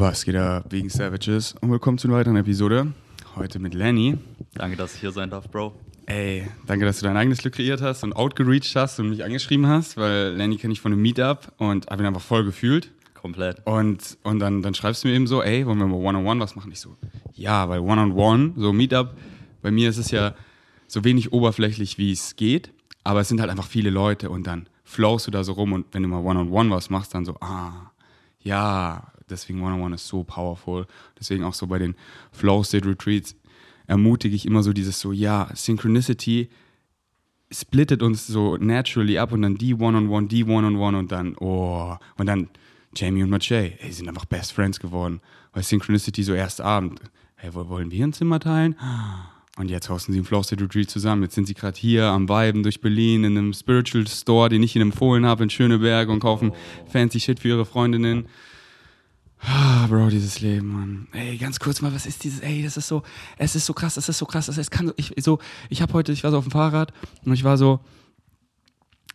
Was 0.00 0.24
geht 0.24 0.34
ab, 0.36 0.64
wegen 0.70 0.88
Savages? 0.88 1.54
Und 1.60 1.70
willkommen 1.70 1.98
zu 1.98 2.08
einer 2.08 2.16
weiteren 2.16 2.36
Episode. 2.36 2.94
Heute 3.36 3.58
mit 3.58 3.74
Lenny. 3.74 4.16
Danke, 4.54 4.78
dass 4.78 4.94
ich 4.94 5.00
hier 5.02 5.12
sein 5.12 5.28
darf, 5.28 5.50
Bro. 5.50 5.74
Ey, 6.06 6.48
danke, 6.66 6.86
dass 6.86 7.00
du 7.00 7.04
dein 7.04 7.18
eigenes 7.18 7.40
Glück 7.40 7.52
kreiert 7.52 7.82
hast 7.82 8.02
und 8.02 8.14
outgereached 8.14 8.74
hast 8.76 8.98
und 8.98 9.10
mich 9.10 9.22
angeschrieben 9.22 9.66
hast, 9.66 9.98
weil 9.98 10.30
Lenny 10.30 10.56
kenne 10.56 10.72
ich 10.72 10.80
von 10.80 10.94
einem 10.94 11.02
Meetup 11.02 11.52
und 11.58 11.86
habe 11.90 12.02
ihn 12.02 12.06
einfach 12.06 12.22
voll 12.22 12.46
gefühlt. 12.46 12.90
Komplett. 13.12 13.60
Und, 13.66 14.16
und 14.22 14.38
dann, 14.38 14.62
dann 14.62 14.72
schreibst 14.72 15.04
du 15.04 15.08
mir 15.08 15.14
eben 15.14 15.26
so, 15.26 15.42
ey, 15.42 15.66
wollen 15.66 15.76
wir 15.76 15.86
mal 15.86 15.96
One-on-One 15.96 16.40
was 16.40 16.56
machen? 16.56 16.72
Ich 16.72 16.80
so, 16.80 16.96
ja, 17.34 17.68
weil 17.68 17.80
One-on-One, 17.80 18.54
so 18.56 18.72
Meetup, 18.72 19.14
bei 19.60 19.70
mir 19.70 19.90
ist 19.90 19.98
es 19.98 20.10
ja 20.10 20.34
so 20.86 21.04
wenig 21.04 21.34
oberflächlich, 21.34 21.98
wie 21.98 22.12
es 22.12 22.36
geht, 22.36 22.72
aber 23.04 23.20
es 23.20 23.28
sind 23.28 23.38
halt 23.38 23.50
einfach 23.50 23.66
viele 23.66 23.90
Leute 23.90 24.30
und 24.30 24.46
dann 24.46 24.66
flowst 24.82 25.26
du 25.26 25.30
da 25.30 25.44
so 25.44 25.52
rum 25.52 25.74
und 25.74 25.84
wenn 25.92 26.02
du 26.02 26.08
mal 26.08 26.24
One-on-One 26.24 26.70
was 26.70 26.88
machst, 26.88 27.12
dann 27.12 27.26
so, 27.26 27.36
ah, 27.42 27.90
ja, 28.42 29.09
deswegen 29.30 29.62
One-on-One 29.62 29.94
ist 29.94 30.06
so 30.06 30.24
powerful. 30.24 30.86
Deswegen 31.18 31.44
auch 31.44 31.54
so 31.54 31.66
bei 31.66 31.78
den 31.78 31.94
Flow 32.32 32.62
State 32.62 32.88
Retreats 32.88 33.34
ermutige 33.86 34.36
ich 34.36 34.46
immer 34.46 34.62
so 34.62 34.72
dieses 34.72 35.00
so, 35.00 35.12
ja, 35.12 35.50
Synchronicity 35.54 36.48
splittet 37.52 38.02
uns 38.02 38.26
so 38.26 38.56
naturally 38.56 39.18
ab 39.18 39.32
und 39.32 39.42
dann 39.42 39.56
die 39.56 39.74
One-on-One, 39.74 40.28
die 40.28 40.44
One-on-One 40.44 40.98
und 40.98 41.10
dann, 41.10 41.36
oh, 41.38 41.96
und 42.16 42.26
dann 42.26 42.48
Jamie 42.94 43.22
und 43.22 43.30
Mache, 43.30 43.72
ey, 43.78 43.92
sind 43.92 44.08
einfach 44.08 44.24
Best 44.24 44.52
Friends 44.52 44.78
geworden. 44.78 45.20
Weil 45.52 45.62
Synchronicity 45.62 46.22
so 46.22 46.34
erst 46.34 46.60
Abend, 46.60 47.00
hey, 47.36 47.52
wollen 47.54 47.90
wir 47.90 48.04
ein 48.04 48.12
Zimmer 48.12 48.38
teilen? 48.38 48.76
Und 49.56 49.70
jetzt 49.70 49.90
hosten 49.90 50.12
sie 50.12 50.18
im 50.18 50.24
Flow 50.24 50.42
State 50.42 50.62
Retreat 50.62 50.88
zusammen. 50.88 51.22
Jetzt 51.22 51.34
sind 51.34 51.46
sie 51.46 51.54
gerade 51.54 51.78
hier 51.78 52.06
am 52.06 52.28
Viben 52.28 52.62
durch 52.62 52.80
Berlin 52.80 53.24
in 53.24 53.36
einem 53.36 53.52
Spiritual 53.52 54.06
Store, 54.06 54.48
den 54.48 54.62
ich 54.62 54.76
ihnen 54.76 54.90
empfohlen 54.90 55.26
habe 55.26 55.42
in 55.42 55.50
Schöneberg 55.50 56.08
und 56.08 56.20
kaufen 56.20 56.52
oh. 56.52 56.90
fancy 56.90 57.20
Shit 57.20 57.40
für 57.40 57.48
ihre 57.48 57.66
Freundinnen. 57.66 58.26
Ah, 59.42 59.86
Bro, 59.88 60.10
dieses 60.10 60.40
Leben, 60.40 60.68
Mann. 60.68 61.08
Ey, 61.12 61.38
ganz 61.38 61.58
kurz 61.58 61.80
mal, 61.80 61.94
was 61.94 62.06
ist 62.06 62.24
dieses? 62.24 62.40
Ey, 62.40 62.62
das 62.62 62.76
ist 62.76 62.88
so, 62.88 63.02
es 63.38 63.56
ist 63.56 63.66
so 63.66 63.72
krass, 63.72 63.96
es 63.96 64.08
ist 64.08 64.18
so 64.18 64.26
krass, 64.26 64.48
es 64.48 64.70
kann 64.70 64.88
so, 64.88 64.92
ich 64.96 65.14
so, 65.18 65.38
ich 65.70 65.80
habe 65.80 65.92
heute, 65.94 66.12
ich 66.12 66.22
war 66.24 66.30
so 66.30 66.38
auf 66.38 66.44
dem 66.44 66.50
Fahrrad 66.50 66.92
und 67.24 67.32
ich 67.32 67.42
war 67.42 67.56
so, 67.56 67.80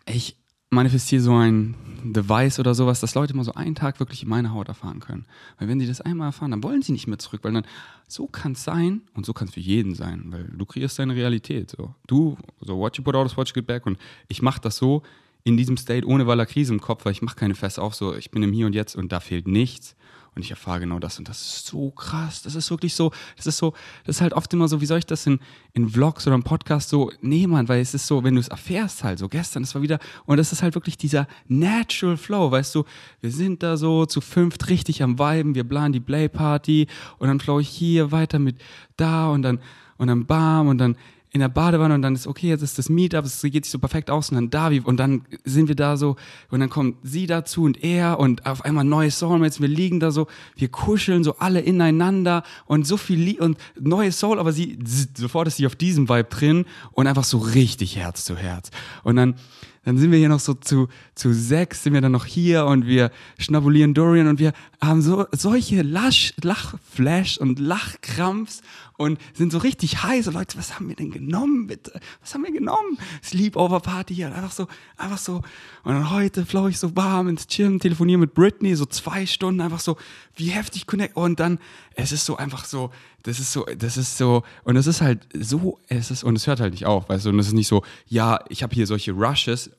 ich 0.08 0.38
manifestiere 0.72 1.22
so 1.22 1.36
ein 1.36 1.76
Device 2.04 2.60
oder 2.60 2.74
sowas, 2.74 3.00
dass 3.00 3.16
Leute 3.16 3.36
mal 3.36 3.44
so 3.44 3.54
einen 3.54 3.76
Tag 3.76 4.00
wirklich 4.00 4.24
in 4.24 4.30
meine 4.30 4.52
Haut 4.52 4.68
erfahren 4.68 5.00
können. 5.00 5.26
Weil 5.58 5.68
wenn 5.68 5.80
sie 5.80 5.88
das 5.88 6.02
einmal 6.02 6.30
erfahren, 6.30 6.52
dann 6.52 6.64
wollen 6.64 6.82
sie 6.82 6.92
nicht 6.92 7.08
mehr 7.08 7.20
zurück, 7.20 7.42
weil 7.44 7.54
dann 7.54 7.66
so 8.08 8.28
kann 8.28 8.54
es 8.54 8.64
sein 8.64 9.02
und 9.14 9.26
so 9.26 9.34
kann 9.34 9.48
es 9.48 9.54
für 9.54 9.60
jeden 9.60 9.96
sein, 9.96 10.26
weil 10.28 10.44
du 10.46 10.66
kreierst 10.66 11.00
deine 11.00 11.16
Realität. 11.16 11.72
So. 11.72 11.96
Du, 12.08 12.38
so 12.62 12.78
what 12.78 12.98
you 12.98 13.04
put 13.04 13.16
out 13.16 13.26
is 13.26 13.38
what 13.38 13.48
you 13.48 13.54
get 13.54 13.68
back 13.68 13.86
und 13.86 13.98
ich 14.28 14.42
mache 14.42 14.62
das 14.62 14.78
so 14.78 15.04
in 15.44 15.58
diesem 15.58 15.78
State 15.78 16.08
ohne 16.08 16.26
Waller 16.28 16.46
Krise 16.46 16.74
im 16.74 16.82
Kopf, 16.82 17.06
weil 17.06 17.12
ich 17.12 17.22
mache 17.22 17.36
keine 17.36 17.56
Fest 17.56 17.80
auf, 17.80 17.96
so 17.96 18.16
ich 18.16 18.32
bin 18.32 18.44
im 18.44 18.52
Hier 18.52 18.66
und 18.66 18.74
Jetzt 18.74 18.96
und 18.96 19.12
da 19.12 19.20
fehlt 19.20 19.48
nichts 19.48 19.96
und 20.36 20.42
ich 20.42 20.52
erfahre 20.52 20.82
genau 20.82 21.00
das. 21.00 21.18
Und 21.18 21.30
das 21.30 21.42
ist 21.42 21.68
so 21.68 21.92
krass. 21.92 22.42
Das 22.42 22.56
ist 22.56 22.70
wirklich 22.70 22.94
so, 22.94 23.12
das 23.38 23.48
ist 23.48 23.58
so, 23.58 23.74
das 24.06 24.18
ist 24.18 24.22
halt 24.22 24.34
oft 24.34 24.54
immer 24.54 24.68
so, 24.68 24.82
wie 24.82 24.86
soll 24.86 25.00
ich 25.00 25.06
das 25.06 25.26
in, 25.26 25.40
in 25.74 25.90
Vlogs 25.90 26.28
oder 26.28 26.36
im 26.36 26.44
Podcast 26.44 26.90
so 26.90 27.12
nehmen, 27.22 27.70
weil 27.70 27.80
es 27.80 27.94
ist 27.94 28.06
so, 28.06 28.24
wenn 28.24 28.36
du 28.36 28.42
es 28.42 28.50
erfährst 28.50 29.04
halt, 29.04 29.20
so 29.20 29.30
gestern, 29.30 29.64
das 29.64 29.74
war 29.76 29.82
wieder, 29.82 30.00
und 30.26 30.38
das 30.38 30.52
ist 30.52 30.62
halt 30.62 30.76
wirklich 30.76 30.98
dieser 30.98 31.28
natural 31.48 32.18
flow, 32.18 32.52
weißt 32.52 32.76
du, 32.76 32.84
wir 33.22 33.32
sind 33.32 33.64
da 33.64 33.78
so 33.78 34.06
zu 34.06 34.20
fünft 34.20 34.70
richtig 34.70 35.02
am 35.02 35.18
Viben, 35.18 35.56
wir 35.56 35.64
planen 35.64 35.94
die 35.94 36.02
Play 36.02 36.28
Party 36.28 36.88
und 37.18 37.30
dann 37.30 37.40
flow 37.40 37.60
ich 37.60 37.70
hier 37.70 38.12
weiter 38.12 38.38
mit 38.38 38.58
da 38.98 39.30
und 39.30 39.42
dann, 39.42 39.60
und 39.98 40.08
dann 40.08 40.26
bam 40.26 40.68
und 40.68 40.80
dann 40.80 40.98
in 41.36 41.42
der 41.42 41.50
Badewanne 41.50 41.94
und 41.94 42.02
dann 42.02 42.16
ist 42.16 42.28
okay, 42.28 42.48
jetzt 42.48 42.62
ist 42.62 42.78
das 42.78 42.88
Meetup, 42.88 43.26
es 43.26 43.42
geht 43.42 43.66
sich 43.66 43.72
so 43.72 43.78
perfekt 43.78 44.10
aus 44.10 44.30
und 44.30 44.36
dann 44.36 44.50
Davi 44.50 44.80
und 44.80 44.96
dann 44.98 45.24
sind 45.44 45.68
wir 45.68 45.76
da 45.76 45.98
so 45.98 46.16
und 46.50 46.62
dann 46.62 46.70
kommt 46.70 46.96
sie 47.04 47.28
dazu 47.28 47.64
und 47.64 47.84
er 47.84 48.22
und 48.22 48.46
auf 48.46 48.64
einmal 48.64 48.86
neue 48.86 49.12
Soulmates, 49.12 49.60
wir 49.60 49.68
liegen 49.68 50.00
da 50.00 50.12
so, 50.12 50.28
wir 50.56 50.70
kuscheln 50.70 51.26
so 51.26 51.36
alle 51.38 51.60
ineinander 51.60 52.44
und 52.68 52.88
so 52.88 52.96
viel 52.96 53.20
Lie 53.20 53.38
und 53.42 53.58
neue 53.78 54.14
Soul, 54.14 54.40
aber 54.40 54.54
sie 54.54 54.80
sofort 55.14 55.50
ist 55.50 55.58
sie 55.58 55.68
auf 55.68 55.76
diesem 55.76 56.08
Vibe 56.08 56.30
drin 56.30 56.66
und 56.94 57.06
einfach 57.06 57.26
so 57.26 57.38
richtig 57.38 57.98
Herz 57.98 58.24
zu 58.24 58.38
Herz. 58.38 58.72
Und 59.04 59.18
dann 59.18 59.36
dann 59.86 60.00
sind 60.00 60.12
wir 60.12 60.18
hier 60.18 60.30
noch 60.30 60.40
so 60.40 60.56
zu, 60.56 60.88
zu 61.14 61.32
sechs, 61.32 61.84
sind 61.84 61.94
wir 61.94 62.02
dann 62.02 62.12
noch 62.12 62.26
hier 62.26 62.66
und 62.66 62.88
wir 62.88 63.12
schnabulieren 63.38 63.94
Dorian 63.94 64.28
und 64.28 64.40
wir 64.40 64.52
haben 64.82 65.02
so 65.02 65.28
solche 65.32 65.84
Lasch, 65.84 66.34
Lachflash 66.42 67.38
und 67.38 67.60
Lachkrampfs 67.60 68.62
und 68.98 69.20
sind 69.34 69.52
so 69.52 69.60
richtig 69.60 70.04
heiß. 70.04 70.28
Und 70.28 70.34
Leute, 70.34 70.58
was 70.58 70.76
haben 70.76 70.88
wir 70.88 70.96
denn 70.96 71.12
genommen, 71.12 71.68
bitte? 71.68 72.00
Was 72.22 72.34
haben 72.34 72.44
wir 72.44 72.52
genommen? 72.52 72.98
Sleepover 73.24 73.80
Party 73.80 74.16
hier. 74.16 74.28
Und 74.28 74.34
einfach 74.34 74.52
so, 74.52 74.68
einfach 74.98 75.18
so. 75.18 75.36
Und 75.84 75.94
dann 75.94 76.12
heute 76.12 76.46
flow 76.46 76.68
ich 76.68 76.80
so 76.80 76.96
warm 76.96 77.28
ins 77.28 77.48
Gym, 77.48 77.80
telefoniere 77.80 78.20
mit 78.20 78.34
Britney, 78.34 78.76
so 78.76 78.86
zwei 78.86 79.26
Stunden, 79.26 79.62
einfach 79.62 79.80
so, 79.80 79.98
wie 80.36 80.48
heftig 80.48 80.88
connect. 80.88 81.16
Und 81.16 81.40
dann, 81.40 81.60
es 81.96 82.12
ist 82.12 82.26
so 82.26 82.38
einfach 82.38 82.66
so, 82.66 82.92
das 83.24 83.40
ist 83.40 83.52
so, 83.52 83.66
das 83.78 83.98
ist 83.98 84.18
so, 84.18 84.44
und 84.64 84.76
es 84.76 84.86
ist 84.86 85.02
halt 85.02 85.28
so, 85.34 85.80
es 85.88 86.12
ist, 86.12 86.24
und 86.24 86.36
es 86.36 86.46
hört 86.46 86.60
halt 86.60 86.74
nicht 86.74 86.86
auf, 86.86 87.10
weißt 87.10 87.26
du, 87.26 87.30
und 87.30 87.40
es 87.40 87.48
ist 87.48 87.54
nicht 87.54 87.68
so, 87.68 87.84
ja, 88.06 88.40
ich 88.50 88.64
habe 88.64 88.76
hier 88.76 88.86
solche 88.86 89.14
Rushes, 89.14 89.72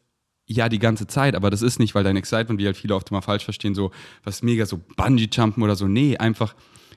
ja, 0.47 0.69
die 0.69 0.79
ganze 0.79 1.07
Zeit, 1.07 1.35
aber 1.35 1.51
das 1.51 1.63
ist 1.63 1.79
nicht, 1.79 1.95
weil 1.95 2.05
dein 2.05 2.17
Excitement, 2.17 2.61
wie 2.61 2.67
halt 2.67 2.77
viele 2.77 2.95
oft 2.95 3.11
immer 3.11 3.23
falsch 3.23 3.45
verstehen, 3.45 3.75
so 3.75 3.91
was 4.25 4.43
mega 4.43 4.65
so 4.65 4.79
Bungee-Jumpen 4.97 5.63
oder 5.63 5.77
so. 5.77 5.89
Nee, 5.89 6.17
einfach, 6.17 6.55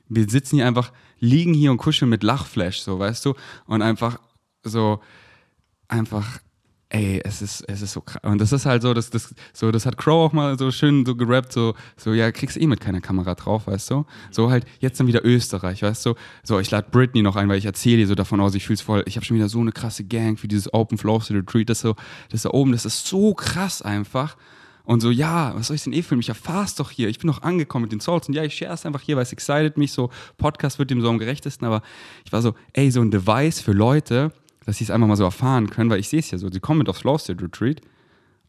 wir 0.08 0.30
sitzen 0.30 0.58
hier 0.58 0.68
einfach, 0.68 0.92
liegen 1.20 1.54
hier 1.54 1.72
und 1.72 1.78
kuscheln 1.78 2.10
mit 2.10 2.24
Lachflash, 2.24 2.80
so, 2.80 3.00
weißt 3.00 3.26
du? 3.26 3.34
Und 3.66 3.82
einfach 3.82 4.20
so, 4.64 5.02
einfach 5.88 6.40
ey, 6.90 7.22
es 7.24 7.42
ist, 7.42 7.62
es 7.68 7.82
ist 7.82 7.94
so 7.94 8.02
krass. 8.02 8.22
Und 8.24 8.42
das 8.42 8.52
ist 8.52 8.66
halt 8.66 8.82
so, 8.82 8.94
das, 8.94 9.10
das, 9.12 9.34
so, 9.54 9.72
das 9.72 9.86
hat 9.86 9.98
Crow 9.98 10.30
auch 10.30 10.34
mal 10.34 10.58
so 10.58 10.72
schön 10.72 11.06
so 11.06 11.16
gerappt, 11.16 11.54
so, 11.54 11.76
so, 11.96 12.14
ja, 12.14 12.32
kriegst 12.32 12.58
eh 12.58 12.66
mit 12.66 12.80
keiner 12.80 13.00
Kamera 13.00 13.36
drauf, 13.36 13.68
weißt 13.68 13.92
du? 13.92 14.06
So 14.32 14.50
halt, 14.50 14.66
jetzt 14.80 15.00
dann 15.00 15.08
wieder 15.08 15.24
Österreich, 15.24 15.84
weißt 15.84 16.06
du? 16.08 16.16
So, 16.44 16.60
ich 16.60 16.72
lade 16.72 16.88
Britney 16.92 17.22
noch 17.22 17.36
ein, 17.36 17.48
weil 17.48 17.60
ich 17.60 17.66
erzähle 17.66 18.02
ihr 18.02 18.08
so 18.08 18.16
davon 18.16 18.42
aus, 18.42 18.56
ich 18.56 18.66
fühl's 18.66 18.82
voll, 18.82 19.04
ich 19.06 19.16
habe 19.18 19.26
schon 19.26 19.38
wieder 19.38 19.50
so 19.50 19.60
eine 19.60 19.72
krasse 19.72 20.04
Gang 20.04 20.40
für 20.40 20.48
dieses 20.48 20.74
Open 20.74 20.98
Flow 20.98 21.22
Retreat, 21.30 21.70
das 21.70 21.82
so, 21.82 21.96
das 22.32 22.42
da 22.42 22.50
oben, 22.52 22.72
das 22.72 22.86
ist 22.86 23.06
so 23.06 23.34
krass 23.36 23.82
einfach. 23.82 24.36
Und 24.84 25.02
so, 25.02 25.12
ja, 25.12 25.54
was 25.56 25.68
soll 25.68 25.76
ich 25.76 25.84
denn 25.84 25.94
eh 25.94 26.02
filmen? 26.02 26.22
Ich 26.22 26.30
erfahr's 26.30 26.74
doch 26.74 26.90
hier. 26.90 27.10
Ich 27.10 27.20
bin 27.20 27.28
noch 27.28 27.44
angekommen 27.44 27.84
mit 27.84 27.92
den 27.92 28.00
Souls. 28.00 28.28
Und 28.28 28.34
ja, 28.34 28.44
ich 28.44 28.56
share 28.56 28.74
es 28.74 28.88
einfach 28.88 29.02
hier, 29.02 29.18
weil 29.18 29.22
es 29.22 29.32
excited 29.32 29.78
mich. 29.78 29.92
So, 29.92 30.10
Podcast 30.38 30.80
wird 30.80 30.90
dem 30.90 31.00
so 31.00 31.10
am 31.10 31.20
gerechtesten. 31.20 31.68
Aber 31.68 31.84
ich 32.26 32.32
war 32.32 32.42
so, 32.42 32.56
ey, 32.74 32.90
so 32.90 33.00
ein 33.02 33.12
Device 33.12 33.62
für 33.62 33.74
Leute, 33.74 34.32
dass 34.70 34.78
sie 34.78 34.84
es 34.84 34.92
einfach 34.92 35.08
mal 35.08 35.16
so 35.16 35.24
erfahren 35.24 35.72
können, 35.72 35.90
weil 35.90 36.00
ich 36.00 36.10
sehe 36.10 36.20
es 36.20 36.30
ja 36.30 36.38
so, 36.38 36.48
sie 36.48 36.60
kommen 36.60 36.78
mit 36.78 36.90
aufs 36.90 37.00
Slow 37.00 37.18
State 37.18 37.44
Retreat 37.44 37.82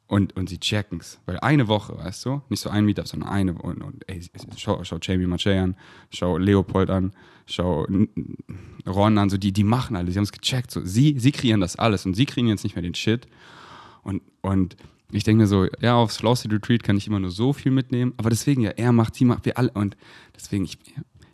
und, 0.06 0.36
und 0.36 0.50
sie 0.50 0.60
checken 0.60 1.00
es. 1.00 1.18
Weil 1.24 1.40
eine 1.40 1.66
Woche, 1.66 1.96
weißt 1.96 2.26
du, 2.26 2.42
nicht 2.50 2.60
so 2.60 2.68
ein 2.68 2.84
Meetup, 2.84 3.08
sondern 3.08 3.30
eine 3.30 3.54
und, 3.54 3.82
und 3.82 4.06
ey, 4.06 4.20
schau, 4.54 4.84
schau 4.84 4.98
Jamie 5.00 5.26
Mache 5.26 5.58
an, 5.58 5.76
schau 6.10 6.36
Leopold 6.36 6.90
an, 6.90 7.14
schau 7.46 7.86
Ron 8.86 9.16
an, 9.16 9.30
so 9.30 9.38
die, 9.38 9.50
die 9.50 9.64
machen 9.64 9.96
alles, 9.96 10.12
sie 10.12 10.18
haben 10.18 10.24
es 10.24 10.32
gecheckt. 10.32 10.70
So, 10.70 10.84
sie, 10.84 11.18
sie 11.18 11.32
kreieren 11.32 11.62
das 11.62 11.76
alles 11.76 12.04
und 12.04 12.12
sie 12.12 12.26
kriegen 12.26 12.48
jetzt 12.48 12.64
nicht 12.64 12.76
mehr 12.76 12.82
den 12.82 12.94
Shit. 12.94 13.26
Und, 14.02 14.20
und 14.42 14.76
ich 15.10 15.24
denke 15.24 15.40
mir 15.40 15.46
so, 15.46 15.68
ja, 15.80 15.94
aufs 15.94 16.16
Slow 16.16 16.36
State 16.36 16.54
Retreat 16.54 16.82
kann 16.82 16.98
ich 16.98 17.06
immer 17.06 17.18
nur 17.18 17.30
so 17.30 17.54
viel 17.54 17.72
mitnehmen, 17.72 18.12
aber 18.18 18.28
deswegen, 18.28 18.60
ja, 18.60 18.72
er 18.72 18.92
macht, 18.92 19.14
sie 19.14 19.24
macht, 19.24 19.46
wir 19.46 19.56
alle 19.56 19.70
und 19.70 19.96
deswegen, 20.36 20.64
ich, 20.64 20.76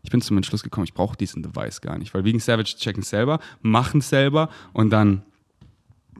ich 0.06 0.10
bin 0.10 0.20
zum 0.20 0.36
Entschluss 0.36 0.62
gekommen, 0.62 0.84
ich 0.84 0.94
brauche 0.94 1.16
diesen 1.16 1.42
Device 1.42 1.80
gar 1.80 1.98
nicht, 1.98 2.14
weil 2.14 2.22
wegen 2.22 2.38
Savage 2.38 2.76
checken 2.78 3.02
selber, 3.02 3.40
machen 3.60 4.00
selber 4.00 4.50
und 4.72 4.90
dann, 4.90 5.24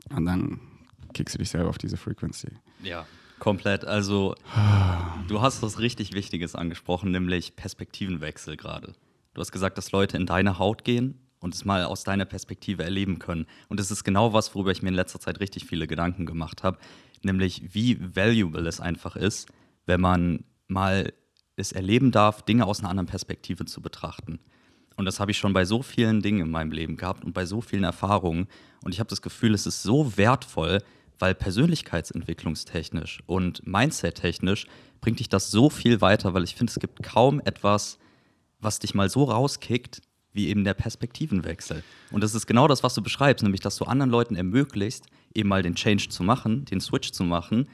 und 0.09 0.25
dann 0.25 0.59
kickst 1.13 1.35
du 1.35 1.39
dich 1.39 1.49
selber 1.49 1.69
auf 1.69 1.77
diese 1.77 1.95
Frequency. 1.95 2.49
Ja, 2.83 3.05
komplett. 3.39 3.85
Also, 3.85 4.35
du 5.29 5.41
hast 5.41 5.63
was 5.63 5.79
richtig 5.79 6.11
Wichtiges 6.11 6.53
angesprochen, 6.53 7.11
nämlich 7.11 7.55
Perspektivenwechsel 7.55 8.57
gerade. 8.57 8.93
Du 9.33 9.39
hast 9.39 9.53
gesagt, 9.53 9.77
dass 9.77 9.93
Leute 9.93 10.17
in 10.17 10.25
deine 10.25 10.59
Haut 10.59 10.83
gehen 10.83 11.21
und 11.39 11.55
es 11.55 11.63
mal 11.63 11.85
aus 11.85 12.03
deiner 12.03 12.25
Perspektive 12.25 12.83
erleben 12.83 13.19
können. 13.19 13.45
Und 13.69 13.79
das 13.79 13.89
ist 13.89 14.03
genau 14.03 14.33
was, 14.33 14.53
worüber 14.53 14.71
ich 14.71 14.81
mir 14.81 14.89
in 14.89 14.95
letzter 14.95 15.21
Zeit 15.21 15.39
richtig 15.39 15.63
viele 15.63 15.87
Gedanken 15.87 16.25
gemacht 16.25 16.63
habe, 16.63 16.77
nämlich 17.23 17.73
wie 17.73 17.97
valuable 18.01 18.67
es 18.67 18.81
einfach 18.81 19.15
ist, 19.15 19.47
wenn 19.85 20.01
man 20.01 20.43
mal 20.67 21.13
es 21.57 21.71
erleben 21.71 22.11
darf, 22.11 22.43
Dinge 22.43 22.65
aus 22.65 22.79
einer 22.79 22.89
anderen 22.89 23.07
Perspektive 23.07 23.65
zu 23.65 23.81
betrachten. 23.81 24.39
Und 24.95 25.05
das 25.05 25.19
habe 25.19 25.31
ich 25.31 25.37
schon 25.37 25.53
bei 25.53 25.65
so 25.65 25.81
vielen 25.81 26.21
Dingen 26.21 26.41
in 26.41 26.51
meinem 26.51 26.71
Leben 26.71 26.97
gehabt 26.97 27.23
und 27.23 27.33
bei 27.33 27.45
so 27.45 27.61
vielen 27.61 27.83
Erfahrungen. 27.83 28.47
Und 28.83 28.93
ich 28.93 28.99
habe 28.99 29.09
das 29.09 29.21
Gefühl, 29.21 29.53
es 29.53 29.67
ist 29.67 29.83
so 29.83 30.17
wertvoll, 30.17 30.81
weil 31.19 31.35
persönlichkeitsentwicklungstechnisch 31.35 33.21
und 33.25 33.65
Mindset-technisch 33.65 34.67
bringt 35.01 35.19
dich 35.19 35.29
das 35.29 35.51
so 35.51 35.69
viel 35.69 36.01
weiter, 36.01 36.33
weil 36.33 36.43
ich 36.43 36.55
finde, 36.55 36.71
es 36.71 36.79
gibt 36.79 37.01
kaum 37.03 37.39
etwas, 37.43 37.97
was 38.59 38.79
dich 38.79 38.95
mal 38.95 39.09
so 39.09 39.23
rauskickt, 39.25 40.01
wie 40.33 40.47
eben 40.47 40.63
der 40.63 40.73
Perspektivenwechsel. 40.73 41.83
Und 42.11 42.23
das 42.23 42.35
ist 42.35 42.45
genau 42.45 42.67
das, 42.67 42.83
was 42.83 42.93
du 42.93 43.01
beschreibst, 43.01 43.43
nämlich, 43.43 43.61
dass 43.61 43.77
du 43.77 43.85
anderen 43.85 44.11
Leuten 44.11 44.35
ermöglicht, 44.35 45.05
eben 45.33 45.49
mal 45.49 45.63
den 45.63 45.75
Change 45.75 46.09
zu 46.09 46.23
machen, 46.23 46.65
den 46.65 46.79
Switch 46.81 47.11
zu 47.11 47.23
machen, 47.23 47.67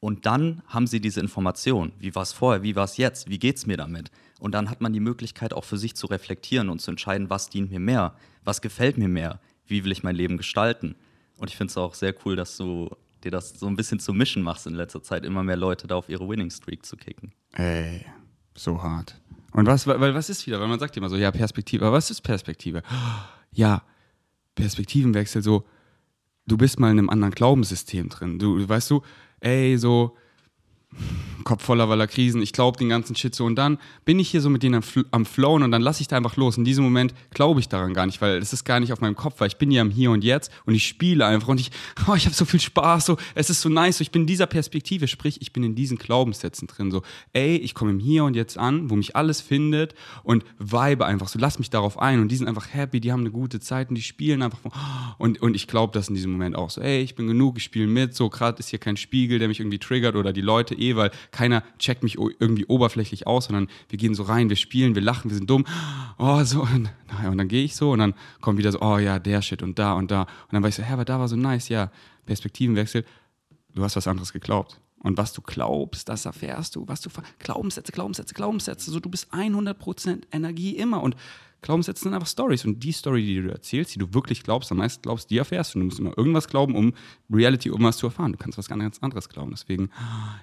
und 0.00 0.26
dann 0.26 0.62
haben 0.66 0.86
sie 0.86 1.00
diese 1.00 1.20
Information. 1.20 1.92
Wie 1.98 2.14
war 2.14 2.22
es 2.22 2.32
vorher? 2.32 2.62
Wie 2.62 2.76
war 2.76 2.84
es 2.84 2.96
jetzt? 2.96 3.28
Wie 3.28 3.38
geht 3.38 3.56
es 3.56 3.66
mir 3.66 3.76
damit? 3.76 4.10
Und 4.38 4.52
dann 4.52 4.70
hat 4.70 4.80
man 4.80 4.92
die 4.92 5.00
Möglichkeit, 5.00 5.52
auch 5.52 5.64
für 5.64 5.78
sich 5.78 5.96
zu 5.96 6.06
reflektieren 6.06 6.68
und 6.68 6.80
zu 6.80 6.90
entscheiden, 6.90 7.30
was 7.30 7.48
dient 7.48 7.70
mir 7.70 7.80
mehr? 7.80 8.14
Was 8.44 8.60
gefällt 8.60 8.96
mir 8.96 9.08
mehr? 9.08 9.40
Wie 9.66 9.84
will 9.84 9.92
ich 9.92 10.04
mein 10.04 10.14
Leben 10.14 10.36
gestalten? 10.36 10.94
Und 11.36 11.50
ich 11.50 11.56
finde 11.56 11.72
es 11.72 11.76
auch 11.76 11.94
sehr 11.94 12.14
cool, 12.24 12.36
dass 12.36 12.56
du 12.56 12.90
dir 13.24 13.32
das 13.32 13.58
so 13.58 13.66
ein 13.66 13.74
bisschen 13.74 13.98
zu 13.98 14.12
mischen 14.12 14.42
machst 14.42 14.66
in 14.66 14.74
letzter 14.74 15.02
Zeit, 15.02 15.24
immer 15.24 15.42
mehr 15.42 15.56
Leute 15.56 15.88
da 15.88 15.96
auf 15.96 16.08
ihre 16.08 16.28
Winning 16.28 16.50
Streak 16.50 16.86
zu 16.86 16.96
kicken. 16.96 17.32
Ey, 17.52 18.04
so 18.54 18.82
hart. 18.82 19.20
Und 19.52 19.66
was, 19.66 19.86
weil 19.86 20.14
was 20.14 20.30
ist 20.30 20.46
wieder? 20.46 20.60
Weil 20.60 20.68
man 20.68 20.78
sagt 20.78 20.96
immer 20.96 21.08
so, 21.08 21.16
ja, 21.16 21.32
Perspektive, 21.32 21.86
aber 21.86 21.96
was 21.96 22.10
ist 22.10 22.20
Perspektive? 22.20 22.82
Ja, 23.50 23.82
Perspektivenwechsel, 24.54 25.42
so, 25.42 25.64
du 26.46 26.56
bist 26.56 26.78
mal 26.78 26.90
in 26.90 26.98
einem 26.98 27.10
anderen 27.10 27.34
Glaubenssystem 27.34 28.08
drin. 28.08 28.38
Du, 28.38 28.68
weißt 28.68 28.90
du, 28.90 29.02
ey, 29.42 29.76
so, 29.76 30.14
Kopf 31.48 31.64
voller 31.64 31.86
voller 31.86 32.06
Krisen, 32.06 32.42
ich 32.42 32.52
glaube 32.52 32.78
den 32.78 32.90
ganzen 32.90 33.16
Shit 33.16 33.34
so. 33.34 33.46
Und 33.46 33.56
dann 33.56 33.78
bin 34.04 34.18
ich 34.18 34.28
hier 34.28 34.42
so 34.42 34.50
mit 34.50 34.62
denen 34.62 34.76
am, 34.76 34.82
Fl 34.82 35.06
am 35.12 35.24
Flowen 35.24 35.62
und 35.62 35.70
dann 35.70 35.80
lasse 35.80 36.02
ich 36.02 36.08
da 36.08 36.16
einfach 36.16 36.36
los. 36.36 36.58
In 36.58 36.64
diesem 36.64 36.84
Moment 36.84 37.14
glaube 37.30 37.60
ich 37.60 37.68
daran 37.68 37.94
gar 37.94 38.04
nicht, 38.04 38.20
weil 38.20 38.36
es 38.36 38.52
ist 38.52 38.64
gar 38.64 38.80
nicht 38.80 38.92
auf 38.92 39.00
meinem 39.00 39.16
Kopf, 39.16 39.40
weil 39.40 39.48
ich 39.48 39.56
bin 39.56 39.70
ja 39.70 39.80
im 39.80 39.90
Hier 39.90 40.10
und 40.10 40.24
Jetzt 40.24 40.50
und 40.66 40.74
ich 40.74 40.86
spiele 40.86 41.24
einfach 41.24 41.48
und 41.48 41.58
ich, 41.58 41.70
oh, 42.06 42.14
ich 42.14 42.26
habe 42.26 42.34
so 42.34 42.44
viel 42.44 42.60
Spaß, 42.60 43.06
so, 43.06 43.16
es 43.34 43.48
ist 43.48 43.62
so 43.62 43.70
nice, 43.70 43.98
so, 43.98 44.02
ich 44.02 44.10
bin 44.10 44.22
in 44.22 44.26
dieser 44.26 44.46
Perspektive, 44.46 45.08
sprich, 45.08 45.40
ich 45.40 45.52
bin 45.52 45.62
in 45.62 45.74
diesen 45.74 45.96
Glaubenssätzen 45.96 46.68
drin, 46.68 46.90
so, 46.90 47.02
ey, 47.32 47.56
ich 47.56 47.74
komme 47.74 47.92
im 47.92 47.98
Hier 47.98 48.24
und 48.24 48.36
Jetzt 48.36 48.58
an, 48.58 48.90
wo 48.90 48.96
mich 48.96 49.16
alles 49.16 49.40
findet 49.40 49.94
und 50.24 50.44
vibe 50.58 51.06
einfach 51.06 51.28
so, 51.28 51.38
lass 51.38 51.58
mich 51.58 51.70
darauf 51.70 51.98
ein. 51.98 52.20
Und 52.20 52.28
die 52.28 52.36
sind 52.36 52.48
einfach 52.48 52.74
happy, 52.74 53.00
die 53.00 53.10
haben 53.10 53.20
eine 53.20 53.30
gute 53.30 53.58
Zeit 53.60 53.88
und 53.88 53.94
die 53.94 54.02
spielen 54.02 54.42
einfach 54.42 54.58
und, 55.18 55.40
und 55.40 55.54
ich 55.54 55.66
glaube 55.66 55.92
das 55.94 56.08
in 56.08 56.14
diesem 56.14 56.32
Moment 56.32 56.56
auch 56.56 56.68
so, 56.68 56.80
ey, 56.80 57.00
ich 57.00 57.14
bin 57.14 57.26
genug, 57.26 57.56
ich 57.56 57.64
spiele 57.64 57.86
mit, 57.86 58.14
so, 58.14 58.28
gerade 58.28 58.58
ist 58.58 58.68
hier 58.68 58.78
kein 58.78 58.98
Spiegel, 58.98 59.38
der 59.38 59.48
mich 59.48 59.60
irgendwie 59.60 59.78
triggert 59.78 60.14
oder 60.14 60.32
die 60.32 60.42
Leute 60.42 60.74
eh, 60.78 60.96
weil 60.96 61.10
keiner 61.30 61.62
checkt 61.78 62.02
mich 62.02 62.16
irgendwie 62.16 62.66
oberflächlich 62.66 63.26
aus, 63.26 63.46
sondern 63.46 63.68
wir 63.88 63.98
gehen 63.98 64.14
so 64.14 64.22
rein, 64.22 64.48
wir 64.48 64.56
spielen, 64.56 64.94
wir 64.94 65.02
lachen, 65.02 65.30
wir 65.30 65.36
sind 65.36 65.48
dumm. 65.48 65.66
Oh, 66.18 66.42
so. 66.44 66.62
Und, 66.62 66.90
und 67.26 67.38
dann 67.38 67.48
gehe 67.48 67.64
ich 67.64 67.76
so 67.76 67.92
und 67.92 67.98
dann 67.98 68.14
kommt 68.40 68.58
wieder 68.58 68.72
so, 68.72 68.80
oh 68.80 68.98
ja, 68.98 69.18
der 69.18 69.42
Shit 69.42 69.62
und 69.62 69.78
da 69.78 69.92
und 69.92 70.10
da. 70.10 70.22
Und 70.22 70.52
dann 70.52 70.62
war 70.62 70.68
ich 70.68 70.74
so, 70.74 70.82
hä, 70.82 70.92
aber 70.92 71.04
da 71.04 71.18
war 71.18 71.28
so 71.28 71.36
nice, 71.36 71.68
ja, 71.68 71.90
Perspektivenwechsel. 72.26 73.04
Du 73.74 73.82
hast 73.82 73.96
was 73.96 74.08
anderes 74.08 74.32
geglaubt. 74.32 74.80
Und 75.00 75.16
was 75.16 75.32
du 75.32 75.42
glaubst, 75.42 76.08
das 76.08 76.24
erfährst 76.24 76.74
du. 76.74 76.88
Was 76.88 77.00
du 77.00 77.10
Glaubenssätze, 77.38 77.92
Glaubenssätze, 77.92 78.34
Glaubenssätze. 78.34 78.90
So, 78.90 78.98
du 78.98 79.08
bist 79.08 79.32
100% 79.32 80.22
Energie 80.32 80.76
immer. 80.76 81.02
Und 81.02 81.14
Glaubenssätze 81.60 82.04
sind 82.04 82.14
einfach 82.14 82.28
Stories. 82.28 82.64
Und 82.64 82.82
die 82.82 82.92
Story, 82.92 83.24
die 83.24 83.42
du 83.42 83.50
erzählst, 83.50 83.94
die 83.94 83.98
du 83.98 84.14
wirklich 84.14 84.42
glaubst, 84.42 84.70
am 84.70 84.78
meisten 84.78 85.02
glaubst, 85.02 85.30
die 85.30 85.38
erfährst 85.38 85.74
du. 85.74 85.80
Du 85.80 85.86
musst 85.86 85.98
immer 85.98 86.16
irgendwas 86.16 86.48
glauben, 86.48 86.76
um 86.76 86.94
Reality, 87.30 87.70
um 87.70 87.82
was 87.82 87.96
zu 87.96 88.06
erfahren. 88.06 88.32
Du 88.32 88.38
kannst 88.38 88.58
was 88.58 88.68
ganz 88.68 88.98
anderes 89.00 89.28
glauben. 89.28 89.50
Deswegen 89.50 89.90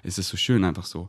ist 0.02 0.18
es 0.18 0.28
so 0.28 0.36
schön, 0.36 0.64
einfach 0.64 0.84
so, 0.84 1.08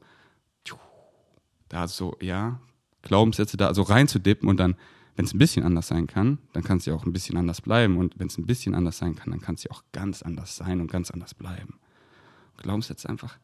da 1.69 1.87
so, 1.87 2.15
ja, 2.21 2.59
Glaubenssätze 3.01 3.57
da 3.57 3.73
so 3.73 3.83
reinzudippen 3.83 4.49
und 4.49 4.57
dann, 4.57 4.75
wenn 5.15 5.25
es 5.25 5.33
ein 5.33 5.39
bisschen 5.39 5.63
anders 5.63 5.87
sein 5.87 6.07
kann, 6.07 6.39
dann 6.53 6.63
kann 6.63 6.77
es 6.77 6.85
ja 6.85 6.93
auch 6.93 7.05
ein 7.05 7.13
bisschen 7.13 7.37
anders 7.37 7.61
bleiben. 7.61 7.97
Und 7.97 8.19
wenn 8.19 8.27
es 8.27 8.37
ein 8.37 8.45
bisschen 8.45 8.75
anders 8.75 8.97
sein 8.97 9.15
kann, 9.15 9.31
dann 9.31 9.41
kann 9.41 9.55
es 9.55 9.63
ja 9.63 9.71
auch 9.71 9.83
ganz 9.91 10.21
anders 10.21 10.55
sein 10.55 10.81
und 10.81 10.91
ganz 10.91 11.11
anders 11.11 11.33
bleiben. 11.33 11.79
Glaubenssätze 12.57 13.09
einfach, 13.09 13.37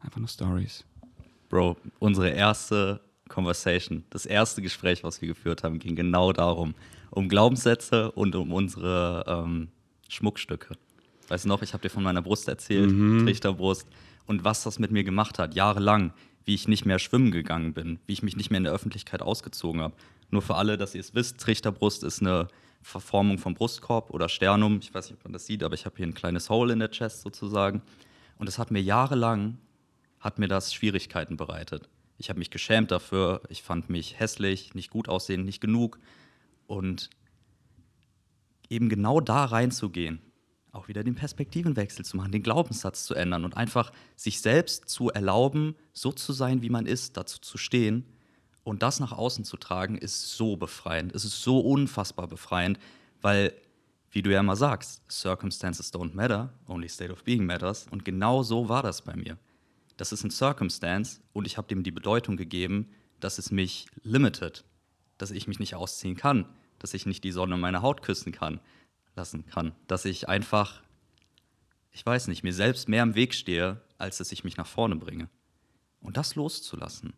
einfach 0.00 0.18
nur 0.18 0.28
Stories. 0.28 0.84
Bro, 1.48 1.76
unsere 1.98 2.30
erste 2.30 3.00
Conversation, 3.28 4.04
das 4.10 4.26
erste 4.26 4.62
Gespräch, 4.62 5.04
was 5.04 5.20
wir 5.20 5.28
geführt 5.28 5.62
haben, 5.62 5.78
ging 5.78 5.96
genau 5.96 6.32
darum, 6.32 6.74
um 7.10 7.28
Glaubenssätze 7.28 8.10
und 8.12 8.34
um 8.34 8.52
unsere 8.52 9.24
ähm, 9.26 9.68
Schmuckstücke. 10.08 10.76
Weißt 11.28 11.44
du 11.44 11.48
noch, 11.48 11.62
ich 11.62 11.72
habe 11.72 11.82
dir 11.82 11.90
von 11.90 12.02
meiner 12.02 12.22
Brust 12.22 12.48
erzählt, 12.48 12.90
mhm. 12.90 13.24
Trichterbrust, 13.24 13.86
und 14.26 14.44
was 14.44 14.62
das 14.62 14.78
mit 14.78 14.90
mir 14.90 15.04
gemacht 15.04 15.38
hat, 15.38 15.54
jahrelang, 15.54 16.12
wie 16.44 16.54
ich 16.54 16.68
nicht 16.68 16.84
mehr 16.84 16.98
schwimmen 16.98 17.30
gegangen 17.30 17.72
bin, 17.72 17.98
wie 18.06 18.12
ich 18.12 18.22
mich 18.22 18.36
nicht 18.36 18.50
mehr 18.50 18.58
in 18.58 18.64
der 18.64 18.72
Öffentlichkeit 18.72 19.22
ausgezogen 19.22 19.80
habe. 19.80 19.94
Nur 20.30 20.42
für 20.42 20.56
alle, 20.56 20.76
dass 20.76 20.94
ihr 20.94 21.00
es 21.00 21.14
wisst, 21.14 21.38
Trichterbrust 21.38 22.04
ist 22.04 22.20
eine 22.20 22.48
Verformung 22.82 23.38
vom 23.38 23.54
Brustkorb 23.54 24.10
oder 24.10 24.28
Sternum. 24.28 24.80
Ich 24.82 24.92
weiß 24.92 25.10
nicht, 25.10 25.18
ob 25.18 25.24
man 25.24 25.32
das 25.32 25.46
sieht, 25.46 25.62
aber 25.62 25.74
ich 25.74 25.86
habe 25.86 25.96
hier 25.96 26.06
ein 26.06 26.14
kleines 26.14 26.50
Hole 26.50 26.72
in 26.72 26.80
der 26.80 26.90
Chest 26.90 27.22
sozusagen. 27.22 27.82
Und 28.38 28.48
es 28.48 28.58
hat 28.58 28.70
mir 28.70 28.82
jahrelang, 28.82 29.58
hat 30.18 30.38
mir 30.38 30.48
das 30.48 30.74
Schwierigkeiten 30.74 31.36
bereitet. 31.36 31.88
Ich 32.18 32.28
habe 32.28 32.38
mich 32.38 32.50
geschämt 32.50 32.90
dafür, 32.90 33.42
ich 33.48 33.62
fand 33.62 33.90
mich 33.90 34.18
hässlich, 34.18 34.74
nicht 34.74 34.90
gut 34.90 35.08
aussehend, 35.08 35.44
nicht 35.44 35.60
genug. 35.60 35.98
Und 36.66 37.10
eben 38.68 38.88
genau 38.88 39.20
da 39.20 39.44
reinzugehen, 39.44 40.20
auch 40.72 40.88
wieder 40.88 41.04
den 41.04 41.14
Perspektivenwechsel 41.14 42.04
zu 42.04 42.16
machen, 42.16 42.32
den 42.32 42.42
Glaubenssatz 42.42 43.04
zu 43.04 43.14
ändern 43.14 43.44
und 43.44 43.56
einfach 43.56 43.92
sich 44.16 44.40
selbst 44.40 44.88
zu 44.88 45.10
erlauben, 45.10 45.74
so 45.92 46.12
zu 46.12 46.32
sein, 46.32 46.62
wie 46.62 46.70
man 46.70 46.86
ist, 46.86 47.16
dazu 47.16 47.38
zu 47.40 47.58
stehen 47.58 48.06
und 48.64 48.82
das 48.82 49.00
nach 49.00 49.12
außen 49.12 49.44
zu 49.44 49.56
tragen, 49.56 49.98
ist 49.98 50.36
so 50.36 50.56
befreiend. 50.56 51.14
Es 51.14 51.24
ist 51.24 51.42
so 51.42 51.60
unfassbar 51.60 52.28
befreiend, 52.28 52.78
weil, 53.20 53.52
wie 54.10 54.22
du 54.22 54.30
ja 54.30 54.40
immer 54.40 54.56
sagst, 54.56 55.02
Circumstances 55.10 55.92
don't 55.92 56.14
matter, 56.14 56.52
only 56.68 56.88
state 56.88 57.12
of 57.12 57.24
being 57.24 57.44
matters. 57.44 57.86
Und 57.90 58.04
genau 58.04 58.42
so 58.42 58.68
war 58.68 58.82
das 58.82 59.02
bei 59.02 59.16
mir. 59.16 59.36
Das 60.02 60.10
ist 60.10 60.24
ein 60.24 60.32
Circumstance 60.32 61.20
und 61.32 61.46
ich 61.46 61.56
habe 61.58 61.68
dem 61.68 61.84
die 61.84 61.92
Bedeutung 61.92 62.36
gegeben, 62.36 62.88
dass 63.20 63.38
es 63.38 63.52
mich 63.52 63.86
limited, 64.02 64.64
dass 65.16 65.30
ich 65.30 65.46
mich 65.46 65.60
nicht 65.60 65.76
ausziehen 65.76 66.16
kann, 66.16 66.44
dass 66.80 66.92
ich 66.92 67.06
nicht 67.06 67.22
die 67.22 67.30
Sonne 67.30 67.56
meine 67.56 67.82
Haut 67.82 68.02
küssen 68.02 68.32
kann, 68.32 68.58
lassen 69.14 69.46
kann. 69.46 69.76
Dass 69.86 70.04
ich 70.04 70.28
einfach, 70.28 70.82
ich 71.92 72.04
weiß 72.04 72.26
nicht, 72.26 72.42
mir 72.42 72.52
selbst 72.52 72.88
mehr 72.88 73.04
im 73.04 73.14
Weg 73.14 73.32
stehe, 73.32 73.80
als 73.96 74.18
dass 74.18 74.32
ich 74.32 74.42
mich 74.42 74.56
nach 74.56 74.66
vorne 74.66 74.96
bringe. 74.96 75.28
Und 76.00 76.16
das 76.16 76.34
loszulassen, 76.34 77.12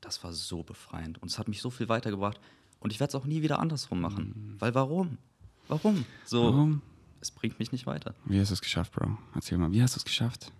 das 0.00 0.22
war 0.22 0.32
so 0.32 0.62
befreiend. 0.62 1.20
Und 1.20 1.32
es 1.32 1.40
hat 1.40 1.48
mich 1.48 1.60
so 1.60 1.70
viel 1.70 1.88
weitergebracht. 1.88 2.38
Und 2.78 2.92
ich 2.92 3.00
werde 3.00 3.08
es 3.08 3.14
auch 3.16 3.26
nie 3.26 3.42
wieder 3.42 3.58
andersrum 3.58 4.00
machen. 4.00 4.52
Mhm. 4.52 4.60
Weil 4.60 4.76
warum? 4.76 5.18
Warum? 5.66 6.04
So, 6.24 6.44
warum? 6.44 6.82
es 7.20 7.32
bringt 7.32 7.58
mich 7.58 7.72
nicht 7.72 7.86
weiter. 7.86 8.14
Wie 8.26 8.38
hast 8.38 8.50
du 8.50 8.54
es 8.54 8.62
geschafft, 8.62 8.92
Bro? 8.92 9.18
Erzähl 9.34 9.58
mal, 9.58 9.72
wie 9.72 9.82
hast 9.82 9.96
du 9.96 9.98
es 9.98 10.04
geschafft? 10.04 10.52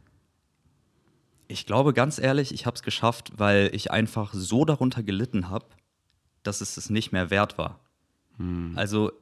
Ich 1.49 1.65
glaube 1.67 1.95
ganz 1.95 2.19
ehrlich, 2.19 2.53
ich 2.53 2.67
habe 2.67 2.77
es 2.77 2.83
geschafft, 2.83 3.33
weil 3.37 3.71
ich 3.73 3.91
einfach 3.91 4.35
so 4.35 4.65
darunter 4.65 5.03
gelitten 5.03 5.49
habe, 5.49 5.67
dass 6.43 6.61
es 6.61 6.77
es 6.77 6.91
nicht 6.91 7.11
mehr 7.11 7.31
wert 7.31 7.59
war. 7.59 7.81
Hm. 8.37 8.73
Also 8.77 9.13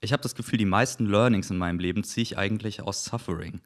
ich 0.00 0.12
habe 0.12 0.22
das 0.22 0.34
Gefühl, 0.34 0.58
die 0.58 0.64
meisten 0.64 1.06
Learnings 1.06 1.50
in 1.50 1.58
meinem 1.58 1.78
Leben 1.78 2.02
ziehe 2.04 2.22
ich 2.22 2.38
eigentlich 2.38 2.80
aus 2.80 3.04
Suffering. 3.04 3.60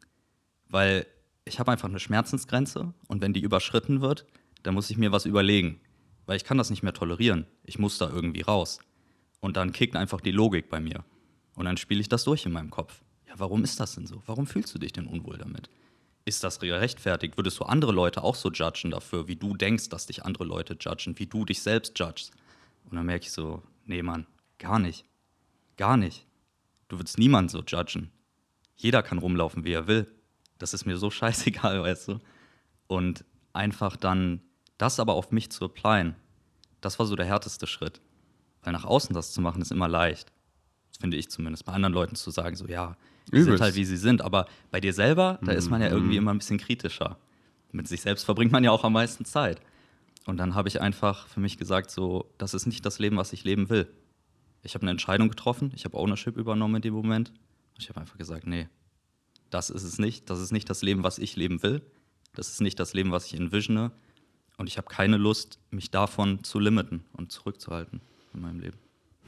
Weil 0.68 1.06
ich 1.44 1.60
habe 1.60 1.70
einfach 1.70 1.88
eine 1.88 2.00
Schmerzensgrenze 2.00 2.94
und 3.06 3.20
wenn 3.20 3.32
die 3.32 3.40
überschritten 3.40 4.00
wird, 4.00 4.26
dann 4.62 4.74
muss 4.74 4.90
ich 4.90 4.96
mir 4.96 5.12
was 5.12 5.26
überlegen. 5.26 5.80
Weil 6.26 6.36
ich 6.36 6.44
kann 6.44 6.58
das 6.58 6.70
nicht 6.70 6.82
mehr 6.82 6.94
tolerieren. 6.94 7.46
Ich 7.64 7.78
muss 7.78 7.98
da 7.98 8.08
irgendwie 8.08 8.42
raus. 8.42 8.78
Und 9.40 9.56
dann 9.56 9.72
kickt 9.72 9.96
einfach 9.96 10.20
die 10.20 10.30
Logik 10.30 10.68
bei 10.68 10.80
mir. 10.80 11.04
Und 11.54 11.66
dann 11.66 11.76
spiele 11.76 12.00
ich 12.00 12.08
das 12.08 12.24
durch 12.24 12.46
in 12.46 12.52
meinem 12.52 12.70
Kopf. 12.70 13.02
Ja, 13.28 13.34
warum 13.38 13.64
ist 13.64 13.78
das 13.80 13.94
denn 13.94 14.06
so? 14.06 14.22
Warum 14.26 14.46
fühlst 14.46 14.74
du 14.74 14.78
dich 14.78 14.92
denn 14.92 15.06
unwohl 15.06 15.36
damit? 15.36 15.68
Ist 16.24 16.44
das 16.44 16.60
gerechtfertigt? 16.60 17.36
Würdest 17.36 17.58
du 17.58 17.64
andere 17.64 17.92
Leute 17.92 18.22
auch 18.22 18.36
so 18.36 18.50
judgen 18.50 18.92
dafür, 18.92 19.26
wie 19.26 19.36
du 19.36 19.56
denkst, 19.56 19.88
dass 19.88 20.06
dich 20.06 20.24
andere 20.24 20.44
Leute 20.44 20.76
judgen, 20.78 21.18
wie 21.18 21.26
du 21.26 21.44
dich 21.44 21.62
selbst 21.62 21.98
judgst? 21.98 22.32
Und 22.88 22.96
dann 22.96 23.06
merke 23.06 23.24
ich 23.24 23.32
so, 23.32 23.62
nee, 23.86 24.02
Mann, 24.02 24.26
gar 24.58 24.78
nicht. 24.78 25.04
Gar 25.76 25.96
nicht. 25.96 26.26
Du 26.88 26.98
würdest 26.98 27.18
niemand 27.18 27.50
so 27.50 27.62
judgen. 27.62 28.10
Jeder 28.76 29.02
kann 29.02 29.18
rumlaufen, 29.18 29.64
wie 29.64 29.72
er 29.72 29.86
will. 29.88 30.06
Das 30.58 30.74
ist 30.74 30.84
mir 30.84 30.96
so 30.96 31.10
scheißegal, 31.10 31.82
weißt 31.82 32.08
du. 32.08 32.20
Und 32.86 33.24
einfach 33.52 33.96
dann 33.96 34.42
das 34.78 35.00
aber 35.00 35.14
auf 35.14 35.30
mich 35.32 35.50
zu 35.50 35.64
applyen, 35.64 36.14
das 36.80 36.98
war 36.98 37.06
so 37.06 37.16
der 37.16 37.26
härteste 37.26 37.66
Schritt. 37.66 38.00
Weil 38.62 38.72
nach 38.72 38.84
außen 38.84 39.14
das 39.14 39.32
zu 39.32 39.40
machen, 39.40 39.62
ist 39.62 39.72
immer 39.72 39.88
leicht. 39.88 40.32
Das 40.90 40.98
finde 40.98 41.16
ich 41.16 41.30
zumindest. 41.30 41.64
Bei 41.64 41.72
anderen 41.72 41.94
Leuten 41.94 42.14
zu 42.14 42.30
sagen, 42.30 42.54
so, 42.54 42.66
ja, 42.66 42.96
die 43.30 43.42
sind 43.42 43.60
halt 43.60 43.74
wie 43.74 43.84
sie 43.84 43.96
sind. 43.96 44.22
Aber 44.22 44.46
bei 44.70 44.80
dir 44.80 44.92
selber, 44.92 45.38
da 45.42 45.52
ist 45.52 45.70
man 45.70 45.80
ja 45.80 45.88
irgendwie 45.88 46.14
mhm. 46.14 46.22
immer 46.22 46.34
ein 46.34 46.38
bisschen 46.38 46.58
kritischer. 46.58 47.18
Mit 47.70 47.88
sich 47.88 48.00
selbst 48.00 48.24
verbringt 48.24 48.52
man 48.52 48.64
ja 48.64 48.70
auch 48.70 48.84
am 48.84 48.92
meisten 48.92 49.24
Zeit. 49.24 49.60
Und 50.26 50.36
dann 50.38 50.54
habe 50.54 50.68
ich 50.68 50.80
einfach 50.80 51.26
für 51.28 51.40
mich 51.40 51.58
gesagt, 51.58 51.90
so, 51.90 52.30
das 52.38 52.54
ist 52.54 52.66
nicht 52.66 52.84
das 52.84 52.98
Leben, 52.98 53.16
was 53.16 53.32
ich 53.32 53.44
leben 53.44 53.70
will 53.70 53.88
ich 54.62 54.74
habe 54.74 54.82
eine 54.82 54.92
Entscheidung 54.92 55.28
getroffen, 55.28 55.72
ich 55.74 55.84
habe 55.84 55.96
Ownership 55.96 56.36
übernommen 56.36 56.76
in 56.76 56.82
dem 56.82 56.94
Moment. 56.94 57.32
Ich 57.78 57.88
habe 57.88 58.00
einfach 58.00 58.16
gesagt, 58.16 58.46
nee, 58.46 58.68
das 59.50 59.70
ist 59.70 59.82
es 59.82 59.98
nicht. 59.98 60.30
Das 60.30 60.40
ist 60.40 60.52
nicht 60.52 60.70
das 60.70 60.82
Leben, 60.82 61.02
was 61.02 61.18
ich 61.18 61.36
leben 61.36 61.62
will. 61.62 61.82
Das 62.34 62.48
ist 62.48 62.60
nicht 62.60 62.78
das 62.78 62.94
Leben, 62.94 63.10
was 63.10 63.26
ich 63.26 63.34
envisione. 63.34 63.92
Und 64.56 64.68
ich 64.68 64.76
habe 64.78 64.88
keine 64.88 65.16
Lust, 65.16 65.58
mich 65.70 65.90
davon 65.90 66.44
zu 66.44 66.60
limiten 66.60 67.04
und 67.12 67.32
zurückzuhalten 67.32 68.00
in 68.34 68.40
meinem 68.40 68.60
Leben. 68.60 68.78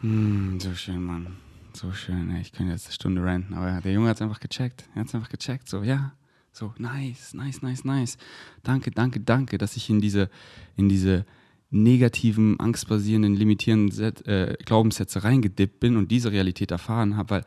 Hm, 0.00 0.60
so 0.60 0.74
schön, 0.74 1.02
Mann. 1.02 1.36
So 1.76 1.92
schön. 1.92 2.34
Ich 2.36 2.52
könnte 2.52 2.72
jetzt 2.72 2.86
eine 2.86 2.92
Stunde 2.92 3.24
ranten, 3.24 3.52
aber 3.54 3.80
der 3.80 3.92
Junge 3.92 4.08
hat 4.08 4.16
es 4.16 4.22
einfach 4.22 4.38
gecheckt. 4.38 4.84
Er 4.94 5.00
hat 5.00 5.08
es 5.08 5.14
einfach 5.14 5.28
gecheckt. 5.28 5.68
So, 5.68 5.82
ja, 5.82 6.12
so, 6.52 6.72
nice, 6.78 7.34
nice, 7.34 7.62
nice, 7.62 7.84
nice. 7.84 8.16
Danke, 8.62 8.92
danke, 8.92 9.18
danke, 9.18 9.58
dass 9.58 9.76
ich 9.76 9.90
in 9.90 10.00
diese, 10.00 10.30
in 10.76 10.88
diese 10.88 11.26
negativen, 11.70 12.60
angstbasierenden, 12.60 13.34
limitierenden 13.34 13.90
Set, 13.90 14.24
äh, 14.28 14.56
Glaubenssätze 14.64 15.24
reingedippt 15.24 15.80
bin 15.80 15.96
und 15.96 16.12
diese 16.12 16.30
Realität 16.30 16.70
erfahren 16.70 17.16
habe, 17.16 17.30
weil, 17.30 17.44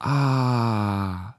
ah, 0.00 1.34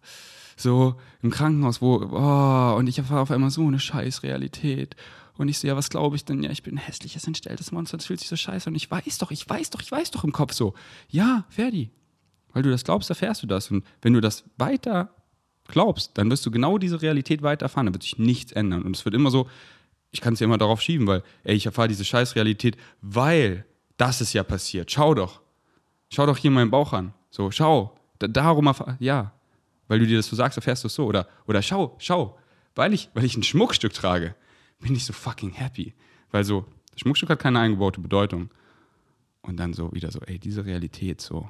so 0.58 0.96
im 1.22 1.30
Krankenhaus, 1.30 1.84
wo, 1.84 1.98
oh, 1.98 2.76
und 2.78 2.88
ich 2.88 2.98
erfahre 2.98 3.22
auf 3.22 3.30
einmal 3.30 3.52
so 3.52 3.68
eine 3.68 3.80
scheiß 3.80 4.24
Realität. 4.24 4.96
Und 5.38 5.50
ich 5.50 5.60
so, 5.60 5.68
ja, 5.68 5.76
was 5.76 5.92
glaube 5.92 6.16
ich 6.16 6.26
denn? 6.26 6.42
Ja, 6.42 6.50
ich 6.50 6.64
bin 6.64 6.76
ein 6.76 6.78
hässliches, 6.78 7.28
entstelltes 7.28 7.72
Monster, 7.72 7.98
das 7.98 8.08
fühlt 8.08 8.20
sich 8.20 8.30
so 8.30 8.36
scheiße 8.36 8.70
Und 8.70 8.76
ich 8.76 8.90
weiß 8.90 9.20
doch, 9.20 9.30
ich 9.30 9.48
weiß 9.48 9.70
doch, 9.70 9.82
ich 9.82 9.92
weiß 9.92 10.10
doch 10.10 10.24
im 10.24 10.32
Kopf 10.32 10.54
so. 10.54 10.74
Ja, 11.10 11.46
Ferdi. 11.50 11.92
Weil 12.54 12.64
du 12.64 12.70
das 12.70 12.84
glaubst, 12.84 13.10
erfährst 13.10 13.44
du 13.44 13.48
das. 13.48 13.70
Und 13.72 13.84
wenn 14.02 14.14
du 14.14 14.22
das 14.22 14.46
weiter 14.58 15.10
glaubst, 15.68 16.18
dann 16.18 16.30
wirst 16.30 16.46
du 16.46 16.52
genau 16.52 16.78
diese 16.78 17.02
Realität 17.02 17.42
weiter 17.42 17.66
erfahren. 17.66 17.88
Da 17.88 17.94
wird 17.94 18.04
sich 18.04 18.18
nichts 18.18 18.52
ändern. 18.52 18.84
Und 18.84 18.96
es 18.96 19.06
wird 19.06 19.16
immer 19.16 19.32
so, 19.32 19.48
ich 20.12 20.22
kann 20.22 20.36
es 20.36 20.40
ja 20.40 20.46
immer 20.46 20.58
darauf 20.58 20.82
schieben, 20.82 21.08
weil, 21.08 21.24
ey, 21.44 21.56
ich 21.56 21.66
erfahre 21.66 21.88
diese 21.88 22.06
Scheißrealität, 22.06 22.78
weil 23.02 23.66
das 23.98 24.22
ist 24.22 24.34
ja 24.34 24.44
passiert. 24.44 24.92
Schau 24.92 25.14
doch. 25.16 25.42
Schau 26.10 26.26
doch 26.26 26.38
hier 26.38 26.52
meinen 26.52 26.72
Bauch 26.72 26.94
an. 26.94 27.14
So, 27.32 27.50
schau. 27.50 27.98
Da, 28.20 28.28
darum 28.28 28.68
erfahr, 28.68 28.96
ja. 29.00 29.34
Weil 29.88 30.00
du 30.00 30.08
dir 30.08 30.18
das 30.18 30.28
so 30.28 30.36
sagst, 30.36 30.58
erfährst 30.58 30.84
du 30.84 30.88
es 30.88 30.96
so. 30.96 31.06
Oder, 31.06 31.28
oder 31.48 31.62
schau, 31.62 31.96
schau. 31.98 32.38
Weil 32.76 32.94
ich, 32.94 33.10
weil 33.14 33.26
ich 33.26 33.36
ein 33.36 33.44
Schmuckstück 33.44 33.94
trage, 33.94 34.36
bin 34.80 34.96
ich 34.96 35.06
so 35.06 35.14
fucking 35.14 35.52
happy. 35.52 35.94
Weil 36.32 36.44
so, 36.44 36.66
das 36.92 37.02
Schmuckstück 37.02 37.30
hat 37.30 37.40
keine 37.40 37.60
eingebaute 37.60 38.00
Bedeutung. 38.00 38.52
Und 39.42 39.58
dann 39.58 39.74
so 39.74 39.92
wieder 39.94 40.12
so, 40.12 40.20
ey, 40.22 40.40
diese 40.40 40.66
Realität 40.66 41.22
so. 41.22 41.50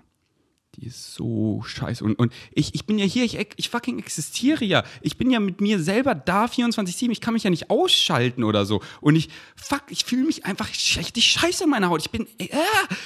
Die 0.76 0.88
ist 0.88 1.14
so 1.14 1.62
scheiße. 1.66 2.04
Und, 2.04 2.18
und 2.18 2.34
ich, 2.52 2.74
ich 2.74 2.86
bin 2.86 2.98
ja 2.98 3.06
hier, 3.06 3.24
ich, 3.24 3.38
ich 3.58 3.70
fucking 3.70 4.00
existiere 4.00 4.66
ja. 4.66 4.84
Ich 5.02 5.18
bin 5.18 5.30
ja 5.30 5.40
mit 5.40 5.62
mir 5.62 5.80
selber 5.80 6.16
da 6.16 6.46
24-7. 6.46 7.12
Ich 7.12 7.22
kann 7.22 7.36
mich 7.36 7.44
ja 7.44 7.52
nicht 7.52 7.70
ausschalten 7.70 8.44
oder 8.44 8.66
so. 8.66 8.82
Und 9.00 9.16
ich, 9.16 9.30
fuck, 9.56 9.84
ich 9.90 10.04
fühle 10.06 10.24
mich 10.24 10.46
einfach 10.46 10.68
richtig 10.70 11.26
scheiße 11.26 11.66
in 11.66 11.70
meiner 11.70 11.90
Haut. 11.90 12.02
Ich 12.02 12.10
bin, 12.10 12.26
äh, 12.40 12.48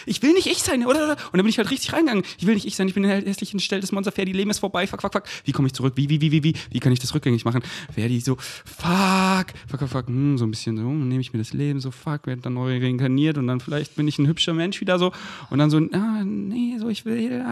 ich 0.05 0.21
will 0.21 0.31
nicht 0.31 0.47
ich 0.47 0.59
sein, 0.59 0.85
oder, 0.85 1.03
oder? 1.03 1.11
Und 1.11 1.33
dann 1.33 1.41
bin 1.41 1.49
ich 1.49 1.57
halt 1.57 1.69
richtig 1.69 1.91
reingegangen. 1.91 2.23
Ich 2.37 2.47
will 2.47 2.53
nicht 2.53 2.65
ich 2.65 2.77
sein, 2.77 2.87
ich 2.87 2.93
bin 2.93 3.05
ein 3.05 3.25
hässlich 3.25 3.51
entstelltes 3.51 3.91
Monster. 3.91 4.13
Ferdi, 4.13 4.31
Leben 4.31 4.49
ist 4.49 4.59
vorbei. 4.59 4.87
Fuck, 4.87 5.01
fuck, 5.01 5.11
fuck. 5.11 5.23
Wie 5.43 5.51
komme 5.51 5.67
ich 5.67 5.73
zurück? 5.73 5.93
Wie, 5.97 6.07
wie, 6.07 6.21
wie, 6.21 6.31
wie, 6.31 6.43
wie? 6.43 6.53
Wie 6.71 6.79
kann 6.79 6.93
ich 6.93 6.99
das 6.99 7.13
rückgängig 7.13 7.43
machen? 7.43 7.61
Ferdi 7.93 8.21
so, 8.21 8.37
fuck, 8.37 9.47
fuck, 9.67 9.79
fuck, 9.79 9.89
fuck. 9.89 10.07
Hm, 10.07 10.37
so 10.37 10.45
ein 10.45 10.51
bisschen 10.51 10.77
so, 10.77 10.83
nehme 10.83 11.19
ich 11.19 11.33
mir 11.33 11.39
das 11.39 11.51
Leben 11.51 11.81
so, 11.81 11.91
fuck, 11.91 12.27
werde 12.27 12.41
dann 12.41 12.53
neu 12.53 12.77
reinkarniert 12.77 13.37
und 13.37 13.47
dann 13.47 13.59
vielleicht 13.59 13.95
bin 13.95 14.07
ich 14.07 14.19
ein 14.19 14.27
hübscher 14.27 14.53
Mensch 14.53 14.79
wieder 14.79 14.97
so. 14.99 15.11
Und 15.49 15.59
dann 15.59 15.69
so, 15.69 15.77
ah, 15.91 16.23
nee, 16.23 16.77
so, 16.79 16.87
ich 16.87 17.03
will, 17.03 17.43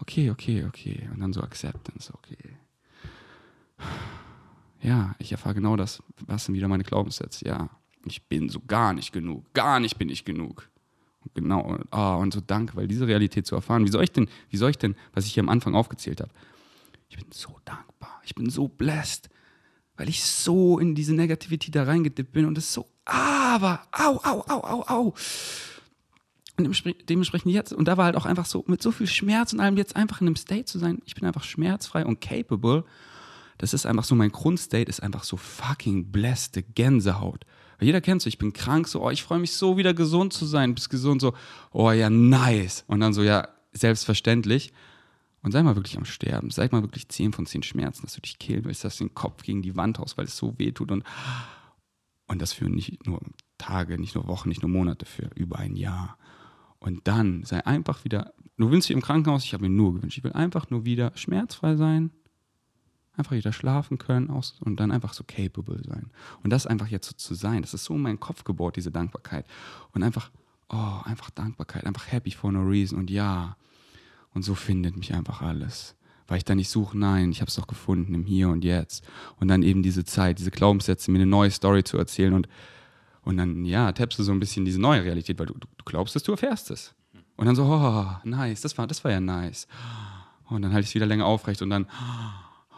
okay, 0.00 0.30
okay, 0.30 0.64
okay. 0.64 1.08
Und 1.12 1.20
dann 1.20 1.32
so 1.32 1.42
Acceptance, 1.42 2.12
okay. 2.14 2.56
Ja, 4.80 5.14
ich 5.18 5.32
erfahre 5.32 5.54
genau 5.54 5.76
das, 5.76 6.02
was 6.26 6.44
sind 6.44 6.54
wieder 6.54 6.68
meine 6.68 6.84
Glaubenssätze. 6.84 7.46
Ja, 7.46 7.68
ich 8.06 8.22
bin 8.26 8.48
so 8.48 8.60
gar 8.60 8.92
nicht 8.92 9.12
genug. 9.12 9.52
Gar 9.54 9.80
nicht 9.80 9.98
bin 9.98 10.08
ich 10.08 10.24
genug. 10.24 10.68
Genau, 11.34 11.60
und, 11.60 11.84
oh, 11.92 12.16
und 12.20 12.32
so 12.32 12.40
danke, 12.40 12.76
weil 12.76 12.88
diese 12.88 13.06
Realität 13.06 13.46
zu 13.46 13.54
erfahren, 13.54 13.84
wie 13.84 13.90
soll 13.90 14.04
ich 14.04 14.12
denn, 14.12 14.28
wie 14.50 14.56
soll 14.56 14.70
ich 14.70 14.78
denn, 14.78 14.96
was 15.12 15.26
ich 15.26 15.34
hier 15.34 15.42
am 15.42 15.48
Anfang 15.48 15.74
aufgezählt 15.74 16.20
habe, 16.20 16.30
ich 17.08 17.16
bin 17.16 17.26
so 17.30 17.56
dankbar, 17.64 18.20
ich 18.24 18.34
bin 18.34 18.48
so 18.50 18.68
blessed, 18.68 19.28
weil 19.96 20.08
ich 20.08 20.22
so 20.22 20.78
in 20.78 20.94
diese 20.94 21.14
Negativität 21.14 21.74
da 21.74 21.84
reingedippt 21.84 22.32
bin 22.32 22.46
und 22.46 22.56
es 22.56 22.72
so, 22.72 22.86
aber, 23.04 23.82
au, 23.92 24.20
au, 24.22 24.44
au, 24.48 24.60
au, 24.62 24.82
au. 24.88 25.14
Und 26.58 27.08
dementsprechend 27.08 27.52
jetzt, 27.52 27.72
und 27.72 27.86
da 27.86 27.96
war 27.96 28.06
halt 28.06 28.16
auch 28.16 28.26
einfach 28.26 28.46
so, 28.46 28.64
mit 28.66 28.82
so 28.82 28.90
viel 28.90 29.06
Schmerz 29.06 29.52
und 29.52 29.60
allem 29.60 29.76
jetzt 29.76 29.94
einfach 29.94 30.20
in 30.20 30.26
einem 30.26 30.36
State 30.36 30.64
zu 30.64 30.78
sein, 30.78 31.00
ich 31.06 31.14
bin 31.14 31.24
einfach 31.24 31.44
schmerzfrei 31.44 32.04
und 32.04 32.20
capable. 32.20 32.84
Das 33.58 33.74
ist 33.74 33.86
einfach 33.86 34.04
so, 34.04 34.14
mein 34.14 34.32
Grundstate 34.32 34.88
ist 34.88 35.02
einfach 35.02 35.24
so 35.24 35.36
fucking 35.36 36.10
blessed 36.10 36.74
Gänsehaut. 36.74 37.44
Weil 37.78 37.86
jeder 37.86 38.00
kennt 38.00 38.22
so, 38.22 38.28
ich 38.28 38.38
bin 38.38 38.52
krank, 38.52 38.88
so, 38.88 39.04
oh, 39.04 39.10
ich 39.10 39.22
freue 39.22 39.38
mich 39.38 39.52
so, 39.52 39.76
wieder 39.76 39.94
gesund 39.94 40.32
zu 40.32 40.46
sein, 40.46 40.74
bist 40.74 40.90
gesund, 40.90 41.20
so, 41.20 41.32
oh 41.72 41.92
ja, 41.92 42.10
nice. 42.10 42.84
Und 42.88 43.00
dann 43.00 43.12
so, 43.12 43.22
ja, 43.22 43.48
selbstverständlich. 43.72 44.72
Und 45.42 45.52
sei 45.52 45.62
mal 45.62 45.76
wirklich 45.76 45.96
am 45.96 46.04
Sterben, 46.04 46.50
sei 46.50 46.68
mal 46.72 46.82
wirklich 46.82 47.08
10 47.08 47.32
von 47.32 47.46
10 47.46 47.62
Schmerzen, 47.62 48.02
dass 48.02 48.14
du 48.14 48.20
dich 48.20 48.40
killen 48.40 48.64
willst, 48.64 48.82
dass 48.82 48.96
du 48.96 49.04
den 49.04 49.14
Kopf 49.14 49.44
gegen 49.44 49.62
die 49.62 49.76
Wand 49.76 50.00
haust, 50.00 50.18
weil 50.18 50.24
es 50.24 50.36
so 50.36 50.58
weh 50.58 50.72
tut 50.72 50.90
und, 50.90 51.04
und 52.26 52.42
das 52.42 52.52
für 52.52 52.68
nicht 52.68 53.06
nur 53.06 53.20
Tage, 53.58 53.98
nicht 53.98 54.16
nur 54.16 54.26
Wochen, 54.26 54.48
nicht 54.48 54.62
nur 54.62 54.70
Monate, 54.70 55.06
für 55.06 55.30
über 55.36 55.60
ein 55.60 55.76
Jahr. 55.76 56.18
Und 56.80 57.08
dann 57.08 57.44
sei 57.44 57.64
einfach 57.66 58.04
wieder, 58.04 58.32
du 58.56 58.70
willst 58.70 58.88
dich 58.88 58.94
im 58.94 59.02
Krankenhaus, 59.02 59.44
ich 59.44 59.52
habe 59.52 59.68
mir 59.68 59.74
nur 59.74 59.94
gewünscht, 59.94 60.18
ich 60.18 60.24
will 60.24 60.32
einfach 60.32 60.70
nur 60.70 60.84
wieder 60.84 61.12
schmerzfrei 61.16 61.76
sein, 61.76 62.10
einfach 63.16 63.32
wieder 63.32 63.52
schlafen 63.52 63.98
können 63.98 64.28
und 64.28 64.78
dann 64.78 64.92
einfach 64.92 65.12
so 65.12 65.24
capable 65.24 65.82
sein. 65.84 66.10
Und 66.42 66.50
das 66.50 66.66
einfach 66.66 66.86
jetzt 66.86 67.08
so 67.08 67.14
zu 67.14 67.34
sein, 67.34 67.62
das 67.62 67.74
ist 67.74 67.84
so 67.84 67.94
in 67.94 68.02
meinen 68.02 68.20
Kopf 68.20 68.44
gebohrt, 68.44 68.76
diese 68.76 68.92
Dankbarkeit. 68.92 69.44
Und 69.92 70.04
einfach, 70.04 70.30
oh, 70.68 71.00
einfach 71.04 71.30
Dankbarkeit, 71.30 71.84
einfach 71.84 72.12
happy 72.12 72.30
for 72.30 72.52
no 72.52 72.62
reason 72.62 72.98
und 72.98 73.10
ja. 73.10 73.56
Und 74.34 74.42
so 74.42 74.54
findet 74.54 74.96
mich 74.96 75.14
einfach 75.14 75.42
alles. 75.42 75.96
Weil 76.28 76.38
ich 76.38 76.44
da 76.44 76.54
nicht 76.54 76.68
suche, 76.68 76.96
nein, 76.96 77.32
ich 77.32 77.40
habe 77.40 77.48
es 77.48 77.56
doch 77.56 77.66
gefunden 77.66 78.14
im 78.14 78.24
Hier 78.24 78.50
und 78.50 78.62
Jetzt. 78.62 79.04
Und 79.40 79.48
dann 79.48 79.62
eben 79.62 79.82
diese 79.82 80.04
Zeit, 80.04 80.38
diese 80.38 80.50
Glaubenssätze, 80.50 81.10
mir 81.10 81.18
eine 81.18 81.26
neue 81.26 81.50
Story 81.50 81.82
zu 81.82 81.96
erzählen 81.98 82.34
und 82.34 82.48
und 83.28 83.36
dann, 83.36 83.66
ja, 83.66 83.92
tappst 83.92 84.18
du 84.18 84.22
so 84.22 84.32
ein 84.32 84.40
bisschen 84.40 84.64
diese 84.64 84.80
neue 84.80 85.04
Realität, 85.04 85.38
weil 85.38 85.44
du, 85.44 85.52
du 85.52 85.66
glaubst 85.84 86.16
es, 86.16 86.22
du 86.22 86.32
erfährst 86.32 86.70
es. 86.70 86.94
Und 87.36 87.44
dann 87.44 87.54
so, 87.54 87.64
oh, 87.64 88.06
nice, 88.24 88.62
das 88.62 88.78
war, 88.78 88.86
das 88.86 89.04
war 89.04 89.10
ja 89.10 89.20
nice. 89.20 89.68
Und 90.46 90.62
dann 90.62 90.72
halte 90.72 90.84
ich 90.84 90.88
es 90.88 90.94
wieder 90.94 91.04
länger 91.04 91.26
aufrecht 91.26 91.60
und 91.60 91.68
dann 91.68 91.86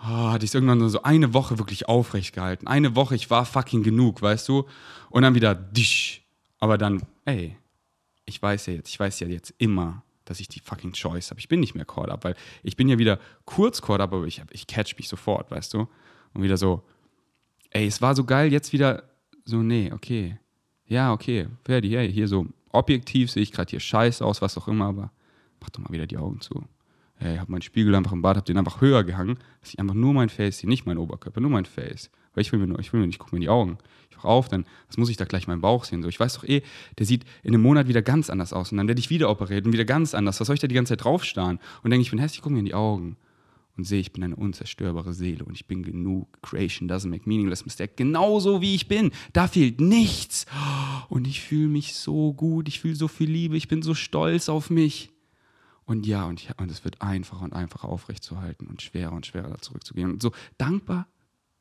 oh, 0.02 0.33
hatte 0.33 0.45
ich 0.45 0.50
es 0.50 0.54
irgendwann 0.57 0.88
so 0.88 1.04
eine 1.04 1.35
Woche 1.35 1.59
wirklich 1.59 1.88
aufrecht 1.88 2.35
gehalten. 2.35 2.66
Eine 2.66 2.97
Woche, 2.97 3.14
ich 3.14 3.30
war 3.30 3.45
fucking 3.45 3.85
genug, 3.85 4.23
weißt 4.23 4.49
du? 4.49 4.66
Und 5.09 5.23
dann 5.23 5.37
wieder 5.37 5.54
disch. 5.54 6.23
Aber 6.59 6.78
dann, 6.78 7.04
ey, 7.26 7.57
ich 8.25 8.42
weiß 8.42 8.66
ja 8.66 8.73
jetzt, 8.73 8.88
ich 8.88 8.99
weiß 8.99 9.21
ja 9.21 9.28
jetzt 9.28 9.54
immer, 9.59 10.02
dass 10.25 10.40
ich 10.40 10.49
die 10.49 10.59
fucking 10.59 10.95
Choice 10.95 11.30
habe. 11.30 11.38
Ich 11.38 11.47
bin 11.47 11.61
nicht 11.61 11.76
mehr 11.76 11.85
caught 11.85 12.11
up, 12.11 12.25
weil 12.25 12.35
ich 12.64 12.75
bin 12.75 12.88
ja 12.88 12.99
wieder 12.99 13.21
kurz 13.45 13.80
caught 13.80 14.00
up, 14.00 14.12
aber 14.12 14.26
ich, 14.26 14.42
ich 14.50 14.66
catch 14.66 14.97
mich 14.99 15.07
sofort, 15.07 15.52
weißt 15.52 15.75
du? 15.75 15.87
Und 16.35 16.42
wieder 16.42 16.57
so, 16.57 16.83
ey, 17.71 17.87
es 17.87 18.02
war 18.02 18.16
so 18.16 18.25
geil, 18.25 18.50
jetzt 18.50 18.73
wieder 18.73 19.10
so, 19.50 19.62
nee, 19.62 19.90
okay. 19.92 20.38
Ja, 20.87 21.12
okay, 21.12 21.49
Ferdi, 21.64 21.90
hey, 21.90 22.12
hier 22.12 22.26
so 22.26 22.47
objektiv 22.71 23.30
sehe 23.30 23.42
ich 23.42 23.52
gerade 23.52 23.71
hier 23.71 23.80
scheiße 23.80 24.25
aus, 24.25 24.42
was 24.42 24.57
auch 24.57 24.69
immer, 24.69 24.87
aber 24.87 25.12
mach 25.61 25.71
doch 25.71 25.80
mal 25.80 25.90
wieder 25.90 26.07
die 26.07 26.16
Augen 26.16 26.40
zu. 26.40 26.64
Hey, 27.16 27.35
ich 27.35 27.40
habe 27.40 27.52
meinen 27.52 27.62
Spiegel 27.62 27.95
einfach 27.95 28.12
im 28.12 28.23
Bad, 28.23 28.37
habe 28.37 28.47
den 28.47 28.57
einfach 28.57 28.80
höher 28.80 29.04
gehangen, 29.04 29.37
dass 29.61 29.71
ich 29.71 29.78
einfach 29.78 29.95
nur 29.95 30.14
mein 30.14 30.30
Face 30.30 30.59
sehe, 30.59 30.71
nicht 30.71 30.87
mein 30.87 30.97
Oberkörper, 30.97 31.40
nur 31.40 31.50
mein 31.50 31.66
Face. 31.66 32.11
Weil 32.33 32.42
ich 32.42 32.52
will 32.52 32.59
mir 32.59 32.66
nur, 32.66 32.78
ich 32.78 32.92
will 32.92 33.00
mir 33.00 33.07
nicht 33.07 33.19
gucken 33.19 33.37
in 33.37 33.42
die 33.42 33.49
Augen. 33.49 33.76
Ich 34.11 34.16
wach 34.16 34.25
auf, 34.25 34.49
dann, 34.49 34.64
was 34.87 34.97
muss 34.97 35.11
ich 35.11 35.16
da 35.16 35.26
gleich 35.26 35.47
meinen 35.47 35.61
Bauch 35.61 35.85
sehen? 35.85 36.02
So, 36.02 36.09
ich 36.09 36.19
weiß 36.19 36.35
doch 36.35 36.45
eh, 36.45 36.62
der 36.99 37.07
sieht 37.07 37.25
in 37.42 37.52
einem 37.52 37.62
Monat 37.62 37.88
wieder 37.88 38.00
ganz 38.00 38.30
anders 38.30 38.52
aus 38.52 38.73
und 38.73 38.78
dann 38.78 38.88
werde 38.88 39.00
ich 39.00 39.11
wieder 39.11 39.28
operiert 39.28 39.66
und 39.66 39.73
wieder 39.73 39.85
ganz 39.85 40.14
anders. 40.14 40.40
Was 40.40 40.47
soll 40.47 40.54
ich 40.54 40.61
da 40.61 40.66
die 40.66 40.75
ganze 40.75 40.92
Zeit 40.92 41.04
draufstarren? 41.04 41.59
Und 41.83 41.90
denke, 41.90 42.02
ich 42.02 42.11
bin 42.11 42.19
hässlich, 42.19 42.40
guck 42.40 42.52
mir 42.52 42.61
in 42.61 42.64
die 42.64 42.75
Augen 42.75 43.16
und 43.77 43.85
sehe, 43.85 44.00
ich 44.00 44.12
bin 44.12 44.23
eine 44.23 44.37
unzerstörbare 44.37 45.15
Seele 45.15 45.45
und 45.45 45.55
ich 45.55 45.67
bin 45.67 45.83
genug. 45.83 46.43
Creation 46.43 46.89
doesn't 46.89 47.09
make 47.09 47.29
meaningless 47.29 47.65
mistake. 47.65 47.95
Genauso 47.97 48.61
wie 48.61 48.75
ich 48.75 48.89
bin. 48.89 49.11
Da 49.33 49.49
fehlt 49.49 49.81
nichts. 49.81 50.47
Und 51.09 51.27
ich 51.27 51.41
fühle 51.41 51.69
mich 51.69 51.95
so 51.95 52.33
gut. 52.33 52.69
Ich 52.69 52.81
fühle 52.81 52.97
so 52.97 53.09
viel 53.09 53.31
Liebe. 53.31 53.57
Ich 53.57 53.69
bin 53.69 53.83
so 53.83 53.95
stolz 53.95 54.49
auf 54.49 54.71
mich. 54.71 55.11
Und 55.87 56.07
ja, 56.07 56.25
und, 56.25 56.41
ich, 56.41 56.50
und 56.59 56.71
es 56.71 56.85
wird 56.85 57.00
einfacher 57.03 57.43
und 57.43 57.53
einfacher 57.53 57.89
aufrechtzuerhalten 57.89 58.67
und 58.67 58.83
schwerer 58.83 59.12
und 59.12 59.27
schwerer 59.27 59.49
da 59.49 59.59
zurückzugehen. 59.59 60.12
Und 60.12 60.23
so 60.23 60.33
dankbar 60.59 61.09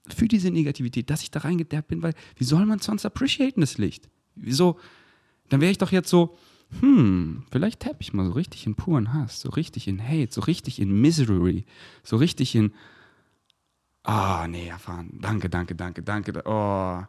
für 0.07 0.27
diese 0.27 0.51
Negativität, 0.51 1.09
dass 1.09 1.23
ich 1.23 1.31
da 1.31 1.39
reingedappt 1.39 1.87
bin, 1.87 2.03
weil 2.03 2.13
wie 2.35 2.43
soll 2.43 2.65
man 2.65 2.79
sonst 2.79 3.05
appreciaten 3.05 3.61
das 3.61 3.77
Licht? 3.77 4.09
Wieso? 4.35 4.79
Dann 5.49 5.61
wäre 5.61 5.71
ich 5.71 5.77
doch 5.77 5.91
jetzt 5.91 6.09
so, 6.09 6.37
hm, 6.79 7.43
vielleicht 7.51 7.79
tapp 7.81 7.97
ich 7.99 8.13
mal 8.13 8.25
so 8.25 8.31
richtig 8.33 8.65
in 8.67 8.75
puren 8.75 9.13
Hass, 9.13 9.41
so 9.41 9.49
richtig 9.49 9.87
in 9.87 10.01
Hate, 10.01 10.31
so 10.31 10.41
richtig 10.41 10.79
in 10.79 11.01
Misery, 11.01 11.65
so 12.03 12.17
richtig 12.17 12.55
in, 12.55 12.73
ah, 14.03 14.47
nee, 14.47 14.67
erfahren, 14.67 15.17
danke, 15.19 15.49
danke, 15.49 15.75
danke, 15.75 16.03
danke, 16.03 16.41
oh, 16.45 17.03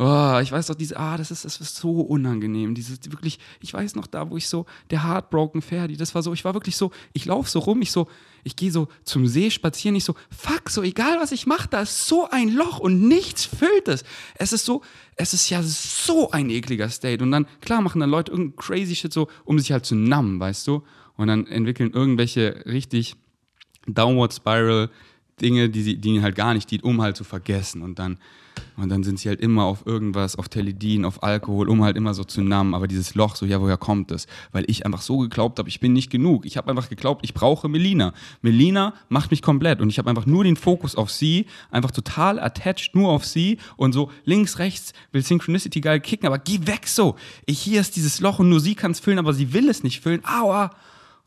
Oh, 0.00 0.38
ich 0.40 0.52
weiß 0.52 0.68
doch, 0.68 0.76
diese, 0.76 0.96
ah, 0.96 1.16
das 1.16 1.32
ist, 1.32 1.44
das 1.44 1.60
ist 1.60 1.74
so 1.74 2.00
unangenehm. 2.00 2.72
Dieses 2.72 3.00
wirklich, 3.10 3.40
ich 3.60 3.74
weiß 3.74 3.96
noch 3.96 4.06
da, 4.06 4.30
wo 4.30 4.36
ich 4.36 4.46
so, 4.48 4.64
der 4.90 5.02
Heartbroken 5.02 5.60
Ferdi, 5.60 5.96
das 5.96 6.14
war 6.14 6.22
so, 6.22 6.32
ich 6.32 6.44
war 6.44 6.54
wirklich 6.54 6.76
so, 6.76 6.92
ich 7.12 7.24
laufe 7.24 7.50
so 7.50 7.58
rum, 7.58 7.82
ich 7.82 7.90
so, 7.90 8.06
ich 8.44 8.56
gehe 8.56 8.70
so 8.70 8.88
zum 9.04 9.26
See 9.26 9.50
spazieren, 9.50 9.96
ich 9.96 10.04
so, 10.04 10.14
fuck, 10.30 10.70
so 10.70 10.82
egal 10.82 11.18
was 11.20 11.32
ich 11.32 11.46
mache, 11.46 11.68
da 11.68 11.82
ist 11.82 12.06
so 12.06 12.28
ein 12.30 12.50
Loch 12.50 12.78
und 12.78 13.08
nichts 13.08 13.44
füllt 13.44 13.88
es. 13.88 14.04
Es 14.36 14.52
ist 14.52 14.64
so, 14.64 14.82
es 15.16 15.34
ist 15.34 15.50
ja 15.50 15.62
so 15.62 16.30
ein 16.30 16.50
ekliger 16.50 16.88
State. 16.88 17.22
Und 17.22 17.30
dann, 17.30 17.46
klar, 17.60 17.80
machen 17.80 18.00
dann 18.00 18.10
Leute 18.10 18.32
irgendein 18.32 18.56
crazy 18.56 18.94
Shit 18.94 19.12
so, 19.12 19.28
um 19.44 19.58
sich 19.58 19.72
halt 19.72 19.86
zu 19.86 19.94
nummen, 19.94 20.40
weißt 20.40 20.66
du? 20.66 20.82
Und 21.16 21.28
dann 21.28 21.46
entwickeln 21.46 21.92
irgendwelche 21.92 22.62
richtig 22.66 23.16
Downward 23.86 24.32
Spiral 24.32 24.90
Dinge, 25.40 25.68
die, 25.68 25.82
sie, 25.82 25.96
die 25.96 26.08
ihnen 26.10 26.22
halt 26.22 26.36
gar 26.36 26.54
nicht 26.54 26.70
dient, 26.70 26.84
um 26.84 27.00
halt 27.00 27.16
zu 27.16 27.24
vergessen. 27.24 27.82
Und 27.82 27.98
dann, 27.98 28.18
und 28.76 28.88
dann 28.88 29.02
sind 29.02 29.18
sie 29.18 29.28
halt 29.28 29.40
immer 29.40 29.64
auf 29.64 29.86
irgendwas, 29.86 30.36
auf 30.36 30.48
Teledin, 30.48 31.04
auf 31.04 31.22
Alkohol, 31.22 31.68
um 31.68 31.82
halt 31.82 31.96
immer 31.96 32.14
so 32.14 32.24
zu 32.24 32.40
nammen. 32.40 32.74
Aber 32.74 32.86
dieses 32.86 33.14
Loch, 33.14 33.36
so, 33.36 33.46
ja, 33.46 33.60
woher 33.60 33.76
kommt 33.76 34.10
das? 34.10 34.26
Weil 34.52 34.64
ich 34.68 34.86
einfach 34.86 35.00
so 35.00 35.18
geglaubt 35.18 35.58
habe, 35.58 35.68
ich 35.68 35.80
bin 35.80 35.92
nicht 35.92 36.10
genug. 36.10 36.46
Ich 36.46 36.56
habe 36.56 36.70
einfach 36.70 36.88
geglaubt, 36.88 37.24
ich 37.24 37.34
brauche 37.34 37.68
Melina. 37.68 38.12
Melina 38.42 38.94
macht 39.08 39.30
mich 39.30 39.42
komplett. 39.42 39.80
Und 39.80 39.90
ich 39.90 39.98
habe 39.98 40.08
einfach 40.10 40.26
nur 40.26 40.44
den 40.44 40.56
Fokus 40.56 40.94
auf 40.94 41.10
sie, 41.10 41.46
einfach 41.70 41.90
total 41.90 42.38
attached 42.38 42.94
nur 42.94 43.10
auf 43.10 43.24
sie. 43.24 43.58
Und 43.76 43.92
so 43.92 44.10
links, 44.24 44.58
rechts 44.58 44.92
will 45.12 45.22
Synchronicity 45.22 45.80
geil 45.80 46.00
kicken, 46.00 46.26
aber 46.26 46.38
geh 46.38 46.66
weg 46.66 46.86
so. 46.86 47.16
Ich, 47.46 47.60
hier 47.60 47.80
ist 47.80 47.96
dieses 47.96 48.20
Loch 48.20 48.38
und 48.38 48.48
nur 48.48 48.60
sie 48.60 48.74
kann 48.74 48.92
es 48.92 49.00
füllen, 49.00 49.18
aber 49.18 49.32
sie 49.32 49.52
will 49.52 49.68
es 49.68 49.82
nicht 49.82 50.00
füllen. 50.00 50.22
Aua! 50.24 50.70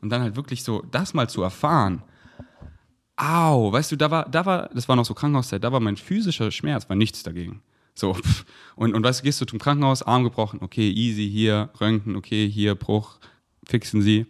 Und 0.00 0.10
dann 0.10 0.22
halt 0.22 0.36
wirklich 0.36 0.64
so, 0.64 0.84
das 0.90 1.14
mal 1.14 1.28
zu 1.28 1.42
erfahren 1.42 2.02
au, 3.22 3.70
weißt 3.70 3.92
du, 3.92 3.96
da 3.96 4.10
war, 4.10 4.28
da 4.28 4.44
war, 4.44 4.68
das 4.74 4.88
war 4.88 4.96
noch 4.96 5.04
so 5.04 5.14
Krankenhauszeit, 5.14 5.62
da 5.62 5.70
war 5.70 5.80
mein 5.80 5.96
physischer 5.96 6.50
Schmerz, 6.50 6.88
war 6.88 6.96
nichts 6.96 7.22
dagegen. 7.22 7.62
So, 7.94 8.16
und, 8.76 8.94
und 8.94 9.04
weißt 9.04 9.20
du, 9.20 9.24
gehst 9.24 9.40
du 9.40 9.44
zum 9.44 9.60
Krankenhaus, 9.60 10.02
Arm 10.02 10.24
gebrochen, 10.24 10.58
okay, 10.60 10.90
easy, 10.90 11.28
hier, 11.30 11.70
Röntgen, 11.80 12.16
okay, 12.16 12.50
hier, 12.50 12.74
Bruch, 12.74 13.18
fixen 13.64 14.02
sie. 14.02 14.26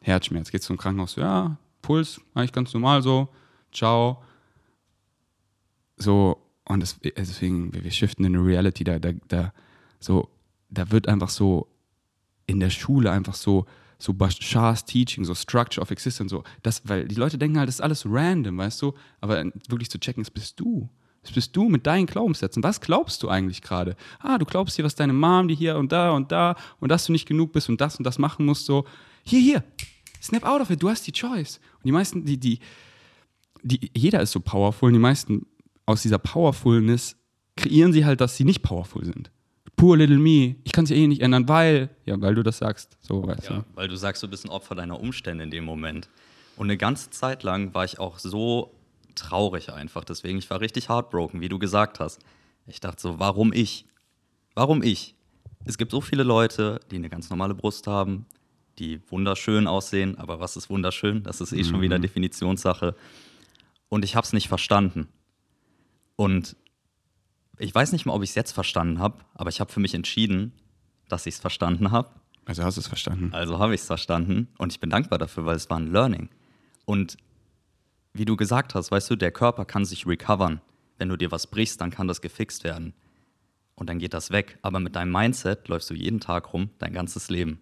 Herzschmerz, 0.00 0.50
gehst 0.50 0.64
zum 0.64 0.78
Krankenhaus, 0.78 1.14
ja, 1.14 1.56
Puls, 1.80 2.20
eigentlich 2.34 2.52
ganz 2.52 2.74
normal 2.74 3.02
so, 3.02 3.28
ciao. 3.72 4.22
So, 5.96 6.38
und 6.64 6.80
das, 6.80 6.98
deswegen, 7.00 7.72
wir 7.72 7.90
shiften 7.92 8.24
in 8.24 8.34
eine 8.34 8.44
Reality, 8.44 8.82
da, 8.82 8.98
da, 8.98 9.12
da, 9.28 9.52
so, 10.00 10.28
da 10.70 10.90
wird 10.90 11.06
einfach 11.06 11.28
so 11.28 11.68
in 12.46 12.58
der 12.58 12.70
Schule 12.70 13.12
einfach 13.12 13.34
so, 13.34 13.66
so 14.02 14.12
Bashars 14.12 14.84
Teaching, 14.84 15.24
so 15.24 15.34
Structure 15.34 15.80
of 15.80 15.90
Existence, 15.90 16.30
so, 16.30 16.42
das, 16.62 16.82
weil 16.84 17.06
die 17.06 17.14
Leute 17.14 17.38
denken 17.38 17.58
halt, 17.58 17.68
das 17.68 17.76
ist 17.76 17.80
alles 17.80 18.04
random, 18.04 18.58
weißt 18.58 18.82
du, 18.82 18.94
aber 19.20 19.44
wirklich 19.68 19.90
zu 19.90 19.98
checken, 19.98 20.22
das 20.22 20.30
bist 20.30 20.58
du. 20.58 20.88
Das 21.22 21.30
bist 21.30 21.54
du 21.54 21.68
mit 21.68 21.86
deinen 21.86 22.06
Glaubenssätzen. 22.06 22.64
Was 22.64 22.80
glaubst 22.80 23.22
du 23.22 23.28
eigentlich 23.28 23.62
gerade? 23.62 23.94
Ah, 24.18 24.38
du 24.38 24.44
glaubst 24.44 24.74
hier, 24.74 24.84
was 24.84 24.96
deine 24.96 25.12
Mom, 25.12 25.46
die 25.46 25.54
hier 25.54 25.76
und 25.76 25.92
da 25.92 26.10
und 26.10 26.32
da 26.32 26.56
und 26.80 26.88
dass 26.88 27.06
du 27.06 27.12
nicht 27.12 27.28
genug 27.28 27.52
bist 27.52 27.68
und 27.68 27.80
das 27.80 27.96
und 27.96 28.04
das 28.04 28.18
machen 28.18 28.44
musst, 28.44 28.66
so, 28.66 28.86
hier, 29.22 29.38
hier, 29.38 29.64
snap 30.20 30.44
out 30.44 30.60
of 30.60 30.70
it, 30.70 30.82
du 30.82 30.90
hast 30.90 31.06
die 31.06 31.12
Choice. 31.12 31.60
Und 31.76 31.86
die 31.86 31.92
meisten, 31.92 32.24
die, 32.24 32.38
die, 32.38 32.58
die, 33.62 33.92
jeder 33.96 34.20
ist 34.20 34.32
so 34.32 34.40
powerful 34.40 34.88
und 34.88 34.94
die 34.94 34.98
meisten 34.98 35.46
aus 35.86 36.02
dieser 36.02 36.18
Powerfulness 36.18 37.16
kreieren 37.56 37.92
sie 37.92 38.04
halt, 38.04 38.20
dass 38.20 38.36
sie 38.36 38.44
nicht 38.44 38.62
powerful 38.62 39.04
sind. 39.04 39.30
Poor 39.82 39.96
little 39.96 40.18
me, 40.18 40.54
ich 40.62 40.70
kann 40.70 40.84
es 40.84 40.90
ja 40.90 40.96
eh 40.96 41.08
nicht 41.08 41.22
ändern, 41.22 41.48
weil, 41.48 41.90
ja, 42.04 42.20
weil 42.20 42.36
du 42.36 42.44
das 42.44 42.58
sagst, 42.58 42.96
so 43.00 43.26
weißt 43.26 43.50
ja, 43.50 43.56
du. 43.56 43.64
Weil 43.74 43.88
du 43.88 43.96
sagst, 43.96 44.22
du 44.22 44.28
bist 44.28 44.44
ein 44.44 44.48
Opfer 44.48 44.76
deiner 44.76 45.00
Umstände 45.00 45.42
in 45.42 45.50
dem 45.50 45.64
Moment. 45.64 46.08
Und 46.56 46.68
eine 46.68 46.76
ganze 46.76 47.10
Zeit 47.10 47.42
lang 47.42 47.74
war 47.74 47.84
ich 47.84 47.98
auch 47.98 48.20
so 48.20 48.72
traurig 49.16 49.72
einfach. 49.72 50.04
Deswegen, 50.04 50.38
ich 50.38 50.48
war 50.50 50.60
richtig 50.60 50.88
heartbroken, 50.88 51.40
wie 51.40 51.48
du 51.48 51.58
gesagt 51.58 51.98
hast. 51.98 52.20
Ich 52.68 52.78
dachte 52.78 53.02
so, 53.02 53.18
warum 53.18 53.52
ich? 53.52 53.84
Warum 54.54 54.84
ich? 54.84 55.16
Es 55.64 55.78
gibt 55.78 55.90
so 55.90 56.00
viele 56.00 56.22
Leute, 56.22 56.78
die 56.92 56.94
eine 56.94 57.08
ganz 57.08 57.28
normale 57.28 57.56
Brust 57.56 57.88
haben, 57.88 58.26
die 58.78 59.00
wunderschön 59.10 59.66
aussehen, 59.66 60.16
aber 60.16 60.38
was 60.38 60.56
ist 60.56 60.70
wunderschön? 60.70 61.24
Das 61.24 61.40
ist 61.40 61.52
eh 61.52 61.56
mhm. 61.56 61.64
schon 61.64 61.80
wieder 61.80 61.98
Definitionssache. 61.98 62.94
Und 63.88 64.04
ich 64.04 64.14
habe 64.14 64.24
es 64.24 64.32
nicht 64.32 64.46
verstanden. 64.46 65.08
Und 66.14 66.54
ich 67.58 67.74
weiß 67.74 67.92
nicht 67.92 68.06
mal, 68.06 68.14
ob 68.14 68.22
ich 68.22 68.30
es 68.30 68.36
jetzt 68.36 68.52
verstanden 68.52 68.98
habe, 68.98 69.18
aber 69.34 69.50
ich 69.50 69.60
habe 69.60 69.72
für 69.72 69.80
mich 69.80 69.94
entschieden, 69.94 70.52
dass 71.08 71.26
ich 71.26 71.34
es 71.34 71.40
verstanden 71.40 71.90
habe. 71.90 72.10
Also 72.44 72.64
hast 72.64 72.76
du 72.76 72.80
es 72.80 72.88
verstanden. 72.88 73.32
Also 73.32 73.58
habe 73.58 73.74
ich 73.74 73.82
es 73.82 73.86
verstanden 73.86 74.48
und 74.58 74.72
ich 74.72 74.80
bin 74.80 74.90
dankbar 74.90 75.18
dafür, 75.18 75.44
weil 75.44 75.56
es 75.56 75.70
war 75.70 75.78
ein 75.78 75.92
Learning. 75.92 76.28
Und 76.84 77.16
wie 78.14 78.24
du 78.24 78.36
gesagt 78.36 78.74
hast, 78.74 78.90
weißt 78.90 79.10
du, 79.10 79.16
der 79.16 79.30
Körper 79.30 79.64
kann 79.64 79.84
sich 79.84 80.06
recovern. 80.06 80.60
Wenn 80.98 81.08
du 81.08 81.16
dir 81.16 81.30
was 81.30 81.46
brichst, 81.46 81.80
dann 81.80 81.90
kann 81.90 82.08
das 82.08 82.20
gefixt 82.20 82.64
werden. 82.64 82.94
Und 83.74 83.88
dann 83.88 83.98
geht 83.98 84.14
das 84.14 84.30
weg. 84.30 84.58
Aber 84.62 84.80
mit 84.80 84.96
deinem 84.96 85.12
Mindset 85.12 85.68
läufst 85.68 85.88
du 85.90 85.94
jeden 85.94 86.20
Tag 86.20 86.52
rum, 86.52 86.70
dein 86.78 86.92
ganzes 86.92 87.30
Leben. 87.30 87.60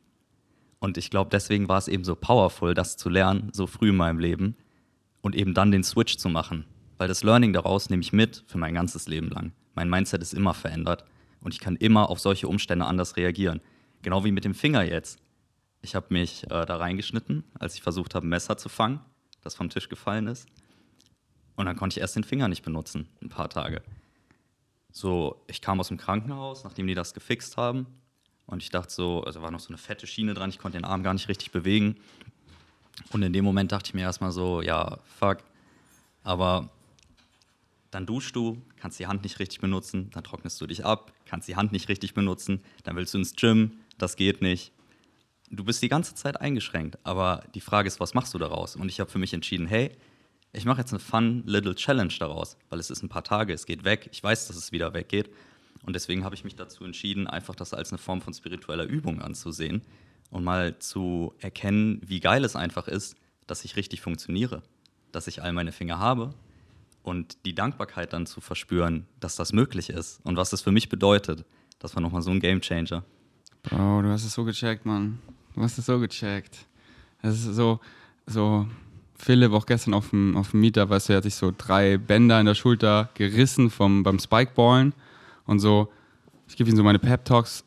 Und 0.79 0.97
ich 0.97 1.11
glaube, 1.11 1.31
deswegen 1.31 1.69
war 1.69 1.79
es 1.79 1.89
eben 1.89 2.05
so 2.05 2.17
powerful, 2.17 2.75
das 2.75 2.97
zu 2.97 3.09
lernen, 3.09 3.51
so 3.53 3.67
früh 3.67 3.91
in 3.91 3.97
meinem 3.97 4.19
Leben. 4.19 4.57
Und 5.21 5.37
eben 5.37 5.55
dann 5.55 5.71
den 5.71 5.85
Switch 5.85 6.17
zu 6.17 6.29
machen. 6.29 6.65
Weil 6.99 7.09
das 7.09 7.23
Learning 7.23 7.53
daraus 7.53 7.91
nehme 7.91 8.03
ich 8.03 8.13
mit 8.13 8.45
für 8.47 8.59
mein 8.59 8.75
ganzes 8.75 9.07
Leben 9.07 9.29
lang. 9.29 9.53
Mein 9.75 9.89
Mindset 9.89 10.23
ist 10.23 10.35
immer 10.35 10.55
verändert. 10.55 11.05
Und 11.41 11.55
ich 11.55 11.61
kann 11.61 11.77
immer 11.77 12.11
auf 12.11 12.21
solche 12.21 12.49
Umstände 12.49 12.85
anders 12.85 13.17
reagieren. 13.17 13.61
Genau 14.03 14.25
wie 14.25 14.33
mit 14.33 14.45
dem 14.45 14.55
Finger 14.55 14.83
jetzt. 14.83 15.19
Ich 15.83 15.95
habe 15.95 16.07
mich 16.11 16.45
äh, 16.45 16.67
da 16.67 16.77
reingeschnitten, 16.77 17.45
als 17.59 17.75
ich 17.75 17.83
versucht 17.83 18.15
habe, 18.15 18.27
ein 18.27 18.31
Messer 18.31 18.59
zu 18.59 18.69
fangen 18.69 19.01
das 19.43 19.55
vom 19.55 19.71
Tisch 19.71 19.89
gefallen 19.89 20.27
ist. 20.27 20.47
Und 21.57 21.67
dann 21.67 21.77
konnte 21.77 21.95
ich 21.95 22.01
erst 22.01 22.17
den 22.17 22.25
Finger 22.25 22.49
nicht 22.49 22.63
benutzen, 22.63 23.09
ein 23.23 23.29
paar 23.29 23.49
Tage. 23.49 23.83
So, 24.93 25.43
ich 25.47 25.61
kam 25.61 25.81
aus 25.81 25.89
dem 25.89 25.99
Krankenhaus, 25.99 26.65
nachdem 26.65 26.87
die 26.87 26.95
das 26.95 27.15
gefixt 27.15 27.57
haben. 27.57 27.87
Und 28.47 28.63
ich 28.63 28.71
dachte 28.71 28.93
so, 28.93 29.23
also 29.23 29.43
war 29.43 29.51
noch 29.51 29.61
so 29.61 29.69
eine 29.69 29.79
fette 29.79 30.07
Schiene 30.07 30.35
dran, 30.35 30.51
ich 30.51 30.59
konnte 30.59 30.79
den 30.79 30.85
Arm 30.85 31.03
gar 31.03 31.15
nicht 31.15 31.29
richtig 31.29 31.53
bewegen. 31.53 31.97
Und 33.13 33.23
in 33.23 33.33
dem 33.33 33.45
Moment 33.45 33.73
dachte 33.73 33.89
ich 33.89 33.95
mir 33.95 34.03
erstmal 34.03 34.33
so, 34.33 34.63
ja, 34.63 34.99
fuck. 35.19 35.39
Aber 36.23 36.71
dann 37.91 38.07
duschst 38.07 38.37
du, 38.37 38.63
kannst 38.77 38.99
die 39.01 39.07
Hand 39.07 39.23
nicht 39.25 39.39
richtig 39.39 39.61
benutzen, 39.61 40.11
dann 40.11 40.25
trocknest 40.25 40.61
du 40.61 40.67
dich 40.67 40.85
ab, 40.85 41.13
kannst 41.27 41.49
die 41.49 41.57
Hand 41.57 41.73
nicht 41.73 41.89
richtig 41.89 42.15
benutzen, 42.15 42.63
dann 42.85 42.97
willst 42.97 43.15
du 43.15 43.19
ins 43.19 43.35
Gym, 43.35 43.81
das 43.99 44.17
geht 44.17 44.43
nicht 44.43 44.73
du 45.51 45.65
bist 45.65 45.83
die 45.83 45.89
ganze 45.89 46.15
Zeit 46.15 46.41
eingeschränkt. 46.41 46.99
Aber 47.03 47.45
die 47.55 47.61
Frage 47.61 47.89
ist, 47.89 48.01
was 48.01 48.15
machst 48.15 48.33
du 48.35 48.39
daraus? 48.39 48.77
Und 48.77 48.89
ich 48.89 49.01
habe 49.01 49.11
für 49.11 49.19
mich 49.19 49.35
entschieden, 49.35 49.67
hey, 49.67 49.91
ich 50.53 50.65
mache 50.65 50.81
jetzt 50.81 50.93
eine 50.93 51.01
fun 51.01 51.43
little 51.47 51.75
Challenge 51.75 52.13
daraus, 52.19 52.57
weil 52.71 52.81
es 52.81 52.91
ist 52.91 53.03
ein 53.03 53.09
paar 53.09 53.25
Tage, 53.25 53.53
es 53.53 53.67
geht 53.67 53.85
weg. 53.85 54.09
Ich 54.13 54.23
weiß, 54.23 54.49
dass 54.49 54.57
es 54.57 54.73
wieder 54.73 54.95
weggeht. 54.95 55.31
Und 55.85 55.95
deswegen 55.95 56.25
habe 56.25 56.35
ich 56.35 56.45
mich 56.45 56.57
dazu 56.57 56.85
entschieden, 56.85 57.27
einfach 57.27 57.55
das 57.55 57.75
als 57.75 57.91
eine 57.91 57.99
Form 57.99 58.21
von 58.21 58.35
spiritueller 58.35 58.85
Übung 58.85 59.21
anzusehen 59.21 59.83
und 60.31 60.45
mal 60.45 60.79
zu 60.79 61.35
erkennen, 61.39 62.01
wie 62.05 62.21
geil 62.21 62.45
es 62.45 62.57
einfach 62.57 62.89
ist, 62.89 63.17
dass 63.47 63.65
ich 63.65 63.77
richtig 63.77 64.01
funktioniere, 64.01 64.63
dass 65.13 65.27
ich 65.27 65.43
all 65.43 65.53
meine 65.53 65.73
Finger 65.73 65.99
habe 65.99 66.35
und 67.03 67.39
die 67.45 67.55
Dankbarkeit 67.55 68.13
dann 68.13 68.27
zu 68.27 68.41
verspüren, 68.41 69.07
dass 69.21 69.37
das 69.37 69.53
möglich 69.53 69.91
ist 69.91 70.21
und 70.25 70.37
was 70.37 70.51
das 70.51 70.61
für 70.61 70.73
mich 70.73 70.89
bedeutet. 70.89 71.45
Das 71.79 71.95
war 71.95 72.03
nochmal 72.03 72.23
so 72.23 72.31
ein 72.31 72.41
Game 72.41 72.61
Changer. 72.61 73.05
Bro, 73.63 74.03
du 74.03 74.09
hast 74.09 74.25
es 74.25 74.35
so 74.35 74.45
gecheckt, 74.45 74.87
Mann. 74.87 75.19
Du 75.55 75.63
hast 75.63 75.79
es 75.79 75.87
so 75.87 75.99
gecheckt. 75.99 76.67
Das 77.23 77.35
ist 77.35 77.55
so, 77.55 77.81
so, 78.27 78.67
Philipp 79.21 79.53
auch 79.53 79.67
gestern 79.67 79.95
auf 79.95 80.11
dem, 80.11 80.37
auf 80.37 80.51
dem 80.51 80.61
Meetup, 80.61 80.89
weißt 80.89 81.09
du, 81.09 81.13
er 81.13 81.17
hat 81.19 81.25
sich 81.25 81.35
so 81.35 81.53
drei 81.57 81.99
Bänder 81.99 82.41
in 82.41 82.47
der 82.47 82.55
Schulter 82.55 83.11
gerissen 83.15 83.71
vom, 83.71 84.03
beim 84.03 84.19
Spikeballen 84.19 84.95
und 85.47 85.59
so, 85.59 85.93
ich 86.49 86.57
gebe 86.57 86.71
ihm 86.71 86.77
so 86.77 86.83
meine 86.83 86.99
Pep-Talks 86.99 87.65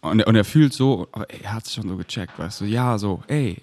und, 0.00 0.22
und 0.24 0.34
er 0.34 0.44
fühlt 0.44 0.72
so, 0.72 1.08
aber 1.12 1.28
ey, 1.30 1.40
er 1.42 1.54
hat 1.54 1.66
es 1.66 1.74
schon 1.74 1.88
so 1.88 1.96
gecheckt, 1.96 2.38
weißt 2.38 2.60
du, 2.60 2.64
ja, 2.64 2.96
so, 2.98 3.22
ey, 3.26 3.62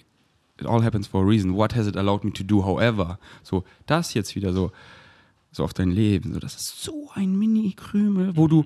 it 0.62 0.68
all 0.68 0.84
happens 0.84 1.08
for 1.08 1.24
a 1.24 1.26
reason, 1.26 1.56
what 1.56 1.76
has 1.76 1.88
it 1.88 1.96
allowed 1.96 2.24
me 2.24 2.32
to 2.34 2.44
do, 2.44 2.64
however, 2.64 3.20
so, 3.44 3.64
das 3.86 4.14
jetzt 4.14 4.36
wieder 4.36 4.54
so, 4.54 4.72
so 5.52 5.64
auf 5.64 5.74
dein 5.74 5.92
Leben, 5.92 6.34
so, 6.34 6.40
das 6.40 6.56
ist 6.56 6.84
so 6.84 7.10
ein 7.14 7.38
Mini-Krümel, 7.38 8.36
wo 8.36 8.48
du 8.48 8.66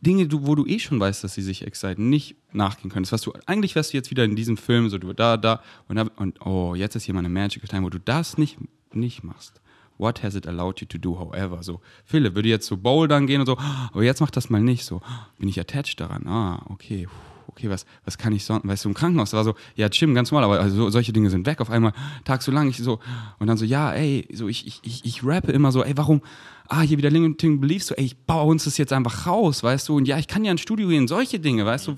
Dinge, 0.00 0.26
wo 0.32 0.56
du 0.56 0.66
eh 0.66 0.80
schon 0.80 0.98
weißt, 0.98 1.22
dass 1.22 1.34
sie 1.34 1.42
sich 1.42 1.64
exciten, 1.64 2.10
nicht 2.10 2.34
nachgehen 2.52 2.90
können. 2.90 3.06
was 3.08 3.22
du, 3.22 3.32
eigentlich 3.46 3.76
wärst 3.76 3.92
du 3.92 3.96
jetzt 3.96 4.10
wieder 4.10 4.24
in 4.24 4.34
diesem 4.34 4.56
Film, 4.56 4.88
so 4.88 4.98
du 4.98 5.12
da, 5.12 5.36
da 5.36 5.62
und, 5.88 5.98
und 6.18 6.44
oh, 6.44 6.74
jetzt 6.74 6.96
ist 6.96 7.04
hier 7.04 7.14
mal 7.14 7.20
eine 7.20 7.28
Magical 7.28 7.68
Time, 7.68 7.84
wo 7.84 7.90
du 7.90 8.00
das 8.00 8.36
nicht, 8.36 8.58
nicht 8.92 9.22
machst. 9.22 9.60
What 9.98 10.24
has 10.24 10.34
it 10.34 10.48
allowed 10.48 10.80
you 10.80 10.86
to 10.88 10.98
do, 10.98 11.20
however? 11.20 11.62
So, 11.62 11.80
Philipp 12.04 12.34
würde 12.34 12.48
jetzt 12.48 12.66
so 12.66 12.76
bouldern 12.76 13.28
gehen 13.28 13.40
und 13.40 13.46
so, 13.46 13.56
aber 13.58 14.02
jetzt 14.02 14.20
mach 14.20 14.30
das 14.30 14.50
mal 14.50 14.60
nicht 14.60 14.84
so. 14.84 15.00
Bin 15.38 15.48
ich 15.48 15.60
attached 15.60 16.00
daran? 16.00 16.26
Ah, 16.26 16.66
okay. 16.68 17.06
Puh 17.06 17.31
okay, 17.48 17.68
was, 17.70 17.86
was 18.04 18.18
kann 18.18 18.32
ich 18.32 18.44
sonst, 18.44 18.66
weißt 18.66 18.84
du, 18.84 18.88
im 18.88 18.94
Krankenhaus, 18.94 19.30
da 19.30 19.38
war 19.38 19.44
so, 19.44 19.54
ja, 19.76 19.88
Jim, 19.88 20.14
ganz 20.14 20.30
normal, 20.30 20.44
aber 20.44 20.60
also, 20.60 20.90
solche 20.90 21.12
Dinge 21.12 21.30
sind 21.30 21.46
weg 21.46 21.60
auf 21.60 21.70
einmal, 21.70 21.92
Tag 22.24 22.42
so 22.42 22.52
lang, 22.52 22.68
ich 22.68 22.78
so, 22.78 22.98
und 23.38 23.46
dann 23.46 23.56
so, 23.56 23.64
ja, 23.64 23.92
ey, 23.92 24.28
so, 24.32 24.48
ich, 24.48 24.66
ich, 24.66 24.80
ich, 24.82 25.04
ich 25.04 25.24
rappe 25.24 25.52
immer 25.52 25.72
so, 25.72 25.84
ey, 25.84 25.96
warum, 25.96 26.22
ah, 26.68 26.80
hier 26.80 26.98
wieder 26.98 27.10
Limiting 27.10 27.60
Beliefs, 27.60 27.88
so, 27.88 27.94
ey, 27.94 28.04
ich 28.04 28.16
baue 28.16 28.50
uns 28.50 28.64
das 28.64 28.78
jetzt 28.78 28.92
einfach 28.92 29.26
raus, 29.26 29.62
weißt 29.62 29.88
du, 29.88 29.96
und 29.96 30.08
ja, 30.08 30.18
ich 30.18 30.28
kann 30.28 30.44
ja 30.44 30.52
ins 30.52 30.60
Studio 30.60 30.88
gehen, 30.88 31.08
solche 31.08 31.38
Dinge, 31.38 31.66
weißt 31.66 31.88
du, 31.88 31.94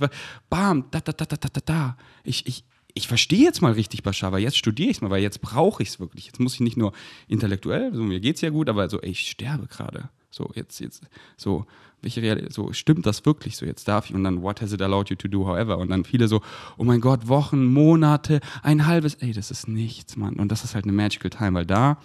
bam, 0.51 0.85
da, 0.91 1.01
da, 1.01 1.13
da, 1.13 1.25
da, 1.25 1.37
da, 1.37 1.49
da, 1.49 1.61
da, 1.65 1.97
ich, 2.25 2.47
ich, 2.47 2.65
ich 2.95 3.09
verstehe 3.09 3.43
jetzt 3.43 3.61
mal 3.61 3.73
richtig 3.73 4.03
Bashar, 4.05 4.33
weil 4.33 4.43
jetzt 4.43 4.57
studiere 4.57 4.91
ich 4.91 4.99
es 4.99 5.03
mal, 5.03 5.11
weil 5.11 5.23
jetzt 5.23 5.41
brauche 5.41 5.83
ich 5.83 5.91
es 5.91 6.01
wirklich. 6.01 6.27
Jetzt 6.27 6.39
muss 6.39 6.55
ich 6.55 6.61
nicht 6.61 6.77
nur 6.77 6.93
intellektuell, 7.27 7.93
so 7.93 8.03
mir 8.03 8.21
geht 8.21 8.37
es 8.37 8.41
ja 8.41 8.51
gut, 8.51 8.69
aber 8.69 8.89
so, 8.89 9.01
ey, 9.01 9.11
ich 9.11 9.29
sterbe 9.31 9.67
gerade. 9.67 10.11
So, 10.35 10.51
jetzt, 10.55 10.81
jetzt, 10.81 11.03
so, 11.37 11.65
welche 12.03 12.21
Realität, 12.21 12.53
so, 12.53 12.73
stimmt 12.73 13.07
das 13.07 13.25
wirklich 13.25 13.57
so, 13.57 13.65
jetzt 13.65 13.87
darf 13.87 14.07
ich 14.07 14.15
und 14.15 14.25
dann, 14.25 14.43
what 14.43 14.61
has 14.61 14.73
it 14.73 14.83
allowed 14.83 15.09
you 15.09 15.15
to 15.15 15.29
do, 15.29 15.47
however? 15.47 15.79
Und 15.79 15.91
dann 15.91 16.05
viele 16.05 16.27
so, 16.27 16.41
oh 16.77 16.83
mein 16.83 17.01
Gott, 17.01 17.29
Wochen, 17.29 17.65
Monate, 17.65 18.41
ein 18.65 18.85
halbes, 18.87 19.15
ey, 19.21 19.33
das 19.33 19.53
ist 19.53 19.69
nichts, 19.69 20.17
Mann. 20.17 20.35
Und 20.35 20.51
das 20.51 20.65
ist 20.65 20.75
halt 20.75 20.87
eine 20.87 20.93
magical 20.93 21.31
time, 21.31 21.55
weil 21.55 21.67
da, 21.67 21.99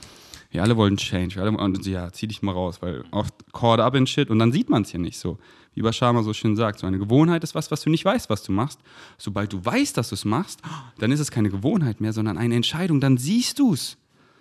wir 0.51 0.61
alle 0.61 0.77
wollen 0.77 0.97
Change, 0.97 1.35
wir 1.35 1.41
alle, 1.41 1.57
und 1.57 1.85
ja, 1.87 2.11
zieh 2.11 2.27
dich 2.27 2.43
mal 2.43 2.51
raus, 2.51 2.83
weil 2.83 3.03
oft 3.09 3.33
caught 3.51 3.79
up 3.79 3.95
in 3.95 4.05
shit 4.05 4.29
und 4.29 4.37
dann 4.37 4.51
sieht 4.51 4.69
man 4.69 4.83
es 4.83 4.91
ja 4.91 4.99
nicht 4.99 5.17
so. 5.17 5.39
Wie 5.73 5.81
Bashama 5.81 6.21
so 6.21 6.33
schön 6.33 6.55
sagt, 6.55 6.77
so 6.77 6.85
eine 6.85 6.99
Gewohnheit 6.99 7.43
ist 7.43 7.55
was, 7.55 7.71
was 7.71 7.81
du 7.81 7.89
nicht 7.89 8.05
weißt, 8.05 8.29
was 8.29 8.43
du 8.43 8.51
machst. 8.51 8.79
Sobald 9.17 9.53
du 9.53 9.65
weißt, 9.65 9.97
dass 9.97 10.09
du 10.09 10.15
es 10.15 10.25
machst, 10.25 10.61
dann 10.99 11.11
ist 11.11 11.19
es 11.19 11.31
keine 11.31 11.49
Gewohnheit 11.49 11.99
mehr, 11.99 12.13
sondern 12.13 12.37
eine 12.37 12.55
Entscheidung, 12.55 12.99
dann 12.99 13.17
siehst 13.17 13.57
du 13.57 13.73
es. 13.73 13.97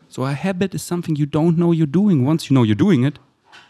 So 0.08 0.24
a 0.24 0.34
habit 0.34 0.74
is 0.74 0.86
something 0.86 1.16
you 1.16 1.26
don't 1.26 1.54
know 1.54 1.72
you're 1.72 1.86
doing. 1.86 2.26
Once 2.26 2.48
you 2.48 2.54
know 2.54 2.64
you're 2.64 2.74
doing 2.74 3.04
it, 3.04 3.20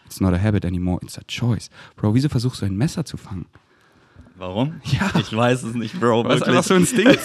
It's 0.09 0.19
not 0.19 0.33
a 0.33 0.39
habit 0.39 0.65
anymore, 0.65 0.99
it's 1.03 1.19
a 1.19 1.21
choice. 1.27 1.69
Bro, 1.95 2.15
wieso 2.15 2.29
versuchst 2.29 2.63
du 2.63 2.65
ein 2.65 2.75
Messer 2.75 3.05
zu 3.05 3.15
fangen? 3.15 3.45
Warum? 4.35 4.81
Ja. 4.83 5.11
Ich 5.19 5.35
weiß 5.35 5.61
es 5.61 5.75
nicht, 5.75 5.99
Bro. 5.99 6.25
Was 6.25 6.41
einfach 6.41 6.63
so 6.63 6.73
Instinkt? 6.73 7.19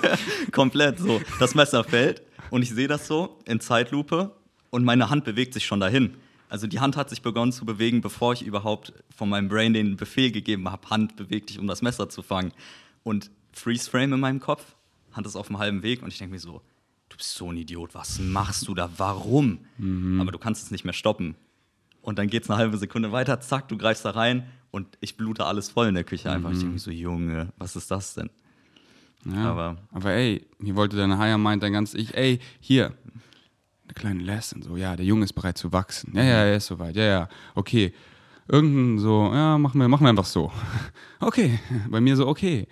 Komplett 0.52 0.98
so. 0.98 1.22
Das 1.40 1.54
Messer 1.54 1.82
fällt 1.82 2.20
und 2.50 2.60
ich 2.60 2.68
sehe 2.68 2.88
das 2.88 3.06
so 3.06 3.38
in 3.46 3.58
Zeitlupe 3.60 4.36
und 4.68 4.84
meine 4.84 5.08
Hand 5.08 5.24
bewegt 5.24 5.54
sich 5.54 5.64
schon 5.64 5.80
dahin. 5.80 6.16
Also 6.50 6.66
die 6.66 6.78
Hand 6.78 6.94
hat 6.98 7.08
sich 7.08 7.22
begonnen 7.22 7.52
zu 7.52 7.64
bewegen, 7.64 8.02
bevor 8.02 8.34
ich 8.34 8.42
überhaupt 8.44 8.92
von 9.16 9.30
meinem 9.30 9.48
Brain 9.48 9.72
den 9.72 9.96
Befehl 9.96 10.30
gegeben 10.30 10.70
habe, 10.70 10.90
Hand 10.90 11.16
bewegt 11.16 11.48
dich, 11.48 11.58
um 11.58 11.66
das 11.66 11.80
Messer 11.80 12.10
zu 12.10 12.20
fangen. 12.20 12.52
Und 13.02 13.30
Freeze 13.52 13.88
Frame 13.88 14.12
in 14.12 14.20
meinem 14.20 14.40
Kopf, 14.40 14.76
Hand 15.12 15.26
ist 15.26 15.36
auf 15.36 15.46
dem 15.46 15.56
halben 15.56 15.82
Weg 15.82 16.02
und 16.02 16.08
ich 16.08 16.18
denke 16.18 16.34
mir 16.34 16.40
so, 16.40 16.60
du 17.08 17.16
bist 17.16 17.34
so 17.34 17.50
ein 17.50 17.56
Idiot, 17.56 17.94
was 17.94 18.18
machst 18.18 18.68
du 18.68 18.74
da, 18.74 18.90
warum? 18.98 19.60
Mhm. 19.78 20.20
Aber 20.20 20.32
du 20.32 20.38
kannst 20.38 20.64
es 20.64 20.70
nicht 20.70 20.84
mehr 20.84 20.92
stoppen. 20.92 21.36
Und 22.06 22.20
dann 22.20 22.28
geht 22.28 22.44
es 22.44 22.50
eine 22.50 22.58
halbe 22.58 22.78
Sekunde 22.78 23.10
weiter, 23.10 23.40
zack, 23.40 23.66
du 23.66 23.76
greifst 23.76 24.04
da 24.04 24.10
rein 24.10 24.46
und 24.70 24.86
ich 25.00 25.16
blute 25.16 25.44
alles 25.44 25.70
voll 25.70 25.88
in 25.88 25.94
der 25.96 26.04
Küche 26.04 26.30
einfach. 26.30 26.50
Mhm. 26.50 26.54
Ich 26.54 26.60
denke 26.60 26.74
mir 26.74 26.78
so, 26.78 26.92
Junge, 26.92 27.48
was 27.58 27.74
ist 27.74 27.90
das 27.90 28.14
denn? 28.14 28.30
Ja, 29.24 29.50
aber, 29.50 29.76
aber 29.90 30.12
ey, 30.12 30.46
hier 30.62 30.76
wollte 30.76 30.96
deine 30.96 31.18
Higher 31.18 31.36
Mind 31.36 31.64
dein 31.64 31.72
ganz 31.72 31.94
Ich, 31.94 32.16
ey, 32.16 32.38
hier, 32.60 32.94
eine 33.82 33.94
kleine 33.96 34.22
Lesson, 34.22 34.62
so, 34.62 34.76
ja, 34.76 34.94
der 34.94 35.04
Junge 35.04 35.24
ist 35.24 35.32
bereit 35.32 35.58
zu 35.58 35.72
wachsen. 35.72 36.12
Ja, 36.14 36.22
ja, 36.22 36.44
er 36.44 36.58
ist 36.58 36.66
soweit, 36.66 36.94
ja, 36.94 37.02
ja, 37.02 37.28
okay. 37.56 37.92
Irgendein 38.46 39.00
so, 39.00 39.32
ja, 39.34 39.58
machen 39.58 39.80
wir, 39.80 39.88
machen 39.88 40.04
wir 40.04 40.10
einfach 40.10 40.26
so. 40.26 40.52
Okay, 41.18 41.58
bei 41.90 42.00
mir 42.00 42.14
so, 42.14 42.28
okay. 42.28 42.68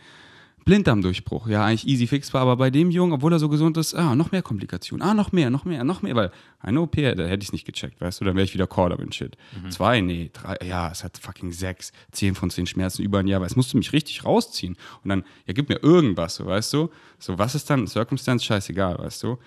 Blinddarmdurchbruch, 0.64 1.46
ja, 1.48 1.64
eigentlich 1.64 1.86
easy 1.86 2.06
fixbar, 2.06 2.42
aber 2.42 2.56
bei 2.56 2.70
dem 2.70 2.90
Jungen, 2.90 3.12
obwohl 3.12 3.32
er 3.32 3.38
so 3.38 3.50
gesund 3.50 3.76
ist, 3.76 3.94
ah, 3.94 4.14
noch 4.14 4.32
mehr 4.32 4.42
Komplikationen, 4.42 5.06
ah, 5.06 5.12
noch 5.12 5.30
mehr, 5.30 5.50
noch 5.50 5.66
mehr, 5.66 5.84
noch 5.84 6.00
mehr, 6.00 6.14
weil 6.14 6.30
eine 6.58 6.80
OP, 6.80 6.96
da 6.96 7.24
hätte 7.24 7.42
ich 7.42 7.48
es 7.48 7.52
nicht 7.52 7.66
gecheckt, 7.66 8.00
weißt 8.00 8.20
du, 8.20 8.24
dann 8.24 8.34
wäre 8.34 8.44
ich 8.44 8.54
wieder 8.54 8.66
Corder 8.66 8.98
und 8.98 9.14
shit. 9.14 9.36
Mhm. 9.62 9.70
Zwei, 9.70 10.00
nee, 10.00 10.30
drei, 10.32 10.56
ja, 10.66 10.90
es 10.90 11.04
hat 11.04 11.18
fucking 11.18 11.52
sechs, 11.52 11.92
zehn 12.12 12.34
von 12.34 12.48
zehn 12.48 12.66
Schmerzen 12.66 13.02
über 13.02 13.18
ein 13.18 13.28
Jahr, 13.28 13.40
weil 13.40 13.46
es 13.46 13.56
musste 13.56 13.76
mich 13.76 13.92
richtig 13.92 14.24
rausziehen. 14.24 14.76
Und 15.02 15.10
dann, 15.10 15.24
ja, 15.46 15.52
gib 15.52 15.68
mir 15.68 15.82
irgendwas, 15.82 16.36
so, 16.36 16.46
weißt 16.46 16.72
du, 16.72 16.90
so, 17.18 17.36
was 17.38 17.54
ist 17.54 17.68
dann, 17.68 17.86
Circumstance, 17.86 18.44
scheißegal, 18.44 18.98
weißt 18.98 19.22
du. 19.22 19.38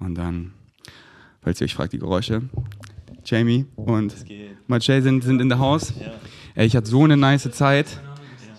Und 0.00 0.16
dann, 0.16 0.52
falls 1.40 1.60
ihr 1.62 1.64
euch 1.64 1.74
fragt, 1.74 1.94
die 1.94 1.98
Geräusche, 1.98 2.42
Jamie 3.24 3.64
und 3.74 4.14
Marcel 4.66 5.02
sind, 5.02 5.24
sind 5.24 5.40
in 5.40 5.48
der 5.48 5.58
Haus. 5.58 5.94
Ja. 5.98 6.12
Ey, 6.54 6.66
ich 6.66 6.76
hatte 6.76 6.88
so 6.88 7.04
eine 7.04 7.16
nice 7.16 7.50
Zeit, 7.52 8.00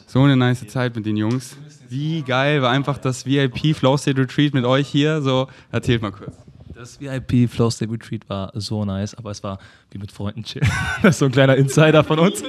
so 0.07 0.23
eine 0.23 0.35
nice 0.35 0.65
Zeit 0.67 0.95
mit 0.95 1.05
den 1.05 1.15
Jungs 1.15 1.55
wie 1.89 2.21
geil 2.21 2.61
war 2.61 2.71
einfach 2.71 2.97
das 2.97 3.25
VIP 3.25 3.75
Flow 3.75 3.97
State 3.97 4.19
Retreat 4.19 4.53
mit 4.53 4.65
euch 4.65 4.87
hier. 4.87 5.21
So, 5.21 5.47
erzählt 5.71 6.01
mal 6.01 6.11
kurz. 6.11 6.35
Das 6.73 6.99
VIP 7.01 7.49
Flow 7.49 7.69
State 7.69 7.91
Retreat 7.91 8.29
war 8.29 8.51
so 8.53 8.85
nice, 8.85 9.13
aber 9.15 9.31
es 9.31 9.43
war 9.43 9.59
wie 9.91 9.97
mit 9.97 10.11
Freunden 10.11 10.43
chill. 10.43 10.61
Das 11.01 11.15
ist 11.15 11.19
so 11.19 11.25
ein 11.25 11.31
kleiner 11.31 11.55
Insider 11.57 12.03
von 12.03 12.19
uns. 12.19 12.41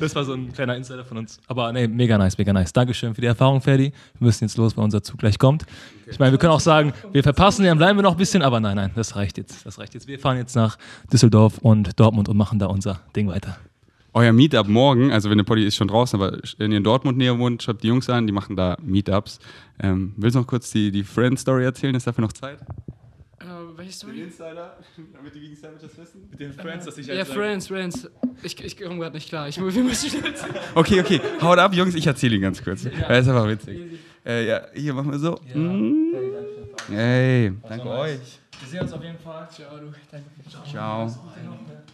Das 0.00 0.14
war 0.14 0.24
so 0.24 0.34
ein 0.34 0.52
kleiner 0.52 0.76
Insider 0.76 1.04
von 1.04 1.18
uns. 1.18 1.40
Aber 1.46 1.72
nee, 1.72 1.86
mega 1.86 2.16
nice, 2.16 2.38
mega 2.38 2.52
nice. 2.52 2.72
Dankeschön 2.72 3.14
für 3.14 3.20
die 3.20 3.26
Erfahrung, 3.26 3.60
Ferdi. 3.60 3.92
Wir 4.18 4.26
müssen 4.26 4.44
jetzt 4.44 4.56
los, 4.56 4.76
weil 4.76 4.84
unser 4.84 5.02
Zug 5.02 5.18
gleich 5.18 5.38
kommt. 5.38 5.64
Ich 6.06 6.18
meine, 6.18 6.32
wir 6.32 6.38
können 6.38 6.52
auch 6.52 6.60
sagen, 6.60 6.92
wir 7.12 7.22
verpassen, 7.22 7.64
dann 7.64 7.78
bleiben 7.78 7.98
wir 7.98 8.02
noch 8.02 8.12
ein 8.12 8.18
bisschen, 8.18 8.42
aber 8.42 8.60
nein, 8.60 8.76
nein, 8.76 8.90
das 8.94 9.16
reicht 9.16 9.38
jetzt. 9.38 9.66
Das 9.66 9.78
reicht 9.78 9.94
jetzt. 9.94 10.06
Wir 10.06 10.18
fahren 10.18 10.36
jetzt 10.36 10.54
nach 10.54 10.78
Düsseldorf 11.12 11.58
und 11.58 11.98
Dortmund 11.98 12.28
und 12.28 12.36
machen 12.36 12.58
da 12.58 12.66
unser 12.66 13.00
Ding 13.14 13.28
weiter 13.28 13.58
euer 14.16 14.32
Meetup 14.32 14.66
morgen, 14.66 15.12
also 15.12 15.28
wenn 15.28 15.36
der 15.36 15.44
Poddy 15.44 15.66
ist 15.66 15.76
schon 15.76 15.88
draußen, 15.88 16.18
aber 16.18 16.38
wenn 16.56 16.72
ihr 16.72 16.78
in 16.78 16.84
Dortmund 16.84 17.18
näher 17.18 17.38
wohnt, 17.38 17.62
schreibt 17.62 17.82
die 17.82 17.88
Jungs 17.88 18.08
an, 18.08 18.26
die 18.26 18.32
machen 18.32 18.56
da 18.56 18.78
Meetups. 18.82 19.38
Ähm, 19.78 20.14
willst 20.16 20.36
du 20.36 20.40
noch 20.40 20.46
kurz 20.46 20.70
die, 20.70 20.90
die 20.90 21.04
Friend-Story 21.04 21.64
erzählen? 21.64 21.94
Ist 21.94 22.06
dafür 22.06 22.22
noch 22.22 22.32
Zeit? 22.32 22.58
Uh, 23.42 23.76
welche 23.76 23.92
Story? 23.92 24.14
Den 24.14 24.24
Insider, 24.24 24.78
damit 25.12 25.34
die 25.34 25.42
Vegan 25.42 25.56
Sandwiches 25.56 25.98
wissen. 25.98 26.28
Mit 26.30 26.40
den 26.40 26.52
Friends, 26.54 26.86
dass 26.86 26.96
ich 26.96 27.06
Ja, 27.06 27.26
Friends, 27.26 27.68
Friends. 27.68 28.08
Ich, 28.42 28.58
ich 28.64 28.80
komme 28.80 28.98
gerade 28.98 29.14
nicht 29.14 29.28
klar. 29.28 29.48
Ich, 29.48 29.58
wir 29.58 29.84
müssen 29.84 30.08
schnell 30.08 30.32
Okay, 30.74 31.00
okay. 31.00 31.20
Haut 31.42 31.58
ab, 31.58 31.74
Jungs, 31.74 31.94
ich 31.94 32.06
erzähle 32.06 32.36
ihn 32.36 32.42
ganz 32.42 32.64
kurz. 32.64 32.84
Ja. 32.84 32.90
Das 33.08 33.26
ist 33.26 33.28
einfach 33.28 33.48
witzig. 33.48 33.78
Äh, 34.24 34.48
ja, 34.48 34.62
hier 34.74 34.94
machen 34.94 35.12
wir 35.12 35.18
so. 35.18 35.38
Ja. 35.46 35.56
Mm. 35.60 36.14
Hey, 36.88 37.52
danke 37.68 37.84
nice. 37.84 37.98
euch. 37.98 38.38
Wir 38.60 38.68
sehen 38.70 38.80
uns 38.80 38.92
auf 38.94 39.02
jeden 39.02 39.18
Fall. 39.18 39.46
Ciao, 39.50 39.76
du. 39.76 39.92
Danke. 40.10 40.26
Ciao. 40.48 41.06
Ciao. 41.06 41.86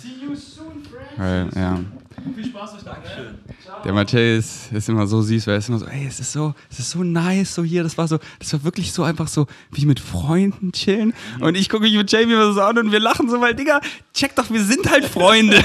See 0.00 0.24
you 0.24 0.34
soon, 0.34 0.82
friends. 0.84 1.56
Ja. 1.56 1.78
Viel 2.34 2.46
Spaß 2.46 2.74
euch 2.74 2.84
noch. 2.84 2.96
Der 3.84 3.92
Matthäus 3.92 4.44
ist, 4.44 4.72
ist 4.72 4.88
immer 4.88 5.06
so 5.06 5.22
süß, 5.22 5.46
weil 5.46 5.54
er 5.54 5.58
ist 5.58 5.68
immer 5.68 5.78
so, 5.78 5.86
ey, 5.86 6.06
es 6.06 6.18
ist 6.18 6.32
so, 6.32 6.54
es 6.70 6.78
ist 6.78 6.90
so 6.90 7.04
nice, 7.04 7.54
so 7.54 7.62
hier, 7.62 7.82
das 7.82 7.96
war 7.98 8.08
so, 8.08 8.18
das 8.38 8.52
war 8.52 8.64
wirklich 8.64 8.92
so 8.92 9.02
einfach 9.04 9.28
so, 9.28 9.46
wie 9.70 9.86
mit 9.86 10.00
Freunden 10.00 10.72
chillen. 10.72 11.14
Und 11.40 11.56
ich 11.56 11.68
gucke 11.68 11.84
mich 11.84 11.94
mit 11.94 12.10
Jamie 12.10 12.34
so 12.52 12.60
an 12.62 12.78
und 12.78 12.92
wir 12.92 13.00
lachen 13.00 13.28
so, 13.28 13.40
weil, 13.40 13.54
Digga, 13.54 13.80
check 14.14 14.34
doch, 14.34 14.50
wir 14.50 14.62
sind 14.62 14.90
halt 14.90 15.04
Freunde. 15.04 15.62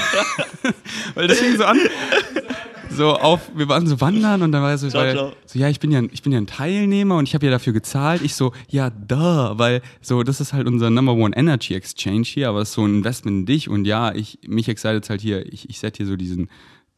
weil 1.14 1.26
das 1.26 1.38
fing 1.38 1.56
so 1.56 1.64
an 1.64 1.78
so 2.96 3.14
auf, 3.14 3.50
wir 3.54 3.68
waren 3.68 3.86
so 3.86 4.00
wandern 4.00 4.42
und 4.42 4.52
dann 4.52 4.62
war 4.62 4.70
er 4.70 4.78
so, 4.78 4.88
ciao, 4.88 5.02
weil, 5.02 5.14
ciao. 5.14 5.32
so 5.46 5.58
ja, 5.58 5.68
ich 5.68 5.80
bin 5.80 5.90
ja, 5.90 6.02
ich 6.10 6.22
bin 6.22 6.32
ja 6.32 6.38
ein 6.38 6.46
Teilnehmer 6.46 7.16
und 7.16 7.28
ich 7.28 7.34
habe 7.34 7.46
ja 7.46 7.52
dafür 7.52 7.72
gezahlt. 7.72 8.22
Ich 8.22 8.34
so, 8.34 8.52
ja, 8.68 8.90
da, 8.90 9.58
weil 9.58 9.82
so, 10.00 10.22
das 10.22 10.40
ist 10.40 10.52
halt 10.52 10.66
unser 10.66 10.90
Number 10.90 11.14
One 11.14 11.36
Energy 11.36 11.74
Exchange 11.74 12.24
hier, 12.24 12.48
aber 12.48 12.60
es 12.60 12.70
ist 12.70 12.74
so 12.74 12.84
ein 12.84 12.96
Investment 12.96 13.40
in 13.40 13.46
dich 13.46 13.68
und 13.68 13.84
ja, 13.84 14.14
ich, 14.14 14.38
mich 14.46 14.68
excited 14.68 15.08
halt 15.08 15.20
hier, 15.20 15.50
ich, 15.52 15.68
ich 15.68 15.78
set 15.78 15.96
hier 15.96 16.06
so 16.06 16.16
diesen, 16.16 16.48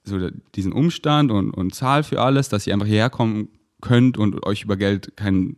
so 0.04 0.18
diesen 0.54 0.72
Umstand 0.72 1.30
und, 1.30 1.50
und 1.50 1.74
zahl 1.74 2.02
für 2.02 2.20
alles, 2.20 2.48
dass 2.48 2.66
ihr 2.66 2.74
einfach 2.74 2.86
hierher 2.86 3.10
kommen 3.10 3.48
könnt 3.80 4.18
und 4.18 4.44
euch 4.46 4.62
über 4.62 4.76
Geld 4.76 5.16
keinen 5.16 5.56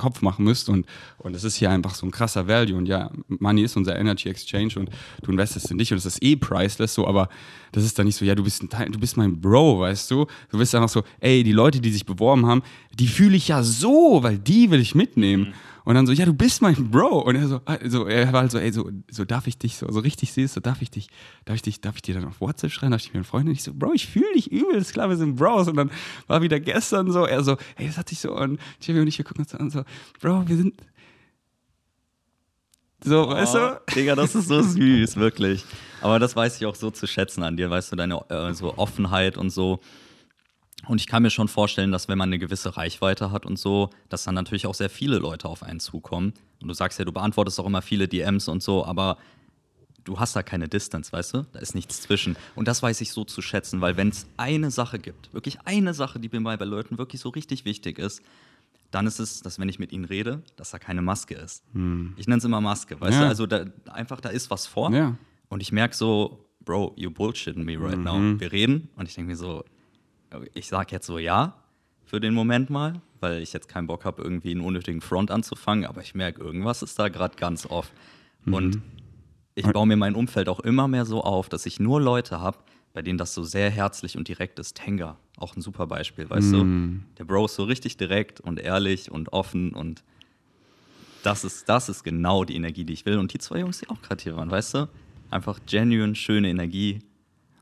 Kopf 0.00 0.22
machen 0.22 0.44
müsst. 0.44 0.68
Und, 0.68 0.86
und 1.18 1.34
das 1.34 1.44
ist 1.44 1.56
hier 1.56 1.70
einfach 1.70 1.94
so 1.94 2.06
ein 2.06 2.10
krasser 2.10 2.48
Value. 2.48 2.76
Und 2.76 2.86
ja, 2.86 3.10
Money 3.28 3.62
ist 3.62 3.76
unser 3.76 3.98
Energy 3.98 4.28
Exchange 4.28 4.72
und 4.76 4.90
du 5.22 5.30
investest 5.30 5.70
in 5.70 5.78
dich 5.78 5.92
und 5.92 5.98
es 5.98 6.06
ist 6.06 6.22
eh 6.22 6.36
priceless 6.36 6.94
so, 6.94 7.06
aber 7.06 7.28
das 7.72 7.84
ist 7.84 7.98
dann 7.98 8.06
nicht 8.06 8.16
so, 8.16 8.24
ja, 8.24 8.34
du 8.34 8.42
bist, 8.42 8.62
du 8.62 8.98
bist 8.98 9.16
mein 9.16 9.40
Bro, 9.40 9.80
weißt 9.80 10.10
du? 10.10 10.26
Du 10.50 10.58
bist 10.58 10.74
einfach 10.74 10.88
so, 10.88 11.02
ey, 11.20 11.44
die 11.44 11.52
Leute, 11.52 11.80
die 11.80 11.92
sich 11.92 12.06
beworben 12.06 12.46
haben, 12.46 12.62
die 12.98 13.06
fühle 13.06 13.36
ich 13.36 13.48
ja 13.48 13.62
so, 13.62 14.22
weil 14.22 14.38
die 14.38 14.70
will 14.70 14.80
ich 14.80 14.94
mitnehmen. 14.94 15.48
Mhm. 15.48 15.69
Und 15.84 15.94
dann 15.94 16.06
so, 16.06 16.12
ja, 16.12 16.24
du 16.24 16.34
bist 16.34 16.62
mein 16.62 16.90
Bro. 16.90 17.20
Und 17.20 17.36
er 17.36 17.48
so, 17.48 17.60
also, 17.64 18.06
er 18.06 18.32
war 18.32 18.42
halt 18.42 18.50
so, 18.50 18.58
ey, 18.58 18.72
so, 18.72 18.90
so 19.10 19.24
darf 19.24 19.46
ich 19.46 19.58
dich 19.58 19.76
so, 19.76 19.90
so 19.90 20.00
richtig 20.00 20.32
siehst, 20.32 20.54
so 20.54 20.60
darf 20.60 20.82
ich 20.82 20.90
dich, 20.90 21.08
darf 21.44 21.56
ich 21.56 21.62
dich, 21.62 21.80
darf 21.80 21.96
ich 21.96 22.02
dir 22.02 22.14
dann 22.14 22.26
auf 22.26 22.40
WhatsApp 22.40 22.70
schreiben, 22.70 22.92
darf 22.92 23.00
ich 23.00 23.12
mir 23.12 23.18
einen 23.18 23.24
Freund? 23.24 23.46
Und 23.46 23.52
ich 23.52 23.62
so, 23.62 23.72
Bro, 23.74 23.94
ich 23.94 24.06
fühle 24.06 24.32
dich 24.34 24.50
übel, 24.50 24.76
ist 24.76 24.92
klar, 24.92 25.08
wir 25.08 25.16
sind 25.16 25.36
Bros. 25.36 25.68
Und 25.68 25.76
dann 25.76 25.90
war 26.26 26.42
wieder 26.42 26.60
gestern 26.60 27.10
so, 27.10 27.24
er 27.24 27.42
so, 27.42 27.56
ey, 27.76 27.86
das 27.86 27.96
hat 27.96 28.08
sich 28.08 28.20
so, 28.20 28.34
und 28.34 28.60
Jimmy 28.80 29.00
und 29.00 29.06
ich, 29.06 29.18
wir 29.18 29.24
gucken 29.24 29.44
uns 29.44 29.54
an 29.54 29.70
so, 29.70 29.84
Bro, 30.20 30.48
wir 30.48 30.56
sind, 30.56 30.74
so, 33.02 33.28
oh, 33.28 33.30
weißt 33.30 33.54
du? 33.54 33.80
Digga, 33.94 34.14
das 34.14 34.34
ist 34.34 34.48
so 34.48 34.60
süß, 34.60 35.16
wirklich. 35.16 35.64
Aber 36.02 36.18
das 36.18 36.36
weiß 36.36 36.56
ich 36.56 36.66
auch 36.66 36.74
so 36.74 36.90
zu 36.90 37.06
schätzen 37.06 37.42
an 37.42 37.56
dir, 37.56 37.70
weißt 37.70 37.92
du, 37.92 37.96
deine 37.96 38.20
äh, 38.28 38.52
so 38.52 38.76
Offenheit 38.76 39.38
und 39.38 39.50
so. 39.50 39.80
Und 40.86 41.00
ich 41.00 41.06
kann 41.06 41.22
mir 41.22 41.30
schon 41.30 41.48
vorstellen, 41.48 41.92
dass 41.92 42.08
wenn 42.08 42.18
man 42.18 42.28
eine 42.28 42.38
gewisse 42.38 42.76
Reichweite 42.76 43.30
hat 43.30 43.46
und 43.46 43.58
so, 43.58 43.90
dass 44.08 44.24
dann 44.24 44.34
natürlich 44.34 44.66
auch 44.66 44.74
sehr 44.74 44.90
viele 44.90 45.18
Leute 45.18 45.48
auf 45.48 45.62
einen 45.62 45.80
zukommen. 45.80 46.32
Und 46.60 46.68
du 46.68 46.74
sagst 46.74 46.98
ja, 46.98 47.04
du 47.04 47.12
beantwortest 47.12 47.60
auch 47.60 47.66
immer 47.66 47.82
viele 47.82 48.08
DMs 48.08 48.48
und 48.48 48.62
so, 48.62 48.84
aber 48.84 49.18
du 50.04 50.18
hast 50.18 50.34
da 50.34 50.42
keine 50.42 50.68
Distance, 50.68 51.12
weißt 51.12 51.34
du? 51.34 51.46
Da 51.52 51.58
ist 51.58 51.74
nichts 51.74 52.00
zwischen. 52.00 52.36
Und 52.54 52.66
das 52.66 52.82
weiß 52.82 53.00
ich 53.00 53.12
so 53.12 53.24
zu 53.24 53.42
schätzen, 53.42 53.80
weil 53.80 53.96
wenn 53.96 54.08
es 54.08 54.26
eine 54.36 54.70
Sache 54.70 54.98
gibt, 54.98 55.32
wirklich 55.34 55.58
eine 55.64 55.94
Sache, 55.94 56.18
die 56.18 56.28
mir 56.28 56.56
bei 56.56 56.64
Leuten 56.64 56.98
wirklich 56.98 57.20
so 57.20 57.28
richtig 57.28 57.64
wichtig 57.64 57.98
ist, 57.98 58.22
dann 58.90 59.06
ist 59.06 59.20
es, 59.20 59.42
dass 59.42 59.58
wenn 59.60 59.68
ich 59.68 59.78
mit 59.78 59.92
ihnen 59.92 60.04
rede, 60.04 60.42
dass 60.56 60.70
da 60.70 60.78
keine 60.78 61.02
Maske 61.02 61.34
ist. 61.34 61.62
Hm. 61.74 62.14
Ich 62.16 62.26
nenne 62.26 62.38
es 62.38 62.44
immer 62.44 62.60
Maske, 62.60 63.00
weißt 63.00 63.14
ja. 63.14 63.20
du? 63.22 63.28
Also 63.28 63.46
da, 63.46 63.66
einfach, 63.92 64.20
da 64.20 64.30
ist 64.30 64.50
was 64.50 64.66
vor. 64.66 64.92
Ja. 64.92 65.16
Und 65.48 65.60
ich 65.60 65.70
merke 65.70 65.94
so, 65.94 66.44
Bro, 66.64 66.94
you 66.96 67.10
bullshitting 67.10 67.64
me 67.64 67.78
right 67.78 67.96
mhm. 67.96 68.04
now. 68.04 68.40
Wir 68.40 68.52
reden 68.52 68.90
und 68.96 69.08
ich 69.08 69.14
denke 69.14 69.30
mir 69.30 69.36
so, 69.36 69.64
ich 70.54 70.68
sage 70.68 70.88
jetzt 70.92 71.06
so 71.06 71.18
ja 71.18 71.54
für 72.04 72.20
den 72.20 72.34
Moment 72.34 72.70
mal, 72.70 73.00
weil 73.20 73.42
ich 73.42 73.52
jetzt 73.52 73.68
keinen 73.68 73.86
Bock 73.86 74.04
habe, 74.04 74.22
irgendwie 74.22 74.50
einen 74.50 74.62
unnötigen 74.62 75.00
Front 75.00 75.30
anzufangen, 75.30 75.84
aber 75.84 76.00
ich 76.00 76.14
merke, 76.14 76.42
irgendwas 76.42 76.82
ist 76.82 76.98
da 76.98 77.08
gerade 77.08 77.36
ganz 77.36 77.66
off. 77.66 77.92
Mhm. 78.44 78.54
Und 78.54 78.82
ich 79.54 79.66
baue 79.66 79.86
mir 79.86 79.96
mein 79.96 80.14
Umfeld 80.14 80.48
auch 80.48 80.60
immer 80.60 80.88
mehr 80.88 81.04
so 81.04 81.22
auf, 81.22 81.48
dass 81.48 81.66
ich 81.66 81.78
nur 81.80 82.00
Leute 82.00 82.40
habe, 82.40 82.58
bei 82.92 83.02
denen 83.02 83.18
das 83.18 83.34
so 83.34 83.44
sehr 83.44 83.70
herzlich 83.70 84.16
und 84.16 84.26
direkt 84.26 84.58
ist. 84.58 84.76
Tenga, 84.76 85.16
auch 85.36 85.54
ein 85.54 85.60
super 85.60 85.86
Beispiel, 85.86 86.28
weißt 86.28 86.52
mhm. 86.52 87.04
du? 87.08 87.16
Der 87.18 87.24
Bro 87.24 87.44
ist 87.46 87.54
so 87.54 87.64
richtig 87.64 87.96
direkt 87.96 88.40
und 88.40 88.58
ehrlich 88.58 89.10
und 89.10 89.32
offen 89.32 89.72
und 89.74 90.02
das 91.22 91.44
ist, 91.44 91.68
das 91.68 91.88
ist 91.88 92.02
genau 92.02 92.44
die 92.44 92.56
Energie, 92.56 92.84
die 92.84 92.94
ich 92.94 93.04
will. 93.06 93.18
Und 93.18 93.32
die 93.32 93.38
zwei 93.38 93.60
Jungs, 93.60 93.78
die 93.78 93.88
auch 93.88 94.00
gerade 94.02 94.22
hier 94.22 94.36
waren, 94.36 94.50
weißt 94.50 94.74
du? 94.74 94.88
Einfach 95.30 95.60
genuine, 95.66 96.14
schöne 96.14 96.48
Energie. 96.48 97.00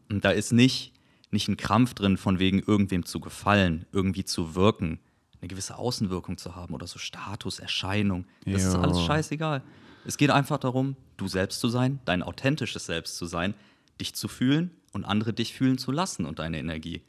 Und 0.09 0.25
da 0.25 0.31
ist 0.31 0.53
nicht, 0.53 0.93
nicht 1.31 1.49
ein 1.49 1.57
Krampf 1.57 1.95
drin, 1.95 2.17
von 2.17 2.39
wegen 2.39 2.61
irgendwem 2.61 3.05
zu 3.05 3.21
gefallen, 3.21 3.87
irgendwie 3.93 4.25
zu 4.25 4.55
wirken, 4.55 5.01
eine 5.41 5.49
gewisse 5.49 5.77
Außenwirkung 5.77 6.37
zu 6.37 6.57
haben 6.57 6.75
oder 6.75 6.87
so 6.87 6.99
Status, 6.99 7.59
Erscheinung. 7.59 8.27
Das 8.45 8.63
jo. 8.63 8.69
ist 8.69 8.75
alles 8.75 9.01
scheißegal. 9.03 9.63
Es 10.05 10.17
geht 10.17 10.31
einfach 10.31 10.59
darum, 10.59 10.97
du 11.17 11.29
selbst 11.29 11.61
zu 11.61 11.69
sein, 11.69 12.01
dein 12.05 12.23
authentisches 12.23 12.87
Selbst 12.87 13.17
zu 13.17 13.27
sein, 13.27 13.55
dich 14.01 14.15
zu 14.15 14.29
fühlen 14.29 14.71
und 14.93 15.05
andere 15.05 15.33
dich 15.33 15.55
fühlen 15.55 15.79
zu 15.79 15.93
lassen 15.93 16.25
und 16.25 16.39
deine 16.39 16.59
Energie. 16.59 17.03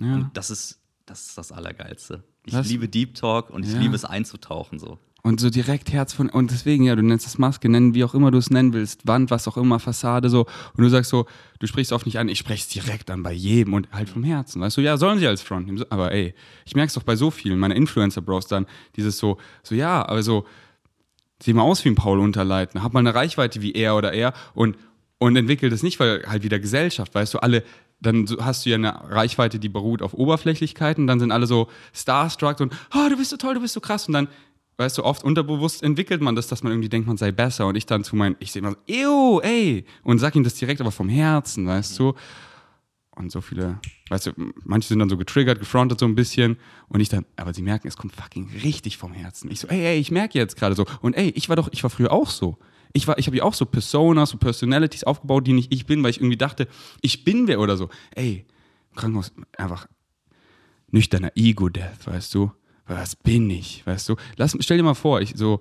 Ja. 0.00 0.14
Und 0.14 0.30
das 0.34 0.50
ist, 0.50 0.80
das 1.06 1.26
ist 1.26 1.38
das 1.38 1.52
Allergeilste. 1.52 2.22
Ich 2.46 2.52
das, 2.52 2.68
liebe 2.68 2.88
Deep 2.88 3.14
Talk 3.14 3.50
und 3.50 3.64
ich 3.64 3.72
ja. 3.72 3.80
liebe 3.80 3.94
es 3.94 4.04
einzutauchen 4.04 4.78
so. 4.78 4.98
Und 5.22 5.40
so 5.40 5.50
direkt 5.50 5.92
Herz 5.92 6.12
von, 6.12 6.30
und 6.30 6.50
deswegen, 6.50 6.84
ja, 6.84 6.96
du 6.96 7.02
nennst 7.02 7.26
es 7.26 7.38
Maske, 7.38 7.68
nennen, 7.68 7.94
wie 7.94 8.04
auch 8.04 8.14
immer 8.14 8.30
du 8.30 8.38
es 8.38 8.50
nennen 8.50 8.72
willst, 8.72 9.06
Wand, 9.06 9.30
was 9.30 9.46
auch 9.48 9.56
immer, 9.56 9.78
Fassade, 9.78 10.30
so. 10.30 10.46
Und 10.74 10.84
du 10.84 10.88
sagst 10.88 11.10
so, 11.10 11.26
du 11.58 11.66
sprichst 11.66 11.92
oft 11.92 12.06
nicht 12.06 12.18
an, 12.18 12.28
ich 12.28 12.38
spreche 12.38 12.62
es 12.62 12.68
direkt 12.68 13.10
an 13.10 13.22
bei 13.22 13.32
jedem 13.32 13.74
und 13.74 13.90
halt 13.92 14.08
vom 14.08 14.24
Herzen. 14.24 14.62
Weißt 14.62 14.76
du, 14.76 14.80
ja, 14.80 14.96
sollen 14.96 15.18
sie 15.18 15.26
als 15.26 15.42
Front 15.42 15.66
nehmen. 15.66 15.84
Aber 15.90 16.12
ey, 16.12 16.34
ich 16.64 16.74
merke 16.74 16.88
es 16.88 16.94
doch 16.94 17.02
bei 17.02 17.16
so 17.16 17.30
vielen, 17.30 17.58
meine 17.58 17.74
Influencer-Bros 17.74 18.46
dann, 18.46 18.66
dieses 18.96 19.18
so, 19.18 19.38
so, 19.62 19.74
ja, 19.74 20.06
aber 20.08 20.22
so, 20.22 20.46
sieh 21.42 21.52
mal 21.52 21.62
aus 21.62 21.84
wie 21.84 21.90
ein 21.90 21.94
Paul 21.94 22.18
Unterleitner, 22.20 22.82
hab 22.82 22.92
mal 22.92 23.00
eine 23.00 23.14
Reichweite 23.14 23.62
wie 23.62 23.72
er 23.72 23.96
oder 23.96 24.12
er 24.12 24.32
und, 24.54 24.76
und 25.18 25.36
entwickelt 25.36 25.72
es 25.72 25.82
nicht, 25.82 26.00
weil 26.00 26.24
halt 26.26 26.42
wieder 26.42 26.58
Gesellschaft, 26.58 27.14
weißt 27.14 27.34
du, 27.34 27.38
alle, 27.38 27.62
dann 28.00 28.26
hast 28.40 28.64
du 28.64 28.70
ja 28.70 28.76
eine 28.76 29.10
Reichweite, 29.10 29.58
die 29.58 29.68
beruht 29.68 30.02
auf 30.02 30.14
Oberflächlichkeiten, 30.14 31.06
dann 31.06 31.20
sind 31.20 31.32
alle 31.32 31.46
so 31.46 31.68
starstruck 31.92 32.60
und, 32.60 32.72
oh, 32.94 33.08
du 33.08 33.16
bist 33.16 33.30
so 33.30 33.36
toll, 33.36 33.54
du 33.54 33.60
bist 33.60 33.74
so 33.74 33.80
krass 33.80 34.06
und 34.06 34.14
dann 34.14 34.28
weißt 34.80 34.98
du, 34.98 35.04
oft 35.04 35.22
unterbewusst 35.22 35.82
entwickelt 35.82 36.22
man 36.22 36.34
das, 36.34 36.48
dass 36.48 36.62
man 36.62 36.72
irgendwie 36.72 36.88
denkt, 36.88 37.06
man 37.06 37.18
sei 37.18 37.32
besser. 37.32 37.66
Und 37.66 37.76
ich 37.76 37.86
dann 37.86 38.02
zu 38.02 38.16
meinen, 38.16 38.36
ich 38.40 38.50
sehe 38.50 38.60
immer 38.60 38.72
so, 38.72 38.78
ew, 38.88 39.40
ey, 39.42 39.84
und 40.02 40.18
sag 40.18 40.34
ihm 40.34 40.42
das 40.42 40.54
direkt, 40.54 40.80
aber 40.80 40.90
vom 40.90 41.08
Herzen, 41.10 41.66
weißt 41.66 41.98
du. 41.98 42.14
und 43.14 43.30
so 43.30 43.40
viele, 43.40 43.78
weißt 44.08 44.28
du, 44.28 44.32
manche 44.64 44.88
sind 44.88 44.98
dann 44.98 45.10
so 45.10 45.16
getriggert, 45.18 45.58
gefrontet 45.58 46.00
so 46.00 46.06
ein 46.06 46.14
bisschen 46.14 46.56
und 46.88 47.00
ich 47.00 47.08
dann, 47.10 47.26
aber 47.36 47.52
sie 47.52 47.62
merken, 47.62 47.88
es 47.88 47.96
kommt 47.96 48.14
fucking 48.16 48.50
richtig 48.62 48.96
vom 48.96 49.12
Herzen. 49.12 49.50
Ich 49.50 49.60
so, 49.60 49.68
ey, 49.68 49.84
ey, 49.84 49.98
ich 49.98 50.10
merke 50.10 50.38
jetzt 50.38 50.56
gerade 50.56 50.74
so 50.74 50.86
und 51.02 51.14
ey, 51.14 51.30
ich 51.36 51.48
war 51.48 51.56
doch, 51.56 51.68
ich 51.72 51.82
war 51.82 51.90
früher 51.90 52.12
auch 52.12 52.30
so. 52.30 52.56
Ich 52.92 53.06
ich 53.06 53.26
habe 53.26 53.36
ja 53.36 53.44
auch 53.44 53.54
so 53.54 53.66
Personas, 53.66 54.30
so 54.30 54.38
Personalities 54.38 55.04
aufgebaut, 55.04 55.46
die 55.46 55.52
nicht 55.52 55.72
ich 55.72 55.86
bin, 55.86 56.02
weil 56.02 56.10
ich 56.10 56.18
irgendwie 56.18 56.38
dachte, 56.38 56.66
ich 57.02 57.22
bin 57.22 57.46
wer 57.46 57.60
oder 57.60 57.76
so. 57.76 57.88
Ey, 58.14 58.46
Krankenhaus 58.96 59.32
einfach 59.56 59.86
nüchterner 60.90 61.32
Ego-Death, 61.36 62.06
weißt 62.06 62.34
du? 62.34 62.50
Was 62.90 63.14
bin 63.14 63.48
ich, 63.50 63.86
weißt 63.86 64.08
du? 64.08 64.16
Lass, 64.36 64.56
stell 64.58 64.76
dir 64.76 64.82
mal 64.82 64.94
vor, 64.94 65.20
ich 65.20 65.34
so, 65.36 65.60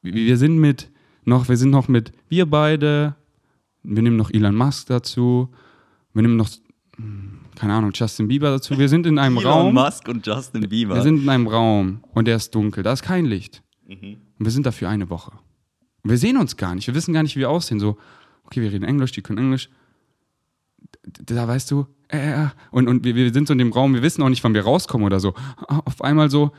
wir 0.00 0.36
sind 0.36 0.58
mit 0.58 0.92
noch, 1.24 1.48
wir 1.48 1.56
sind 1.56 1.70
noch 1.70 1.88
mit, 1.88 2.12
wir 2.28 2.46
beide, 2.46 3.16
wir 3.82 4.02
nehmen 4.02 4.16
noch 4.16 4.30
Elon 4.30 4.54
Musk 4.54 4.86
dazu, 4.86 5.48
wir 6.14 6.22
nehmen 6.22 6.36
noch, 6.36 6.48
hm, 6.96 7.40
keine 7.56 7.74
Ahnung, 7.74 7.90
Justin 7.92 8.28
Bieber 8.28 8.50
dazu. 8.50 8.78
Wir 8.78 8.88
sind 8.88 9.06
in 9.06 9.18
einem 9.18 9.36
Elon 9.38 9.52
Raum. 9.52 9.74
Musk 9.74 10.06
und 10.06 10.24
Justin 10.24 10.68
Bieber. 10.68 10.94
Wir 10.94 11.02
sind 11.02 11.22
in 11.22 11.28
einem 11.28 11.48
Raum 11.48 12.04
und 12.14 12.28
der 12.28 12.36
ist 12.36 12.54
dunkel, 12.54 12.84
da 12.84 12.92
ist 12.92 13.02
kein 13.02 13.24
Licht. 13.24 13.62
Und 13.88 14.18
wir 14.38 14.50
sind 14.50 14.64
dafür 14.64 14.88
eine 14.88 15.10
Woche. 15.10 15.32
Und 16.04 16.10
wir 16.10 16.18
sehen 16.18 16.36
uns 16.36 16.56
gar 16.56 16.76
nicht, 16.76 16.86
wir 16.86 16.94
wissen 16.94 17.12
gar 17.12 17.24
nicht, 17.24 17.34
wie 17.34 17.40
wir 17.40 17.50
aussehen. 17.50 17.80
So, 17.80 17.98
okay, 18.44 18.62
wir 18.62 18.72
reden 18.72 18.84
Englisch, 18.84 19.10
die 19.10 19.22
können 19.22 19.38
Englisch. 19.38 19.68
Da 21.02 21.48
weißt 21.48 21.72
du, 21.72 21.86
äh, 22.12 22.44
äh, 22.44 22.48
und, 22.70 22.88
und 22.88 23.04
wir, 23.04 23.14
wir 23.14 23.32
sind 23.32 23.48
so 23.48 23.52
in 23.52 23.58
dem 23.58 23.72
Raum, 23.72 23.94
wir 23.94 24.02
wissen 24.02 24.22
auch 24.22 24.28
nicht, 24.28 24.44
wann 24.44 24.54
wir 24.54 24.62
rauskommen 24.62 25.06
oder 25.06 25.18
so. 25.18 25.34
Auf 25.66 26.02
einmal 26.02 26.30
so, 26.30 26.52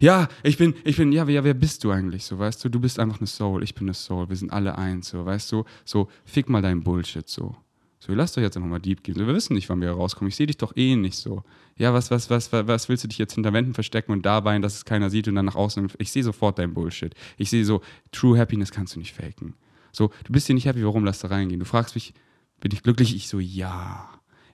ja, 0.00 0.28
ich 0.42 0.56
bin, 0.56 0.74
ich 0.84 0.96
bin, 0.96 1.12
ja, 1.12 1.26
wer, 1.26 1.44
wer 1.44 1.54
bist 1.54 1.84
du 1.84 1.90
eigentlich? 1.90 2.24
So, 2.24 2.38
weißt 2.38 2.64
du, 2.64 2.68
du 2.68 2.80
bist 2.80 2.98
einfach 2.98 3.18
eine 3.18 3.26
Soul, 3.26 3.62
ich 3.62 3.74
bin 3.74 3.86
eine 3.86 3.94
Soul, 3.94 4.28
wir 4.28 4.36
sind 4.36 4.52
alle 4.52 4.78
eins, 4.78 5.10
so, 5.10 5.24
weißt 5.24 5.52
du, 5.52 5.64
so, 5.84 6.08
fick 6.24 6.48
mal 6.48 6.62
deinen 6.62 6.82
Bullshit, 6.82 7.28
so. 7.28 7.56
So, 8.00 8.14
lasst 8.14 8.36
doch 8.36 8.42
jetzt 8.42 8.56
einfach 8.56 8.70
mal 8.70 8.78
deep 8.78 9.02
gehen. 9.02 9.16
So, 9.16 9.26
wir 9.26 9.34
wissen 9.34 9.54
nicht, 9.54 9.68
wann 9.68 9.80
wir 9.80 9.90
rauskommen. 9.90 10.28
Ich 10.28 10.36
sehe 10.36 10.46
dich 10.46 10.56
doch 10.56 10.76
eh 10.76 10.94
nicht 10.94 11.16
so. 11.16 11.42
Ja, 11.76 11.92
was, 11.92 12.12
was, 12.12 12.30
was, 12.30 12.52
was, 12.52 12.66
was 12.68 12.88
willst 12.88 13.02
du 13.02 13.08
dich 13.08 13.18
jetzt 13.18 13.34
hinter 13.34 13.52
Wänden 13.52 13.74
verstecken 13.74 14.12
und 14.12 14.24
da 14.24 14.44
weinen, 14.44 14.62
dass 14.62 14.76
es 14.76 14.84
keiner 14.84 15.10
sieht 15.10 15.26
und 15.26 15.34
dann 15.34 15.46
nach 15.46 15.56
außen? 15.56 15.88
Ich 15.98 16.12
sehe 16.12 16.22
sofort 16.22 16.60
dein 16.60 16.74
Bullshit. 16.74 17.12
Ich 17.38 17.50
sehe 17.50 17.64
so, 17.64 17.82
True 18.12 18.38
Happiness 18.38 18.70
kannst 18.70 18.94
du 18.94 19.00
nicht 19.00 19.14
faken. 19.14 19.54
So, 19.90 20.12
du 20.24 20.32
bist 20.32 20.46
hier 20.46 20.54
nicht 20.54 20.66
happy, 20.66 20.84
warum 20.84 21.04
lass 21.04 21.18
da 21.18 21.28
reingehen? 21.28 21.58
Du 21.58 21.66
fragst 21.66 21.96
mich, 21.96 22.14
bin 22.60 22.70
ich 22.72 22.84
glücklich? 22.84 23.16
Ich 23.16 23.28
so, 23.28 23.40
ja. 23.40 24.08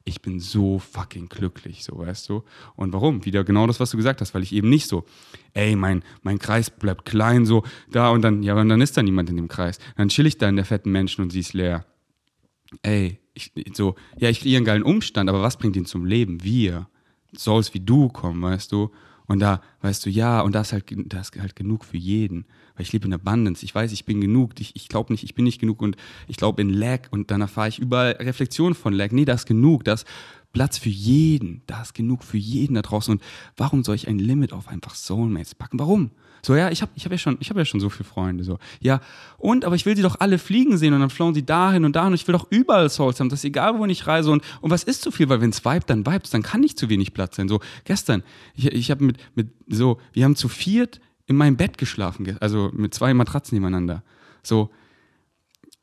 Ich 0.06 0.20
bin 0.20 0.38
so 0.38 0.78
fucking 0.78 1.28
glücklich, 1.28 1.82
so 1.82 1.98
weißt 1.98 2.28
du. 2.28 2.44
Und 2.76 2.92
warum? 2.92 3.24
Wieder 3.24 3.42
genau 3.42 3.66
das, 3.66 3.80
was 3.80 3.90
du 3.90 3.96
gesagt 3.96 4.20
hast, 4.20 4.34
weil 4.34 4.42
ich 4.42 4.52
eben 4.52 4.68
nicht 4.68 4.86
so, 4.86 5.04
ey, 5.54 5.76
mein, 5.76 6.02
mein 6.22 6.38
Kreis 6.38 6.68
bleibt 6.70 7.06
klein, 7.06 7.46
so 7.46 7.64
da 7.90 8.10
und 8.10 8.22
dann, 8.22 8.42
ja, 8.42 8.54
und 8.54 8.68
dann 8.68 8.82
ist 8.82 8.96
da 8.96 9.02
niemand 9.02 9.30
in 9.30 9.36
dem 9.36 9.48
Kreis. 9.48 9.78
Dann 9.96 10.08
chill 10.08 10.26
ich 10.26 10.36
da 10.36 10.48
in 10.48 10.56
der 10.56 10.66
fetten 10.66 10.92
Menschen 10.92 11.22
und 11.22 11.30
sie 11.30 11.40
ist 11.40 11.54
leer 11.54 11.86
ey, 12.82 13.18
ich, 13.34 13.52
so, 13.74 13.94
ja, 14.16 14.28
ich 14.28 14.40
kriege 14.40 14.56
einen 14.56 14.66
geilen 14.66 14.82
Umstand, 14.82 15.28
aber 15.28 15.42
was 15.42 15.56
bringt 15.56 15.76
ihn 15.76 15.86
zum 15.86 16.04
Leben? 16.04 16.42
Wir. 16.42 16.88
Souls 17.36 17.74
wie 17.74 17.80
du 17.80 18.08
kommen, 18.08 18.42
weißt 18.42 18.70
du? 18.70 18.90
Und 19.26 19.40
da, 19.40 19.62
weißt 19.80 20.04
du, 20.04 20.10
ja, 20.10 20.40
und 20.40 20.54
da 20.54 20.60
ist 20.60 20.72
halt, 20.72 20.84
da 21.06 21.20
ist 21.20 21.34
halt 21.38 21.56
genug 21.56 21.84
für 21.84 21.96
jeden. 21.96 22.44
Weil 22.74 22.82
ich 22.82 22.92
lebe 22.92 23.06
in 23.06 23.14
Abundance. 23.14 23.64
Ich 23.64 23.74
weiß, 23.74 23.92
ich 23.92 24.04
bin 24.04 24.20
genug. 24.20 24.60
Ich, 24.60 24.76
ich 24.76 24.88
glaube 24.88 25.12
nicht, 25.12 25.24
ich 25.24 25.34
bin 25.34 25.44
nicht 25.44 25.60
genug 25.60 25.80
und 25.80 25.96
ich 26.28 26.36
glaube 26.36 26.60
in 26.60 26.70
Lag 26.70 27.10
und 27.10 27.30
dann 27.30 27.40
erfahre 27.40 27.68
ich 27.68 27.78
überall 27.78 28.12
Reflexion 28.12 28.74
von 28.74 28.92
Lag. 28.92 29.12
Nee, 29.12 29.24
da 29.24 29.34
ist 29.34 29.46
genug. 29.46 29.84
Da 29.84 29.94
ist 29.94 30.06
Platz 30.52 30.76
für 30.76 30.90
jeden. 30.90 31.62
Da 31.66 31.82
ist 31.82 31.94
genug 31.94 32.22
für 32.22 32.36
jeden 32.36 32.74
da 32.74 32.82
draußen. 32.82 33.12
Und 33.12 33.22
warum 33.56 33.82
soll 33.82 33.96
ich 33.96 34.08
ein 34.08 34.18
Limit 34.18 34.52
auf 34.52 34.68
einfach 34.68 34.94
Soulmates 34.94 35.54
packen? 35.54 35.78
Warum? 35.78 36.10
So, 36.44 36.54
ja, 36.54 36.70
ich 36.70 36.82
habe 36.82 36.92
ich 36.94 37.04
hab 37.06 37.12
ja, 37.12 37.16
schon- 37.18 37.38
ich 37.40 37.48
hab 37.48 37.56
ja 37.56 37.64
schon 37.64 37.80
so 37.80 37.88
viele 37.88 38.04
Freunde. 38.08 38.44
So, 38.44 38.58
ja, 38.80 39.00
und, 39.38 39.64
aber 39.64 39.76
ich 39.76 39.86
will 39.86 39.96
sie 39.96 40.02
doch 40.02 40.20
alle 40.20 40.38
fliegen 40.38 40.76
sehen 40.76 40.92
und 40.92 41.00
dann 41.00 41.08
flown 41.10 41.32
sie 41.34 41.44
dahin 41.44 41.84
und 41.84 41.96
dahin 41.96 42.08
und 42.08 42.14
ich 42.20 42.26
will 42.28 42.34
doch 42.34 42.46
überall 42.50 42.90
Souls 42.90 43.18
haben. 43.18 43.30
Das 43.30 43.40
ist 43.40 43.44
egal, 43.44 43.78
wohin 43.78 43.90
ich 43.90 44.06
reise. 44.06 44.30
Und, 44.30 44.42
und 44.60 44.70
was 44.70 44.84
ist 44.84 45.02
zu 45.02 45.10
viel? 45.10 45.28
Weil 45.28 45.40
wenn 45.40 45.50
es 45.50 45.64
vibet, 45.64 45.88
dann 45.88 46.04
vibes, 46.06 46.30
dann 46.30 46.42
kann 46.42 46.60
nicht 46.60 46.78
zu 46.78 46.88
wenig 46.90 47.14
Platz 47.14 47.36
sein. 47.36 47.48
So, 47.48 47.60
gestern, 47.84 48.22
ich, 48.54 48.66
ich 48.66 48.90
habe 48.90 49.04
mit, 49.04 49.18
mit, 49.34 49.48
so, 49.68 49.98
wir 50.12 50.24
haben 50.24 50.36
zu 50.36 50.48
viert 50.48 51.00
in 51.26 51.36
meinem 51.36 51.56
Bett 51.56 51.78
geschlafen, 51.78 52.24
ge- 52.24 52.36
also 52.40 52.70
mit 52.74 52.92
zwei 52.92 53.14
Matratzen 53.14 53.56
nebeneinander. 53.56 54.02
So, 54.42 54.70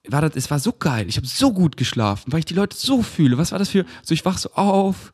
war 0.08 0.22
das, 0.22 0.36
es 0.36 0.52
war 0.52 0.60
so 0.60 0.74
geil. 0.74 1.06
Ich 1.08 1.18
habe 1.18 1.28
so 1.28 1.52
gut 1.54 1.78
geschlafen, 1.78 2.32
weil 2.32 2.40
ich 2.40 2.46
die 2.46 2.54
Leute 2.54 2.78
so 2.78 3.02
fühle. 3.04 3.38
Was 3.38 3.52
war 3.52 3.60
das 3.60 3.70
für, 3.70 3.86
so 4.04 4.14
ich 4.14 4.24
wach 4.26 4.38
so 4.38 4.52
auf 4.54 5.14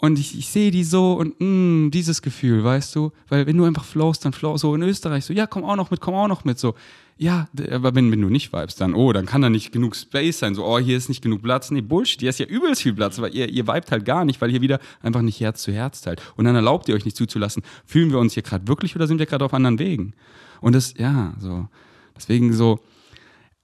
und 0.00 0.18
ich, 0.18 0.38
ich 0.38 0.48
sehe 0.48 0.70
die 0.70 0.84
so 0.84 1.14
und 1.14 1.40
mh, 1.40 1.90
dieses 1.90 2.22
Gefühl, 2.22 2.62
weißt 2.62 2.94
du? 2.94 3.10
Weil 3.28 3.46
wenn 3.46 3.56
du 3.56 3.64
einfach 3.64 3.84
flowst, 3.84 4.24
dann 4.24 4.32
flow 4.32 4.56
so 4.56 4.74
in 4.74 4.82
Österreich 4.82 5.24
so, 5.24 5.32
ja, 5.32 5.46
komm 5.46 5.64
auch 5.64 5.74
noch 5.74 5.90
mit, 5.90 6.00
komm 6.00 6.14
auch 6.14 6.28
noch 6.28 6.44
mit, 6.44 6.58
so. 6.58 6.74
Ja, 7.20 7.48
aber 7.72 7.96
wenn, 7.96 8.12
wenn 8.12 8.22
du 8.22 8.28
nicht 8.28 8.52
vibest, 8.52 8.80
dann, 8.80 8.94
oh, 8.94 9.12
dann 9.12 9.26
kann 9.26 9.42
da 9.42 9.50
nicht 9.50 9.72
genug 9.72 9.96
Space 9.96 10.38
sein, 10.38 10.54
so, 10.54 10.64
oh, 10.64 10.78
hier 10.78 10.96
ist 10.96 11.08
nicht 11.08 11.20
genug 11.20 11.42
Platz. 11.42 11.72
Nee, 11.72 11.80
Bullshit, 11.80 12.20
hier 12.20 12.30
ist 12.30 12.38
ja 12.38 12.46
übelst 12.46 12.82
viel 12.82 12.92
Platz, 12.92 13.18
aber 13.18 13.30
ihr, 13.30 13.48
ihr 13.48 13.66
vibet 13.66 13.90
halt 13.90 14.04
gar 14.04 14.24
nicht, 14.24 14.40
weil 14.40 14.50
hier 14.50 14.60
wieder 14.60 14.78
einfach 15.02 15.22
nicht 15.22 15.40
Herz 15.40 15.62
zu 15.62 15.72
Herz 15.72 16.00
teilt. 16.00 16.22
Und 16.36 16.44
dann 16.44 16.54
erlaubt 16.54 16.88
ihr 16.88 16.94
euch 16.94 17.04
nicht 17.04 17.16
zuzulassen, 17.16 17.64
fühlen 17.84 18.12
wir 18.12 18.20
uns 18.20 18.34
hier 18.34 18.44
gerade 18.44 18.68
wirklich 18.68 18.94
oder 18.94 19.08
sind 19.08 19.18
wir 19.18 19.26
gerade 19.26 19.44
auf 19.44 19.52
anderen 19.52 19.80
Wegen? 19.80 20.12
Und 20.60 20.76
das, 20.76 20.94
ja, 20.96 21.34
so, 21.40 21.66
deswegen 22.14 22.52
so, 22.52 22.78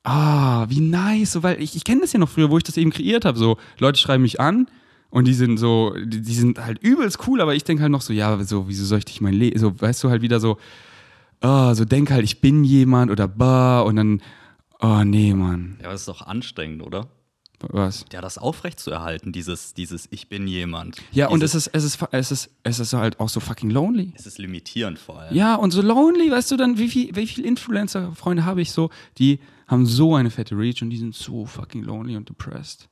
ah, 0.03 0.67
wie 0.69 0.81
nice, 0.81 1.31
so, 1.31 1.45
weil 1.45 1.63
ich, 1.63 1.77
ich 1.77 1.85
kenne 1.85 2.01
das 2.01 2.13
ja 2.13 2.19
noch 2.19 2.29
früher, 2.29 2.51
wo 2.51 2.57
ich 2.57 2.65
das 2.65 2.77
eben 2.77 2.91
kreiert 2.91 3.25
habe, 3.25 3.39
so, 3.39 3.57
Leute 3.79 4.01
schreiben 4.01 4.25
mich 4.25 4.41
an 4.41 4.67
und 5.15 5.27
die 5.27 5.35
sind 5.35 5.59
so, 5.59 5.95
die, 5.97 6.21
die 6.21 6.35
sind 6.35 6.59
halt 6.59 6.83
übelst 6.83 7.27
cool, 7.29 7.41
aber 7.41 7.55
ich 7.55 7.63
denke 7.63 7.83
halt 7.83 7.93
noch 7.93 8.03
so, 8.03 8.13
ja, 8.13 8.43
so, 8.43 8.67
wieso 8.69 8.85
soll 8.85 8.99
ich 8.99 9.05
dich 9.05 9.21
mein 9.21 9.35
Leben, 9.35 9.59
so, 9.61 9.81
weißt 9.81 10.03
du, 10.03 10.11
halt 10.11 10.23
wieder 10.23 10.41
so, 10.41 10.59
ah, 11.41 11.73
so 11.77 11.85
denk 11.85 12.11
halt, 12.11 12.25
ich 12.25 12.41
bin 12.41 12.65
jemand 12.65 13.13
oder 13.13 13.29
bah 13.29 13.81
und 13.83 13.95
dann, 13.95 14.23
oh 14.81 15.05
nee, 15.05 15.33
Mann, 15.33 15.77
Ja, 15.79 15.85
aber 15.87 15.93
das 15.93 16.01
ist 16.03 16.09
doch 16.09 16.23
anstrengend, 16.27 16.83
oder? 16.83 17.07
was? 17.71 18.05
Ja, 18.13 18.21
das 18.21 18.37
aufrecht 18.37 18.79
zu 18.81 18.91
erhalten, 18.91 19.33
dieses, 19.33 19.73
dieses 19.73 20.07
Ich 20.11 20.29
bin 20.29 20.47
jemand. 20.47 20.97
Ja, 21.13 21.29
und 21.29 21.43
es 21.43 21.55
ist, 21.55 21.69
es 21.69 21.85
ist, 21.85 21.99
es 22.11 22.31
ist, 22.31 22.51
es 22.63 22.79
ist 22.79 22.93
halt 22.93 23.21
auch 23.21 23.29
so 23.31 23.41
fucking 23.41 23.71
lonely. 23.71 24.13
es 24.17 24.27
ist 24.27 24.39
limitierend 24.39 24.99
vor 24.99 25.21
allem. 25.21 25.35
Ja, 25.35 25.55
und 25.55 25.71
so 25.71 25.81
lonely, 25.81 26.31
weißt 26.31 26.51
du, 26.51 26.57
dann, 26.57 26.77
wie 26.77 26.89
viel, 26.89 27.15
wie 27.17 27.27
viel 27.27 27.45
Influencer-Freunde 27.47 28.45
habe 28.45 28.61
ich 28.61 28.73
so, 28.73 28.91
die 29.17 29.39
haben 29.67 29.87
so 29.87 30.15
eine 30.15 30.29
fette 30.31 30.59
Reach 30.59 30.83
und 30.83 30.91
die 30.91 30.99
sind 30.99 31.15
so 31.15 31.47
fucking 31.47 31.85
lonely 31.85 32.17
und 32.17 32.29
depressed. 32.29 32.89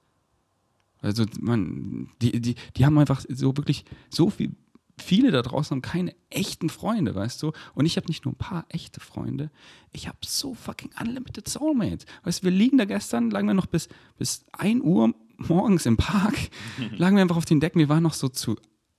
Also, 1.03 1.25
man, 1.41 2.09
die, 2.23 2.41
die, 2.41 2.55
die 2.77 2.87
haben 2.87 2.97
einfach 2.99 3.23
so 3.29 3.57
wirklich 3.57 3.85
so 4.09 4.31
viel, 4.31 4.55
viele 4.97 5.31
da 5.31 5.43
draußen 5.43 5.75
haben 5.75 5.83
keine 5.83 6.15
echten 6.31 6.71
Freunde, 6.71 7.15
weißt 7.15 7.43
du? 7.43 7.53
Und 7.75 7.87
ich 7.87 7.97
habe 7.97 8.07
nicht 8.07 8.25
nur 8.25 8.35
ein 8.35 8.39
paar 8.39 8.65
echte 8.69 9.01
Freunde, 9.01 9.51
ich 9.93 10.09
habe 10.09 10.19
so 10.25 10.55
fucking 10.55 10.91
unlimited 11.01 11.49
Soulmates. 11.49 12.07
Weißt 12.23 12.43
du, 12.43 12.45
wir 12.45 12.53
liegen 12.53 12.79
da 12.79 12.85
gestern, 12.85 13.31
lagen 13.31 13.49
wir 13.49 13.55
noch 13.55 13.67
bis, 13.67 13.89
bis 14.17 14.45
1 14.53 14.83
Uhr 14.83 15.15
morgens 15.37 15.87
im 15.87 15.97
Park, 15.97 16.37
lagen 16.97 17.17
wir 17.17 17.23
einfach 17.23 17.37
auf 17.37 17.45
den 17.45 17.61
Decken, 17.61 17.81
wir 17.81 17.89
waren 17.89 18.03
noch 18.03 18.15
so 18.15 18.29
zu 18.29 18.57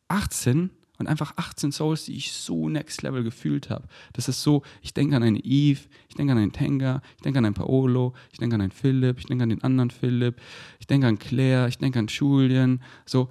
18 0.09 0.69
und 0.99 1.07
einfach 1.07 1.33
18 1.37 1.71
Souls, 1.71 2.05
die 2.05 2.15
ich 2.15 2.31
so 2.33 2.69
next 2.69 3.01
level 3.01 3.23
gefühlt 3.23 3.69
habe. 3.69 3.87
Das 4.13 4.27
ist 4.27 4.43
so, 4.43 4.63
ich 4.81 4.93
denke 4.93 5.15
an 5.15 5.23
eine 5.23 5.39
Eve, 5.39 5.81
ich 6.07 6.15
denke 6.15 6.33
an 6.33 6.37
einen 6.37 6.51
Tenga, 6.51 7.01
ich 7.17 7.23
denke 7.23 7.39
an 7.39 7.45
einen 7.45 7.55
Paolo, 7.55 8.13
ich 8.31 8.37
denke 8.37 8.55
an 8.55 8.61
einen 8.61 8.71
Philipp, 8.71 9.19
ich 9.19 9.25
denke 9.25 9.43
an 9.43 9.49
den 9.49 9.63
anderen 9.63 9.89
Philipp, 9.89 10.39
ich 10.79 10.87
denke 10.87 11.07
an 11.07 11.17
Claire, 11.17 11.67
ich 11.67 11.77
denke 11.77 11.99
an 11.99 12.07
Julian. 12.07 12.81
So, 13.05 13.29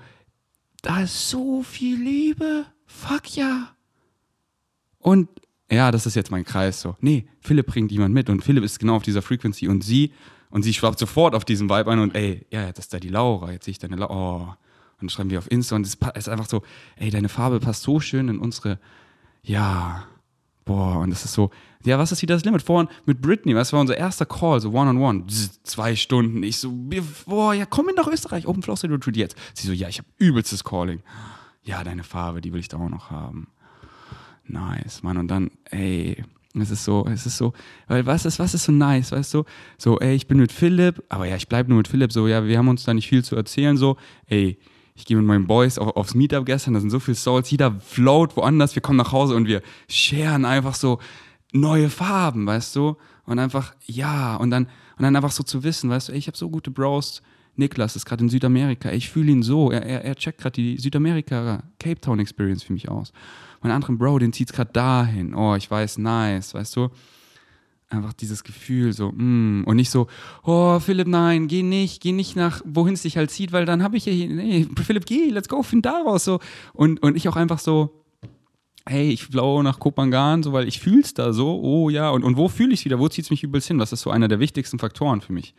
da 0.83 1.03
ist 1.03 1.31
so 1.31 1.63
viel 1.63 2.03
Liebe. 2.03 2.67
Fuck 2.87 3.37
ja. 3.37 3.75
Und 4.99 5.29
ja, 5.71 5.91
das 5.91 6.07
ist 6.07 6.17
jetzt 6.17 6.31
mein 6.31 6.45
Kreis 6.45 6.81
so. 6.81 6.97
Nee, 7.01 7.27
Philipp 7.41 7.67
bringt 7.67 7.91
jemand 7.93 8.13
mit 8.13 8.29
und 8.29 8.43
Philipp 8.43 8.65
ist 8.65 8.79
genau 8.79 8.97
auf 8.97 9.03
dieser 9.03 9.23
Frequency 9.23 9.69
und 9.69 9.83
sie 9.83 10.13
und 10.51 10.65
sie 10.65 10.75
schwappt 10.75 10.99
sofort 10.99 11.35
auf 11.35 11.47
diesen 11.47 11.71
Vibe 11.71 11.91
ein 11.91 11.99
und 11.99 12.15
ey, 12.15 12.47
ja, 12.51 12.71
das 12.73 12.85
ist 12.87 12.93
da 12.93 12.99
die 12.99 13.09
Laura, 13.09 13.53
jetzt 13.53 13.65
sehe 13.65 13.73
ich 13.73 13.79
deine 13.79 13.97
Laura. 13.97 14.59
Oh. 14.59 14.62
Dann 15.03 15.09
schreiben 15.09 15.31
wir 15.31 15.39
auf 15.39 15.51
Insta 15.51 15.75
und 15.75 15.85
es 15.85 15.99
ist 16.15 16.29
einfach 16.29 16.49
so, 16.49 16.63
ey, 16.97 17.11
deine 17.11 17.29
Farbe 17.29 17.59
passt 17.59 17.83
so 17.83 17.99
schön 17.99 18.29
in 18.29 18.39
unsere, 18.39 18.79
ja, 19.43 20.05
boah, 20.65 21.01
und 21.01 21.11
das 21.11 21.25
ist 21.25 21.35
so, 21.35 21.51
ja, 21.85 21.99
was 21.99 22.13
ist 22.13 22.23
wieder 22.23 22.37
das 22.37 22.45
Limit? 22.45 22.63
Vorhin 22.63 22.89
mit 23.05 23.21
Britney, 23.21 23.57
was 23.57 23.73
war 23.73 23.81
unser 23.81 23.97
erster 23.97 24.27
Call, 24.27 24.61
so 24.61 24.71
one-on-one, 24.71 25.25
zwei 25.65 25.97
Stunden. 25.97 26.45
Ich 26.45 26.59
so, 26.59 26.73
boah, 27.27 27.53
ja, 27.53 27.67
komm 27.67 27.89
in 27.89 27.97
nach 27.97 28.07
Österreich, 28.07 28.47
Open 28.47 28.63
Flow 28.63 28.77
State 28.77 28.95
Retreat 28.95 29.17
jetzt. 29.17 29.37
Sie 29.55 29.67
so, 29.67 29.73
ja, 29.73 29.89
ich 29.89 29.99
habe 29.99 30.09
übelstes 30.19 30.63
Calling. 30.63 31.03
Ja, 31.65 31.83
deine 31.83 32.05
Farbe, 32.05 32.41
die 32.41 32.53
will 32.53 32.61
ich 32.61 32.69
da 32.69 32.77
auch 32.77 32.89
noch 32.89 33.11
haben. 33.11 33.49
Nice, 34.47 35.03
Mann. 35.03 35.17
Und 35.17 35.29
dann, 35.29 35.51
ey, 35.71 36.25
es 36.55 36.71
ist 36.71 36.85
so, 36.85 37.05
es 37.07 37.27
ist 37.27 37.39
so, 37.39 37.53
weil 37.89 38.07
was 38.07 38.25
ist, 38.25 38.39
was 38.39 38.55
ist 38.55 38.65
so 38.65 38.73
nice, 38.73 39.11
weißt 39.11 39.35
du? 39.35 39.45
So, 39.79 39.99
ey, 39.99 40.15
ich 40.15 40.29
bin 40.29 40.39
mit 40.39 40.53
Philipp, 40.53 41.03
aber 41.09 41.27
ja, 41.27 41.35
ich 41.35 41.49
bleib 41.49 41.67
nur 41.67 41.79
mit 41.79 41.89
Philipp, 41.89 42.13
so, 42.13 42.29
ja, 42.29 42.45
wir 42.45 42.59
haben 42.59 42.69
uns 42.69 42.85
da 42.85 42.95
nicht 42.95 43.09
viel 43.09 43.25
zu 43.25 43.35
erzählen, 43.35 43.77
so, 43.77 43.97
ey, 44.27 44.59
ich 45.03 45.07
gehe 45.07 45.17
mit 45.17 45.27
meinen 45.27 45.49
Boys 45.49 45.79
auf, 45.79 45.97
aufs 45.97 46.15
Meetup 46.15 46.47
gestern, 46.47 46.75
da 46.75 46.81
sind 46.81 46.91
so 46.91 47.01
viele 47.01 47.17
Souls, 47.17 47.51
jeder 47.51 47.73
float 47.81 48.37
woanders, 48.37 48.77
wir 48.77 48.83
kommen 48.83 48.99
nach 48.99 49.11
Hause 49.11 49.35
und 49.35 49.49
wir 49.49 49.61
sharen 49.89 50.45
einfach 50.45 50.77
so 50.77 51.01
neue 51.53 51.91
Farben, 51.91 52.47
weißt 52.47 52.77
du? 52.77 52.97
Und 53.25 53.41
einfach, 53.41 53.75
ja, 53.85 54.37
und 54.37 54.51
dann, 54.51 54.67
und 54.97 55.03
dann 55.03 55.17
einfach 55.17 55.33
so 55.33 55.43
zu 55.43 55.65
wissen, 55.65 55.91
weißt 55.91 56.09
du, 56.09 56.13
ey, 56.13 56.19
ich 56.19 56.29
habe 56.29 56.39
so 56.39 56.49
gute 56.49 56.71
Bros, 56.71 57.21
Niklas 57.57 57.97
ist 57.97 58.07
gerade 58.07 58.23
in 58.23 58.31
Südamerika, 58.31 58.91
ey, 58.91 58.97
ich 58.97 59.11
fühle 59.11 59.33
ihn 59.33 59.43
so, 59.43 59.73
er, 59.73 59.85
er, 59.85 60.05
er 60.05 60.15
checkt 60.15 60.41
gerade 60.41 60.55
die 60.55 60.79
Südamerika 60.79 61.65
Cape 61.81 62.01
Town 62.01 62.21
Experience 62.21 62.63
für 62.63 62.73
mich 62.73 62.89
aus. 62.89 63.13
Mein 63.61 63.73
anderen 63.73 63.99
Bro, 63.99 64.21
den 64.21 64.33
zieht's 64.33 64.53
gerade 64.53 64.73
dahin, 64.73 65.35
oh, 65.35 65.57
ich 65.57 65.69
weiß, 65.69 65.99
nice, 65.99 66.55
weißt 66.55 66.77
du? 66.77 66.91
Einfach 67.93 68.13
dieses 68.13 68.45
Gefühl 68.45 68.93
so, 68.93 69.13
mm, 69.13 69.65
und 69.65 69.77
nicht 69.77 69.91
so, 69.91 70.07
oh, 70.43 70.79
Philipp, 70.81 71.09
nein, 71.09 71.49
geh 71.49 71.63
nicht, 71.63 72.03
geh 72.03 72.13
nicht 72.13 72.37
nach, 72.37 72.63
wohin 72.65 72.95
es 72.95 73.03
dich 73.03 73.17
halt 73.17 73.31
zieht, 73.31 73.53
weil 73.53 73.65
dann 73.65 73.83
habe 73.83 73.97
ich 73.97 74.07
ja 74.07 74.13
hier, 74.13 74.29
nee, 74.29 74.67
Philipp, 74.83 75.07
geh, 75.07 75.31
let's 75.31 75.49
go, 75.49 75.63
find 75.63 75.87
daraus, 75.87 76.25
so. 76.25 76.41
Und, 76.73 77.03
und 77.03 77.17
ich 77.17 77.29
auch 77.29 77.37
einfach 77.37 77.59
so, 77.59 78.03
hey, 78.87 79.11
ich 79.11 79.25
flow 79.25 79.63
nach 79.63 79.79
Kopangan, 79.79 80.43
so, 80.43 80.53
weil 80.53 80.69
ich 80.69 80.81
fühl's 80.81 81.15
da 81.15 81.33
so, 81.33 81.61
oh 81.63 81.91
ja, 81.91 82.11
und, 82.11 82.25
und 82.25 82.37
wo 82.37 82.49
fühle 82.49 82.75
ich 82.75 82.85
wieder, 82.85 82.99
wo 82.99 83.09
zieht's 83.09 83.31
mich 83.31 83.43
übelst 83.43 83.69
hin? 83.69 83.79
Das 83.79 83.93
ist 83.93 84.03
so 84.03 84.11
einer 84.11 84.29
der 84.29 84.41
wichtigsten 84.41 84.79
Faktoren 84.79 85.21
für 85.21 85.33
mich. 85.33 85.55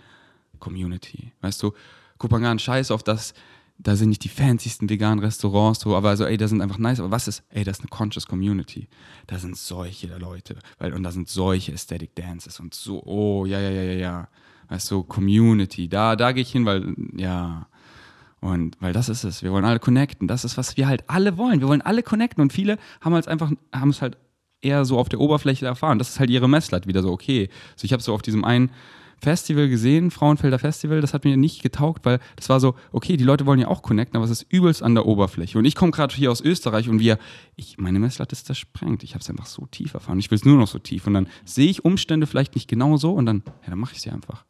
Community, 0.60 1.34
weißt 1.41 1.62
du, 1.63 1.74
Kopangan, 2.17 2.60
scheiß 2.60 2.91
auf 2.91 3.04
das, 3.04 3.34
da 3.78 3.96
sind 3.96 4.10
nicht 4.10 4.24
die 4.24 4.30
fancysten 4.30 4.90
veganen 4.90 5.24
Restaurants, 5.24 5.82
so, 5.82 5.96
aber 5.96 6.16
so, 6.16 6.26
ey, 6.26 6.38
da 6.38 6.48
sind 6.48 6.62
einfach 6.62 6.78
nice. 6.78 7.00
Aber 7.00 7.12
was 7.12 7.28
ist, 7.28 7.44
ey, 7.50 7.64
das 7.64 7.78
ist 7.78 7.82
eine 7.82 7.90
conscious 7.90 8.28
Community. 8.28 8.88
Da 9.28 9.38
sind 9.40 9.58
solche 9.58 10.16
Leute, 10.18 10.58
weil, 10.78 10.94
und 10.94 11.04
da 11.04 11.12
sind 11.12 11.28
solche 11.28 11.74
Aesthetic 11.74 12.16
Dances 12.16 12.60
und 12.60 12.74
so, 12.74 13.04
oh, 13.04 13.46
ja, 13.46 13.60
ja, 13.60 13.70
ja, 13.70 13.84
ja, 13.84 13.94
ja. 13.94 14.28
Weißt 14.70 14.90
du, 14.92 15.04
Community, 15.04 15.90
da, 15.90 16.16
da 16.16 16.32
gehe 16.32 16.44
ich 16.44 16.52
hin, 16.52 16.66
weil, 16.66 16.96
ja. 17.16 17.68
Und 18.40 18.76
weil 18.82 18.92
das 18.92 19.08
ist 19.08 19.24
es. 19.24 19.42
Wir 19.42 19.52
wollen 19.52 19.66
alle 19.66 19.80
connecten. 19.80 20.28
Das 20.28 20.44
ist, 20.44 20.58
was 20.58 20.76
wir 20.76 20.88
halt 20.88 21.10
alle 21.10 21.38
wollen. 21.38 21.62
Wir 21.62 21.68
wollen 21.70 21.82
alle 21.82 22.04
connecten. 22.04 22.42
Und 22.42 22.52
viele 22.52 22.78
haben 23.00 23.14
halt 23.14 23.28
einfach, 23.28 23.52
haben 23.74 23.90
es 23.90 24.02
halt 24.02 24.18
eher 24.62 24.84
so 24.84 24.98
auf 25.00 25.08
der 25.08 25.20
Oberfläche 25.20 25.66
erfahren. 25.66 25.98
Das 25.98 26.10
ist 26.10 26.20
halt 26.20 26.30
ihre 26.30 26.50
Messlatte 26.50 26.88
wieder 26.88 27.02
so, 27.02 27.12
okay. 27.12 27.50
So, 27.76 27.86
ich 27.86 27.94
habe 27.94 28.04
so 28.04 28.14
auf 28.14 28.22
diesem 28.22 28.44
einen 28.44 28.72
Festival 29.19 29.69
gesehen, 29.69 30.12
Frauenfelder 30.12 30.60
Festival, 30.60 31.02
das 31.02 31.13
hat 31.13 31.23
mir 31.23 31.38
nicht 31.38 31.63
getaugt, 31.63 32.06
weil 32.06 32.19
das 32.36 32.49
war 32.49 32.60
so, 32.60 32.76
okay, 32.91 33.17
die 33.17 33.23
Leute 33.23 33.45
wollen 33.45 33.60
ja 33.60 33.67
auch 33.67 33.82
connecten, 33.82 34.17
aber 34.17 34.26
es 34.26 34.32
ist 34.32 34.45
übelst 34.49 34.84
an 34.84 34.95
der 34.95 35.06
Oberfläche. 35.06 35.58
Und 35.58 35.65
ich 35.65 35.76
komme 35.76 35.91
gerade 35.91 36.13
hier 36.13 36.32
aus 36.32 36.41
Österreich 36.41 36.89
und 36.89 36.99
wir, 36.99 37.17
ich, 37.56 37.78
meine 37.78 37.99
Messlatte 37.99 38.34
ist 38.34 38.45
zersprengt. 38.45 39.04
Ich 39.04 39.13
habe 39.13 39.21
es 39.21 39.30
einfach 39.30 39.45
so 39.45 39.65
tief 39.67 39.93
erfahren. 39.93 40.19
Ich 40.19 40.30
will 40.32 40.38
es 40.38 40.45
nur 40.45 40.58
noch 40.58 40.67
so 40.67 40.80
tief. 40.80 41.08
Und 41.08 41.13
dann 41.13 41.28
sehe 41.45 41.69
ich 41.69 41.86
Umstände 41.86 42.28
vielleicht 42.28 42.56
nicht 42.56 42.67
genau 42.67 42.97
so 42.97 43.13
und 43.13 43.26
dann, 43.26 43.43
ja, 43.63 43.69
dann 43.69 43.80
mache 43.80 43.93
ich 43.93 44.02
sie 44.02 44.10
einfach. 44.10 44.45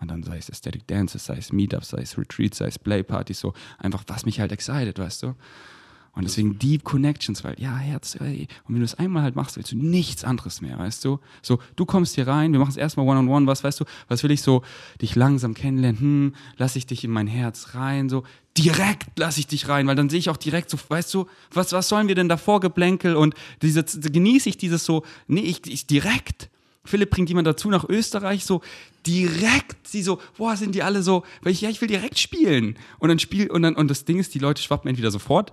Und 0.00 0.10
dann 0.10 0.22
sei 0.22 0.38
es 0.38 0.48
Aesthetic 0.48 0.86
Dances, 0.86 1.26
sei 1.26 1.36
es 1.36 1.52
Meetups, 1.52 1.90
sei 1.90 2.00
es 2.00 2.16
Retreats, 2.16 2.58
sei 2.58 2.66
es 2.66 2.78
Playpartys, 2.78 3.40
so 3.40 3.52
einfach, 3.78 4.02
was 4.06 4.24
mich 4.24 4.40
halt 4.40 4.50
excited, 4.50 4.98
weißt 4.98 5.22
du? 5.24 5.34
Und 6.12 6.24
deswegen 6.24 6.58
Deep 6.58 6.82
Connections, 6.82 7.44
weil 7.44 7.54
ja, 7.60 7.76
Herz, 7.76 8.16
ey. 8.20 8.48
und 8.66 8.74
wenn 8.74 8.80
du 8.80 8.84
es 8.84 8.96
einmal 8.96 9.22
halt 9.22 9.36
machst, 9.36 9.56
willst 9.56 9.70
du 9.70 9.76
nichts 9.76 10.24
anderes 10.24 10.60
mehr, 10.60 10.76
weißt 10.76 11.04
du? 11.04 11.20
So, 11.40 11.60
du 11.76 11.86
kommst 11.86 12.16
hier 12.16 12.26
rein, 12.26 12.52
wir 12.52 12.58
machen 12.58 12.70
es 12.70 12.76
erstmal 12.76 13.06
One-on-One, 13.06 13.46
was 13.46 13.62
weißt 13.62 13.80
du, 13.80 13.84
was 14.08 14.22
will 14.24 14.32
ich 14.32 14.42
so, 14.42 14.62
dich 15.00 15.14
langsam 15.14 15.54
kennenlernen, 15.54 16.00
hm, 16.00 16.34
lass 16.56 16.74
ich 16.74 16.86
dich 16.86 17.04
in 17.04 17.12
mein 17.12 17.28
Herz 17.28 17.74
rein, 17.74 18.08
so, 18.08 18.24
direkt 18.58 19.18
lass 19.18 19.38
ich 19.38 19.46
dich 19.46 19.68
rein, 19.68 19.86
weil 19.86 19.94
dann 19.94 20.10
sehe 20.10 20.18
ich 20.18 20.30
auch 20.30 20.36
direkt 20.36 20.68
so, 20.68 20.78
weißt 20.88 21.14
du, 21.14 21.26
was, 21.52 21.72
was 21.72 21.88
sollen 21.88 22.08
wir 22.08 22.16
denn 22.16 22.28
davor 22.28 22.58
geplänkel 22.58 23.14
und 23.14 23.34
diese, 23.62 23.84
genieße 23.84 24.48
ich 24.48 24.58
dieses 24.58 24.84
so, 24.84 25.04
nee, 25.28 25.40
ich, 25.42 25.66
ich 25.66 25.86
direkt. 25.86 26.50
Philipp 26.84 27.10
bringt 27.10 27.28
jemand 27.28 27.46
dazu 27.46 27.68
nach 27.68 27.88
Österreich, 27.88 28.44
so 28.44 28.62
direkt, 29.06 29.86
sie 29.86 30.02
so, 30.02 30.18
boah, 30.36 30.56
sind 30.56 30.74
die 30.74 30.82
alle 30.82 31.02
so, 31.02 31.24
weil 31.42 31.52
ich, 31.52 31.60
ja, 31.60 31.70
ich 31.70 31.80
will 31.80 31.88
direkt 31.88 32.18
spielen. 32.18 32.76
Und 32.98 33.10
dann 33.10 33.18
spiel, 33.18 33.50
und 33.50 33.62
dann, 33.62 33.76
und 33.76 33.88
das 33.88 34.04
Ding 34.04 34.18
ist, 34.18 34.34
die 34.34 34.38
Leute 34.38 34.62
schwappen 34.62 34.88
entweder 34.88 35.10
sofort 35.10 35.52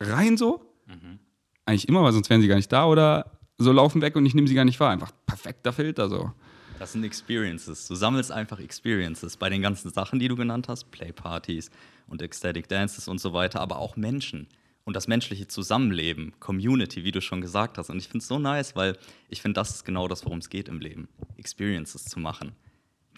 rein 0.00 0.36
so. 0.36 0.74
Mhm. 0.86 1.18
Eigentlich 1.66 1.88
immer, 1.88 2.02
weil 2.02 2.12
sonst 2.12 2.30
wären 2.30 2.40
sie 2.40 2.48
gar 2.48 2.56
nicht 2.56 2.72
da 2.72 2.86
oder 2.86 3.38
so 3.58 3.72
laufen 3.72 4.00
weg 4.02 4.16
und 4.16 4.26
ich 4.26 4.34
nehme 4.34 4.48
sie 4.48 4.54
gar 4.54 4.64
nicht 4.64 4.80
wahr. 4.80 4.90
Einfach 4.90 5.12
perfekter 5.26 5.72
Filter 5.72 6.08
so. 6.08 6.32
Das 6.78 6.92
sind 6.92 7.04
Experiences. 7.04 7.86
Du 7.86 7.94
sammelst 7.94 8.32
einfach 8.32 8.58
Experiences 8.58 9.36
bei 9.36 9.50
den 9.50 9.60
ganzen 9.60 9.90
Sachen, 9.90 10.18
die 10.18 10.28
du 10.28 10.36
genannt 10.36 10.66
hast, 10.68 10.90
Playpartys 10.90 11.70
und 12.06 12.22
Ecstatic 12.22 12.68
Dances 12.68 13.06
und 13.06 13.20
so 13.20 13.34
weiter, 13.34 13.60
aber 13.60 13.78
auch 13.78 13.96
Menschen 13.96 14.48
und 14.84 14.96
das 14.96 15.06
menschliche 15.06 15.46
Zusammenleben, 15.46 16.32
Community, 16.40 17.04
wie 17.04 17.12
du 17.12 17.20
schon 17.20 17.40
gesagt 17.42 17.78
hast. 17.78 17.90
Und 17.90 17.98
ich 17.98 18.08
finde 18.08 18.22
es 18.22 18.28
so 18.28 18.38
nice, 18.38 18.74
weil 18.76 18.96
ich 19.28 19.42
finde, 19.42 19.60
das 19.60 19.70
ist 19.70 19.84
genau 19.84 20.08
das, 20.08 20.24
worum 20.24 20.38
es 20.38 20.48
geht 20.48 20.68
im 20.68 20.80
Leben, 20.80 21.08
Experiences 21.36 22.06
zu 22.06 22.18
machen. 22.18 22.52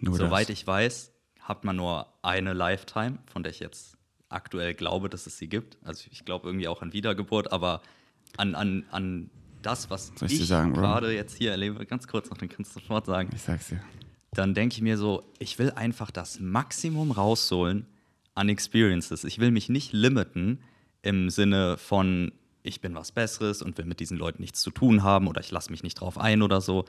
Nur 0.00 0.16
Soweit 0.16 0.48
das. 0.48 0.58
ich 0.58 0.66
weiß, 0.66 1.12
hat 1.40 1.64
man 1.64 1.76
nur 1.76 2.12
eine 2.22 2.52
Lifetime, 2.52 3.18
von 3.26 3.42
der 3.42 3.52
ich 3.52 3.60
jetzt 3.60 3.96
aktuell 4.32 4.74
glaube, 4.74 5.08
dass 5.08 5.26
es 5.26 5.38
sie 5.38 5.48
gibt. 5.48 5.76
Also 5.84 6.04
ich 6.10 6.24
glaube 6.24 6.48
irgendwie 6.48 6.68
auch 6.68 6.82
an 6.82 6.92
Wiedergeburt, 6.92 7.52
aber 7.52 7.82
an, 8.36 8.54
an, 8.54 8.84
an 8.90 9.30
das, 9.62 9.90
was 9.90 10.12
Soll 10.16 10.30
ich, 10.30 10.40
ich 10.40 10.48
gerade 10.48 11.14
jetzt 11.14 11.36
hier 11.36 11.52
erlebe, 11.52 11.84
ganz 11.86 12.06
kurz 12.08 12.30
noch, 12.30 12.38
den 12.38 12.48
kannst 12.48 12.74
du 12.74 12.80
sofort 12.80 13.06
sagen. 13.06 13.30
Ich 13.34 13.42
sag's 13.42 13.68
dir. 13.68 13.80
Dann 14.32 14.54
denke 14.54 14.74
ich 14.74 14.82
mir 14.82 14.96
so, 14.96 15.24
ich 15.38 15.58
will 15.58 15.70
einfach 15.72 16.10
das 16.10 16.40
Maximum 16.40 17.10
rausholen 17.10 17.86
an 18.34 18.48
Experiences. 18.48 19.24
Ich 19.24 19.38
will 19.38 19.50
mich 19.50 19.68
nicht 19.68 19.92
limiten 19.92 20.60
im 21.02 21.30
Sinne 21.30 21.76
von, 21.76 22.32
ich 22.62 22.80
bin 22.80 22.94
was 22.94 23.12
Besseres 23.12 23.60
und 23.62 23.76
will 23.76 23.84
mit 23.84 24.00
diesen 24.00 24.16
Leuten 24.16 24.40
nichts 24.40 24.62
zu 24.62 24.70
tun 24.70 25.02
haben 25.02 25.28
oder 25.28 25.40
ich 25.40 25.50
lasse 25.50 25.70
mich 25.70 25.82
nicht 25.82 26.00
drauf 26.00 26.18
ein 26.18 26.42
oder 26.42 26.60
so. 26.60 26.86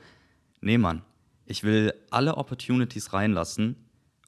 Nee, 0.60 0.78
Mann. 0.78 1.02
Ich 1.46 1.62
will 1.62 1.92
alle 2.10 2.38
Opportunities 2.38 3.12
reinlassen 3.12 3.76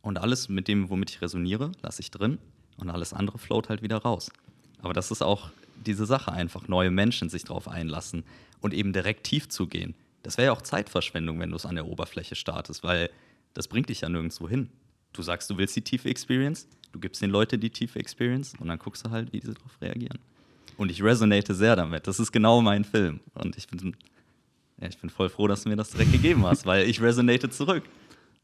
und 0.03 0.19
alles 0.19 0.51
mit 0.51 0.69
dem, 0.69 0.91
womit 0.91 1.11
ich 1.11 1.23
resoniere, 1.23 1.73
lasse 1.81 2.03
ich 2.03 2.11
drin 2.11 2.39
und 2.77 2.91
alles 2.91 3.13
andere 3.13 3.39
float 3.39 3.69
halt 3.69 3.83
wieder 3.83 3.99
raus. 3.99 4.31
Aber 4.81 4.93
das 4.93 5.11
ist 5.11 5.23
auch 5.23 5.51
diese 5.85 6.07
Sache 6.07 6.33
einfach, 6.33 6.69
neue 6.69 6.91
Menschen 6.91 7.29
sich 7.29 7.45
darauf 7.45 7.69
einlassen 7.69 8.25
und 8.61 8.75
eben 8.75 8.93
direkt 8.93 9.25
tief 9.25 9.49
zu 9.49 9.67
gehen. 9.67 9.95
Das 10.23 10.39
wäre 10.39 10.47
ja 10.47 10.53
auch 10.53 10.63
Zeitverschwendung, 10.63 11.39
wenn 11.39 11.51
du 11.51 11.57
es 11.57 11.67
an 11.67 11.77
der 11.77 11.87
Oberfläche 11.87 12.35
startest, 12.35 12.83
weil 12.83 13.11
das 13.55 13.69
bringt 13.69 13.89
dich 13.89 14.01
ja 14.01 14.09
nirgendwo 14.09 14.49
hin. 14.49 14.71
Du 15.13 15.23
sagst, 15.23 15.49
du 15.49 15.57
willst 15.57 15.77
die 15.77 15.83
tiefe 15.83 16.09
Experience, 16.09 16.69
du 16.93 16.99
gibst 16.99 17.23
den 17.23 17.31
Leuten 17.31 17.61
die 17.61 17.71
tiefe 17.71 17.99
Experience 17.99 18.55
und 18.59 18.69
dann 18.69 18.79
guckst 18.79 19.07
du 19.07 19.11
halt, 19.11 19.33
wie 19.33 19.41
sie 19.41 19.55
darauf 19.55 19.81
reagieren. 19.81 20.19
Und 20.77 20.91
ich 20.91 21.03
resonate 21.03 21.55
sehr 21.55 21.77
damit. 21.77 22.07
Das 22.07 22.21
ist 22.21 22.33
genau 22.33 22.61
mein 22.61 22.85
Film. 22.85 23.21
Und 23.35 23.57
ich 23.57 23.67
bin, 23.69 23.97
ja, 24.81 24.89
ich 24.89 24.99
bin 24.99 25.09
voll 25.09 25.31
froh, 25.31 25.47
dass 25.47 25.63
du 25.63 25.71
mir 25.71 25.77
das 25.77 25.91
direkt 25.91 26.13
gegeben 26.13 26.45
hast, 26.45 26.67
weil 26.67 26.89
ich 26.89 27.01
resonate 27.01 27.49
zurück. 27.49 27.85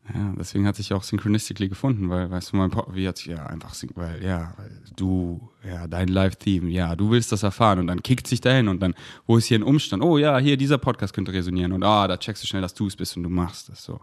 Ja, 0.09 0.35
deswegen 0.37 0.67
hat 0.67 0.75
sich 0.75 0.93
auch 0.93 1.05
Synchronistically 1.05 1.69
gefunden, 1.69 2.11
weil, 2.11 2.29
weißt 2.29 2.53
du, 2.53 2.57
mein 2.57 2.71
Pop, 2.71 2.93
wie 2.93 3.07
hat 3.07 3.19
sich, 3.19 3.27
ja, 3.27 3.47
einfach, 3.47 3.73
weil, 3.95 4.23
ja, 4.23 4.53
weil 4.57 4.83
du, 4.97 5.49
ja, 5.65 5.87
dein 5.87 6.09
Live-Theme, 6.09 6.69
ja, 6.71 6.97
du 6.97 7.11
willst 7.11 7.31
das 7.31 7.45
erfahren 7.45 7.79
und 7.79 7.87
dann 7.87 8.03
kickt 8.03 8.27
sich 8.27 8.41
dahin 8.41 8.67
und 8.67 8.81
dann, 8.81 8.95
wo 9.27 9.37
ist 9.37 9.47
hier 9.47 9.61
ein 9.61 9.63
Umstand? 9.63 10.03
Oh 10.03 10.19
ja, 10.19 10.39
hier, 10.39 10.57
dieser 10.57 10.79
Podcast 10.79 11.15
könnte 11.15 11.33
resonieren 11.33 11.73
und 11.73 11.85
ah, 11.85 12.09
da 12.09 12.17
checkst 12.17 12.43
du 12.43 12.49
schnell, 12.49 12.63
dass 12.63 12.75
du 12.75 12.89
es 12.89 12.97
bist 12.97 13.17
und 13.17 13.23
du 13.23 13.29
machst 13.29 13.69
das 13.69 13.85
so. 13.85 14.01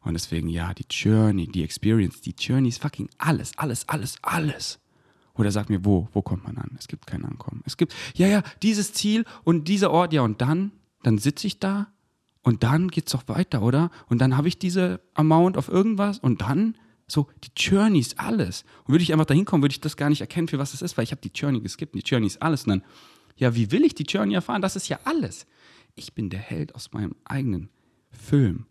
Und 0.00 0.14
deswegen, 0.14 0.48
ja, 0.48 0.72
die 0.72 0.86
Journey, 0.88 1.46
die 1.46 1.62
Experience, 1.62 2.22
die 2.22 2.34
Journey 2.36 2.70
ist 2.70 2.80
fucking 2.80 3.10
alles, 3.18 3.56
alles, 3.58 3.86
alles, 3.88 4.16
alles. 4.22 4.80
Oder 5.34 5.50
sag 5.50 5.68
mir, 5.68 5.84
wo, 5.84 6.08
wo 6.12 6.22
kommt 6.22 6.44
man 6.44 6.56
an? 6.56 6.74
Es 6.78 6.88
gibt 6.88 7.06
kein 7.06 7.24
Ankommen. 7.24 7.62
Es 7.66 7.76
gibt, 7.76 7.94
ja, 8.14 8.26
ja, 8.26 8.42
dieses 8.62 8.94
Ziel 8.94 9.24
und 9.44 9.68
dieser 9.68 9.90
Ort, 9.90 10.12
ja, 10.12 10.22
und 10.22 10.40
dann, 10.40 10.72
dann 11.02 11.18
sitze 11.18 11.46
ich 11.46 11.58
da 11.58 11.88
und 12.42 12.62
dann 12.62 12.88
geht 12.88 13.06
es 13.06 13.12
doch 13.12 13.28
weiter, 13.28 13.62
oder? 13.62 13.90
Und 14.08 14.18
dann 14.18 14.36
habe 14.36 14.48
ich 14.48 14.58
diese 14.58 15.00
Amount 15.14 15.56
auf 15.56 15.68
irgendwas 15.68 16.18
und 16.18 16.40
dann 16.40 16.76
so 17.06 17.28
die 17.44 17.50
Journey 17.56 18.00
ist 18.00 18.18
alles. 18.18 18.64
Und 18.84 18.92
würde 18.92 19.02
ich 19.02 19.12
einfach 19.12 19.26
dahin 19.26 19.44
kommen, 19.44 19.62
würde 19.62 19.72
ich 19.72 19.80
das 19.80 19.96
gar 19.96 20.08
nicht 20.08 20.20
erkennen, 20.20 20.48
für 20.48 20.58
was 20.58 20.74
es 20.74 20.82
ist, 20.82 20.96
weil 20.96 21.04
ich 21.04 21.12
habe 21.12 21.20
die 21.20 21.30
Journey 21.34 21.60
geskippt. 21.60 21.94
Die 21.94 22.00
Journey 22.00 22.26
ist 22.26 22.42
alles. 22.42 22.64
Und 22.64 22.70
dann, 22.70 22.84
ja, 23.36 23.54
wie 23.54 23.70
will 23.70 23.84
ich 23.84 23.94
die 23.94 24.04
Journey 24.04 24.34
erfahren? 24.34 24.62
Das 24.62 24.76
ist 24.76 24.88
ja 24.88 24.98
alles. 25.04 25.46
Ich 25.94 26.14
bin 26.14 26.30
der 26.30 26.40
Held 26.40 26.74
aus 26.74 26.92
meinem 26.92 27.14
eigenen 27.24 27.68
Film. 28.10 28.66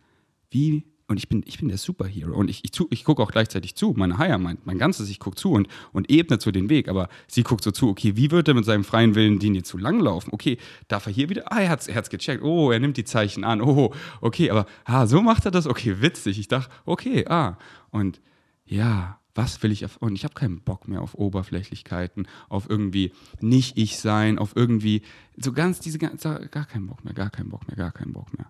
Wie 0.49 0.84
und 1.12 1.17
ich 1.17 1.28
bin, 1.28 1.43
ich 1.45 1.60
bin 1.60 1.67
der 1.67 1.78
Superhero. 1.78 2.34
Und 2.34 2.50
ich, 2.50 2.63
ich, 2.63 2.71
ich 2.89 3.04
gucke 3.04 3.21
auch 3.21 3.34
gleichzeitig 3.34 3.76
zu. 3.76 3.93
Meine 3.97 4.17
Haya 4.17 4.38
meint, 4.38 4.65
mein 4.65 4.78
ganzes, 4.78 5.10
ich 5.10 5.19
gucke 5.19 5.36
zu 5.36 5.52
und, 5.52 5.67
und 5.91 6.10
ebnet 6.10 6.41
so 6.41 6.52
den 6.52 6.69
Weg. 6.69 6.88
Aber 6.88 7.10
sie 7.28 7.43
guckt 7.43 7.65
so 7.65 7.71
zu, 7.71 7.89
okay, 7.89 8.15
wie 8.15 8.32
wird 8.32 8.47
er 8.47 8.54
mit 8.54 8.63
seinem 8.63 8.86
freien 8.86 9.13
Willen 9.13 9.38
die 9.38 9.52
hier 9.52 9.65
zu 9.65 9.78
lang 9.78 10.00
laufen? 10.00 10.30
Okay, 10.32 10.58
darf 10.88 11.08
er 11.08 11.12
hier 11.12 11.28
wieder? 11.28 11.52
Ah, 11.52 11.60
er 11.60 11.67
hat 11.67 11.89
es 11.89 12.10
gecheckt. 12.10 12.41
Oh, 12.41 12.71
er 12.71 12.80
nimmt 12.80 12.95
die 12.95 13.04
Zeichen 13.04 13.43
an. 13.43 13.62
Oh, 13.62 13.93
okay, 14.21 14.52
aber 14.52 14.65
ah, 14.86 15.06
so 15.06 15.21
macht 15.21 15.43
er 15.43 15.52
das? 15.52 15.67
Okay, 15.67 16.00
witzig. 16.00 16.39
Ich 16.39 16.47
dachte, 16.47 16.71
okay, 16.86 17.28
ah. 17.28 17.58
Und 17.89 18.21
ja, 18.63 19.19
was 19.36 19.62
will 19.63 19.74
ich 19.74 19.86
und 20.00 20.15
ich 20.15 20.24
habe 20.24 20.34
keinen 20.34 20.62
Bock 20.62 20.88
mehr 20.88 21.02
auf 21.02 21.15
Oberflächlichkeiten, 21.15 22.26
auf 22.47 22.69
irgendwie 22.69 23.12
nicht 23.41 23.78
ich 23.78 24.00
sein, 24.00 24.39
auf 24.39 24.56
irgendwie 24.56 25.02
so 25.36 25.52
ganz 25.52 25.82
diese 25.82 26.00
gar 26.00 26.65
keinen 26.65 26.88
Bock 26.88 27.04
mehr, 27.04 27.13
gar 27.13 27.32
keinen 27.32 27.50
Bock 27.50 27.67
mehr, 27.67 27.76
gar 27.76 27.91
keinen 27.91 28.13
Bock 28.13 28.34
mehr. 28.38 28.50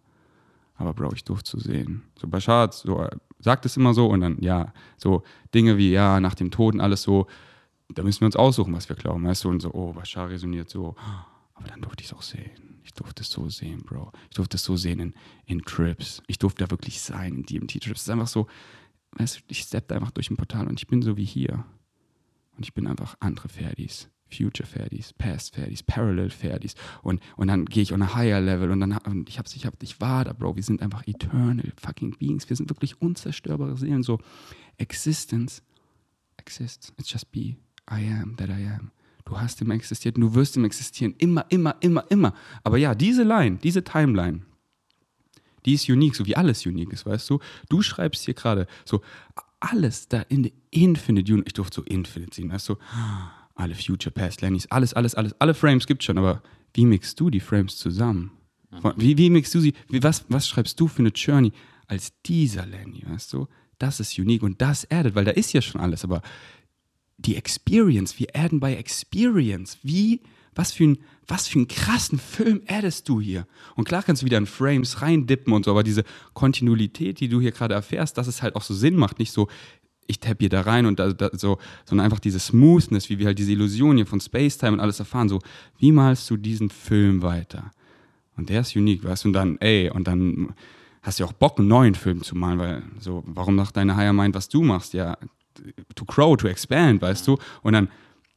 Aber 0.81 0.95
Bro, 0.95 1.13
ich 1.13 1.23
durfte 1.23 1.51
zu 1.51 1.59
sehen. 1.59 2.01
So 2.19 2.27
Bashar 2.27 2.71
so, 2.71 3.07
sagt 3.39 3.67
es 3.67 3.77
immer 3.77 3.93
so 3.93 4.07
und 4.07 4.21
dann, 4.21 4.37
ja, 4.41 4.73
so 4.97 5.21
Dinge 5.53 5.77
wie, 5.77 5.91
ja, 5.91 6.19
nach 6.19 6.33
dem 6.33 6.49
Tod 6.49 6.73
und 6.73 6.81
alles 6.81 7.03
so, 7.03 7.27
da 7.89 8.01
müssen 8.01 8.21
wir 8.21 8.25
uns 8.25 8.35
aussuchen, 8.35 8.73
was 8.73 8.89
wir 8.89 8.95
glauben, 8.95 9.25
weißt 9.25 9.43
du, 9.43 9.49
und 9.49 9.61
so, 9.61 9.71
oh, 9.73 9.93
Bashar 9.93 10.29
resoniert 10.29 10.69
so. 10.69 10.95
Aber 11.53 11.67
dann 11.67 11.81
durfte 11.81 12.01
ich 12.01 12.07
es 12.07 12.13
auch 12.13 12.23
sehen. 12.23 12.79
Ich 12.83 12.93
durfte 12.93 13.21
es 13.21 13.29
so 13.29 13.47
sehen, 13.47 13.83
Bro. 13.83 14.11
Ich 14.29 14.35
durfte 14.35 14.57
es 14.57 14.63
so 14.63 14.75
sehen 14.75 14.99
in, 14.99 15.13
in 15.45 15.61
Trips. 15.61 16.23
Ich 16.25 16.39
durfte 16.39 16.63
da 16.63 16.71
wirklich 16.71 16.99
sein, 16.99 17.35
in 17.35 17.43
DMT-Trips. 17.43 18.01
Es 18.01 18.07
ist 18.07 18.09
einfach 18.09 18.27
so, 18.27 18.47
weißt 19.11 19.37
du, 19.37 19.41
ich 19.49 19.59
steppe 19.59 19.93
einfach 19.93 20.11
durch 20.11 20.31
ein 20.31 20.37
Portal 20.37 20.67
und 20.67 20.79
ich 20.79 20.87
bin 20.87 21.03
so 21.03 21.15
wie 21.15 21.25
hier. 21.25 21.63
Und 22.57 22.65
ich 22.65 22.73
bin 22.73 22.87
einfach 22.87 23.15
andere 23.19 23.49
Ferdis. 23.49 24.09
Future 24.31 24.67
Ferdis, 24.67 25.13
Past 25.13 25.55
Ferdis, 25.55 25.83
Parallel 25.83 26.29
Ferdis 26.29 26.75
und, 27.01 27.21
und 27.37 27.47
dann 27.47 27.65
gehe 27.65 27.83
ich 27.83 27.93
on 27.93 28.01
a 28.01 28.15
higher 28.15 28.41
level 28.41 28.71
und 28.71 28.79
dann 28.79 28.97
und 28.97 29.29
ich 29.29 29.39
hab's, 29.39 29.55
ich 29.55 29.65
hab, 29.65 29.81
ich 29.83 29.99
war 30.01 30.25
da, 30.25 30.33
Bro, 30.33 30.55
wir 30.55 30.63
sind 30.63 30.81
einfach 30.81 31.05
eternal 31.07 31.71
fucking 31.75 32.17
beings, 32.17 32.49
wir 32.49 32.55
sind 32.55 32.69
wirklich 32.69 33.01
unzerstörbare 33.01 33.77
Seelen, 33.77 34.03
so 34.03 34.19
Existence 34.77 35.61
exists, 36.37 36.91
it's 36.97 37.11
just 37.11 37.31
be, 37.31 37.55
I 37.89 38.07
am 38.21 38.35
that 38.37 38.49
I 38.49 38.67
am. 38.67 38.91
Du 39.25 39.39
hast 39.39 39.61
immer 39.61 39.75
existiert 39.75 40.15
und 40.15 40.21
du 40.21 40.33
wirst 40.33 40.57
immer 40.57 40.65
existieren, 40.65 41.13
immer, 41.19 41.45
immer, 41.49 41.75
immer, 41.81 42.09
immer. 42.09 42.33
Aber 42.63 42.77
ja, 42.77 42.95
diese 42.95 43.23
Line, 43.23 43.59
diese 43.61 43.83
Timeline, 43.83 44.41
Die 45.65 45.73
ist 45.73 45.87
unique, 45.89 46.15
so 46.15 46.25
wie 46.25 46.35
alles 46.35 46.65
unique 46.65 46.91
ist, 46.91 47.05
weißt 47.05 47.29
du? 47.29 47.39
Du 47.69 47.81
schreibst 47.81 48.25
hier 48.25 48.33
gerade 48.33 48.67
so 48.85 49.01
alles 49.59 50.07
da 50.07 50.21
in 50.21 50.43
the 50.43 50.53
Infinite. 50.71 51.43
Ich 51.45 51.53
durfte 51.53 51.75
so 51.75 51.83
Infinite 51.83 52.35
sehen, 52.35 52.51
weißt 52.51 52.69
du? 52.69 52.77
Alle 53.61 53.75
Future, 53.75 54.11
Past, 54.11 54.41
Lennys, 54.41 54.65
alles, 54.71 54.95
alles, 54.95 55.13
alles. 55.13 55.35
Alle 55.39 55.53
Frames 55.53 55.85
gibt's 55.85 56.05
schon, 56.05 56.17
aber 56.17 56.41
wie 56.73 56.85
mixst 56.85 57.19
du 57.19 57.29
die 57.29 57.39
Frames 57.39 57.77
zusammen? 57.77 58.31
Wie, 58.95 59.17
wie 59.17 59.29
mixst 59.29 59.53
du 59.53 59.59
sie? 59.59 59.73
Wie, 59.89 60.01
was, 60.01 60.25
was 60.29 60.47
schreibst 60.47 60.79
du 60.79 60.87
für 60.87 61.03
eine 61.03 61.09
Journey 61.09 61.51
als 61.87 62.13
dieser 62.25 62.65
Lenny, 62.65 63.03
weißt 63.07 63.33
du? 63.33 63.47
Das 63.77 63.99
ist 63.99 64.17
unique 64.17 64.41
und 64.41 64.61
das 64.61 64.89
addet, 64.89 65.13
weil 65.13 65.25
da 65.25 65.31
ist 65.31 65.53
ja 65.53 65.61
schon 65.61 65.79
alles, 65.79 66.03
aber 66.03 66.21
die 67.17 67.35
Experience, 67.35 68.17
wir 68.17 68.29
adden 68.33 68.59
bei 68.59 68.75
Experience. 68.75 69.77
Wie, 69.83 70.21
was 70.55 70.71
für, 70.71 70.85
ein, 70.85 70.97
was 71.27 71.47
für 71.47 71.59
einen 71.59 71.67
krassen 71.67 72.17
Film 72.17 72.61
addest 72.67 73.07
du 73.09 73.21
hier? 73.21 73.45
Und 73.75 73.87
klar 73.87 74.01
kannst 74.01 74.23
du 74.23 74.25
wieder 74.25 74.39
in 74.39 74.47
Frames 74.47 75.03
reindippen 75.03 75.53
und 75.53 75.65
so, 75.65 75.71
aber 75.71 75.83
diese 75.83 76.03
Kontinuität, 76.33 77.19
die 77.19 77.29
du 77.29 77.39
hier 77.39 77.51
gerade 77.51 77.75
erfährst, 77.75 78.17
dass 78.17 78.25
es 78.25 78.41
halt 78.41 78.55
auch 78.55 78.63
so 78.63 78.73
Sinn 78.73 78.95
macht, 78.95 79.19
nicht 79.19 79.31
so, 79.31 79.49
ich 80.11 80.19
tapp 80.19 80.37
hier 80.39 80.49
da 80.49 80.61
rein 80.61 80.85
und 80.85 80.99
da, 80.99 81.11
da, 81.13 81.29
so, 81.33 81.57
sondern 81.85 82.05
einfach 82.05 82.19
diese 82.19 82.39
Smoothness, 82.39 83.09
wie 83.09 83.19
wir 83.19 83.27
halt 83.27 83.39
diese 83.39 83.51
Illusion 83.51 83.95
hier 83.97 84.05
von 84.05 84.19
Space-Time 84.19 84.73
und 84.73 84.79
alles 84.79 84.99
erfahren, 84.99 85.29
so, 85.29 85.39
wie 85.79 85.91
malst 85.91 86.29
du 86.29 86.37
diesen 86.37 86.69
Film 86.69 87.21
weiter? 87.21 87.71
Und 88.37 88.49
der 88.49 88.61
ist 88.61 88.75
unique, 88.75 89.03
weißt 89.03 89.23
du, 89.23 89.29
und 89.29 89.33
dann, 89.33 89.57
ey, 89.59 89.89
und 89.89 90.07
dann 90.07 90.53
hast 91.01 91.19
du 91.19 91.23
ja 91.23 91.29
auch 91.29 91.33
Bock, 91.33 91.59
einen 91.59 91.67
neuen 91.67 91.95
Film 91.95 92.23
zu 92.23 92.35
malen, 92.35 92.59
weil 92.59 92.83
so, 92.99 93.23
warum 93.25 93.55
macht 93.55 93.75
deine 93.77 93.95
Higher 93.95 94.13
Mind, 94.13 94.35
was 94.35 94.49
du 94.49 94.63
machst? 94.63 94.93
Ja, 94.93 95.17
to 95.95 96.05
grow, 96.05 96.37
to 96.37 96.47
expand, 96.47 97.01
weißt 97.01 97.27
du? 97.27 97.37
Und 97.61 97.73
dann 97.73 97.89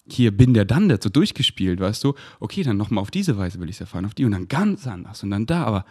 hier 0.06 0.36
bin 0.36 0.52
der 0.52 0.64
dann 0.64 0.88
der 0.88 0.98
so 1.00 1.08
durchgespielt, 1.08 1.80
weißt 1.80 2.04
du? 2.04 2.14
Okay, 2.40 2.62
dann 2.62 2.76
nochmal 2.76 3.02
auf 3.02 3.10
diese 3.10 3.38
Weise 3.38 3.60
will 3.60 3.68
ich 3.68 3.76
es 3.76 3.80
erfahren, 3.80 4.04
auf 4.04 4.14
die 4.14 4.24
und 4.24 4.32
dann 4.32 4.48
ganz 4.48 4.86
anders 4.86 5.22
und 5.22 5.30
dann 5.30 5.46
da, 5.46 5.64
aber 5.64 5.84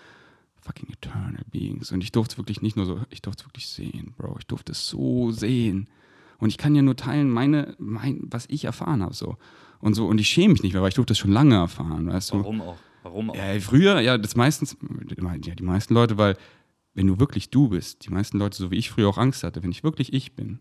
fucking 0.64 0.90
eternal 0.90 1.44
beings. 1.52 1.92
Und 1.92 2.04
ich 2.04 2.12
durfte 2.12 2.34
es 2.34 2.38
wirklich 2.38 2.62
nicht 2.62 2.76
nur 2.76 2.86
so, 2.86 3.02
ich 3.10 3.22
durfte 3.22 3.42
es 3.44 3.48
wirklich 3.48 3.68
sehen, 3.68 4.14
Bro. 4.18 4.38
Ich 4.40 4.48
durfte 4.48 4.72
es 4.72 4.88
so 4.88 5.32
sehen. 5.32 5.90
Und 6.40 6.50
ich 6.50 6.58
kann 6.58 6.76
ja 6.76 6.82
nur 6.82 6.96
teilen, 6.96 7.30
meine, 7.30 7.76
mein, 7.78 8.22
was 8.24 8.46
ich 8.50 8.66
erfahren 8.66 9.02
habe, 9.02 9.14
so. 9.14 9.38
Und 9.80 9.94
so, 9.96 10.08
und 10.08 10.20
ich 10.20 10.30
schäme 10.30 10.54
mich 10.54 10.64
nicht 10.64 10.74
mehr, 10.74 10.82
weil 10.82 10.90
ich 10.90 10.96
durfte 10.96 11.14
es 11.14 11.20
schon 11.20 11.32
lange 11.32 11.56
erfahren, 11.56 12.08
weißt 12.08 12.34
du? 12.34 12.38
Warum 12.40 12.62
auch? 12.62 12.78
Warum 13.04 13.30
auch? 13.30 13.36
Ja, 13.36 13.60
früher, 13.60 14.00
ja, 14.00 14.18
das 14.18 14.36
meistens, 14.36 14.78
ja, 15.18 15.56
die 15.56 15.64
meisten 15.64 15.94
Leute, 15.94 16.18
weil, 16.18 16.38
wenn 16.94 17.08
du 17.08 17.20
wirklich 17.20 17.50
du 17.50 17.70
bist, 17.70 18.06
die 18.06 18.10
meisten 18.10 18.40
Leute, 18.40 18.58
so 18.58 18.72
wie 18.72 18.78
ich 18.78 18.90
früher 18.90 19.10
auch 19.10 19.18
Angst 19.18 19.44
hatte, 19.44 19.62
wenn 19.64 19.72
ich 19.72 19.84
wirklich 19.84 20.14
ich 20.14 20.34
bin, 20.34 20.60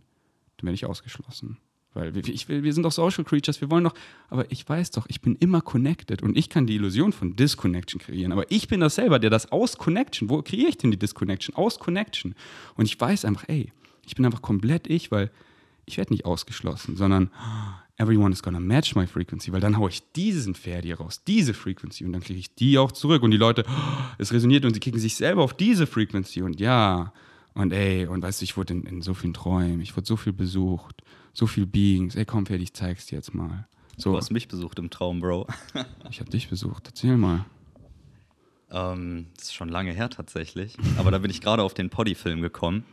dann 0.57 0.66
werde 0.66 0.74
ich 0.74 0.86
ausgeschlossen. 0.86 1.59
Weil 1.95 2.14
wir, 2.14 2.26
ich, 2.26 2.49
wir 2.49 2.72
sind 2.72 2.84
doch 2.84 2.93
Social 2.93 3.24
Creatures, 3.24 3.61
wir 3.61 3.70
wollen 3.70 3.84
doch, 3.84 3.95
aber 4.30 4.51
ich 4.51 4.66
weiß 4.66 4.93
doch, 4.93 5.07
ich 5.09 5.20
bin 5.20 5.36
immer 5.36 5.61
connected 5.61 6.22
und 6.22 6.38
ich 6.38 6.49
kann 6.49 6.66
die 6.66 6.76
Illusion 6.76 7.12
von 7.12 7.36
Disconnection 7.36 8.01
kreieren. 8.01 8.32
Aber 8.32 8.51
ich 8.51 8.68
bin 8.68 8.80
das 8.80 8.95
selber, 8.95 9.18
der 9.18 9.30
das 9.30 9.53
aus 9.53 9.76
Connection, 9.76 10.30
wo 10.30 10.40
kreiere 10.40 10.68
ich 10.68 10.78
denn 10.78 10.90
die 10.90 10.99
Disconnection? 10.99 11.55
Aus 11.55 11.78
Connection. 11.78 12.34
Und 12.76 12.86
ich 12.86 12.99
weiß 12.99 13.24
einfach, 13.26 13.45
ey, 13.49 13.72
ich 14.07 14.14
bin 14.14 14.24
einfach 14.24 14.43
komplett 14.43 14.88
ich, 14.88 15.11
weil 15.11 15.30
ich 15.84 15.99
werde 15.99 16.12
nicht 16.12 16.24
ausgeschlossen, 16.24 16.97
sondern 16.97 17.30
everyone 17.99 18.32
is 18.32 18.43
gonna 18.43 18.61
match 18.61 18.95
my 18.95 19.07
frequency, 19.07 19.53
weil 19.53 19.61
dann 19.61 19.78
haue 19.78 19.90
ich 19.90 20.03
diesen 20.12 20.55
Pferd 20.55 20.84
hier 20.84 20.99
raus, 20.99 21.22
diese 21.26 21.55
Frequency 21.55 22.05
und 22.05 22.12
dann 22.12 22.22
kriege 22.22 22.38
ich 22.38 22.55
die 22.55 22.78
auch 22.78 22.93
zurück 22.93 23.22
und 23.22 23.30
die 23.30 23.36
Leute, 23.36 23.64
es 24.18 24.32
resoniert 24.32 24.64
und 24.64 24.74
sie 24.74 24.80
kriegen 24.80 24.99
sich 24.99 25.14
selber 25.16 25.43
auf 25.43 25.55
diese 25.55 25.86
Frequency 25.86 26.43
und 26.43 26.59
ja, 26.59 27.12
und 27.55 27.72
ey, 27.72 28.07
und 28.07 28.22
weißt 28.22 28.40
du, 28.40 28.45
ich 28.45 28.57
wurde 28.57 28.72
in, 28.72 28.84
in 28.84 29.03
so 29.03 29.14
vielen 29.14 29.34
Träumen, 29.34 29.80
ich 29.80 29.95
wurde 29.97 30.07
so 30.07 30.16
viel 30.16 30.32
besucht, 30.32 31.03
so 31.33 31.47
viel 31.47 31.66
Beings, 31.66 32.14
ey, 32.16 32.24
komm, 32.24 32.47
Pferd, 32.47 32.61
ich 32.61 32.74
zeig's 32.74 33.07
dir 33.07 33.16
jetzt 33.16 33.35
mal. 33.35 33.66
So, 33.97 34.12
Du 34.12 34.16
hast 34.16 34.30
mich 34.30 34.49
besucht 34.49 34.78
im 34.78 34.91
Traum, 34.91 35.20
Bro. 35.20 35.47
ich 36.11 36.20
habe 36.20 36.30
dich 36.30 36.49
besucht, 36.49 36.87
erzähl 36.87 37.16
mal. 37.16 37.45
Ähm, 38.70 39.26
das 39.37 39.45
ist 39.49 39.55
schon 39.55 39.68
lange 39.68 39.93
her 39.93 40.09
tatsächlich. 40.11 40.76
Aber 40.97 41.11
da 41.11 41.18
bin 41.18 41.30
ich 41.30 41.41
gerade 41.41 41.62
auf 41.62 41.74
den 41.74 41.91
Poddy-Film 41.91 42.41
gekommen. 42.41 42.85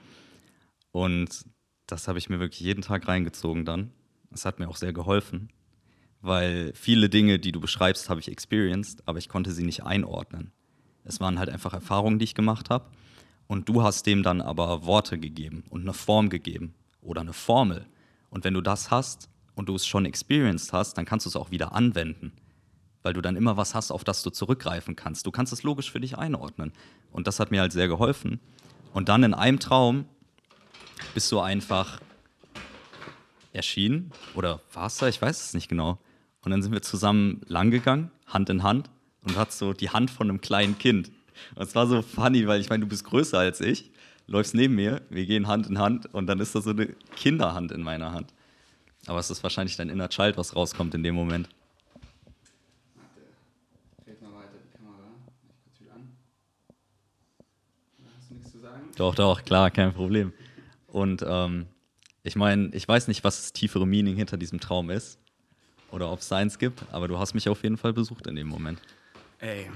Und 0.92 1.46
das 1.88 2.08
habe 2.08 2.20
ich 2.20 2.30
mir 2.30 2.40
wirklich 2.40 2.60
jeden 2.60 2.82
Tag 2.82 3.08
reingezogen 3.08 3.66
dann. 3.66 3.92
Das 4.30 4.46
hat 4.46 4.60
mir 4.60 4.68
auch 4.68 4.76
sehr 4.76 4.94
geholfen. 4.94 5.50
Weil 6.22 6.74
viele 6.76 7.10
Dinge, 7.10 7.40
die 7.40 7.54
du 7.54 7.62
beschreibst, 7.62 8.10
habe 8.10 8.20
ich 8.20 8.30
experienced, 8.30 9.08
aber 9.08 9.20
ich 9.20 9.30
konnte 9.30 9.54
sie 9.54 9.64
nicht 9.64 9.84
einordnen. 9.84 10.52
Es 11.06 11.22
waren 11.22 11.40
halt 11.40 11.50
einfach 11.50 11.74
Erfahrungen, 11.74 12.20
die 12.20 12.26
ich 12.26 12.36
gemacht 12.36 12.70
habe. 12.70 12.90
Und 13.48 13.70
du 13.70 13.82
hast 13.82 14.06
dem 14.06 14.22
dann 14.22 14.42
aber 14.42 14.86
Worte 14.86 15.18
gegeben 15.18 15.64
und 15.70 15.82
eine 15.82 15.94
Form 15.94 16.30
gegeben 16.30 16.76
oder 17.02 17.22
eine 17.22 17.34
Formel. 17.34 17.88
Und 18.30 18.44
wenn 18.44 18.54
du 18.54 18.62
das 18.62 18.92
hast 18.92 19.30
und 19.56 19.70
du 19.70 19.76
es 19.76 19.86
schon 19.86 20.06
experienced 20.06 20.74
hast, 20.74 20.98
dann 20.98 21.06
kannst 21.06 21.26
du 21.26 21.30
es 21.30 21.36
auch 21.36 21.52
wieder 21.52 21.74
anwenden 21.74 22.32
weil 23.04 23.14
du 23.14 23.22
dann 23.22 23.36
immer 23.36 23.58
was 23.58 23.76
hast, 23.76 23.92
auf 23.92 24.04
das 24.04 24.24
du 24.24 24.30
zurückgreifen 24.30 24.96
kannst. 24.96 25.26
Du 25.26 25.32
kannst 25.32 25.54
es 25.54 25.64
logisch 25.64 25.92
für 25.92 26.00
dich 26.00 26.18
einordnen. 26.18 26.72
Und 27.12 27.28
das 27.28 27.40
hat 27.40 27.52
mir 27.52 27.62
halt 27.62 27.72
sehr 27.72 27.88
geholfen. 27.88 28.40
Und 28.94 29.10
dann 29.10 29.24
in 29.24 29.34
einem 29.34 29.60
Traum 29.60 30.06
bist 31.14 31.32
du 31.32 31.40
einfach 31.40 32.02
erschienen 33.54 34.12
oder 34.36 34.60
warst 34.74 35.02
du, 35.02 35.06
ich 35.06 35.22
weiß 35.22 35.46
es 35.46 35.54
nicht 35.54 35.70
genau. 35.70 35.98
Und 36.42 36.52
dann 36.52 36.62
sind 36.62 36.72
wir 36.72 36.82
zusammen 36.82 37.42
langgegangen, 37.48 38.12
Hand 38.28 38.50
in 38.50 38.64
Hand, 38.64 38.90
und 39.22 39.38
hattest 39.38 39.60
so 39.60 39.74
die 39.74 39.90
Hand 39.90 40.12
von 40.12 40.30
einem 40.30 40.40
kleinen 40.40 40.78
Kind. 40.78 41.12
Und 41.56 41.64
es 41.64 41.76
war 41.76 41.88
so 41.88 42.02
funny, 42.02 42.48
weil 42.48 42.62
ich 42.62 42.70
meine, 42.70 42.82
du 42.82 42.88
bist 42.88 43.04
größer 43.04 43.38
als 43.38 43.60
ich, 43.60 43.92
läufst 44.30 44.54
neben 44.54 44.76
mir, 44.76 45.02
wir 45.10 45.26
gehen 45.26 45.48
Hand 45.48 45.68
in 45.68 45.80
Hand 45.80 46.14
und 46.14 46.28
dann 46.28 46.40
ist 46.40 46.56
da 46.56 46.62
so 46.62 46.70
eine 46.70 46.88
Kinderhand 47.16 47.72
in 47.72 47.82
meiner 47.82 48.14
Hand. 48.14 48.34
Aber 49.08 49.20
es 49.20 49.30
ist 49.30 49.42
wahrscheinlich 49.44 49.76
dein 49.76 49.90
Inner 49.90 50.10
Child, 50.10 50.38
was 50.38 50.56
rauskommt 50.56 50.94
in 50.94 51.04
dem 51.04 51.16
Moment. 51.16 51.50
Fällt 54.06 54.22
mal 54.22 54.34
weiter 54.34 54.58
die 54.64 54.78
Kamera. 54.78 55.08
Ich 55.26 55.64
kurz 55.64 55.82
wieder 55.82 55.94
an. 55.96 56.12
Hast 58.18 58.30
du 58.30 58.34
nichts 58.36 58.52
zu 58.52 58.60
sagen? 58.60 58.82
Doch, 58.98 59.16
doch, 59.16 59.44
klar, 59.44 59.72
kein 59.72 59.94
Problem. 59.94 60.32
Und 60.88 61.24
ähm, 61.28 61.66
ich 62.24 62.36
meine, 62.36 62.70
ich 62.74 62.88
weiß 62.88 63.08
nicht, 63.08 63.24
was 63.24 63.38
das 63.38 63.54
tiefere 63.54 63.88
Meaning 63.88 64.16
hinter 64.16 64.38
diesem 64.38 64.60
Traum 64.60 64.92
ist 64.92 65.20
oder 65.92 66.12
ob 66.12 66.20
es 66.20 66.28
seins 66.28 66.60
gibt, 66.60 66.84
aber 66.92 67.08
du 67.08 67.18
hast 67.18 67.34
mich 67.34 67.50
auf 67.50 67.64
jeden 67.64 67.78
Fall 67.78 67.94
besucht 67.94 68.28
in 68.28 68.36
dem 68.36 68.48
Moment. 68.48 68.80
Ey, 69.40 69.70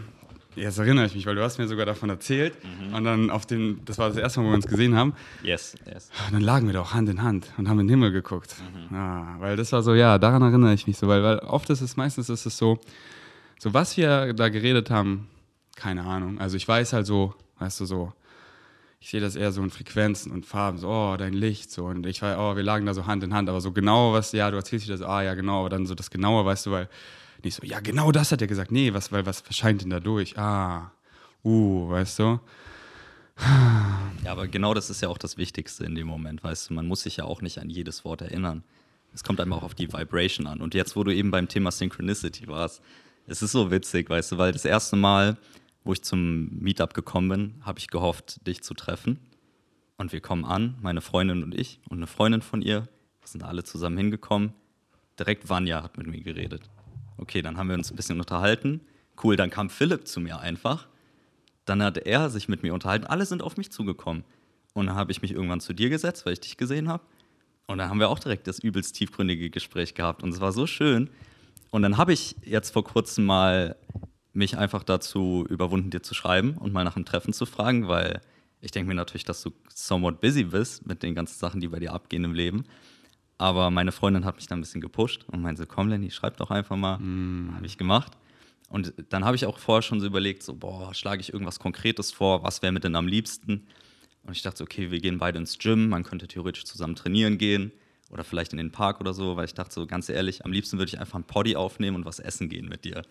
jetzt 0.55 0.77
erinnere 0.77 1.05
ich 1.05 1.15
mich, 1.15 1.25
weil 1.25 1.35
du 1.35 1.43
hast 1.43 1.57
mir 1.57 1.67
sogar 1.67 1.85
davon 1.85 2.09
erzählt. 2.09 2.53
Und 2.93 3.03
dann 3.03 3.29
auf 3.29 3.45
dem, 3.45 3.79
das 3.85 3.97
war 3.97 4.09
das 4.09 4.17
erste 4.17 4.39
Mal, 4.39 4.45
wo 4.47 4.49
wir 4.51 4.55
uns 4.55 4.67
gesehen 4.67 4.95
haben. 4.95 5.13
Yes, 5.43 5.75
yes. 5.85 6.09
Und 6.27 6.33
dann 6.33 6.41
lagen 6.41 6.67
wir 6.67 6.73
da 6.73 6.81
auch 6.81 6.93
Hand 6.93 7.09
in 7.09 7.21
Hand 7.21 7.51
und 7.57 7.69
haben 7.69 7.79
in 7.79 7.87
den 7.87 7.91
Himmel 7.91 8.11
geguckt. 8.11 8.55
Ja, 8.91 9.35
weil 9.39 9.55
das 9.55 9.71
war 9.71 9.81
so, 9.81 9.93
ja, 9.93 10.17
daran 10.17 10.41
erinnere 10.41 10.73
ich 10.73 10.87
mich 10.87 10.97
so, 10.97 11.07
weil, 11.07 11.23
weil 11.23 11.39
oft 11.39 11.69
ist 11.69 11.81
es, 11.81 11.95
meistens 11.97 12.29
ist 12.29 12.45
es 12.45 12.57
so, 12.57 12.79
so 13.59 13.73
was 13.73 13.97
wir 13.97 14.33
da 14.33 14.49
geredet 14.49 14.89
haben, 14.89 15.27
keine 15.75 16.03
Ahnung. 16.03 16.39
Also 16.39 16.57
ich 16.57 16.67
weiß 16.67 16.93
halt 16.93 17.05
so, 17.05 17.33
weißt 17.59 17.79
du, 17.79 17.85
so, 17.85 18.13
ich 18.99 19.09
sehe 19.09 19.19
das 19.19 19.35
eher 19.35 19.51
so 19.51 19.61
in 19.61 19.69
Frequenzen 19.69 20.31
und 20.31 20.45
Farben, 20.45 20.77
so, 20.77 20.87
oh, 20.87 21.15
dein 21.17 21.33
Licht, 21.33 21.71
so. 21.71 21.85
Und 21.87 22.05
ich 22.05 22.21
war, 22.21 22.39
oh, 22.39 22.55
wir 22.55 22.63
lagen 22.63 22.85
da 22.85 22.93
so 22.93 23.05
Hand 23.05 23.21
in 23.23 23.33
Hand, 23.33 23.49
aber 23.49 23.59
so 23.59 23.71
genau 23.71 24.13
was, 24.13 24.31
ja, 24.31 24.49
du 24.49 24.55
erzählst 24.55 24.87
dir 24.87 24.93
das, 24.93 25.01
ah, 25.01 25.21
ja, 25.21 25.33
genau, 25.33 25.59
aber 25.59 25.69
dann 25.69 25.85
so 25.85 25.93
das 25.93 26.09
Genaue, 26.09 26.45
weißt 26.45 26.67
du, 26.67 26.71
weil 26.71 26.89
nicht 27.43 27.55
so, 27.55 27.65
ja, 27.65 27.79
genau 27.79 28.11
das 28.11 28.31
hat 28.31 28.41
er 28.41 28.47
gesagt. 28.47 28.71
Nee, 28.71 28.93
was, 28.93 29.11
weil 29.11 29.25
was 29.25 29.43
scheint 29.49 29.81
denn 29.81 29.89
da 29.89 29.99
durch? 29.99 30.37
Ah, 30.37 30.91
uh, 31.43 31.89
weißt 31.89 32.19
du? 32.19 32.39
Ja, 34.23 34.31
aber 34.31 34.47
genau 34.47 34.73
das 34.73 34.89
ist 34.89 35.01
ja 35.01 35.09
auch 35.09 35.17
das 35.17 35.37
Wichtigste 35.37 35.85
in 35.85 35.95
dem 35.95 36.07
Moment, 36.07 36.43
weißt 36.43 36.69
du, 36.69 36.75
man 36.75 36.87
muss 36.87 37.01
sich 37.01 37.17
ja 37.17 37.25
auch 37.25 37.41
nicht 37.41 37.57
an 37.57 37.69
jedes 37.69 38.05
Wort 38.05 38.21
erinnern. 38.21 38.63
Es 39.13 39.23
kommt 39.23 39.39
einem 39.39 39.53
auch 39.53 39.63
auf 39.63 39.75
die 39.75 39.91
Vibration 39.91 40.47
an. 40.47 40.61
Und 40.61 40.73
jetzt, 40.73 40.95
wo 40.95 41.03
du 41.03 41.13
eben 41.13 41.29
beim 41.29 41.47
Thema 41.47 41.71
Synchronicity 41.71 42.47
warst, 42.47 42.81
es 43.27 43.41
ist 43.41 43.51
so 43.51 43.69
witzig, 43.71 44.09
weißt 44.09 44.33
du, 44.33 44.37
weil 44.37 44.51
das 44.51 44.65
erste 44.65 44.95
Mal, 44.95 45.37
wo 45.83 45.93
ich 45.93 46.01
zum 46.03 46.57
Meetup 46.59 46.93
gekommen 46.93 47.29
bin, 47.29 47.53
habe 47.61 47.79
ich 47.79 47.87
gehofft, 47.87 48.45
dich 48.47 48.63
zu 48.63 48.73
treffen. 48.73 49.19
Und 49.97 50.11
wir 50.11 50.21
kommen 50.21 50.45
an, 50.45 50.75
meine 50.81 51.01
Freundin 51.01 51.43
und 51.43 51.53
ich 51.53 51.79
und 51.89 51.97
eine 51.97 52.07
Freundin 52.07 52.41
von 52.41 52.61
ihr, 52.61 52.87
wir 53.21 53.27
sind 53.27 53.43
alle 53.43 53.63
zusammen 53.63 53.97
hingekommen. 53.97 54.53
Direkt 55.19 55.47
Vanya 55.47 55.83
hat 55.83 55.97
mit 55.97 56.07
mir 56.07 56.21
geredet. 56.21 56.69
Okay, 57.17 57.41
dann 57.41 57.57
haben 57.57 57.69
wir 57.69 57.75
uns 57.75 57.91
ein 57.91 57.95
bisschen 57.95 58.19
unterhalten. 58.19 58.81
Cool, 59.21 59.35
dann 59.35 59.49
kam 59.49 59.69
Philipp 59.69 60.07
zu 60.07 60.19
mir 60.19 60.39
einfach. 60.39 60.87
Dann 61.65 61.81
hat 61.81 61.97
er 61.97 62.29
sich 62.29 62.49
mit 62.49 62.63
mir 62.63 62.73
unterhalten. 62.73 63.05
Alle 63.05 63.25
sind 63.25 63.41
auf 63.41 63.57
mich 63.57 63.71
zugekommen. 63.71 64.23
Und 64.73 64.87
dann 64.87 64.95
habe 64.95 65.11
ich 65.11 65.21
mich 65.21 65.31
irgendwann 65.31 65.61
zu 65.61 65.73
dir 65.73 65.89
gesetzt, 65.89 66.25
weil 66.25 66.33
ich 66.33 66.41
dich 66.41 66.57
gesehen 66.57 66.89
habe. 66.89 67.03
Und 67.67 67.77
dann 67.77 67.89
haben 67.89 67.99
wir 67.99 68.09
auch 68.09 68.19
direkt 68.19 68.47
das 68.47 68.59
übelst 68.59 68.95
tiefgründige 68.95 69.49
Gespräch 69.49 69.93
gehabt. 69.93 70.23
Und 70.23 70.33
es 70.33 70.41
war 70.41 70.51
so 70.51 70.67
schön. 70.67 71.09
Und 71.71 71.81
dann 71.83 71.97
habe 71.97 72.13
ich 72.13 72.35
jetzt 72.43 72.71
vor 72.71 72.83
kurzem 72.83 73.25
mal 73.25 73.75
mich 74.33 74.57
einfach 74.57 74.83
dazu 74.83 75.45
überwunden, 75.49 75.91
dir 75.91 76.01
zu 76.01 76.13
schreiben 76.13 76.57
und 76.57 76.73
mal 76.73 76.83
nach 76.83 76.95
einem 76.95 77.05
Treffen 77.05 77.33
zu 77.33 77.45
fragen, 77.45 77.87
weil 77.87 78.21
ich 78.61 78.71
denke 78.71 78.87
mir 78.87 78.95
natürlich, 78.95 79.25
dass 79.25 79.43
du 79.43 79.51
somewhat 79.73 80.21
busy 80.21 80.45
bist 80.45 80.85
mit 80.87 81.03
den 81.03 81.15
ganzen 81.15 81.37
Sachen, 81.37 81.61
die 81.61 81.67
bei 81.67 81.79
dir 81.79 81.93
abgehen 81.93 82.23
im 82.23 82.33
Leben. 82.33 82.63
Aber 83.43 83.71
meine 83.71 83.91
Freundin 83.91 84.23
hat 84.23 84.37
mich 84.37 84.47
dann 84.47 84.59
ein 84.59 84.61
bisschen 84.61 84.79
gepusht 84.79 85.25
und 85.29 85.41
meinte 85.41 85.63
so, 85.63 85.67
komm 85.67 85.89
Lenny, 85.89 86.11
schreib 86.11 86.37
doch 86.37 86.49
einfach 86.49 86.77
mal. 86.77 86.97
Habe 87.55 87.65
ich 87.65 87.77
gemacht. 87.77 88.13
Und 88.69 88.93
dann 89.09 89.25
habe 89.25 89.35
ich 89.35 89.45
auch 89.45 89.57
vorher 89.57 89.81
schon 89.81 89.99
so 89.99 90.05
überlegt, 90.07 90.43
so, 90.43 90.55
boah, 90.55 90.93
schlage 90.93 91.19
ich 91.19 91.33
irgendwas 91.33 91.59
Konkretes 91.59 92.09
vor, 92.13 92.41
was 92.43 92.61
wäre 92.61 92.71
mir 92.71 92.79
denn 92.79 92.95
am 92.95 93.05
liebsten? 93.05 93.67
Und 94.25 94.31
ich 94.31 94.43
dachte, 94.43 94.59
so, 94.59 94.63
okay, 94.63 94.91
wir 94.91 95.01
gehen 95.01 95.17
beide 95.17 95.39
ins 95.39 95.57
Gym, 95.57 95.89
man 95.89 96.03
könnte 96.03 96.29
theoretisch 96.29 96.63
zusammen 96.63 96.95
trainieren 96.95 97.37
gehen 97.37 97.73
Oder 98.09 98.23
vielleicht 98.23 98.53
in 98.53 98.59
den 98.59 98.71
Park 98.71 99.01
oder 99.01 99.13
so, 99.13 99.35
weil 99.35 99.43
ich 99.43 99.53
dachte 99.53 99.73
so, 99.73 99.87
ganz 99.87 100.07
ehrlich, 100.07 100.45
am 100.45 100.53
liebsten 100.53 100.77
würde 100.77 100.87
ich 100.87 101.01
einfach 101.01 101.19
ein 101.19 101.25
Poddy 101.25 101.57
aufnehmen 101.57 101.97
und 101.97 102.05
was 102.05 102.19
essen 102.19 102.47
gehen 102.47 102.69
mit 102.69 102.85
dir. 102.85 103.01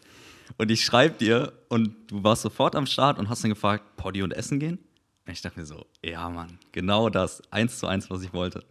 Und 0.57 0.71
ich 0.71 0.83
schreibe 0.83 1.19
dir 1.19 1.53
und 1.69 1.95
du 2.11 2.25
warst 2.25 2.41
sofort 2.41 2.75
am 2.75 2.87
Start 2.87 3.19
und 3.19 3.29
hast 3.29 3.45
dann 3.45 3.51
gefragt, 3.51 3.97
Poddy 3.99 4.23
und 4.23 4.33
Essen 4.33 4.59
gehen? 4.59 4.79
Und 5.27 5.33
ich 5.35 5.43
dachte 5.43 5.61
mir 5.61 5.67
so, 5.67 5.85
ja 6.03 6.31
Mann, 6.31 6.59
genau 6.73 7.11
das, 7.11 7.43
eins 7.51 7.79
zu 7.79 7.87
eins, 7.87 8.09
was 8.09 8.23
ich 8.23 8.33
wollte. 8.33 8.65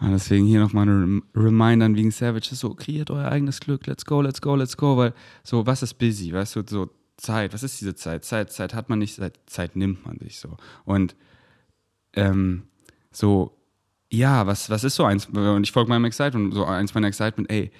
Und 0.00 0.12
deswegen 0.12 0.46
hier 0.46 0.60
nochmal 0.60 0.86
ein 0.86 1.00
Rem- 1.00 1.24
Reminder 1.34 1.86
an 1.86 1.96
wegen 1.96 2.10
Savage, 2.10 2.54
so 2.54 2.74
kreiert 2.74 3.10
euer 3.10 3.28
eigenes 3.28 3.60
Glück, 3.60 3.86
let's 3.86 4.04
go, 4.04 4.20
let's 4.20 4.40
go, 4.40 4.54
let's 4.54 4.76
go, 4.76 4.96
weil 4.96 5.12
so, 5.42 5.66
was 5.66 5.82
ist 5.82 5.94
busy, 5.94 6.32
weißt 6.32 6.56
du, 6.56 6.62
so 6.66 6.90
Zeit, 7.16 7.52
was 7.52 7.64
ist 7.64 7.80
diese 7.80 7.96
Zeit? 7.96 8.24
Zeit, 8.24 8.52
Zeit 8.52 8.74
hat 8.74 8.88
man 8.88 9.00
nicht, 9.00 9.16
Zeit, 9.16 9.40
Zeit 9.46 9.74
nimmt 9.74 10.06
man 10.06 10.18
sich 10.18 10.38
so. 10.38 10.56
Und 10.84 11.16
ähm, 12.14 12.62
so, 13.10 13.56
ja, 14.10 14.46
was, 14.46 14.70
was 14.70 14.84
ist 14.84 14.94
so 14.94 15.04
eins, 15.04 15.26
und 15.26 15.64
ich 15.64 15.72
folge 15.72 15.88
meinem 15.88 16.04
Excitement, 16.04 16.54
so 16.54 16.64
eins 16.64 16.94
meiner 16.94 17.08
Excitement, 17.08 17.50
ey, 17.50 17.72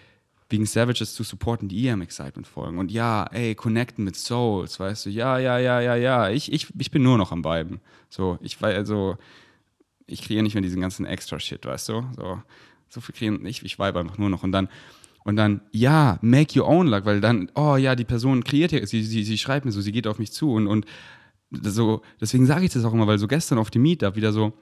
wegen 0.50 0.66
Savages 0.66 1.14
zu 1.14 1.22
supporten, 1.22 1.68
die 1.68 1.76
ihrem 1.76 2.00
Excitement 2.00 2.46
folgen. 2.48 2.78
Und 2.78 2.90
ja, 2.90 3.24
ey, 3.32 3.54
connecten 3.54 4.04
mit 4.04 4.16
Souls, 4.16 4.80
weißt 4.80 5.06
du, 5.06 5.10
ja, 5.10 5.38
ja, 5.38 5.58
ja, 5.58 5.80
ja, 5.80 5.94
ja, 5.94 6.30
ich, 6.30 6.52
ich, 6.52 6.68
ich 6.78 6.90
bin 6.90 7.02
nur 7.02 7.18
noch 7.18 7.32
am 7.32 7.44
Viben. 7.44 7.80
So, 8.08 8.38
ich 8.40 8.60
war 8.60 8.70
also, 8.70 9.18
ich 10.08 10.22
kriege 10.22 10.42
nicht 10.42 10.54
mehr 10.54 10.62
diesen 10.62 10.80
ganzen 10.80 11.06
extra 11.06 11.38
Shit, 11.38 11.64
weißt 11.64 11.90
du? 11.90 12.04
So, 12.16 12.42
so 12.88 13.00
viel 13.00 13.14
kriegen, 13.14 13.46
ich, 13.46 13.62
ich 13.62 13.78
vibe 13.78 14.00
einfach 14.00 14.18
nur 14.18 14.30
noch. 14.30 14.42
Und 14.42 14.52
dann, 14.52 14.68
und 15.24 15.36
dann, 15.36 15.60
ja, 15.70 16.18
make 16.22 16.58
your 16.58 16.66
own 16.66 16.86
luck, 16.86 17.04
weil 17.04 17.20
dann, 17.20 17.50
oh 17.54 17.76
ja, 17.76 17.94
die 17.94 18.04
Person 18.04 18.42
kreiert 18.42 18.72
ja, 18.72 18.84
sie, 18.86 19.02
sie, 19.02 19.22
sie 19.22 19.38
schreibt 19.38 19.66
mir 19.66 19.72
so, 19.72 19.80
sie 19.80 19.92
geht 19.92 20.06
auf 20.06 20.18
mich 20.18 20.32
zu 20.32 20.52
und, 20.52 20.66
und 20.66 20.86
so, 21.50 22.02
deswegen 22.20 22.46
sage 22.46 22.64
ich 22.64 22.72
das 22.72 22.84
auch 22.84 22.92
immer, 22.92 23.06
weil 23.06 23.18
so 23.18 23.26
gestern 23.26 23.58
auf 23.58 23.70
dem 23.70 23.82
Meetup 23.82 24.16
wieder 24.16 24.32
so, 24.32 24.52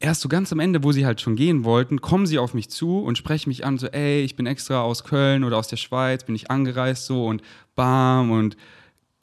erst 0.00 0.20
so 0.20 0.28
ganz 0.28 0.52
am 0.52 0.60
Ende, 0.60 0.82
wo 0.82 0.92
sie 0.92 1.06
halt 1.06 1.20
schon 1.20 1.36
gehen 1.36 1.64
wollten, 1.64 2.00
kommen 2.00 2.26
sie 2.26 2.38
auf 2.38 2.54
mich 2.54 2.68
zu 2.68 2.98
und 2.98 3.16
sprechen 3.16 3.48
mich 3.50 3.64
an, 3.64 3.78
so, 3.78 3.86
ey, 3.86 4.22
ich 4.22 4.36
bin 4.36 4.46
extra 4.46 4.82
aus 4.82 5.04
Köln 5.04 5.44
oder 5.44 5.56
aus 5.56 5.68
der 5.68 5.76
Schweiz, 5.76 6.24
bin 6.24 6.34
ich 6.34 6.50
angereist 6.50 7.06
so 7.06 7.26
und 7.26 7.42
bam 7.74 8.30
und 8.30 8.56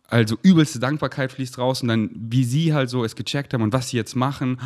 also 0.10 0.38
übelste 0.42 0.80
Dankbarkeit 0.80 1.32
fließt 1.32 1.58
raus 1.58 1.82
und 1.82 1.88
dann, 1.88 2.10
wie 2.14 2.44
sie 2.44 2.74
halt 2.74 2.90
so 2.90 3.04
es 3.04 3.16
gecheckt 3.16 3.54
haben 3.54 3.62
und 3.62 3.74
was 3.74 3.90
sie 3.90 3.98
jetzt 3.98 4.16
machen, 4.16 4.60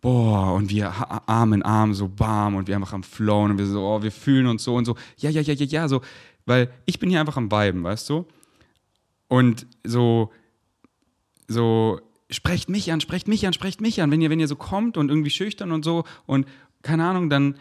boah, 0.00 0.52
und 0.54 0.70
wir 0.70 0.92
Arm 1.28 1.52
in 1.52 1.62
Arm, 1.62 1.94
so 1.94 2.08
bam, 2.08 2.54
und 2.56 2.68
wir 2.68 2.76
einfach 2.76 2.92
am 2.92 3.02
Flown 3.02 3.52
und 3.52 3.58
wir 3.58 3.66
so, 3.66 3.82
oh, 3.82 4.02
wir 4.02 4.12
fühlen 4.12 4.46
uns 4.46 4.64
so 4.64 4.74
und 4.74 4.84
so, 4.84 4.96
ja, 5.18 5.30
ja, 5.30 5.40
ja, 5.40 5.54
ja, 5.54 5.66
ja, 5.66 5.88
so, 5.88 6.02
weil 6.44 6.70
ich 6.86 6.98
bin 6.98 7.10
hier 7.10 7.20
einfach 7.20 7.36
am 7.36 7.50
Viben, 7.50 7.82
weißt 7.84 8.08
du? 8.10 8.26
Und 9.28 9.66
so, 9.84 10.30
so, 11.48 12.00
sprecht 12.30 12.68
mich 12.68 12.92
an, 12.92 13.00
sprecht 13.00 13.28
mich 13.28 13.46
an, 13.46 13.52
sprecht 13.52 13.80
mich 13.80 14.02
an, 14.02 14.10
wenn 14.10 14.20
ihr, 14.20 14.30
wenn 14.30 14.40
ihr 14.40 14.48
so 14.48 14.56
kommt 14.56 14.96
und 14.96 15.08
irgendwie 15.08 15.30
schüchtern 15.30 15.72
und 15.72 15.84
so 15.84 16.04
und 16.26 16.46
keine 16.82 17.04
Ahnung, 17.04 17.30
dann 17.30 17.56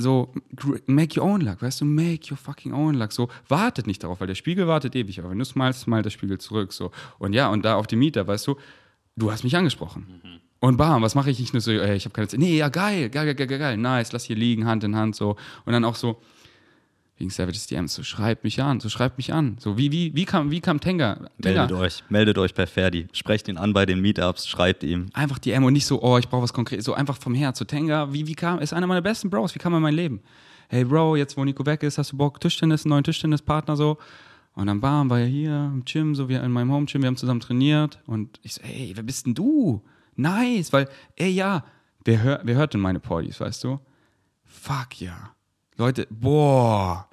so, 0.00 0.32
make 0.86 1.18
your 1.18 1.26
own 1.26 1.40
luck, 1.40 1.60
weißt 1.60 1.80
du, 1.80 1.84
make 1.84 2.30
your 2.30 2.36
fucking 2.36 2.72
own 2.72 2.94
luck. 2.94 3.12
So, 3.12 3.28
wartet 3.48 3.88
nicht 3.88 4.04
darauf, 4.04 4.20
weil 4.20 4.28
der 4.28 4.36
Spiegel 4.36 4.68
wartet 4.68 4.94
ewig, 4.94 5.18
aber 5.18 5.30
wenn 5.30 5.38
du 5.40 5.44
smilest, 5.44 5.80
smile 5.80 6.02
der 6.02 6.10
Spiegel 6.10 6.38
zurück. 6.38 6.72
So. 6.72 6.92
Und 7.18 7.32
ja, 7.32 7.48
und 7.48 7.64
da 7.64 7.74
auf 7.74 7.88
dem 7.88 7.98
Mieter, 7.98 8.24
weißt 8.24 8.46
du, 8.46 8.56
du 9.16 9.32
hast 9.32 9.42
mich 9.42 9.56
angesprochen. 9.56 10.40
Und 10.60 10.76
bam, 10.76 11.02
was 11.02 11.16
mache 11.16 11.30
ich 11.30 11.40
nicht 11.40 11.52
nur 11.52 11.60
so, 11.60 11.72
ey, 11.72 11.96
ich 11.96 12.04
habe 12.04 12.12
keine 12.12 12.28
Zeit. 12.28 12.38
Nee, 12.38 12.56
ja, 12.56 12.68
geil, 12.68 13.10
geil, 13.10 13.26
geil, 13.26 13.34
geil, 13.34 13.46
geil, 13.48 13.58
geil, 13.58 13.76
nice, 13.76 14.12
lass 14.12 14.22
hier 14.22 14.36
liegen, 14.36 14.66
Hand 14.66 14.84
in 14.84 14.94
Hand, 14.94 15.16
so. 15.16 15.36
Und 15.64 15.72
dann 15.72 15.84
auch 15.84 15.96
so, 15.96 16.22
wegen 17.18 17.30
Savages 17.30 17.66
DMs, 17.66 17.94
so 17.94 18.02
schreibt 18.02 18.44
mich 18.44 18.62
an, 18.62 18.80
so 18.80 18.88
schreibt 18.88 19.18
mich 19.18 19.32
an. 19.32 19.56
So, 19.58 19.76
wie, 19.76 19.90
wie, 19.90 20.14
wie 20.14 20.24
kam, 20.24 20.50
wie 20.50 20.60
kam 20.60 20.80
Tenga? 20.80 21.14
Tenga 21.42 21.66
Meldet 21.66 21.72
euch, 21.72 22.04
meldet 22.08 22.38
euch 22.38 22.54
bei 22.54 22.66
Ferdi. 22.66 23.08
Sprecht 23.12 23.48
ihn 23.48 23.58
an 23.58 23.72
bei 23.72 23.86
den 23.86 24.00
Meetups, 24.00 24.46
schreibt 24.46 24.84
ihm. 24.84 25.06
einfach 25.14 25.38
DM 25.38 25.64
und 25.64 25.72
nicht 25.72 25.86
so, 25.86 26.00
oh, 26.02 26.18
ich 26.18 26.28
brauche 26.28 26.42
was 26.42 26.52
Konkretes, 26.52 26.84
so 26.84 26.94
einfach 26.94 27.18
vom 27.18 27.34
Herz. 27.34 27.58
So, 27.58 27.64
Tenga, 27.64 28.12
wie, 28.12 28.26
wie 28.26 28.34
kam, 28.34 28.60
ist 28.60 28.72
einer 28.72 28.86
meiner 28.86 29.02
besten 29.02 29.30
Bros, 29.30 29.54
wie 29.54 29.58
kam 29.58 29.72
er 29.74 29.78
in 29.78 29.82
mein 29.82 29.94
Leben? 29.94 30.20
Hey 30.68 30.84
Bro, 30.84 31.16
jetzt 31.16 31.36
wo 31.36 31.44
Nico 31.44 31.64
weg 31.66 31.82
ist, 31.82 31.98
hast 31.98 32.12
du 32.12 32.16
Bock, 32.16 32.40
Tischtennis, 32.40 32.84
einen 32.84 32.90
neuen 32.90 33.04
Tischtennispartner 33.04 33.76
so? 33.76 33.98
Und 34.54 34.66
dann 34.66 34.80
bam, 34.80 35.08
war 35.08 35.20
er 35.20 35.26
hier 35.26 35.70
im 35.72 35.84
Gym, 35.84 36.14
so 36.14 36.28
wie 36.28 36.34
in 36.34 36.50
meinem 36.50 36.72
Home-Gym, 36.72 37.02
wir 37.02 37.06
haben 37.06 37.16
zusammen 37.16 37.40
trainiert 37.40 38.00
und 38.06 38.38
ich 38.42 38.54
so, 38.54 38.62
ey, 38.62 38.92
wer 38.94 39.02
bist 39.02 39.24
denn 39.24 39.34
du? 39.34 39.82
Nice, 40.16 40.72
weil, 40.72 40.88
ey, 41.16 41.30
ja, 41.30 41.64
wer, 42.04 42.22
hör, 42.22 42.40
wer 42.42 42.56
hört 42.56 42.74
denn 42.74 42.80
meine 42.80 43.00
Partys, 43.00 43.40
weißt 43.40 43.64
du? 43.64 43.80
Fuck 44.44 45.00
ja. 45.00 45.30
Leute, 45.76 46.08
boah, 46.10 47.07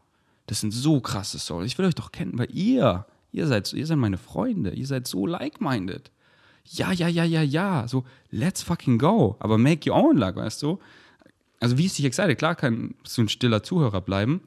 das 0.48 0.62
sind 0.62 0.72
so 0.72 1.00
krasse 1.00 1.40
Souls. 1.40 1.68
Ich 1.68 1.78
will 1.78 1.86
euch 1.86 1.96
doch 1.96 2.12
kennen, 2.12 2.38
weil 2.38 2.50
ihr, 2.56 3.06
ihr 3.32 3.48
seid, 3.48 3.72
ihr 3.74 3.86
seid 3.86 3.98
meine 3.98 4.18
Freunde, 4.18 4.72
ihr 4.72 4.88
seid 4.88 5.08
so 5.08 5.26
like-minded. 5.26 6.12
Ja, 6.66 6.92
ja, 6.92 7.08
ja, 7.08 7.24
ja, 7.24 7.42
ja, 7.42 7.88
so, 7.88 8.06
let's 8.32 8.64
fucking 8.64 8.98
go. 8.98 9.36
Aber 9.40 9.58
make 9.58 9.90
your 9.90 9.98
own 9.98 10.18
luck, 10.18 10.36
weißt 10.36 10.64
du? 10.64 10.80
Also, 11.60 11.78
wie 11.78 11.86
ist 11.86 11.98
dich 11.98 12.06
excited? 12.06 12.38
Klar 12.38 12.56
kannst 12.56 13.18
du 13.18 13.22
ein 13.24 13.30
stiller 13.30 13.64
Zuhörer 13.64 14.02
bleiben, 14.02 14.42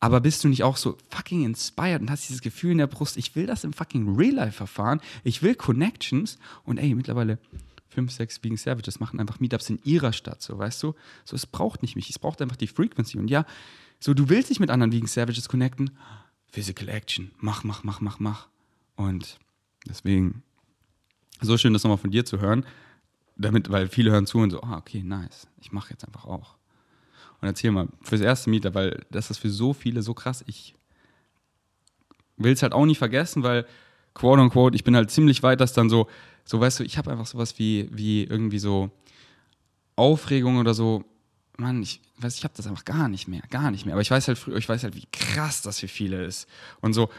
aber 0.00 0.20
bist 0.20 0.44
du 0.44 0.48
nicht 0.48 0.62
auch 0.62 0.76
so 0.76 0.96
fucking 1.10 1.44
inspired 1.44 2.00
und 2.00 2.10
hast 2.10 2.28
dieses 2.28 2.42
Gefühl 2.42 2.72
in 2.72 2.78
der 2.78 2.86
Brust, 2.86 3.16
ich 3.16 3.34
will 3.36 3.46
das 3.46 3.64
im 3.64 3.72
fucking 3.72 4.16
Real-Life 4.16 4.60
erfahren, 4.60 5.00
ich 5.22 5.42
will 5.42 5.54
Connections 5.54 6.38
und 6.64 6.78
ey, 6.78 6.94
mittlerweile 6.94 7.38
fünf, 7.88 8.12
sechs 8.12 8.42
Vegan 8.42 8.56
Savages 8.56 9.00
machen 9.00 9.20
einfach 9.20 9.40
Meetups 9.40 9.70
in 9.70 9.78
ihrer 9.84 10.12
Stadt, 10.12 10.42
so, 10.42 10.58
weißt 10.58 10.82
du? 10.82 10.94
So, 11.24 11.36
es 11.36 11.46
braucht 11.46 11.82
nicht 11.82 11.96
mich, 11.96 12.10
es 12.10 12.18
braucht 12.18 12.42
einfach 12.42 12.56
die 12.56 12.66
Frequency 12.66 13.18
und 13.18 13.28
ja, 13.28 13.46
so, 14.00 14.14
du 14.14 14.28
willst 14.28 14.50
dich 14.50 14.60
mit 14.60 14.70
anderen 14.70 14.92
Vegan 14.92 15.06
Savages 15.06 15.48
connecten, 15.48 15.90
Physical 16.50 16.88
Action, 16.88 17.32
mach, 17.38 17.64
mach, 17.64 17.84
mach, 17.84 18.00
mach, 18.00 18.20
mach. 18.20 18.48
Und 18.96 19.38
deswegen 19.86 20.42
so 21.40 21.58
schön, 21.58 21.72
das 21.72 21.84
nochmal 21.84 21.98
von 21.98 22.10
dir 22.10 22.24
zu 22.24 22.40
hören, 22.40 22.64
damit, 23.36 23.70
weil 23.70 23.88
viele 23.88 24.10
hören 24.10 24.26
zu 24.26 24.38
und 24.38 24.50
so, 24.50 24.62
ah, 24.62 24.76
okay, 24.76 25.02
nice, 25.02 25.48
ich 25.60 25.72
mache 25.72 25.90
jetzt 25.90 26.04
einfach 26.04 26.24
auch. 26.24 26.56
Und 27.40 27.48
erzähl 27.48 27.72
mal, 27.72 27.88
fürs 28.02 28.20
erste 28.20 28.50
Mieter, 28.50 28.74
weil 28.74 29.04
das 29.10 29.30
ist 29.30 29.38
für 29.38 29.50
so 29.50 29.72
viele 29.72 30.02
so 30.02 30.14
krass, 30.14 30.44
ich 30.46 30.74
will 32.36 32.52
es 32.52 32.62
halt 32.62 32.72
auch 32.72 32.86
nicht 32.86 32.98
vergessen, 32.98 33.42
weil, 33.42 33.66
quote 34.14 34.40
unquote, 34.40 34.76
ich 34.76 34.84
bin 34.84 34.96
halt 34.96 35.10
ziemlich 35.10 35.42
weit, 35.42 35.60
dass 35.60 35.72
dann 35.72 35.90
so, 35.90 36.08
so 36.44 36.60
weißt 36.60 36.80
du, 36.80 36.84
ich 36.84 36.98
habe 36.98 37.10
einfach 37.10 37.26
sowas 37.26 37.58
wie, 37.58 37.88
wie 37.92 38.24
irgendwie 38.24 38.58
so 38.58 38.90
Aufregung 39.96 40.58
oder 40.58 40.74
so, 40.74 41.04
Mann, 41.56 41.82
ich 41.82 42.00
weiß, 42.18 42.36
ich 42.36 42.44
habe 42.44 42.54
das 42.56 42.66
einfach 42.66 42.84
gar 42.84 43.08
nicht 43.08 43.28
mehr, 43.28 43.42
gar 43.50 43.70
nicht 43.70 43.86
mehr. 43.86 43.94
Aber 43.94 44.02
ich 44.02 44.10
weiß 44.10 44.28
halt 44.28 44.38
früher, 44.38 44.56
ich 44.56 44.68
weiß 44.68 44.82
halt, 44.82 44.96
wie 44.96 45.06
krass 45.12 45.62
das 45.62 45.80
für 45.80 45.88
viele 45.88 46.24
ist. 46.24 46.48
Und 46.80 46.94
so, 46.94 47.10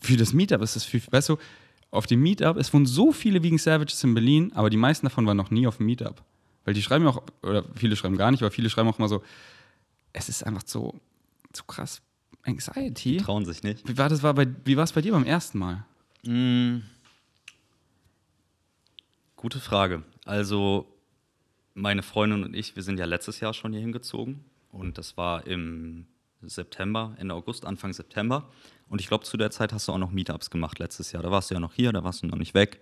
für 0.00 0.16
das 0.16 0.32
Meetup 0.32 0.62
ist 0.62 0.76
das 0.76 0.84
für, 0.84 1.00
weißt 1.10 1.30
du, 1.30 1.38
auf 1.90 2.06
dem 2.06 2.22
Meetup, 2.22 2.56
es 2.56 2.72
wohnen 2.72 2.86
so 2.86 3.12
viele 3.12 3.42
Vegan 3.42 3.58
Savages 3.58 4.02
in 4.04 4.14
Berlin, 4.14 4.52
aber 4.54 4.70
die 4.70 4.76
meisten 4.76 5.06
davon 5.06 5.26
waren 5.26 5.36
noch 5.36 5.50
nie 5.50 5.66
auf 5.66 5.78
dem 5.78 5.86
Meetup. 5.86 6.22
Weil 6.64 6.74
die 6.74 6.82
schreiben 6.82 7.06
auch, 7.06 7.22
oder 7.42 7.64
viele 7.74 7.96
schreiben 7.96 8.16
gar 8.16 8.30
nicht, 8.30 8.42
aber 8.42 8.50
viele 8.50 8.70
schreiben 8.70 8.88
auch 8.88 8.98
immer 8.98 9.08
so, 9.08 9.22
es 10.12 10.28
ist 10.28 10.46
einfach 10.46 10.62
so, 10.64 11.00
so 11.52 11.64
krass 11.64 12.00
Anxiety. 12.44 13.18
Trauen 13.18 13.44
sich 13.44 13.62
nicht. 13.62 13.86
Wie 13.88 13.98
war 13.98 14.08
das 14.08 14.22
war 14.22 14.34
bei, 14.34 14.46
wie 14.64 14.76
war 14.76 14.84
es 14.84 14.92
bei 14.92 15.02
dir 15.02 15.12
beim 15.12 15.24
ersten 15.24 15.58
Mal? 15.58 15.84
Mm. 16.22 16.82
Gute 19.36 19.60
Frage. 19.60 20.02
Also, 20.24 20.86
meine 21.74 22.02
Freundin 22.02 22.44
und 22.44 22.54
ich, 22.54 22.76
wir 22.76 22.82
sind 22.82 22.98
ja 22.98 23.06
letztes 23.06 23.40
Jahr 23.40 23.54
schon 23.54 23.72
hier 23.72 23.80
hingezogen. 23.80 24.44
Und 24.70 24.98
das 24.98 25.16
war 25.16 25.46
im 25.46 26.06
September, 26.42 27.14
Ende 27.18 27.34
August, 27.34 27.64
Anfang 27.64 27.92
September. 27.92 28.48
Und 28.88 29.00
ich 29.00 29.08
glaube, 29.08 29.24
zu 29.24 29.36
der 29.36 29.50
Zeit 29.50 29.72
hast 29.72 29.88
du 29.88 29.92
auch 29.92 29.98
noch 29.98 30.10
Meetups 30.10 30.50
gemacht 30.50 30.78
letztes 30.78 31.12
Jahr. 31.12 31.22
Da 31.22 31.30
warst 31.30 31.50
du 31.50 31.54
ja 31.54 31.60
noch 31.60 31.74
hier, 31.74 31.92
da 31.92 32.02
warst 32.04 32.22
du 32.22 32.26
noch 32.26 32.38
nicht 32.38 32.54
weg. 32.54 32.80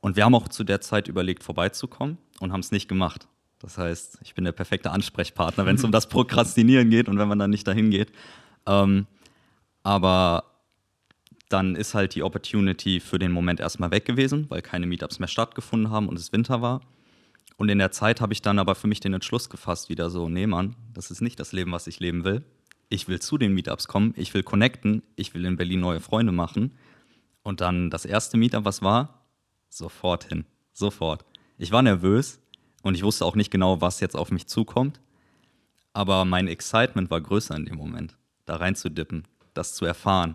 Und 0.00 0.16
wir 0.16 0.24
haben 0.24 0.34
auch 0.34 0.48
zu 0.48 0.64
der 0.64 0.80
Zeit 0.80 1.08
überlegt, 1.08 1.42
vorbeizukommen 1.42 2.18
und 2.40 2.52
haben 2.52 2.60
es 2.60 2.72
nicht 2.72 2.88
gemacht. 2.88 3.28
Das 3.60 3.78
heißt, 3.78 4.18
ich 4.22 4.34
bin 4.34 4.44
der 4.44 4.52
perfekte 4.52 4.90
Ansprechpartner, 4.90 5.64
wenn 5.66 5.76
es 5.76 5.84
um 5.84 5.92
das 5.92 6.08
Prokrastinieren 6.08 6.90
geht 6.90 7.08
und 7.08 7.18
wenn 7.18 7.28
man 7.28 7.38
dann 7.38 7.50
nicht 7.50 7.66
dahin 7.66 7.90
geht. 7.90 8.12
Ähm, 8.66 9.06
aber 9.84 10.44
dann 11.48 11.76
ist 11.76 11.94
halt 11.94 12.14
die 12.14 12.22
Opportunity 12.22 12.98
für 12.98 13.18
den 13.18 13.30
Moment 13.30 13.60
erstmal 13.60 13.90
weg 13.90 14.04
gewesen, 14.04 14.46
weil 14.48 14.62
keine 14.62 14.86
Meetups 14.86 15.18
mehr 15.18 15.28
stattgefunden 15.28 15.90
haben 15.90 16.08
und 16.08 16.18
es 16.18 16.32
Winter 16.32 16.62
war. 16.62 16.80
Und 17.62 17.68
in 17.68 17.78
der 17.78 17.92
Zeit 17.92 18.20
habe 18.20 18.32
ich 18.32 18.42
dann 18.42 18.58
aber 18.58 18.74
für 18.74 18.88
mich 18.88 18.98
den 18.98 19.14
Entschluss 19.14 19.48
gefasst, 19.48 19.88
wieder 19.88 20.10
so, 20.10 20.28
nee 20.28 20.48
Mann, 20.48 20.74
das 20.94 21.12
ist 21.12 21.20
nicht 21.20 21.38
das 21.38 21.52
Leben, 21.52 21.70
was 21.70 21.86
ich 21.86 22.00
leben 22.00 22.24
will. 22.24 22.42
Ich 22.88 23.06
will 23.06 23.20
zu 23.20 23.38
den 23.38 23.54
Meetups 23.54 23.86
kommen, 23.86 24.14
ich 24.16 24.34
will 24.34 24.42
connecten, 24.42 25.04
ich 25.14 25.32
will 25.32 25.44
in 25.44 25.54
Berlin 25.54 25.78
neue 25.78 26.00
Freunde 26.00 26.32
machen. 26.32 26.76
Und 27.44 27.60
dann 27.60 27.88
das 27.88 28.04
erste 28.04 28.36
Meetup, 28.36 28.64
was 28.64 28.82
war? 28.82 29.28
Sofort 29.68 30.24
hin, 30.24 30.44
sofort. 30.72 31.24
Ich 31.56 31.70
war 31.70 31.82
nervös 31.82 32.40
und 32.82 32.96
ich 32.96 33.04
wusste 33.04 33.24
auch 33.24 33.36
nicht 33.36 33.52
genau, 33.52 33.80
was 33.80 34.00
jetzt 34.00 34.16
auf 34.16 34.32
mich 34.32 34.48
zukommt. 34.48 35.00
Aber 35.92 36.24
mein 36.24 36.48
Excitement 36.48 37.12
war 37.12 37.20
größer 37.20 37.54
in 37.54 37.66
dem 37.66 37.76
Moment, 37.76 38.18
da 38.44 38.56
reinzudippen, 38.56 39.28
das 39.54 39.76
zu 39.76 39.84
erfahren. 39.84 40.34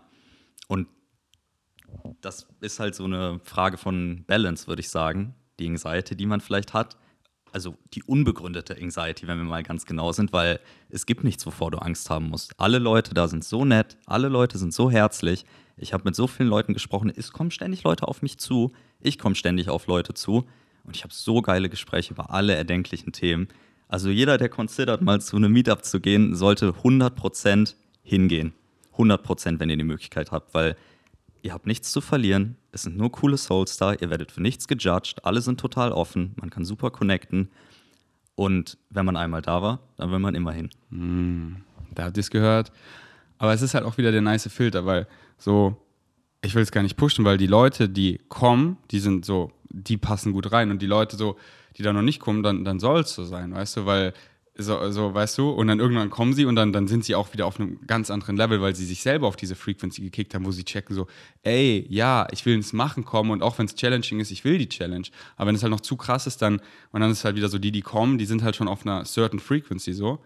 Und 0.69 0.87
das 2.21 2.47
ist 2.61 2.79
halt 2.79 2.95
so 2.95 3.03
eine 3.03 3.41
Frage 3.43 3.75
von 3.75 4.23
Balance, 4.27 4.67
würde 4.67 4.79
ich 4.79 4.89
sagen. 4.89 5.35
Die 5.59 5.67
Anxiety, 5.67 6.15
die 6.15 6.25
man 6.25 6.39
vielleicht 6.39 6.73
hat. 6.73 6.95
Also 7.57 7.75
die 7.95 8.03
unbegründete 8.03 8.77
Anxiety, 8.79 9.25
wenn 9.25 9.39
wir 9.39 9.43
mal 9.43 9.63
ganz 9.63 9.87
genau 9.87 10.11
sind, 10.11 10.31
weil 10.31 10.59
es 10.91 11.07
gibt 11.07 11.23
nichts, 11.23 11.43
wovor 11.47 11.71
du 11.71 11.79
Angst 11.79 12.07
haben 12.11 12.29
musst. 12.29 12.53
Alle 12.59 12.77
Leute 12.77 13.15
da 13.15 13.27
sind 13.27 13.43
so 13.43 13.65
nett, 13.65 13.97
alle 14.05 14.27
Leute 14.27 14.59
sind 14.59 14.75
so 14.75 14.91
herzlich. 14.91 15.43
Ich 15.75 15.91
habe 15.91 16.03
mit 16.05 16.15
so 16.15 16.27
vielen 16.27 16.49
Leuten 16.49 16.75
gesprochen, 16.75 17.11
es 17.15 17.31
kommen 17.31 17.49
ständig 17.49 17.81
Leute 17.81 18.07
auf 18.07 18.21
mich 18.21 18.37
zu, 18.37 18.73
ich 19.01 19.17
komme 19.17 19.33
ständig 19.33 19.69
auf 19.69 19.87
Leute 19.87 20.13
zu 20.13 20.45
und 20.83 20.95
ich 20.95 21.03
habe 21.03 21.11
so 21.11 21.41
geile 21.41 21.67
Gespräche 21.67 22.13
über 22.13 22.29
alle 22.29 22.53
erdenklichen 22.53 23.11
Themen. 23.11 23.47
Also 23.87 24.09
jeder, 24.09 24.37
der 24.37 24.49
considert, 24.49 25.01
mal 25.01 25.19
zu 25.19 25.35
einem 25.35 25.51
Meetup 25.51 25.83
zu 25.83 25.99
gehen, 25.99 26.35
sollte 26.35 26.75
100% 26.83 27.73
hingehen. 28.03 28.53
100%, 28.95 29.59
wenn 29.59 29.71
ihr 29.71 29.77
die 29.77 29.83
Möglichkeit 29.83 30.31
habt, 30.31 30.53
weil 30.53 30.75
ihr 31.41 31.53
habt 31.53 31.67
nichts 31.67 31.91
zu 31.91 32.01
verlieren. 32.01 32.55
Es 32.71 32.83
sind 32.83 32.97
nur 32.97 33.11
coole 33.11 33.37
Souls 33.37 33.77
da, 33.77 33.93
ihr 33.93 34.09
werdet 34.09 34.31
für 34.31 34.41
nichts 34.41 34.67
gejudged, 34.67 35.25
alle 35.25 35.41
sind 35.41 35.59
total 35.59 35.91
offen, 35.91 36.35
man 36.39 36.49
kann 36.49 36.65
super 36.65 36.91
connecten. 36.91 37.49
Und 38.35 38.77
wenn 38.89 39.05
man 39.05 39.15
einmal 39.15 39.41
da 39.41 39.61
war, 39.61 39.79
dann 39.97 40.11
will 40.11 40.19
man 40.19 40.35
immer 40.35 40.51
hin. 40.51 40.69
Da 41.95 42.03
habt 42.03 42.17
ihr 42.17 42.21
es 42.21 42.29
gehört. 42.29 42.71
Aber 43.39 43.53
es 43.53 43.61
ist 43.61 43.73
halt 43.73 43.83
auch 43.83 43.97
wieder 43.97 44.11
der 44.11 44.21
nice 44.21 44.47
Filter, 44.51 44.85
weil 44.85 45.07
so, 45.37 45.75
ich 46.41 46.53
will 46.53 46.61
es 46.61 46.71
gar 46.71 46.83
nicht 46.83 46.97
pushen, 46.97 47.25
weil 47.25 47.37
die 47.37 47.47
Leute, 47.47 47.89
die 47.89 48.19
kommen, 48.29 48.77
die 48.91 48.99
sind 48.99 49.25
so, 49.25 49.51
die 49.69 49.97
passen 49.97 50.33
gut 50.33 50.51
rein. 50.51 50.69
Und 50.69 50.81
die 50.81 50.87
Leute 50.87 51.17
so, 51.17 51.37
die 51.77 51.83
da 51.83 51.93
noch 51.93 52.03
nicht 52.03 52.19
kommen, 52.19 52.43
dann, 52.43 52.63
dann 52.63 52.79
soll 52.79 53.01
es 53.01 53.13
so 53.13 53.23
sein, 53.23 53.53
weißt 53.53 53.77
du, 53.77 53.85
weil 53.85 54.13
so, 54.57 54.91
so, 54.91 55.13
weißt 55.13 55.37
du, 55.37 55.49
und 55.51 55.67
dann 55.67 55.79
irgendwann 55.79 56.09
kommen 56.09 56.33
sie 56.33 56.45
und 56.45 56.55
dann, 56.55 56.73
dann 56.73 56.87
sind 56.87 57.05
sie 57.05 57.15
auch 57.15 57.31
wieder 57.33 57.45
auf 57.45 57.59
einem 57.59 57.79
ganz 57.85 58.09
anderen 58.09 58.37
Level, 58.37 58.61
weil 58.61 58.75
sie 58.75 58.85
sich 58.85 59.01
selber 59.01 59.27
auf 59.27 59.35
diese 59.35 59.55
Frequency 59.55 60.01
gekickt 60.01 60.33
haben, 60.33 60.45
wo 60.45 60.51
sie 60.51 60.63
checken 60.63 60.95
so, 60.95 61.07
ey, 61.43 61.85
ja, 61.89 62.27
ich 62.31 62.45
will 62.45 62.55
ins 62.55 62.73
Machen 62.73 63.05
kommen 63.05 63.31
und 63.31 63.43
auch 63.43 63.57
wenn 63.59 63.67
es 63.67 63.75
challenging 63.75 64.19
ist, 64.19 64.31
ich 64.31 64.43
will 64.43 64.57
die 64.57 64.69
Challenge. 64.69 65.07
Aber 65.35 65.47
wenn 65.47 65.55
es 65.55 65.61
halt 65.61 65.71
noch 65.71 65.81
zu 65.81 65.95
krass 65.95 66.27
ist, 66.27 66.41
dann, 66.41 66.61
und 66.91 67.01
dann 67.01 67.11
ist 67.11 67.23
halt 67.23 67.35
wieder 67.35 67.49
so, 67.49 67.59
die, 67.59 67.71
die 67.71 67.81
kommen, 67.81 68.17
die 68.17 68.25
sind 68.25 68.43
halt 68.43 68.55
schon 68.55 68.67
auf 68.67 68.85
einer 68.85 69.05
certain 69.05 69.39
Frequency 69.39 69.93
so. 69.93 70.19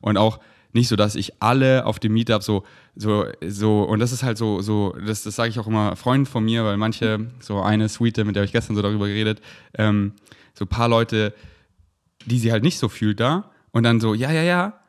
Und 0.00 0.16
auch 0.18 0.38
nicht 0.72 0.88
so, 0.88 0.96
dass 0.96 1.14
ich 1.14 1.42
alle 1.42 1.86
auf 1.86 1.98
dem 1.98 2.12
Meetup 2.12 2.42
so, 2.42 2.64
so, 2.94 3.26
so, 3.46 3.82
und 3.84 4.00
das 4.00 4.12
ist 4.12 4.22
halt 4.22 4.36
so, 4.36 4.60
so, 4.60 4.94
das, 5.04 5.22
das 5.22 5.34
sage 5.34 5.48
ich 5.48 5.58
auch 5.58 5.66
immer 5.66 5.96
Freunden 5.96 6.26
von 6.26 6.44
mir, 6.44 6.64
weil 6.64 6.76
manche, 6.76 7.30
so 7.40 7.60
eine 7.60 7.88
Suite, 7.88 8.24
mit 8.24 8.36
der 8.36 8.44
ich 8.44 8.52
gestern 8.52 8.76
so 8.76 8.82
darüber 8.82 9.06
geredet, 9.06 9.40
ähm, 9.78 10.12
so 10.54 10.66
ein 10.66 10.68
paar 10.68 10.88
Leute, 10.88 11.32
die 12.26 12.38
sie 12.38 12.52
halt 12.52 12.62
nicht 12.62 12.78
so 12.78 12.88
fühlt 12.88 13.20
da 13.20 13.50
und 13.78 13.84
dann 13.84 14.00
so, 14.00 14.12
ja, 14.12 14.32
ja, 14.32 14.42
ja, 14.42 14.80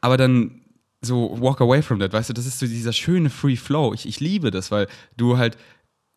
aber 0.00 0.16
dann 0.16 0.60
so 1.02 1.36
walk 1.40 1.60
away 1.60 1.82
from 1.82 1.98
that, 1.98 2.12
weißt 2.12 2.30
du, 2.30 2.32
das 2.32 2.46
ist 2.46 2.60
so 2.60 2.66
dieser 2.66 2.92
schöne 2.92 3.28
Free 3.28 3.56
Flow. 3.56 3.92
Ich, 3.92 4.06
ich 4.06 4.20
liebe 4.20 4.52
das, 4.52 4.70
weil 4.70 4.86
du 5.16 5.36
halt, 5.36 5.58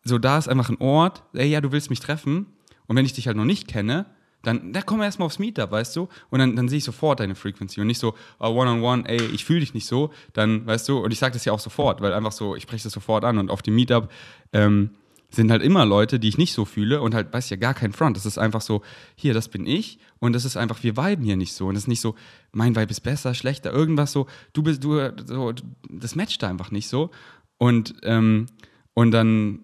so 0.04 0.18
da 0.18 0.38
ist 0.38 0.48
einfach 0.48 0.70
ein 0.70 0.80
Ort, 0.80 1.24
ey, 1.32 1.48
ja, 1.48 1.60
du 1.60 1.72
willst 1.72 1.90
mich 1.90 1.98
treffen. 1.98 2.46
Und 2.86 2.94
wenn 2.94 3.04
ich 3.04 3.14
dich 3.14 3.26
halt 3.26 3.36
noch 3.36 3.44
nicht 3.44 3.66
kenne, 3.66 4.06
dann, 4.44 4.72
da 4.72 4.80
komm 4.80 5.02
erstmal 5.02 5.26
aufs 5.26 5.40
Meetup, 5.40 5.72
weißt 5.72 5.96
du, 5.96 6.08
und 6.30 6.38
dann, 6.38 6.54
dann 6.54 6.68
sehe 6.68 6.78
ich 6.78 6.84
sofort 6.84 7.18
deine 7.18 7.34
Frequency 7.34 7.80
und 7.80 7.88
nicht 7.88 7.98
so, 7.98 8.14
oh, 8.38 8.50
one-on-one, 8.50 9.08
ey, 9.08 9.20
ich 9.32 9.44
fühle 9.44 9.60
dich 9.60 9.74
nicht 9.74 9.86
so, 9.88 10.12
dann, 10.34 10.64
weißt 10.66 10.88
du, 10.88 10.98
und 10.98 11.12
ich 11.12 11.18
sage 11.18 11.32
das 11.32 11.44
ja 11.44 11.52
auch 11.52 11.58
sofort, 11.58 12.00
weil 12.00 12.12
einfach 12.12 12.30
so, 12.30 12.54
ich 12.54 12.62
spreche 12.62 12.84
das 12.84 12.92
sofort 12.92 13.24
an 13.24 13.38
und 13.38 13.50
auf 13.50 13.62
dem 13.62 13.74
Meetup, 13.74 14.08
ähm, 14.52 14.90
sind 15.34 15.50
halt 15.50 15.62
immer 15.62 15.84
Leute, 15.84 16.18
die 16.18 16.28
ich 16.28 16.38
nicht 16.38 16.52
so 16.52 16.64
fühle 16.64 17.00
und 17.00 17.14
halt, 17.14 17.32
weiß 17.32 17.50
ja, 17.50 17.56
gar 17.56 17.74
kein 17.74 17.92
Front. 17.92 18.16
Das 18.16 18.26
ist 18.26 18.38
einfach 18.38 18.60
so, 18.60 18.82
hier, 19.14 19.34
das 19.34 19.48
bin 19.48 19.66
ich 19.66 19.98
und 20.18 20.32
das 20.32 20.44
ist 20.44 20.56
einfach, 20.56 20.82
wir 20.82 20.96
viben 20.96 21.24
hier 21.24 21.36
nicht 21.36 21.52
so. 21.52 21.66
Und 21.66 21.74
das 21.74 21.84
ist 21.84 21.88
nicht 21.88 22.00
so, 22.00 22.14
mein 22.52 22.76
Vibe 22.76 22.90
ist 22.90 23.00
besser, 23.00 23.34
schlechter, 23.34 23.72
irgendwas 23.72 24.12
so, 24.12 24.26
du 24.52 24.62
bist, 24.62 24.84
du, 24.84 25.10
so, 25.26 25.52
das 25.90 26.14
matcht 26.14 26.42
da 26.42 26.48
einfach 26.48 26.70
nicht 26.70 26.88
so. 26.88 27.10
Und, 27.58 27.94
ähm, 28.02 28.46
und 28.94 29.10
dann, 29.10 29.60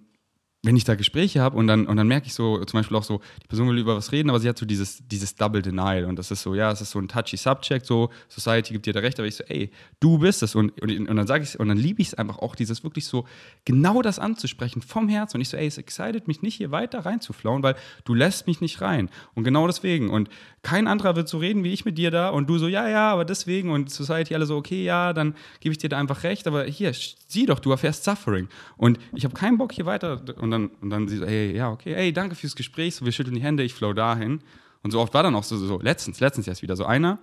wenn 0.62 0.76
ich 0.76 0.84
da 0.84 0.94
Gespräche 0.94 1.40
habe 1.40 1.56
und 1.56 1.66
dann, 1.66 1.86
und 1.86 1.96
dann 1.96 2.06
merke 2.06 2.26
ich 2.26 2.34
so, 2.34 2.62
zum 2.64 2.80
Beispiel 2.80 2.96
auch 2.96 3.02
so, 3.02 3.20
die 3.42 3.46
Person 3.48 3.68
will 3.68 3.78
über 3.78 3.96
was 3.96 4.12
reden, 4.12 4.28
aber 4.28 4.40
sie 4.40 4.48
hat 4.48 4.58
so 4.58 4.66
dieses, 4.66 5.06
dieses 5.08 5.34
Double 5.34 5.62
Denial 5.62 6.04
und 6.04 6.16
das 6.16 6.30
ist 6.30 6.42
so, 6.42 6.54
ja, 6.54 6.70
es 6.70 6.82
ist 6.82 6.90
so 6.90 6.98
ein 6.98 7.08
touchy 7.08 7.38
Subject, 7.38 7.86
so, 7.86 8.10
Society 8.28 8.74
gibt 8.74 8.84
dir 8.84 8.92
da 8.92 9.00
recht, 9.00 9.18
aber 9.18 9.26
ich 9.26 9.36
so, 9.36 9.44
ey, 9.44 9.70
du 10.00 10.18
bist 10.18 10.42
es. 10.42 10.54
Und, 10.54 10.78
und, 10.82 11.08
und 11.08 11.16
dann 11.16 11.26
sage 11.26 11.44
ich 11.44 11.58
und 11.58 11.68
dann 11.68 11.78
liebe 11.78 12.02
ich 12.02 12.08
es 12.08 12.14
einfach 12.14 12.38
auch, 12.38 12.54
dieses 12.54 12.84
wirklich 12.84 13.06
so, 13.06 13.26
genau 13.64 14.02
das 14.02 14.18
anzusprechen 14.18 14.82
vom 14.82 15.08
Herzen. 15.08 15.38
Und 15.38 15.40
ich 15.40 15.48
so, 15.48 15.56
ey, 15.56 15.66
es 15.66 15.78
excited 15.78 16.28
mich 16.28 16.42
nicht 16.42 16.56
hier 16.56 16.70
weiter 16.70 17.00
reinzuflauen, 17.00 17.62
weil 17.62 17.74
du 18.04 18.14
lässt 18.14 18.46
mich 18.46 18.60
nicht 18.60 18.82
rein. 18.82 19.08
Und 19.34 19.44
genau 19.44 19.66
deswegen. 19.66 20.10
Und 20.10 20.28
kein 20.62 20.86
anderer 20.86 21.16
wird 21.16 21.28
so 21.28 21.38
reden 21.38 21.64
wie 21.64 21.72
ich 21.72 21.84
mit 21.84 21.96
dir 21.96 22.10
da 22.10 22.28
und 22.28 22.48
du 22.48 22.58
so, 22.58 22.68
ja, 22.68 22.88
ja, 22.88 23.12
aber 23.12 23.24
deswegen 23.24 23.70
und 23.70 23.90
Society 23.90 24.34
alle 24.34 24.44
so, 24.44 24.56
okay, 24.56 24.84
ja, 24.84 25.12
dann 25.12 25.34
gebe 25.60 25.72
ich 25.72 25.78
dir 25.78 25.88
da 25.88 25.98
einfach 25.98 26.22
recht, 26.22 26.46
aber 26.46 26.64
hier, 26.64 26.92
sieh 26.92 27.46
doch, 27.46 27.60
du 27.60 27.70
erfährst 27.70 28.04
Suffering. 28.04 28.48
Und 28.76 28.98
ich 29.14 29.24
habe 29.24 29.34
keinen 29.34 29.56
Bock 29.56 29.72
hier 29.72 29.86
weiter 29.86 30.20
und 30.36 30.50
dann, 30.50 30.68
und 30.80 30.90
dann 30.90 31.08
sie 31.08 31.16
so, 31.16 31.24
ey, 31.24 31.56
ja, 31.56 31.70
okay, 31.70 31.94
ey, 31.94 32.12
danke 32.12 32.34
fürs 32.34 32.56
Gespräch, 32.56 32.94
so, 32.96 33.04
wir 33.04 33.12
schütteln 33.12 33.34
die 33.34 33.42
Hände, 33.42 33.62
ich 33.62 33.72
flow 33.72 33.94
dahin. 33.94 34.40
Und 34.82 34.90
so 34.90 35.00
oft 35.00 35.14
war 35.14 35.22
dann 35.22 35.34
auch 35.34 35.44
so, 35.44 35.56
so 35.56 35.80
letztens, 35.80 36.20
letztens 36.20 36.46
erst 36.46 36.62
wieder 36.62 36.76
so 36.76 36.84
einer, 36.84 37.18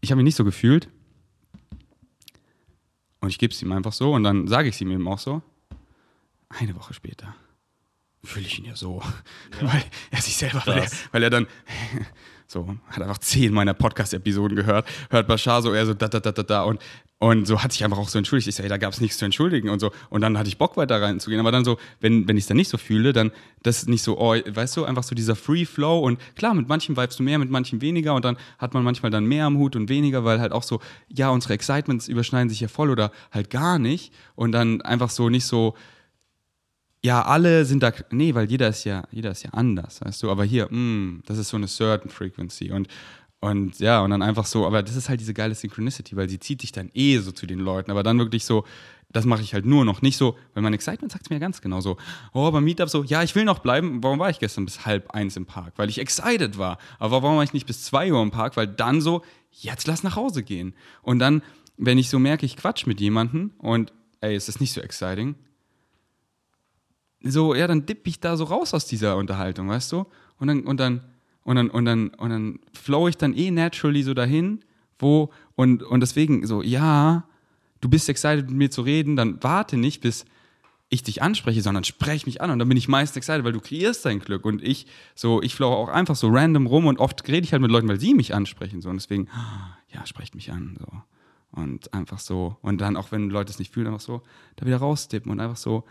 ich 0.00 0.10
habe 0.10 0.18
mich 0.18 0.24
nicht 0.24 0.36
so 0.36 0.44
gefühlt. 0.44 0.88
Und 3.20 3.30
ich 3.30 3.38
gebe 3.38 3.52
es 3.52 3.60
ihm 3.62 3.72
einfach 3.72 3.92
so 3.92 4.14
und 4.14 4.22
dann 4.22 4.46
sage 4.46 4.68
ich 4.68 4.76
es 4.76 4.80
ihm 4.80 4.92
eben 4.92 5.08
auch 5.08 5.18
so, 5.18 5.42
eine 6.50 6.76
Woche 6.76 6.94
später 6.94 7.34
fühle 8.24 8.46
ich 8.46 8.58
ihn 8.58 8.64
ja 8.64 8.76
so, 8.76 9.02
weil 9.60 9.84
er 10.10 10.20
sich 10.20 10.36
selber, 10.36 10.62
weil 10.66 10.78
er, 10.78 10.90
weil 11.12 11.22
er 11.22 11.30
dann 11.30 11.46
so 12.46 12.76
hat 12.88 13.02
einfach 13.02 13.18
zehn 13.18 13.52
meiner 13.52 13.74
Podcast-Episoden 13.74 14.56
gehört, 14.56 14.88
hört 15.10 15.26
Bashar 15.28 15.62
so, 15.62 15.72
er 15.72 15.86
so 15.86 15.94
da 15.94 16.08
da 16.08 16.20
da 16.20 16.32
da 16.32 16.42
da 16.42 16.62
und 16.62 16.80
und 17.20 17.48
so 17.48 17.62
hat 17.62 17.72
sich 17.72 17.84
einfach 17.84 17.98
auch 17.98 18.08
so 18.08 18.16
entschuldigt. 18.16 18.46
Ich 18.46 18.54
so, 18.54 18.62
hey, 18.62 18.68
da 18.68 18.76
gab 18.76 18.92
es 18.92 19.00
nichts 19.00 19.18
zu 19.18 19.24
entschuldigen 19.24 19.70
und 19.70 19.80
so. 19.80 19.90
Und 20.08 20.20
dann 20.20 20.38
hatte 20.38 20.48
ich 20.48 20.56
Bock 20.56 20.76
weiter 20.76 21.02
reinzugehen. 21.02 21.40
Aber 21.40 21.50
dann 21.50 21.64
so, 21.64 21.76
wenn, 22.00 22.28
wenn 22.28 22.36
ich 22.36 22.44
es 22.44 22.46
dann 22.46 22.56
nicht 22.56 22.68
so 22.68 22.78
fühle, 22.78 23.12
dann 23.12 23.32
das 23.64 23.78
ist 23.78 23.88
nicht 23.88 24.02
so, 24.02 24.20
oh, 24.20 24.36
weißt 24.36 24.76
du, 24.76 24.84
einfach 24.84 25.02
so 25.02 25.16
dieser 25.16 25.34
Free 25.34 25.64
Flow. 25.64 25.98
Und 25.98 26.20
klar, 26.36 26.54
mit 26.54 26.68
manchen 26.68 26.96
vibest 26.96 27.18
du 27.18 27.24
mehr, 27.24 27.38
mit 27.38 27.50
manchen 27.50 27.80
weniger. 27.80 28.14
Und 28.14 28.24
dann 28.24 28.36
hat 28.58 28.72
man 28.72 28.84
manchmal 28.84 29.10
dann 29.10 29.24
mehr 29.24 29.46
am 29.46 29.58
Hut 29.58 29.74
und 29.74 29.88
weniger, 29.88 30.24
weil 30.24 30.40
halt 30.40 30.52
auch 30.52 30.62
so, 30.62 30.80
ja, 31.08 31.30
unsere 31.30 31.54
Excitements 31.54 32.06
überschneiden 32.06 32.50
sich 32.50 32.60
ja 32.60 32.68
voll 32.68 32.88
oder 32.88 33.10
halt 33.32 33.50
gar 33.50 33.80
nicht. 33.80 34.12
Und 34.36 34.52
dann 34.52 34.80
einfach 34.82 35.10
so 35.10 35.28
nicht 35.28 35.44
so, 35.44 35.74
ja, 37.02 37.22
alle 37.22 37.64
sind 37.64 37.82
da, 37.82 37.92
nee, 38.10 38.34
weil 38.34 38.50
jeder 38.50 38.68
ist 38.68 38.84
ja, 38.84 39.04
jeder 39.10 39.30
ist 39.30 39.44
ja 39.44 39.50
anders, 39.50 40.00
weißt 40.00 40.22
du, 40.22 40.30
aber 40.30 40.44
hier, 40.44 40.66
mm, 40.72 41.22
das 41.26 41.38
ist 41.38 41.48
so 41.48 41.56
eine 41.56 41.68
certain 41.68 42.10
frequency 42.10 42.72
und, 42.72 42.88
und 43.40 43.78
ja, 43.78 44.00
und 44.00 44.10
dann 44.10 44.22
einfach 44.22 44.46
so, 44.46 44.66
aber 44.66 44.82
das 44.82 44.96
ist 44.96 45.08
halt 45.08 45.20
diese 45.20 45.32
geile 45.32 45.54
Synchronicity, 45.54 46.16
weil 46.16 46.28
sie 46.28 46.40
zieht 46.40 46.62
dich 46.62 46.72
dann 46.72 46.90
eh 46.94 47.18
so 47.18 47.30
zu 47.30 47.46
den 47.46 47.60
Leuten, 47.60 47.92
aber 47.92 48.02
dann 48.02 48.18
wirklich 48.18 48.44
so, 48.44 48.64
das 49.10 49.24
mache 49.24 49.42
ich 49.42 49.54
halt 49.54 49.64
nur 49.64 49.84
noch 49.84 50.02
nicht 50.02 50.16
so, 50.16 50.36
weil 50.54 50.62
mein 50.62 50.74
Excitement 50.74 51.12
sagt 51.12 51.26
es 51.26 51.30
mir 51.30 51.38
ganz 51.38 51.62
genau 51.62 51.80
so, 51.80 51.96
oh, 52.32 52.50
beim 52.50 52.64
Meetup 52.64 52.88
so, 52.88 53.04
ja, 53.04 53.22
ich 53.22 53.34
will 53.34 53.44
noch 53.44 53.60
bleiben, 53.60 54.02
warum 54.02 54.18
war 54.18 54.28
ich 54.28 54.40
gestern 54.40 54.64
bis 54.64 54.84
halb 54.84 55.12
eins 55.12 55.36
im 55.36 55.46
Park? 55.46 55.74
Weil 55.76 55.88
ich 55.88 55.98
excited 55.98 56.58
war, 56.58 56.78
aber 56.98 57.22
warum 57.22 57.36
war 57.36 57.44
ich 57.44 57.52
nicht 57.52 57.66
bis 57.66 57.84
zwei 57.84 58.12
Uhr 58.12 58.20
im 58.20 58.32
Park? 58.32 58.56
Weil 58.56 58.66
dann 58.66 59.00
so, 59.00 59.22
jetzt 59.52 59.86
lass 59.86 60.02
nach 60.02 60.16
Hause 60.16 60.42
gehen. 60.42 60.74
Und 61.02 61.20
dann, 61.20 61.42
wenn 61.76 61.96
ich 61.96 62.10
so 62.10 62.18
merke, 62.18 62.44
ich 62.44 62.56
quatsch 62.56 62.86
mit 62.86 63.00
jemandem 63.00 63.52
und, 63.58 63.92
ey, 64.20 64.34
es 64.34 64.48
ist 64.48 64.60
nicht 64.60 64.72
so 64.72 64.80
exciting, 64.80 65.36
so, 67.22 67.54
ja, 67.54 67.66
dann 67.66 67.86
dipp 67.86 68.06
ich 68.06 68.20
da 68.20 68.36
so 68.36 68.44
raus 68.44 68.74
aus 68.74 68.86
dieser 68.86 69.16
Unterhaltung, 69.16 69.68
weißt 69.68 69.92
du? 69.92 70.06
Und 70.38 70.48
dann, 70.48 70.60
und 70.62 70.78
dann, 70.78 71.02
und 71.42 71.56
dann, 71.56 71.70
und 71.70 71.84
dann, 71.84 72.08
und 72.10 72.30
dann 72.30 72.60
flow 72.72 73.08
ich 73.08 73.16
dann 73.16 73.34
eh 73.34 73.50
naturally 73.50 74.02
so 74.02 74.14
dahin, 74.14 74.60
wo, 74.98 75.30
und, 75.54 75.82
und 75.82 76.00
deswegen 76.00 76.46
so, 76.46 76.62
ja, 76.62 77.24
du 77.80 77.88
bist 77.88 78.08
excited 78.08 78.48
mit 78.48 78.56
mir 78.56 78.70
zu 78.70 78.82
reden, 78.82 79.16
dann 79.16 79.42
warte 79.42 79.76
nicht, 79.76 80.00
bis 80.00 80.24
ich 80.90 81.02
dich 81.02 81.22
anspreche, 81.22 81.60
sondern 81.60 81.84
sprech 81.84 82.24
mich 82.26 82.40
an 82.40 82.50
und 82.50 82.58
dann 82.58 82.68
bin 82.68 82.78
ich 82.78 82.88
meist 82.88 83.16
excited, 83.16 83.44
weil 83.44 83.52
du 83.52 83.60
kreierst 83.60 84.04
dein 84.06 84.20
Glück 84.20 84.44
und 84.44 84.62
ich 84.62 84.86
so, 85.14 85.42
ich 85.42 85.54
flow 85.54 85.68
auch 85.68 85.88
einfach 85.88 86.16
so 86.16 86.28
random 86.28 86.66
rum 86.66 86.86
und 86.86 86.98
oft 86.98 87.26
rede 87.28 87.44
ich 87.44 87.52
halt 87.52 87.60
mit 87.60 87.70
Leuten, 87.70 87.88
weil 87.88 88.00
sie 88.00 88.14
mich 88.14 88.34
ansprechen 88.34 88.80
so 88.80 88.88
und 88.88 88.96
deswegen, 88.96 89.28
ja, 89.92 90.06
sprecht 90.06 90.34
mich 90.34 90.50
an 90.50 90.78
so 90.80 90.86
und 91.60 91.92
einfach 91.92 92.18
so 92.18 92.56
und 92.62 92.80
dann 92.80 92.96
auch 92.96 93.12
wenn 93.12 93.28
Leute 93.28 93.50
es 93.50 93.58
nicht 93.58 93.72
fühlen, 93.72 93.86
einfach 93.86 94.00
so 94.00 94.22
da 94.56 94.64
wieder 94.64 94.78
raustippen 94.78 95.30
und 95.30 95.40
einfach 95.40 95.58
so, 95.58 95.84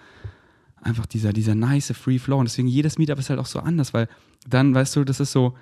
einfach 0.81 1.05
dieser, 1.05 1.33
dieser 1.33 1.55
nice 1.55 1.93
Free 1.93 2.19
Flow. 2.19 2.37
Und 2.37 2.45
deswegen 2.45 2.67
jedes 2.67 2.97
Meetup 2.97 3.19
ist 3.19 3.29
halt 3.29 3.39
auch 3.39 3.45
so 3.45 3.59
anders, 3.59 3.93
weil 3.93 4.07
dann, 4.47 4.73
weißt 4.73 4.95
du, 4.95 5.03
das 5.03 5.19
ist 5.19 5.31
so, 5.31 5.53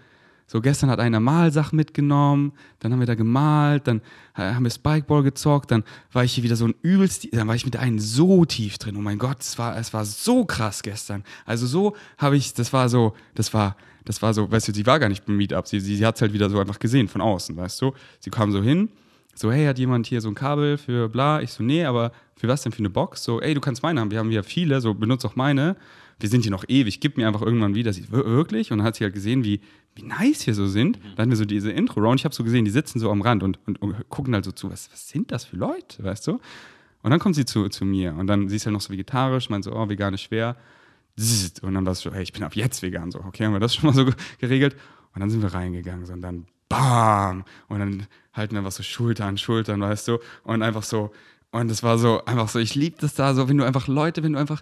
so 0.48 0.62
gestern 0.62 0.92
hat 0.92 1.00
einer 1.00 1.20
Malsachen 1.20 1.76
mitgenommen, 1.76 2.54
dann 2.80 2.92
haben 2.92 3.00
wir 3.00 3.08
da 3.08 3.16
gemalt, 3.16 3.88
dann 3.88 4.02
haben 4.36 4.64
wir 4.64 4.70
Spikeball 4.70 5.24
gezockt, 5.24 5.72
dann 5.72 5.84
war 6.12 6.24
ich 6.24 6.34
hier 6.34 6.44
wieder 6.44 6.56
so 6.56 6.66
ein 6.66 6.76
übelst, 6.84 7.28
dann 7.34 7.48
war 7.48 7.56
ich 7.56 7.66
mit 7.66 7.74
der 7.74 7.82
einen 7.82 8.00
so 8.00 8.46
tief 8.46 8.78
drin. 8.78 8.96
Oh 8.96 9.02
mein 9.02 9.18
Gott, 9.18 9.42
es 9.42 9.58
war, 9.58 9.76
es 9.78 9.94
war 9.94 10.06
so 10.06 10.46
krass 10.46 10.84
gestern. 10.84 11.24
Also 11.46 11.66
so 11.66 11.96
habe 12.18 12.38
ich, 12.38 12.54
das 12.54 12.74
war 12.74 12.90
so, 12.90 13.16
das 13.34 13.54
war, 13.54 13.76
das 14.04 14.22
war 14.22 14.36
so, 14.36 14.52
weißt 14.52 14.68
du, 14.68 14.74
sie 14.74 14.86
war 14.86 15.00
gar 15.00 15.10
nicht 15.10 15.26
beim 15.26 15.36
Meetup, 15.36 15.68
sie, 15.68 15.80
sie, 15.80 15.96
sie 15.96 16.06
hat 16.06 16.16
es 16.16 16.22
halt 16.22 16.34
wieder 16.34 16.50
so 16.50 16.60
einfach 16.60 16.78
gesehen 16.78 17.08
von 17.08 17.22
außen, 17.22 17.58
weißt 17.58 17.82
du. 17.82 17.94
Sie 18.20 18.30
kam 18.30 18.52
so 18.52 18.62
hin, 18.62 18.90
so, 19.38 19.52
hey, 19.52 19.66
hat 19.66 19.78
jemand 19.78 20.08
hier 20.08 20.22
so 20.22 20.30
ein 20.30 20.36
Kabel 20.36 20.78
für 20.78 21.10
bla? 21.10 21.42
Ich 21.42 21.52
so, 21.52 21.62
nee, 21.64 21.84
aber 21.86 22.12
für 22.38 22.48
was 22.48 22.64
denn 22.64 22.72
für 22.72 22.80
eine 22.80 22.90
Box? 22.90 23.24
So, 23.24 23.42
ey, 23.42 23.54
du 23.54 23.62
kannst 23.62 23.84
meine 23.84 24.00
haben, 24.02 24.10
wir 24.12 24.20
haben 24.20 24.30
hier 24.32 24.44
viele, 24.44 24.82
so, 24.82 24.94
benutze 24.94 25.28
auch 25.28 25.36
meine. 25.36 25.76
Wir 26.20 26.30
sind 26.30 26.44
hier 26.44 26.52
noch 26.52 26.64
ewig, 26.70 27.02
gib 27.02 27.18
mir 27.18 27.28
einfach 27.28 27.42
irgendwann 27.42 27.76
wieder. 27.76 27.92
Sie, 27.92 28.10
"Wir- 28.10 28.26
wirklich? 28.26 28.72
Und 28.72 28.78
dann 28.78 28.88
hat 28.88 28.96
sie 28.96 29.04
halt 29.04 29.14
gesehen, 29.14 29.44
wie, 29.44 29.60
wie 29.96 30.04
nice 30.04 30.42
hier 30.44 30.54
so 30.56 30.66
sind. 30.66 30.98
Dann 31.04 31.18
hatten 31.18 31.30
wir 31.32 31.36
so 31.38 31.44
diese 31.44 31.72
Intro-Round, 31.72 32.22
ich 32.22 32.24
habe 32.26 32.34
so 32.34 32.46
gesehen, 32.46 32.64
die 32.64 32.72
sitzen 32.72 33.00
so 33.00 33.12
am 33.12 33.22
Rand 33.22 33.44
und, 33.44 33.60
und, 33.68 33.82
und 33.82 34.08
gucken 34.10 34.34
halt 34.34 34.46
so 34.46 34.54
zu, 34.54 34.72
was, 34.72 34.90
was 34.94 35.10
sind 35.10 35.32
das 35.34 35.44
für 35.44 35.58
Leute, 35.58 36.02
weißt 36.04 36.28
du? 36.28 36.40
Und 37.04 37.12
dann 37.12 37.20
kommt 37.20 37.36
sie 37.36 37.44
zu, 37.44 37.68
zu 37.68 37.84
mir 37.84 38.16
und 38.16 38.28
dann, 38.28 38.48
sie 38.48 38.56
ist 38.56 38.66
halt 38.66 38.74
noch 38.74 38.82
so 38.82 38.94
vegetarisch, 38.94 39.50
meint 39.50 39.66
so, 39.66 39.74
oh, 39.76 39.90
vegan 39.90 40.14
ist 40.14 40.22
schwer. 40.22 40.56
Und 41.62 41.74
dann 41.74 41.86
war 41.86 41.92
es 41.94 42.00
so, 42.00 42.12
hey, 42.14 42.24
ich 42.24 42.34
bin 42.34 42.44
ab 42.44 42.56
jetzt 42.56 42.82
vegan. 42.82 43.12
So, 43.12 43.20
okay, 43.20 43.46
haben 43.46 43.54
wir 43.54 43.60
das 43.60 43.76
schon 43.76 43.88
mal 43.88 43.94
so 43.94 44.06
ge- 44.06 44.16
geregelt. 44.40 44.76
Und 45.14 45.20
dann 45.22 45.30
sind 45.30 45.42
wir 45.42 45.54
reingegangen, 45.54 46.06
so, 46.06 46.14
und 46.14 46.22
dann 46.22 46.46
BAM! 46.78 47.46
Und 47.68 47.80
dann 47.80 48.08
halten 48.34 48.54
wir 48.54 48.60
einfach 48.60 48.72
so 48.72 48.84
Schulter 48.84 49.26
an 49.26 49.38
Schultern, 49.38 49.82
weißt 49.82 50.08
du? 50.08 50.20
Und 50.44 50.62
einfach 50.62 50.84
so, 50.84 51.12
und 51.52 51.72
es 51.72 51.84
war 51.84 51.98
so, 51.98 52.24
einfach 52.26 52.50
so, 52.50 52.60
ich 52.60 52.76
liebe 52.76 52.98
das 53.00 53.14
da 53.14 53.34
so, 53.34 53.48
wenn 53.48 53.58
du 53.58 53.66
einfach 53.66 53.88
Leute, 53.88 54.24
wenn 54.24 54.34
du 54.34 54.40
einfach 54.40 54.62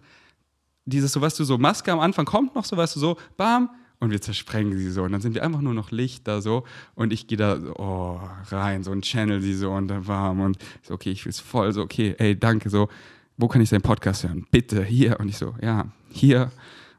dieses, 0.86 1.12
so 1.12 1.22
weißt 1.22 1.40
du, 1.40 1.44
so 1.44 1.58
Maske 1.58 1.92
am 1.92 2.00
Anfang 2.00 2.26
kommt 2.26 2.56
noch 2.56 2.66
so, 2.66 2.78
weißt 2.78 2.96
du, 2.96 3.00
so, 3.00 3.18
bam, 3.38 3.70
und 4.00 4.12
wir 4.12 4.20
zersprengen 4.20 4.78
sie 4.78 4.92
so. 4.92 5.04
Und 5.04 5.14
dann 5.14 5.22
sind 5.22 5.34
wir 5.34 5.44
einfach 5.44 5.62
nur 5.62 5.74
noch 5.74 5.92
Licht 5.92 6.28
da 6.28 6.42
so 6.42 6.66
und 6.94 7.14
ich 7.14 7.28
gehe 7.28 7.38
da 7.38 7.58
so, 7.58 7.74
oh, 7.78 8.20
rein, 8.50 8.84
so 8.84 8.92
ein 8.92 9.02
Channel 9.02 9.42
sie 9.42 9.54
so 9.54 9.72
und 9.72 9.88
dann 9.88 10.08
warm 10.08 10.42
und 10.42 10.58
so, 10.82 10.94
okay, 10.94 11.10
ich 11.10 11.24
will 11.24 11.30
es 11.30 11.40
voll, 11.40 11.72
so, 11.72 11.82
okay, 11.82 12.14
ey, 12.18 12.38
danke, 12.38 12.70
so, 12.70 12.90
wo 13.38 13.48
kann 13.48 13.62
ich 13.62 13.70
deinen 13.70 13.82
Podcast 13.82 14.24
hören? 14.24 14.46
Bitte, 14.52 14.84
hier. 14.84 15.20
Und 15.20 15.30
ich 15.30 15.38
so, 15.38 15.56
ja, 15.62 15.88
hier. 16.10 16.52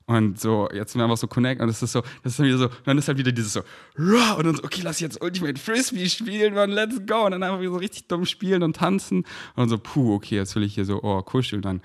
Und 0.06 0.38
so, 0.38 0.68
jetzt 0.72 0.92
sind 0.92 1.00
wir 1.00 1.04
einfach 1.04 1.16
so 1.16 1.26
connect 1.26 1.62
und 1.62 1.66
das 1.66 1.82
ist 1.82 1.92
so, 1.92 2.02
das 2.22 2.32
ist 2.32 2.38
dann 2.38 2.46
wieder 2.46 2.58
so, 2.58 2.68
dann 2.84 2.98
ist 2.98 3.08
halt 3.08 3.16
wieder 3.16 3.32
dieses 3.32 3.54
so, 3.54 3.60
und 3.96 4.44
dann 4.44 4.54
so, 4.54 4.62
okay, 4.62 4.82
lass 4.82 5.00
jetzt 5.00 5.22
Ultimate 5.22 5.58
Frisbee 5.58 6.08
spielen, 6.10 6.52
man, 6.54 6.70
let's 6.70 7.00
go. 7.06 7.24
Und 7.24 7.32
dann 7.32 7.42
einfach 7.42 7.60
wieder 7.60 7.72
so 7.72 7.78
richtig 7.78 8.06
dumm 8.08 8.26
spielen 8.26 8.62
und 8.62 8.76
tanzen. 8.76 9.24
Und 9.56 9.70
so, 9.70 9.78
puh, 9.78 10.14
okay, 10.14 10.36
jetzt 10.36 10.54
will 10.56 10.62
ich 10.62 10.74
hier 10.74 10.84
so, 10.84 11.02
oh, 11.02 11.22
kuscheln. 11.22 11.62
Dann 11.62 11.80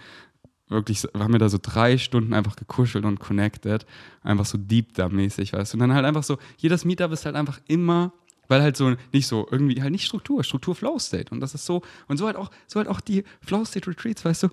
wirklich, 0.67 1.03
haben 1.17 1.31
wir 1.31 1.39
da 1.39 1.47
so 1.47 1.59
drei 1.61 1.97
Stunden 1.97 2.33
einfach 2.33 2.57
gekuschelt 2.57 3.05
und 3.05 3.19
connected. 3.19 3.85
Einfach 4.21 4.45
so 4.45 4.57
deep 4.57 4.95
da 4.95 5.07
mäßig, 5.07 5.53
weißt 5.53 5.73
du. 5.73 5.77
Und 5.77 5.79
dann 5.79 5.93
halt 5.93 6.05
einfach 6.05 6.23
so, 6.23 6.37
jedes 6.57 6.83
Meetup 6.83 7.13
ist 7.13 7.25
halt 7.25 7.37
einfach 7.37 7.61
immer, 7.67 8.11
weil 8.49 8.61
halt 8.61 8.75
so 8.75 8.95
nicht 9.13 9.27
so, 9.27 9.47
irgendwie 9.49 9.81
halt 9.81 9.91
nicht 9.91 10.05
Struktur, 10.05 10.43
Struktur 10.43 10.75
Flow 10.75 10.99
State. 10.99 11.31
Und 11.31 11.39
das 11.39 11.53
ist 11.53 11.65
so, 11.65 11.83
und 12.07 12.17
so 12.17 12.25
halt 12.25 12.35
auch, 12.35 12.51
so 12.67 12.79
halt 12.79 12.89
auch 12.89 12.99
die 12.99 13.23
Flow 13.41 13.63
State 13.63 13.89
Retreats, 13.89 14.25
weißt 14.25 14.43
du. 14.43 14.49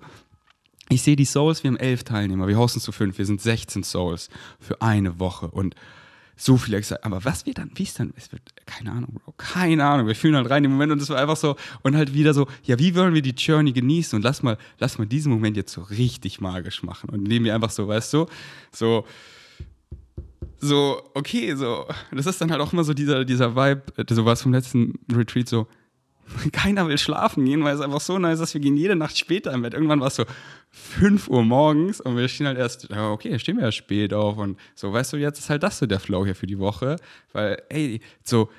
Ich 0.89 1.01
sehe 1.01 1.15
die 1.15 1.25
Souls, 1.25 1.63
wir 1.63 1.69
haben 1.69 1.77
elf 1.77 2.03
Teilnehmer, 2.03 2.47
wir 2.47 2.57
hosten 2.57 2.79
zu 2.79 2.91
fünf, 2.91 3.17
wir 3.17 3.25
sind 3.25 3.41
16 3.41 3.83
Souls 3.83 4.29
für 4.59 4.81
eine 4.81 5.19
Woche. 5.19 5.47
Und 5.47 5.75
so 6.37 6.55
viel 6.55 6.75
excited. 6.75 7.03
Aber 7.03 7.25
was 7.25 7.45
wird 7.45 7.57
dann, 7.57 7.71
wie 7.73 7.83
ist 7.83 7.99
dann, 7.99 8.13
es 8.15 8.31
wird, 8.31 8.41
keine 8.65 8.91
Ahnung, 8.91 9.13
Bro, 9.13 9.33
keine 9.37 9.83
Ahnung. 9.83 10.07
Wir 10.07 10.15
fühlen 10.15 10.35
halt 10.35 10.49
rein 10.49 10.63
im 10.63 10.71
Moment 10.71 10.91
und 10.91 11.01
es 11.01 11.09
war 11.09 11.17
einfach 11.17 11.35
so, 11.35 11.55
und 11.81 11.95
halt 11.95 12.13
wieder 12.13 12.33
so, 12.33 12.47
ja, 12.63 12.77
wie 12.79 12.95
wollen 12.95 13.13
wir 13.13 13.23
die 13.23 13.31
Journey 13.31 13.73
genießen? 13.73 14.15
Und 14.15 14.21
lass 14.21 14.43
mal, 14.43 14.57
lass 14.77 14.99
mal 14.99 15.07
diesen 15.07 15.31
Moment 15.31 15.57
jetzt 15.57 15.73
so 15.73 15.81
richtig 15.81 16.39
magisch 16.39 16.83
machen. 16.83 17.09
Und 17.09 17.23
nehmen 17.23 17.45
wir 17.45 17.55
einfach 17.55 17.71
so, 17.71 17.87
weißt 17.87 18.13
du, 18.13 18.27
so, 18.71 19.05
so, 20.59 21.01
okay, 21.15 21.55
so, 21.55 21.87
das 22.11 22.27
ist 22.27 22.39
dann 22.39 22.51
halt 22.51 22.61
auch 22.61 22.71
immer 22.71 22.83
so 22.83 22.93
dieser, 22.93 23.25
dieser 23.25 23.55
Vibe, 23.55 23.81
äh, 23.97 24.13
so 24.13 24.23
war 24.25 24.33
es 24.33 24.43
vom 24.43 24.53
letzten 24.53 24.99
Retreat 25.11 25.49
so, 25.49 25.67
keiner 26.51 26.87
will 26.87 26.97
schlafen 26.97 27.45
gehen, 27.45 27.63
weil 27.63 27.75
es 27.75 27.81
einfach 27.81 28.01
so 28.01 28.17
nice 28.19 28.39
ist, 28.39 28.53
wir 28.53 28.61
gehen 28.61 28.75
jede 28.77 28.95
Nacht 28.95 29.17
später 29.17 29.51
im 29.53 29.61
Bett. 29.61 29.73
Irgendwann 29.73 29.99
war 29.99 30.07
es 30.07 30.15
so 30.15 30.25
5 30.71 31.27
Uhr 31.29 31.43
morgens 31.43 32.01
und 32.01 32.17
wir 32.17 32.27
stehen 32.27 32.47
halt 32.47 32.57
erst, 32.57 32.89
okay, 32.91 33.37
stehen 33.39 33.57
wir 33.57 33.63
ja 33.65 33.71
spät 33.71 34.13
auf 34.13 34.37
und 34.37 34.57
so, 34.75 34.91
weißt 34.91 35.13
du, 35.13 35.17
jetzt 35.17 35.39
ist 35.39 35.49
halt 35.49 35.63
das 35.63 35.79
so 35.79 35.85
der 35.85 35.99
Flow 35.99 36.25
hier 36.25 36.35
für 36.35 36.47
die 36.47 36.59
Woche, 36.59 36.97
weil, 37.33 37.61
ey, 37.69 38.01
so, 38.23 38.49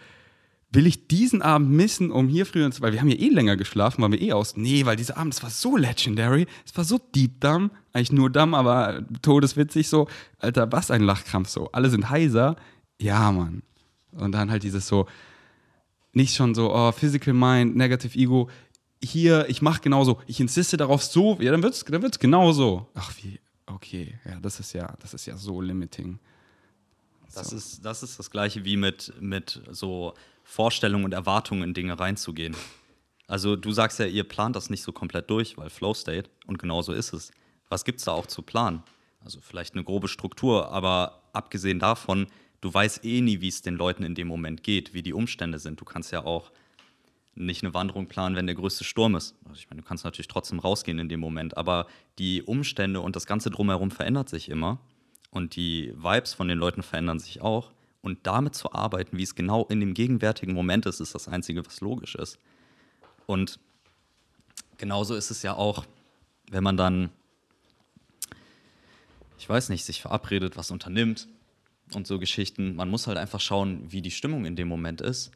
will 0.71 0.87
ich 0.87 1.09
diesen 1.09 1.41
Abend 1.41 1.71
missen, 1.71 2.11
um 2.11 2.29
hier 2.29 2.45
früher, 2.45 2.71
zu- 2.71 2.83
weil 2.83 2.93
wir 2.93 3.01
haben 3.01 3.09
ja 3.09 3.17
eh 3.17 3.29
länger 3.31 3.57
geschlafen, 3.57 4.03
waren 4.03 4.13
wir 4.13 4.21
eh 4.21 4.33
aus. 4.35 4.55
Nee, 4.57 4.85
weil 4.85 4.97
dieser 4.97 5.17
Abend, 5.17 5.33
es 5.33 5.43
war 5.43 5.49
so 5.49 5.79
legendary, 5.79 6.47
es 6.67 6.77
war 6.77 6.85
so 6.85 6.99
deep 7.15 7.41
dumb, 7.41 7.71
eigentlich 7.95 8.13
nur 8.13 8.29
dumb, 8.29 8.53
aber 8.55 9.03
todeswitzig 9.23 9.89
so. 9.89 10.09
Alter, 10.39 10.71
was 10.71 10.91
ein 10.91 11.01
Lachkrampf 11.03 11.49
so. 11.49 11.71
Alle 11.73 11.89
sind 11.89 12.11
heiser. 12.11 12.57
Ja, 13.01 13.33
Mann. 13.33 13.63
Und 14.13 14.33
dann 14.33 14.51
halt 14.51 14.63
dieses 14.63 14.87
so, 14.87 15.07
nicht 16.13 16.35
schon 16.35 16.55
so, 16.55 16.75
oh, 16.75 16.93
Physical 16.93 17.35
Mind, 17.35 17.77
Negative 17.77 18.17
Ego. 18.19 18.49
Hier, 19.03 19.49
ich 19.49 19.63
mache 19.63 19.81
genauso, 19.81 20.21
ich 20.27 20.41
insiste 20.41 20.77
darauf 20.77 21.03
so, 21.03 21.39
ja, 21.41 21.53
dann 21.53 21.63
wird's, 21.63 21.85
dann 21.85 22.03
wird's 22.03 22.19
genauso. 22.19 22.89
Ach, 22.95 23.13
wie, 23.23 23.39
okay, 23.67 24.19
ja, 24.25 24.41
das 24.41 24.59
ist 24.61 24.73
ja, 24.73 24.95
das 25.01 25.15
ist 25.15 25.27
ja 25.27 25.37
so 25.37 25.61
limiting. 25.61 26.19
Das, 27.35 27.53
ist, 27.53 27.85
das 27.85 28.03
ist 28.03 28.19
das 28.19 28.31
Gleiche 28.31 28.65
wie 28.65 28.77
mit, 28.77 29.13
mit 29.21 29.63
so 29.71 30.15
Vorstellungen 30.43 31.05
und 31.05 31.13
Erwartungen 31.13 31.63
in 31.63 31.75
Dinge 31.75 31.99
reinzugehen. 31.99 32.57
Also 33.27 33.55
du 33.55 33.71
sagst 33.71 33.99
ja, 33.99 34.07
ihr 34.07 34.25
plant 34.25 34.57
das 34.57 34.71
nicht 34.71 34.83
so 34.83 34.93
komplett 34.93 35.29
durch, 35.29 35.59
weil 35.59 35.69
Flow 35.69 35.93
State 35.93 36.31
und 36.47 36.59
genau 36.59 36.81
so 36.83 36.93
ist 36.93 37.13
es. 37.13 37.31
Was 37.69 37.85
gibt 37.85 37.99
es 37.99 38.07
da 38.07 38.13
auch 38.13 38.27
zu 38.27 38.41
planen? 38.41 38.83
Also 39.21 39.41
vielleicht 39.43 39.75
eine 39.75 39.85
grobe 39.85 40.09
Struktur, 40.09 40.71
aber 40.73 41.23
abgesehen 41.35 41.79
davon, 41.79 42.29
du 42.61 42.73
weißt 42.73 43.05
eh 43.05 43.21
nie, 43.21 43.41
wie 43.41 43.49
es 43.49 43.63
den 43.63 43.77
Leuten 43.77 44.03
in 44.03 44.15
dem 44.15 44.29
Moment 44.29 44.63
geht, 44.63 44.95
wie 44.95 45.03
die 45.03 45.13
Umstände 45.13 45.59
sind. 45.59 45.81
Du 45.81 45.85
kannst 45.85 46.13
ja 46.13 46.25
auch 46.25 46.51
nicht 47.35 47.63
eine 47.63 47.73
Wanderung 47.73 48.09
planen, 48.09 48.35
wenn 48.35 48.47
der 48.47 48.57
größte 48.57 48.85
Sturm 48.85 49.15
ist. 49.15 49.37
Also 49.45 49.61
ich 49.61 49.71
meine, 49.71 49.83
du 49.83 49.87
kannst 49.87 50.05
natürlich 50.05 50.29
trotzdem 50.29 50.59
rausgehen 50.59 50.99
in 50.99 51.09
dem 51.09 51.21
Moment, 51.21 51.57
aber 51.57 51.87
die 52.19 52.43
Umstände 52.43 53.01
und 53.01 53.15
das 53.15 53.27
Ganze 53.27 53.51
drumherum 53.51 53.91
verändert 53.91 54.29
sich 54.29 54.49
immer 54.49 54.79
und 55.31 55.55
die 55.55 55.93
Vibes 55.97 56.35
von 56.35 56.49
den 56.49 56.59
Leuten 56.59 56.83
verändern 56.83 57.21
sich 57.21 57.41
auch. 57.41 57.71
Und 58.01 58.27
damit 58.27 58.55
zu 58.55 58.73
arbeiten, 58.73 59.19
wie 59.19 59.23
es 59.23 59.35
genau 59.35 59.67
in 59.67 59.81
dem 59.81 59.93
gegenwärtigen 59.93 60.55
Moment 60.55 60.87
ist, 60.87 61.01
ist 61.01 61.15
das 61.15 61.29
Einzige, 61.29 61.67
was 61.67 61.81
logisch 61.81 62.15
ist. 62.15 62.39
Und 63.27 63.59
genauso 64.79 65.15
ist 65.15 65.31
es 65.31 65.43
ja 65.43 65.55
auch, 65.55 65.85
wenn 66.51 66.63
man 66.63 66.77
dann, 66.77 67.11
ich 69.39 69.49
weiß 69.49 69.69
nicht, 69.69 69.85
sich 69.85 70.01
verabredet, 70.01 70.57
was 70.57 70.71
unternimmt 70.71 71.29
und 71.95 72.07
so 72.07 72.19
Geschichten. 72.19 72.77
Man 72.77 72.89
muss 72.89 73.07
halt 73.07 73.19
einfach 73.19 73.41
schauen, 73.41 73.91
wie 73.91 74.03
die 74.03 74.11
Stimmung 74.11 74.45
in 74.45 74.57
dem 74.57 74.69
Moment 74.69 75.01
ist, 75.01 75.31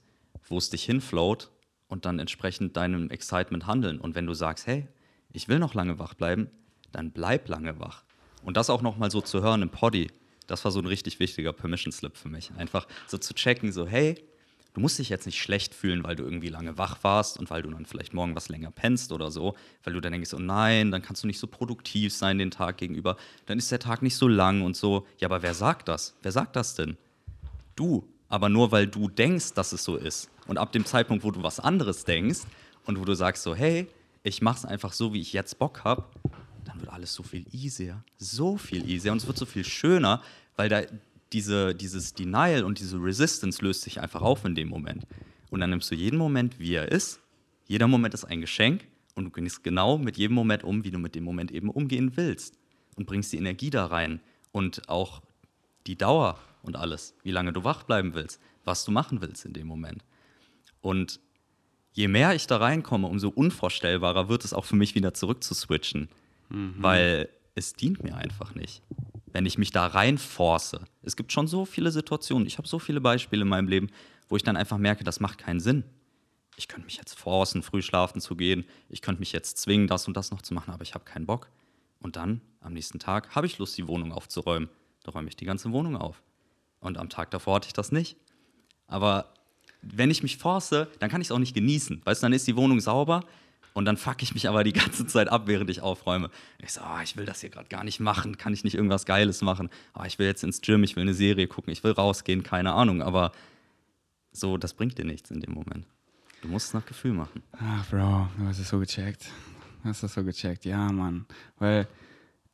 wo 0.48 0.58
es 0.58 0.70
dich 0.70 0.84
hinflowt 0.84 1.50
und 1.88 2.04
dann 2.04 2.18
entsprechend 2.18 2.76
deinem 2.76 3.10
Excitement 3.10 3.66
handeln. 3.66 4.00
Und 4.00 4.14
wenn 4.14 4.26
du 4.26 4.34
sagst, 4.34 4.66
hey, 4.66 4.86
ich 5.32 5.48
will 5.48 5.58
noch 5.58 5.74
lange 5.74 5.98
wach 5.98 6.14
bleiben, 6.14 6.50
dann 6.90 7.10
bleib 7.10 7.48
lange 7.48 7.78
wach. 7.80 8.04
Und 8.42 8.56
das 8.56 8.70
auch 8.70 8.82
nochmal 8.82 9.10
so 9.10 9.20
zu 9.20 9.42
hören 9.42 9.62
im 9.62 9.70
Poddy, 9.70 10.08
das 10.46 10.64
war 10.64 10.72
so 10.72 10.80
ein 10.80 10.86
richtig 10.86 11.20
wichtiger 11.20 11.52
Permission 11.52 11.92
Slip 11.92 12.16
für 12.16 12.28
mich. 12.28 12.50
Einfach 12.56 12.86
so 13.06 13.18
zu 13.18 13.34
checken, 13.34 13.72
so, 13.72 13.86
hey, 13.86 14.22
du 14.74 14.80
musst 14.80 14.98
dich 14.98 15.08
jetzt 15.08 15.26
nicht 15.26 15.40
schlecht 15.40 15.74
fühlen, 15.74 16.04
weil 16.04 16.16
du 16.16 16.24
irgendwie 16.24 16.48
lange 16.48 16.78
wach 16.78 16.98
warst 17.02 17.38
und 17.38 17.50
weil 17.50 17.62
du 17.62 17.70
dann 17.70 17.86
vielleicht 17.86 18.14
morgen 18.14 18.34
was 18.34 18.48
länger 18.48 18.70
pennst 18.70 19.12
oder 19.12 19.30
so, 19.30 19.54
weil 19.84 19.92
du 19.92 20.00
dann 20.00 20.12
denkst, 20.12 20.32
oh 20.34 20.38
nein, 20.38 20.90
dann 20.90 21.02
kannst 21.02 21.22
du 21.22 21.26
nicht 21.26 21.38
so 21.38 21.46
produktiv 21.46 22.12
sein 22.12 22.38
den 22.38 22.50
Tag 22.50 22.78
gegenüber, 22.78 23.16
dann 23.46 23.58
ist 23.58 23.70
der 23.70 23.80
Tag 23.80 24.02
nicht 24.02 24.16
so 24.16 24.28
lang 24.28 24.62
und 24.62 24.76
so. 24.76 25.06
Ja, 25.18 25.28
aber 25.28 25.42
wer 25.42 25.54
sagt 25.54 25.88
das? 25.88 26.16
Wer 26.22 26.32
sagt 26.32 26.56
das 26.56 26.74
denn? 26.74 26.96
Du. 27.76 28.08
Aber 28.28 28.48
nur 28.48 28.72
weil 28.72 28.86
du 28.86 29.08
denkst, 29.08 29.52
dass 29.52 29.72
es 29.72 29.84
so 29.84 29.96
ist. 29.96 30.30
Und 30.46 30.56
ab 30.56 30.72
dem 30.72 30.86
Zeitpunkt, 30.86 31.22
wo 31.22 31.30
du 31.30 31.42
was 31.42 31.60
anderes 31.60 32.04
denkst 32.04 32.40
und 32.86 32.98
wo 32.98 33.04
du 33.04 33.14
sagst 33.14 33.42
so, 33.42 33.54
hey, 33.54 33.88
ich 34.22 34.40
mach's 34.40 34.64
einfach 34.64 34.94
so, 34.94 35.12
wie 35.12 35.20
ich 35.20 35.34
jetzt 35.34 35.58
Bock 35.58 35.84
hab, 35.84 36.14
dann 36.64 36.80
wird 36.80 36.90
alles 36.90 37.12
so 37.12 37.22
viel 37.22 37.44
easier. 37.52 38.02
So 38.16 38.56
viel 38.56 38.88
easier. 38.88 39.12
Und 39.12 39.18
es 39.18 39.26
wird 39.26 39.36
so 39.36 39.44
viel 39.44 39.64
schöner, 39.64 40.22
weil 40.56 40.70
da 40.70 40.82
diese, 41.32 41.74
dieses 41.74 42.14
Denial 42.14 42.64
und 42.64 42.78
diese 42.78 42.96
Resistance 42.96 43.62
löst 43.64 43.82
sich 43.82 44.00
einfach 44.00 44.22
auf 44.22 44.44
in 44.44 44.54
dem 44.54 44.68
Moment. 44.68 45.06
Und 45.50 45.60
dann 45.60 45.70
nimmst 45.70 45.90
du 45.90 45.94
jeden 45.94 46.18
Moment, 46.18 46.58
wie 46.58 46.74
er 46.74 46.90
ist. 46.90 47.20
Jeder 47.66 47.88
Moment 47.88 48.14
ist 48.14 48.24
ein 48.24 48.40
Geschenk 48.40 48.86
und 49.14 49.24
du 49.24 49.30
gehst 49.30 49.62
genau 49.62 49.98
mit 49.98 50.16
jedem 50.16 50.34
Moment 50.34 50.64
um, 50.64 50.84
wie 50.84 50.90
du 50.90 50.98
mit 50.98 51.14
dem 51.14 51.24
Moment 51.24 51.50
eben 51.50 51.70
umgehen 51.70 52.16
willst. 52.16 52.58
Und 52.96 53.06
bringst 53.06 53.32
die 53.32 53.38
Energie 53.38 53.70
da 53.70 53.86
rein 53.86 54.20
und 54.52 54.88
auch 54.88 55.22
die 55.86 55.96
Dauer 55.96 56.38
und 56.62 56.76
alles, 56.76 57.14
wie 57.22 57.30
lange 57.30 57.52
du 57.52 57.64
wach 57.64 57.84
bleiben 57.84 58.14
willst, 58.14 58.40
was 58.64 58.84
du 58.84 58.92
machen 58.92 59.20
willst 59.22 59.44
in 59.44 59.52
dem 59.52 59.66
Moment. 59.66 60.04
Und 60.80 61.20
je 61.92 62.08
mehr 62.08 62.34
ich 62.34 62.46
da 62.46 62.58
reinkomme, 62.58 63.08
umso 63.08 63.28
unvorstellbarer 63.28 64.28
wird 64.28 64.44
es 64.44 64.52
auch 64.52 64.64
für 64.64 64.76
mich 64.76 64.94
wieder 64.94 65.14
zurück 65.14 65.42
zu 65.42 65.54
switchen, 65.54 66.08
weil 66.82 67.28
es 67.54 67.72
dient 67.72 68.02
mir 68.02 68.16
einfach 68.16 68.54
nicht. 68.54 68.82
Wenn 69.32 69.46
ich 69.46 69.58
mich 69.58 69.70
da 69.70 69.86
reinforce. 69.86 70.76
Es 71.02 71.16
gibt 71.16 71.32
schon 71.32 71.46
so 71.46 71.64
viele 71.64 71.90
Situationen, 71.90 72.46
ich 72.46 72.58
habe 72.58 72.68
so 72.68 72.78
viele 72.78 73.00
Beispiele 73.00 73.42
in 73.42 73.48
meinem 73.48 73.68
Leben, 73.68 73.88
wo 74.28 74.36
ich 74.36 74.42
dann 74.42 74.56
einfach 74.56 74.78
merke, 74.78 75.04
das 75.04 75.20
macht 75.20 75.38
keinen 75.38 75.60
Sinn. 75.60 75.84
Ich 76.56 76.68
könnte 76.68 76.84
mich 76.84 76.96
jetzt 76.96 77.18
forcen, 77.18 77.62
früh 77.62 77.82
schlafen 77.82 78.20
zu 78.20 78.36
gehen, 78.36 78.64
ich 78.88 79.00
könnte 79.00 79.20
mich 79.20 79.32
jetzt 79.32 79.58
zwingen, 79.58 79.86
das 79.86 80.06
und 80.06 80.16
das 80.16 80.30
noch 80.30 80.42
zu 80.42 80.52
machen, 80.52 80.70
aber 80.70 80.82
ich 80.82 80.94
habe 80.94 81.04
keinen 81.04 81.26
Bock. 81.26 81.48
Und 81.98 82.16
dann, 82.16 82.40
am 82.60 82.74
nächsten 82.74 82.98
Tag, 82.98 83.34
habe 83.34 83.46
ich 83.46 83.58
Lust, 83.58 83.76
die 83.78 83.88
Wohnung 83.88 84.12
aufzuräumen. 84.12 84.68
Da 85.02 85.12
räume 85.12 85.28
ich 85.28 85.36
die 85.36 85.44
ganze 85.44 85.72
Wohnung 85.72 85.96
auf. 85.96 86.22
Und 86.80 86.98
am 86.98 87.08
Tag 87.08 87.30
davor 87.30 87.56
hatte 87.56 87.68
ich 87.68 87.72
das 87.72 87.92
nicht. 87.92 88.16
Aber 88.86 89.32
wenn 89.82 90.10
ich 90.10 90.22
mich 90.22 90.36
force, 90.36 90.86
dann 90.98 91.10
kann 91.10 91.20
ich 91.20 91.28
es 91.28 91.32
auch 91.32 91.38
nicht 91.38 91.54
genießen. 91.54 92.02
Weißt 92.04 92.22
du, 92.22 92.26
dann 92.26 92.32
ist 92.32 92.46
die 92.46 92.56
Wohnung 92.56 92.80
sauber 92.80 93.24
und 93.74 93.84
dann 93.84 93.96
fuck 93.96 94.22
ich 94.22 94.34
mich 94.34 94.48
aber 94.48 94.64
die 94.64 94.72
ganze 94.72 95.06
Zeit 95.06 95.28
ab, 95.28 95.42
während 95.46 95.70
ich 95.70 95.80
aufräume. 95.80 96.30
Ich 96.62 96.72
so, 96.72 96.80
ah, 96.80 97.02
ich 97.02 97.16
will 97.16 97.24
das 97.24 97.40
hier 97.40 97.50
gerade 97.50 97.68
gar 97.68 97.84
nicht 97.84 98.00
machen, 98.00 98.36
kann 98.36 98.52
ich 98.52 98.64
nicht 98.64 98.74
irgendwas 98.74 99.06
Geiles 99.06 99.42
machen? 99.42 99.70
Ah, 99.94 100.06
ich 100.06 100.18
will 100.18 100.26
jetzt 100.26 100.44
ins 100.44 100.60
Gym, 100.60 100.84
ich 100.84 100.96
will 100.96 101.02
eine 101.02 101.14
Serie 101.14 101.46
gucken, 101.46 101.72
ich 101.72 101.82
will 101.84 101.92
rausgehen, 101.92 102.42
keine 102.42 102.72
Ahnung. 102.72 103.02
Aber 103.02 103.32
so, 104.32 104.56
das 104.56 104.74
bringt 104.74 104.98
dir 104.98 105.04
nichts 105.04 105.30
in 105.30 105.40
dem 105.40 105.52
Moment. 105.54 105.86
Du 106.42 106.48
musst 106.48 106.68
es 106.68 106.74
nach 106.74 106.84
Gefühl 106.84 107.12
machen. 107.12 107.42
Ach, 107.52 107.86
Bro, 107.88 108.28
du 108.38 108.46
hast 108.46 108.58
es 108.58 108.68
so 108.68 108.78
gecheckt. 108.78 109.26
Du 109.82 109.88
hast 109.88 110.02
es 110.02 110.14
so 110.14 110.24
gecheckt, 110.24 110.64
ja, 110.64 110.90
Mann. 110.90 111.26
Weil 111.58 111.86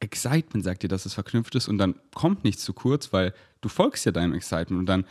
Excitement 0.00 0.64
sagt 0.64 0.82
dir, 0.82 0.88
dass 0.88 1.06
es 1.06 1.14
verknüpft 1.14 1.54
ist 1.54 1.68
und 1.68 1.78
dann 1.78 1.94
kommt 2.14 2.44
nichts 2.44 2.62
zu 2.62 2.72
kurz, 2.72 3.12
weil 3.12 3.34
du 3.60 3.68
folgst 3.68 4.06
ja 4.06 4.12
deinem 4.12 4.34
Excitement 4.34 4.80
und 4.80 4.86
dann, 4.86 5.04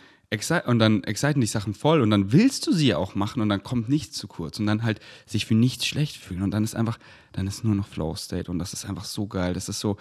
und 0.65 0.79
dann 0.79 1.03
exciten 1.05 1.39
dich 1.39 1.51
Sachen 1.51 1.73
voll 1.73 2.01
und 2.01 2.09
dann 2.09 2.33
willst 2.33 2.67
du 2.67 2.73
sie 2.73 2.93
auch 2.93 3.15
machen 3.15 3.41
und 3.41 3.47
dann 3.47 3.63
kommt 3.63 3.87
nichts 3.87 4.17
zu 4.17 4.27
kurz 4.27 4.59
und 4.59 4.65
dann 4.65 4.83
halt 4.83 4.99
sich 5.25 5.45
für 5.45 5.55
nichts 5.55 5.85
schlecht 5.85 6.17
fühlen 6.17 6.41
und 6.41 6.51
dann 6.51 6.65
ist 6.65 6.75
einfach, 6.75 6.99
dann 7.31 7.47
ist 7.47 7.63
nur 7.63 7.75
noch 7.75 7.87
Flow 7.87 8.13
State 8.15 8.51
und 8.51 8.59
das 8.59 8.73
ist 8.73 8.85
einfach 8.85 9.05
so 9.05 9.27
geil. 9.27 9.53
Das 9.53 9.69
ist 9.69 9.79
so, 9.79 9.95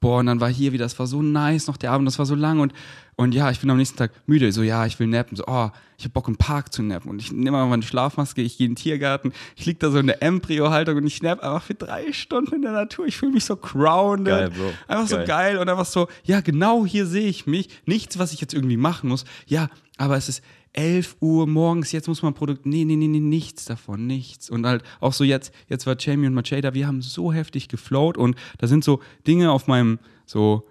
boah, 0.00 0.18
und 0.18 0.26
dann 0.26 0.40
war 0.40 0.48
hier 0.48 0.72
wieder, 0.72 0.84
das 0.84 0.98
war 0.98 1.06
so 1.06 1.22
nice 1.22 1.66
noch 1.66 1.76
der 1.76 1.92
Abend, 1.92 2.06
das 2.06 2.18
war 2.18 2.26
so 2.26 2.34
lang 2.34 2.60
und, 2.60 2.72
und 3.16 3.34
ja, 3.34 3.50
ich 3.50 3.60
bin 3.60 3.70
am 3.70 3.78
nächsten 3.78 3.96
Tag 3.96 4.12
müde, 4.26 4.52
so 4.52 4.62
ja, 4.62 4.84
ich 4.86 4.98
will 4.98 5.06
nappen, 5.06 5.36
so, 5.36 5.44
oh, 5.46 5.70
ich 5.98 6.04
hab 6.04 6.12
Bock 6.12 6.28
im 6.28 6.36
Park 6.36 6.72
zu 6.72 6.82
nappen 6.82 7.10
und 7.10 7.18
ich 7.18 7.32
nehme 7.32 7.52
mal 7.52 7.66
meine 7.66 7.82
Schlafmaske, 7.82 8.42
ich 8.42 8.58
gehe 8.58 8.66
in 8.66 8.72
den 8.72 8.76
Tiergarten, 8.76 9.32
ich 9.56 9.64
lieg 9.64 9.80
da 9.80 9.90
so 9.90 9.98
in 9.98 10.06
der 10.06 10.22
Embryo-Haltung 10.22 10.98
und 10.98 11.06
ich 11.06 11.22
napp 11.22 11.42
einfach 11.42 11.62
für 11.62 11.74
drei 11.74 12.12
Stunden 12.12 12.56
in 12.56 12.62
der 12.62 12.72
Natur, 12.72 13.06
ich 13.06 13.16
fühle 13.16 13.32
mich 13.32 13.44
so 13.44 13.56
grounded, 13.56 14.26
Geil, 14.26 14.50
Bro. 14.50 14.72
einfach 14.86 15.08
so 15.08 15.16
Geil. 15.16 15.26
geil 15.26 15.58
und 15.58 15.68
einfach 15.68 15.86
so, 15.86 16.08
ja, 16.24 16.40
genau 16.40 16.84
hier 16.84 17.06
sehe 17.06 17.28
ich 17.28 17.46
mich, 17.46 17.68
nichts, 17.86 18.18
was 18.18 18.32
ich 18.32 18.40
jetzt 18.40 18.52
irgendwie 18.54 18.76
machen 18.76 19.08
muss, 19.08 19.24
ja, 19.46 19.68
aber 19.96 20.16
es 20.16 20.28
ist 20.28 20.42
11 20.76 21.16
Uhr 21.20 21.46
morgens, 21.46 21.90
jetzt 21.90 22.06
muss 22.06 22.22
man 22.22 22.34
Produkt, 22.34 22.66
nee, 22.66 22.84
nee, 22.84 22.96
nee, 22.96 23.08
nee, 23.08 23.18
nichts 23.18 23.64
davon, 23.64 24.06
nichts. 24.06 24.50
Und 24.50 24.66
halt 24.66 24.84
auch 25.00 25.12
so 25.12 25.24
jetzt, 25.24 25.52
jetzt 25.68 25.86
war 25.86 25.96
Jamie 25.98 26.26
und 26.26 26.34
Macheda, 26.34 26.74
wir 26.74 26.86
haben 26.86 27.02
so 27.02 27.32
heftig 27.32 27.68
geflowt 27.68 28.16
und 28.16 28.36
da 28.58 28.66
sind 28.66 28.84
so 28.84 29.00
Dinge 29.26 29.50
auf 29.50 29.66
meinem, 29.66 29.98
so 30.26 30.68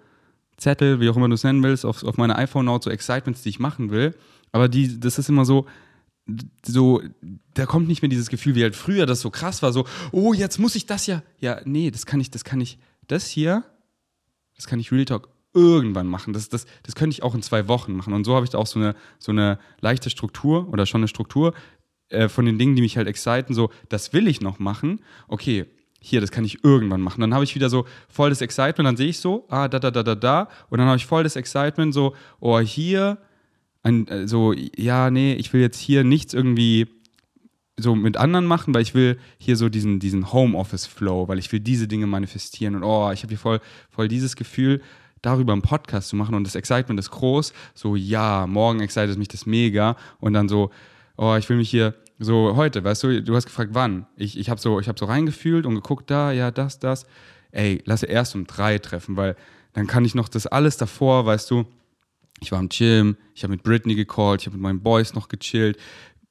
Zettel, 0.56 1.00
wie 1.00 1.08
auch 1.08 1.16
immer 1.16 1.28
du 1.28 1.34
es 1.34 1.44
nennen 1.44 1.62
willst, 1.62 1.84
auf, 1.84 2.02
auf 2.04 2.16
meiner 2.16 2.38
iPhone-Note, 2.38 2.84
so 2.84 2.90
Excitements, 2.90 3.42
die 3.42 3.50
ich 3.50 3.58
machen 3.58 3.90
will. 3.90 4.14
Aber 4.52 4.68
die, 4.68 4.98
das 4.98 5.18
ist 5.18 5.28
immer 5.28 5.44
so, 5.44 5.66
so, 6.64 7.02
da 7.54 7.66
kommt 7.66 7.88
nicht 7.88 8.00
mehr 8.00 8.08
dieses 8.08 8.30
Gefühl, 8.30 8.54
wie 8.54 8.62
halt 8.62 8.76
früher 8.76 9.06
das 9.06 9.20
so 9.20 9.30
krass 9.30 9.62
war, 9.62 9.72
so, 9.72 9.86
oh, 10.12 10.32
jetzt 10.32 10.58
muss 10.58 10.76
ich 10.76 10.86
das 10.86 11.06
ja. 11.06 11.22
Ja, 11.40 11.60
nee, 11.64 11.90
das 11.90 12.06
kann 12.06 12.20
ich, 12.20 12.30
das 12.30 12.44
kann 12.44 12.60
ich, 12.60 12.78
das 13.06 13.26
hier, 13.26 13.64
das 14.54 14.66
kann 14.66 14.78
ich 14.80 14.90
Real 14.92 15.04
Talk 15.04 15.35
irgendwann 15.56 16.06
machen. 16.06 16.32
Das, 16.32 16.48
das, 16.48 16.66
das 16.84 16.94
könnte 16.94 17.14
ich 17.14 17.22
auch 17.22 17.34
in 17.34 17.42
zwei 17.42 17.66
Wochen 17.66 17.96
machen. 17.96 18.12
Und 18.12 18.24
so 18.24 18.36
habe 18.36 18.44
ich 18.44 18.50
da 18.50 18.58
auch 18.58 18.66
so 18.66 18.78
eine, 18.78 18.94
so 19.18 19.32
eine 19.32 19.58
leichte 19.80 20.10
Struktur 20.10 20.68
oder 20.72 20.86
schon 20.86 21.00
eine 21.00 21.08
Struktur 21.08 21.54
äh, 22.10 22.28
von 22.28 22.44
den 22.44 22.58
Dingen, 22.58 22.76
die 22.76 22.82
mich 22.82 22.96
halt 22.96 23.08
exciten. 23.08 23.54
So, 23.54 23.70
das 23.88 24.12
will 24.12 24.28
ich 24.28 24.40
noch 24.40 24.58
machen. 24.58 25.00
Okay, 25.26 25.66
hier, 26.00 26.20
das 26.20 26.30
kann 26.30 26.44
ich 26.44 26.62
irgendwann 26.62 27.00
machen. 27.00 27.20
Dann 27.20 27.34
habe 27.34 27.42
ich 27.42 27.54
wieder 27.54 27.68
so 27.68 27.86
voll 28.08 28.30
das 28.30 28.40
Excitement, 28.40 28.86
dann 28.86 28.96
sehe 28.96 29.08
ich 29.08 29.18
so, 29.18 29.44
ah, 29.48 29.66
da, 29.66 29.78
da, 29.78 29.90
da, 29.90 30.02
da, 30.02 30.14
da. 30.14 30.48
Und 30.70 30.78
dann 30.78 30.86
habe 30.86 30.98
ich 30.98 31.06
voll 31.06 31.24
das 31.24 31.34
Excitement, 31.34 31.92
so, 31.92 32.14
oh, 32.38 32.60
hier, 32.60 33.18
ein, 33.82 34.06
äh, 34.08 34.28
so, 34.28 34.52
ja, 34.52 35.10
nee, 35.10 35.34
ich 35.34 35.52
will 35.52 35.60
jetzt 35.60 35.80
hier 35.80 36.04
nichts 36.04 36.34
irgendwie 36.34 36.86
so 37.78 37.94
mit 37.94 38.16
anderen 38.16 38.46
machen, 38.46 38.74
weil 38.74 38.82
ich 38.82 38.94
will 38.94 39.18
hier 39.38 39.56
so 39.56 39.68
diesen, 39.68 40.00
diesen 40.00 40.32
Homeoffice-Flow, 40.32 41.28
weil 41.28 41.38
ich 41.38 41.52
will 41.52 41.60
diese 41.60 41.88
Dinge 41.88 42.06
manifestieren 42.06 42.74
und 42.74 42.84
oh, 42.84 43.10
ich 43.12 43.22
habe 43.22 43.30
hier 43.30 43.38
voll, 43.38 43.60
voll 43.90 44.08
dieses 44.08 44.36
Gefühl, 44.36 44.80
darüber 45.26 45.52
einen 45.52 45.62
Podcast 45.62 46.08
zu 46.08 46.16
machen 46.16 46.34
und 46.34 46.44
das 46.44 46.54
Excitement 46.54 46.98
ist 47.00 47.10
groß, 47.10 47.52
so 47.74 47.96
ja, 47.96 48.46
morgen 48.46 48.80
excited 48.80 49.18
mich 49.18 49.28
das 49.28 49.44
mega 49.44 49.96
und 50.20 50.32
dann 50.32 50.48
so, 50.48 50.70
oh, 51.16 51.34
ich 51.36 51.48
will 51.48 51.56
mich 51.56 51.68
hier 51.68 51.94
so 52.18 52.56
heute, 52.56 52.84
weißt 52.84 53.02
du, 53.02 53.22
du 53.22 53.34
hast 53.34 53.46
gefragt, 53.46 53.70
wann? 53.74 54.06
Ich, 54.16 54.38
ich 54.38 54.48
habe 54.48 54.60
so, 54.60 54.80
hab 54.80 54.98
so 54.98 55.04
reingefühlt 55.04 55.66
und 55.66 55.74
geguckt, 55.74 56.10
da, 56.10 56.32
ja, 56.32 56.50
das, 56.50 56.78
das. 56.78 57.06
Ey, 57.50 57.82
lass 57.84 58.02
erst 58.02 58.34
um 58.34 58.46
drei 58.46 58.78
treffen, 58.78 59.16
weil 59.16 59.36
dann 59.72 59.86
kann 59.86 60.04
ich 60.04 60.14
noch 60.14 60.28
das 60.28 60.46
alles 60.46 60.76
davor, 60.76 61.26
weißt 61.26 61.50
du, 61.50 61.66
ich 62.40 62.52
war 62.52 62.60
im 62.60 62.68
Gym, 62.68 63.16
ich 63.34 63.42
habe 63.42 63.52
mit 63.52 63.62
Britney 63.62 63.94
gecallt, 63.94 64.42
ich 64.42 64.46
habe 64.46 64.56
mit 64.56 64.62
meinen 64.62 64.82
Boys 64.82 65.14
noch 65.14 65.28
gechillt. 65.28 65.78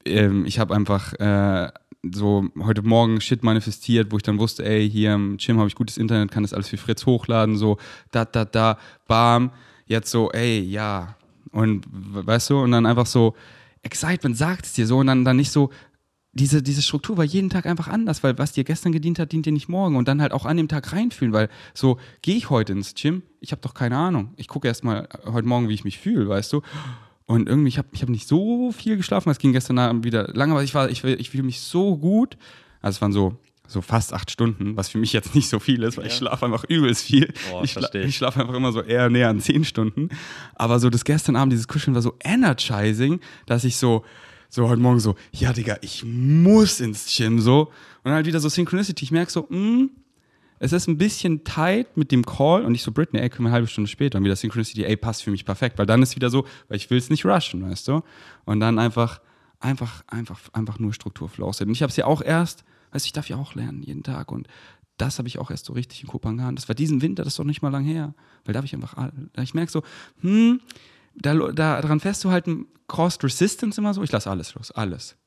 Ähm, 0.06 0.46
ich 0.46 0.60
habe 0.60 0.74
einfach 0.76 1.14
äh, 1.14 1.72
so 2.14 2.46
heute 2.60 2.82
Morgen 2.82 3.22
Shit 3.22 3.44
manifestiert, 3.44 4.12
wo 4.12 4.18
ich 4.18 4.24
dann 4.24 4.40
wusste, 4.40 4.66
ey, 4.66 4.90
hier 4.90 5.14
im 5.14 5.38
Gym 5.38 5.58
habe 5.58 5.68
ich 5.68 5.76
gutes 5.76 5.98
Internet, 5.98 6.32
kann 6.32 6.44
das 6.44 6.54
alles 6.54 6.70
für 6.70 6.78
Fritz 6.78 7.06
hochladen, 7.06 7.58
so 7.58 7.78
da, 8.12 8.26
da, 8.26 8.46
da, 8.46 8.78
bam. 9.08 9.52
Jetzt 9.86 10.12
so, 10.12 10.32
ey, 10.32 10.60
ja. 10.60 11.16
Und 11.52 11.86
weißt 11.90 12.50
du, 12.50 12.60
und 12.60 12.72
dann 12.72 12.86
einfach 12.86 13.06
so, 13.06 13.36
Excitement 13.82 14.36
sagt 14.36 14.66
es 14.66 14.74
dir 14.74 14.88
so 14.88 14.98
und 14.98 15.08
dann, 15.08 15.24
dann 15.26 15.38
nicht 15.38 15.52
so, 15.52 15.70
diese, 16.34 16.62
diese 16.62 16.82
Struktur 16.82 17.18
war 17.18 17.24
jeden 17.24 17.50
Tag 17.50 17.66
einfach 17.66 17.88
anders, 17.88 18.22
weil 18.22 18.38
was 18.38 18.52
dir 18.52 18.66
gestern 18.66 18.92
gedient 18.92 19.20
hat, 19.20 19.32
dient 19.32 19.46
dir 19.46 19.54
nicht 19.54 19.70
morgen 19.70 19.96
und 19.96 20.08
dann 20.08 20.22
halt 20.22 20.34
auch 20.34 20.46
an 20.46 20.58
dem 20.58 20.68
Tag 20.68 20.92
reinfühlen, 20.92 21.34
weil 21.34 21.50
so, 21.74 21.98
gehe 22.22 22.36
ich 22.36 22.50
heute 22.50 22.74
ins 22.74 22.94
Gym? 22.94 23.24
Ich 23.40 23.52
habe 23.52 23.62
doch 23.62 23.74
keine 23.74 23.98
Ahnung. 23.98 24.34
Ich 24.36 24.50
gucke 24.50 24.68
erst 24.68 24.84
mal 24.84 25.08
heute 25.26 25.48
Morgen, 25.48 25.70
wie 25.70 25.74
ich 25.74 25.86
mich 25.86 25.98
fühle, 25.98 26.28
weißt 26.28 26.52
du? 26.52 26.62
Und 27.28 27.50
irgendwie, 27.50 27.70
ich 27.70 27.78
habe 27.78 27.88
ich 27.92 28.02
hab 28.02 28.10
nicht 28.10 28.28
so 28.28 28.72
viel 28.72 28.98
geschlafen, 28.98 29.30
es 29.30 29.40
ging 29.40 29.52
gestern 29.52 29.80
Abend 29.80 30.04
wieder 30.04 30.30
lange, 30.34 30.54
aber 30.54 30.64
ich 30.64 30.76
war, 30.76 30.90
ich, 30.90 31.04
ich 31.04 31.30
fühle 31.32 31.44
mich 31.44 31.60
so 31.60 31.98
gut. 31.98 32.38
Also 32.82 32.98
es 32.98 33.02
waren 33.02 33.14
so, 33.14 33.38
so 33.68 33.82
fast 33.82 34.14
acht 34.14 34.30
Stunden, 34.30 34.78
was 34.78 34.90
für 34.90 35.00
mich 35.00 35.12
jetzt 35.12 35.34
nicht 35.34 35.50
so 35.50 35.60
viel 35.60 35.82
ist, 35.84 35.98
weil 35.98 36.06
ich 36.08 36.14
schlafe 36.14 36.46
einfach 36.46 36.64
übelst 36.66 37.04
viel. 37.04 37.34
Boah, 37.50 37.64
ich 37.64 37.72
schla 37.72 37.94
ich. 37.96 38.16
schlafe 38.16 38.42
einfach 38.42 38.54
immer 38.54 38.72
so 38.72 38.82
eher 38.82 39.10
näher 39.10 39.30
an 39.30 39.40
zehn 39.40 39.66
Stunden. 39.66 40.10
Aber 40.54 40.80
so 40.80 40.90
das 40.92 41.04
gestern 41.04 41.36
Abend, 41.36 41.54
dieses 41.54 41.68
Kuscheln 41.68 41.96
war 41.96 42.04
so 42.04 42.14
energizing, 42.24 43.20
dass 43.48 43.64
ich 43.64 43.78
so, 43.78 44.06
so 44.50 44.70
heute 44.70 44.82
Morgen 44.82 45.00
so, 45.00 45.16
ja, 45.32 45.52
Digga, 45.52 45.78
ich 45.82 46.04
muss 46.06 46.80
ins 46.80 47.16
Gym 47.16 47.40
so. 47.40 47.62
Und 47.62 47.72
dann 48.06 48.14
halt 48.14 48.28
wieder 48.28 48.40
so 48.40 48.50
Synchronicity. 48.50 49.04
Ich 49.04 49.12
merke 49.12 49.32
so, 49.32 49.48
mh, 49.50 49.88
es 50.60 50.72
ist 50.72 50.88
ein 50.88 50.98
bisschen 50.98 51.44
tight 51.44 51.98
mit 51.98 52.12
dem 52.12 52.26
Call 52.26 52.64
und 52.64 52.76
ich 52.76 52.84
so, 52.84 52.92
Britney, 52.92 53.20
ey, 53.20 53.30
wir 53.30 53.40
eine 53.40 53.52
halbe 53.52 53.68
Stunde 53.68 53.90
später. 53.90 54.18
Und 54.18 54.24
wieder 54.24 54.36
Synchronicity, 54.36 54.86
ey, 54.86 54.96
passt 54.96 55.24
für 55.24 55.32
mich 55.32 55.46
perfekt. 55.46 55.78
Weil 55.78 55.86
dann 55.86 56.02
ist 56.02 56.16
wieder 56.16 56.30
so, 56.30 56.46
weil 56.68 56.78
ich 56.78 56.90
will 56.90 56.98
es 56.98 57.10
nicht 57.10 57.26
rushen, 57.26 57.70
weißt 57.70 57.88
du? 57.88 58.02
Und 58.46 58.60
dann 58.60 58.80
einfach, 58.80 59.22
einfach, 59.60 60.04
einfach, 60.08 60.40
einfach 60.54 60.80
nur 60.80 60.94
Strukturflow. 60.94 61.48
Und 61.48 61.70
ich 61.70 61.82
habe 61.82 61.90
es 61.90 61.98
ja 61.98 62.06
auch 62.06 62.22
erst, 62.22 62.64
weißt 62.92 63.06
du, 63.06 63.08
ich 63.08 63.14
darf 63.14 63.28
ja 63.28 63.36
auch 63.36 63.56
lernen 63.56 63.84
jeden 63.84 64.04
Tag. 64.04 64.32
Und 64.32 64.48
das 64.98 65.18
habe 65.18 65.28
ich 65.28 65.40
auch 65.40 65.52
erst 65.52 65.66
so 65.66 65.74
richtig 65.74 66.02
in 66.04 66.08
Kopangan. 66.08 66.56
Das 66.56 66.70
war 66.70 66.76
diesen 66.76 67.02
Winter, 67.02 67.24
das 67.24 67.34
ist 67.34 67.40
doch 67.40 67.44
nicht 67.44 67.62
mal 67.62 67.70
lang 67.70 67.84
her. 67.84 68.14
Weil 68.46 68.54
da 68.54 68.60
habe 68.60 68.66
ich 68.66 68.74
einfach, 68.74 69.12
ich 69.42 69.54
merke 69.54 69.72
so, 69.72 69.84
hm, 70.22 70.62
da, 71.16 71.34
da, 71.34 71.82
daran 71.82 72.00
festzuhalten, 72.00 72.68
Cost 72.88 73.24
Resistance 73.24 73.82
immer 73.82 73.94
so, 73.94 74.04
ich 74.04 74.12
lasse 74.12 74.30
alles 74.30 74.54
los, 74.54 74.72
alles 74.72 75.18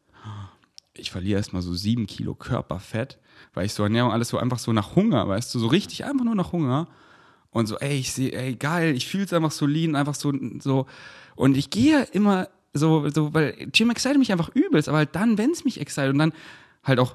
ich 0.98 1.10
verliere 1.10 1.38
erstmal 1.38 1.62
so 1.62 1.74
sieben 1.74 2.06
Kilo 2.06 2.34
Körperfett, 2.34 3.18
weil 3.54 3.66
ich 3.66 3.74
so 3.74 3.82
Ernährung 3.82 4.12
alles 4.12 4.28
so 4.28 4.38
einfach 4.38 4.58
so 4.58 4.72
nach 4.72 4.96
Hunger, 4.96 5.28
weißt 5.28 5.54
du, 5.54 5.58
so 5.58 5.66
richtig 5.66 6.04
einfach 6.04 6.24
nur 6.24 6.34
nach 6.34 6.52
Hunger. 6.52 6.88
Und 7.50 7.66
so, 7.66 7.78
ey, 7.78 7.98
ich 7.98 8.12
sehe, 8.12 8.32
ey, 8.32 8.54
geil, 8.56 8.94
ich 8.94 9.06
fühle 9.08 9.24
es 9.24 9.32
einfach 9.32 9.52
so 9.52 9.66
lean, 9.66 9.96
einfach 9.96 10.14
so, 10.14 10.32
so. 10.60 10.86
Und 11.34 11.56
ich 11.56 11.70
gehe 11.70 12.02
immer 12.12 12.48
so, 12.74 13.08
so, 13.08 13.32
weil 13.34 13.52
Gym 13.72 13.90
excite 13.90 14.18
mich 14.18 14.32
einfach 14.32 14.50
übelst, 14.54 14.88
aber 14.88 14.98
halt 14.98 15.14
dann, 15.14 15.38
wenn 15.38 15.50
es 15.50 15.64
mich 15.64 15.80
excite 15.80 16.10
und 16.10 16.18
dann 16.18 16.32
halt 16.84 16.98
auch 16.98 17.14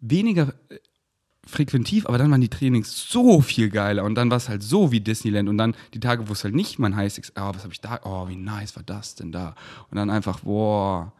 weniger 0.00 0.54
äh, 0.68 0.78
frequentiv, 1.46 2.06
aber 2.06 2.18
dann 2.18 2.30
waren 2.30 2.40
die 2.40 2.48
Trainings 2.48 3.08
so 3.08 3.40
viel 3.40 3.70
geiler 3.70 4.04
und 4.04 4.14
dann 4.14 4.30
war 4.30 4.36
es 4.36 4.48
halt 4.48 4.62
so 4.62 4.92
wie 4.92 5.00
Disneyland 5.00 5.48
und 5.48 5.58
dann 5.58 5.74
die 5.94 6.00
Tage, 6.00 6.28
wo 6.28 6.32
es 6.32 6.44
halt 6.44 6.54
nicht 6.54 6.78
mein 6.78 6.96
heiß 6.96 7.18
ist, 7.18 7.32
oh, 7.36 7.50
was 7.54 7.62
habe 7.62 7.72
ich 7.72 7.80
da, 7.80 8.00
oh, 8.04 8.28
wie 8.28 8.36
nice 8.36 8.76
war 8.76 8.82
das 8.82 9.14
denn 9.14 9.32
da? 9.32 9.54
Und 9.90 9.96
dann 9.96 10.10
einfach, 10.10 10.40
boah, 10.40 11.12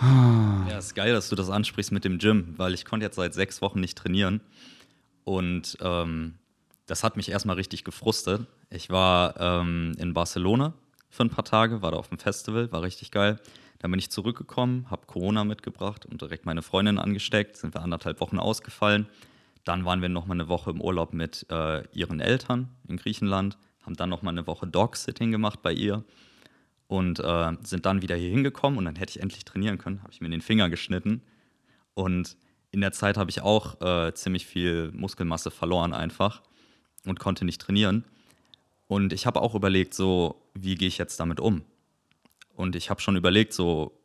Ja, 0.00 0.78
ist 0.78 0.94
geil, 0.94 1.12
dass 1.12 1.28
du 1.28 1.36
das 1.36 1.50
ansprichst 1.50 1.92
mit 1.92 2.04
dem 2.04 2.18
Gym, 2.18 2.54
weil 2.56 2.74
ich 2.74 2.84
konnte 2.84 3.06
jetzt 3.06 3.16
seit 3.16 3.34
sechs 3.34 3.62
Wochen 3.62 3.80
nicht 3.80 3.96
trainieren. 3.96 4.40
Und 5.24 5.78
ähm, 5.80 6.34
das 6.86 7.04
hat 7.04 7.16
mich 7.16 7.30
erstmal 7.30 7.56
richtig 7.56 7.84
gefrustet. 7.84 8.46
Ich 8.70 8.90
war 8.90 9.38
ähm, 9.38 9.92
in 9.98 10.12
Barcelona 10.12 10.74
für 11.10 11.22
ein 11.22 11.30
paar 11.30 11.44
Tage, 11.44 11.80
war 11.80 11.92
da 11.92 11.96
auf 11.96 12.08
dem 12.08 12.18
Festival, 12.18 12.72
war 12.72 12.82
richtig 12.82 13.10
geil. 13.10 13.38
Dann 13.78 13.90
bin 13.90 14.00
ich 14.00 14.10
zurückgekommen, 14.10 14.90
habe 14.90 15.06
Corona 15.06 15.44
mitgebracht 15.44 16.06
und 16.06 16.20
direkt 16.20 16.46
meine 16.46 16.62
Freundin 16.62 16.98
angesteckt, 16.98 17.56
sind 17.56 17.74
wir 17.74 17.82
anderthalb 17.82 18.20
Wochen 18.20 18.38
ausgefallen. 18.38 19.06
Dann 19.64 19.84
waren 19.84 20.02
wir 20.02 20.08
noch 20.08 20.26
mal 20.26 20.34
eine 20.34 20.48
Woche 20.48 20.70
im 20.70 20.80
Urlaub 20.80 21.12
mit 21.12 21.46
äh, 21.50 21.86
ihren 21.92 22.20
Eltern 22.20 22.68
in 22.88 22.96
Griechenland, 22.96 23.56
haben 23.84 23.94
dann 23.94 24.10
noch 24.10 24.22
mal 24.22 24.30
eine 24.30 24.46
Woche 24.46 24.66
Dog-Sitting 24.66 25.30
gemacht 25.30 25.62
bei 25.62 25.72
ihr 25.72 26.04
und 26.86 27.20
äh, 27.20 27.52
sind 27.62 27.86
dann 27.86 28.02
wieder 28.02 28.16
hier 28.16 28.30
hingekommen 28.30 28.78
und 28.78 28.84
dann 28.84 28.96
hätte 28.96 29.10
ich 29.10 29.22
endlich 29.22 29.44
trainieren 29.44 29.78
können. 29.78 30.02
Habe 30.02 30.12
ich 30.12 30.20
mir 30.20 30.30
den 30.30 30.40
Finger 30.40 30.68
geschnitten 30.68 31.22
und 31.94 32.36
in 32.70 32.80
der 32.80 32.92
Zeit 32.92 33.16
habe 33.16 33.30
ich 33.30 33.40
auch 33.40 33.80
äh, 33.80 34.12
ziemlich 34.14 34.46
viel 34.46 34.90
Muskelmasse 34.92 35.50
verloren 35.50 35.94
einfach 35.94 36.42
und 37.06 37.20
konnte 37.20 37.44
nicht 37.44 37.60
trainieren. 37.60 38.04
Und 38.86 39.12
ich 39.12 39.26
habe 39.26 39.40
auch 39.40 39.54
überlegt, 39.54 39.94
so, 39.94 40.42
wie 40.54 40.74
gehe 40.74 40.88
ich 40.88 40.98
jetzt 40.98 41.20
damit 41.20 41.40
um? 41.40 41.62
Und 42.54 42.76
ich 42.76 42.90
habe 42.90 43.00
schon 43.00 43.16
überlegt, 43.16 43.52
so, 43.52 43.98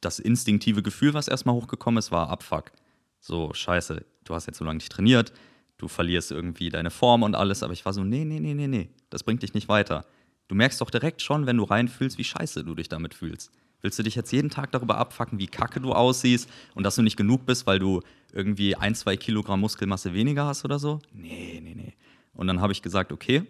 das 0.00 0.18
instinktive 0.18 0.82
Gefühl, 0.82 1.14
was 1.14 1.28
erstmal 1.28 1.54
hochgekommen 1.54 1.98
ist, 1.98 2.10
war 2.10 2.28
Abfuck. 2.28 2.72
So, 3.20 3.52
scheiße, 3.52 4.04
du 4.24 4.34
hast 4.34 4.46
jetzt 4.46 4.58
so 4.58 4.64
lange 4.64 4.78
nicht 4.78 4.92
trainiert, 4.92 5.32
du 5.78 5.88
verlierst 5.88 6.30
irgendwie 6.30 6.68
deine 6.70 6.90
Form 6.90 7.22
und 7.22 7.34
alles, 7.34 7.62
aber 7.62 7.72
ich 7.72 7.84
war 7.84 7.92
so, 7.92 8.04
nee, 8.04 8.24
nee, 8.24 8.40
nee, 8.40 8.54
nee, 8.54 8.68
nee, 8.68 8.90
das 9.10 9.24
bringt 9.24 9.42
dich 9.42 9.54
nicht 9.54 9.68
weiter. 9.68 10.06
Du 10.48 10.54
merkst 10.54 10.80
doch 10.80 10.90
direkt 10.90 11.22
schon, 11.22 11.46
wenn 11.46 11.56
du 11.56 11.64
reinfühlst, 11.64 12.18
wie 12.18 12.24
scheiße 12.24 12.64
du 12.64 12.74
dich 12.74 12.88
damit 12.88 13.14
fühlst. 13.14 13.50
Willst 13.82 13.98
du 13.98 14.02
dich 14.02 14.14
jetzt 14.14 14.32
jeden 14.32 14.50
Tag 14.50 14.72
darüber 14.72 14.98
abfacken, 14.98 15.38
wie 15.38 15.46
kacke 15.46 15.80
du 15.80 15.92
aussiehst 15.92 16.48
und 16.74 16.84
dass 16.84 16.96
du 16.96 17.02
nicht 17.02 17.16
genug 17.16 17.46
bist, 17.46 17.66
weil 17.66 17.78
du 17.78 18.00
irgendwie 18.32 18.74
ein, 18.74 18.94
zwei 18.94 19.16
Kilogramm 19.16 19.60
Muskelmasse 19.60 20.12
weniger 20.12 20.46
hast 20.46 20.64
oder 20.64 20.78
so? 20.78 21.00
Nee, 21.12 21.60
nee, 21.62 21.74
nee. 21.74 21.94
Und 22.34 22.46
dann 22.46 22.60
habe 22.60 22.72
ich 22.72 22.82
gesagt, 22.82 23.12
okay, 23.12 23.44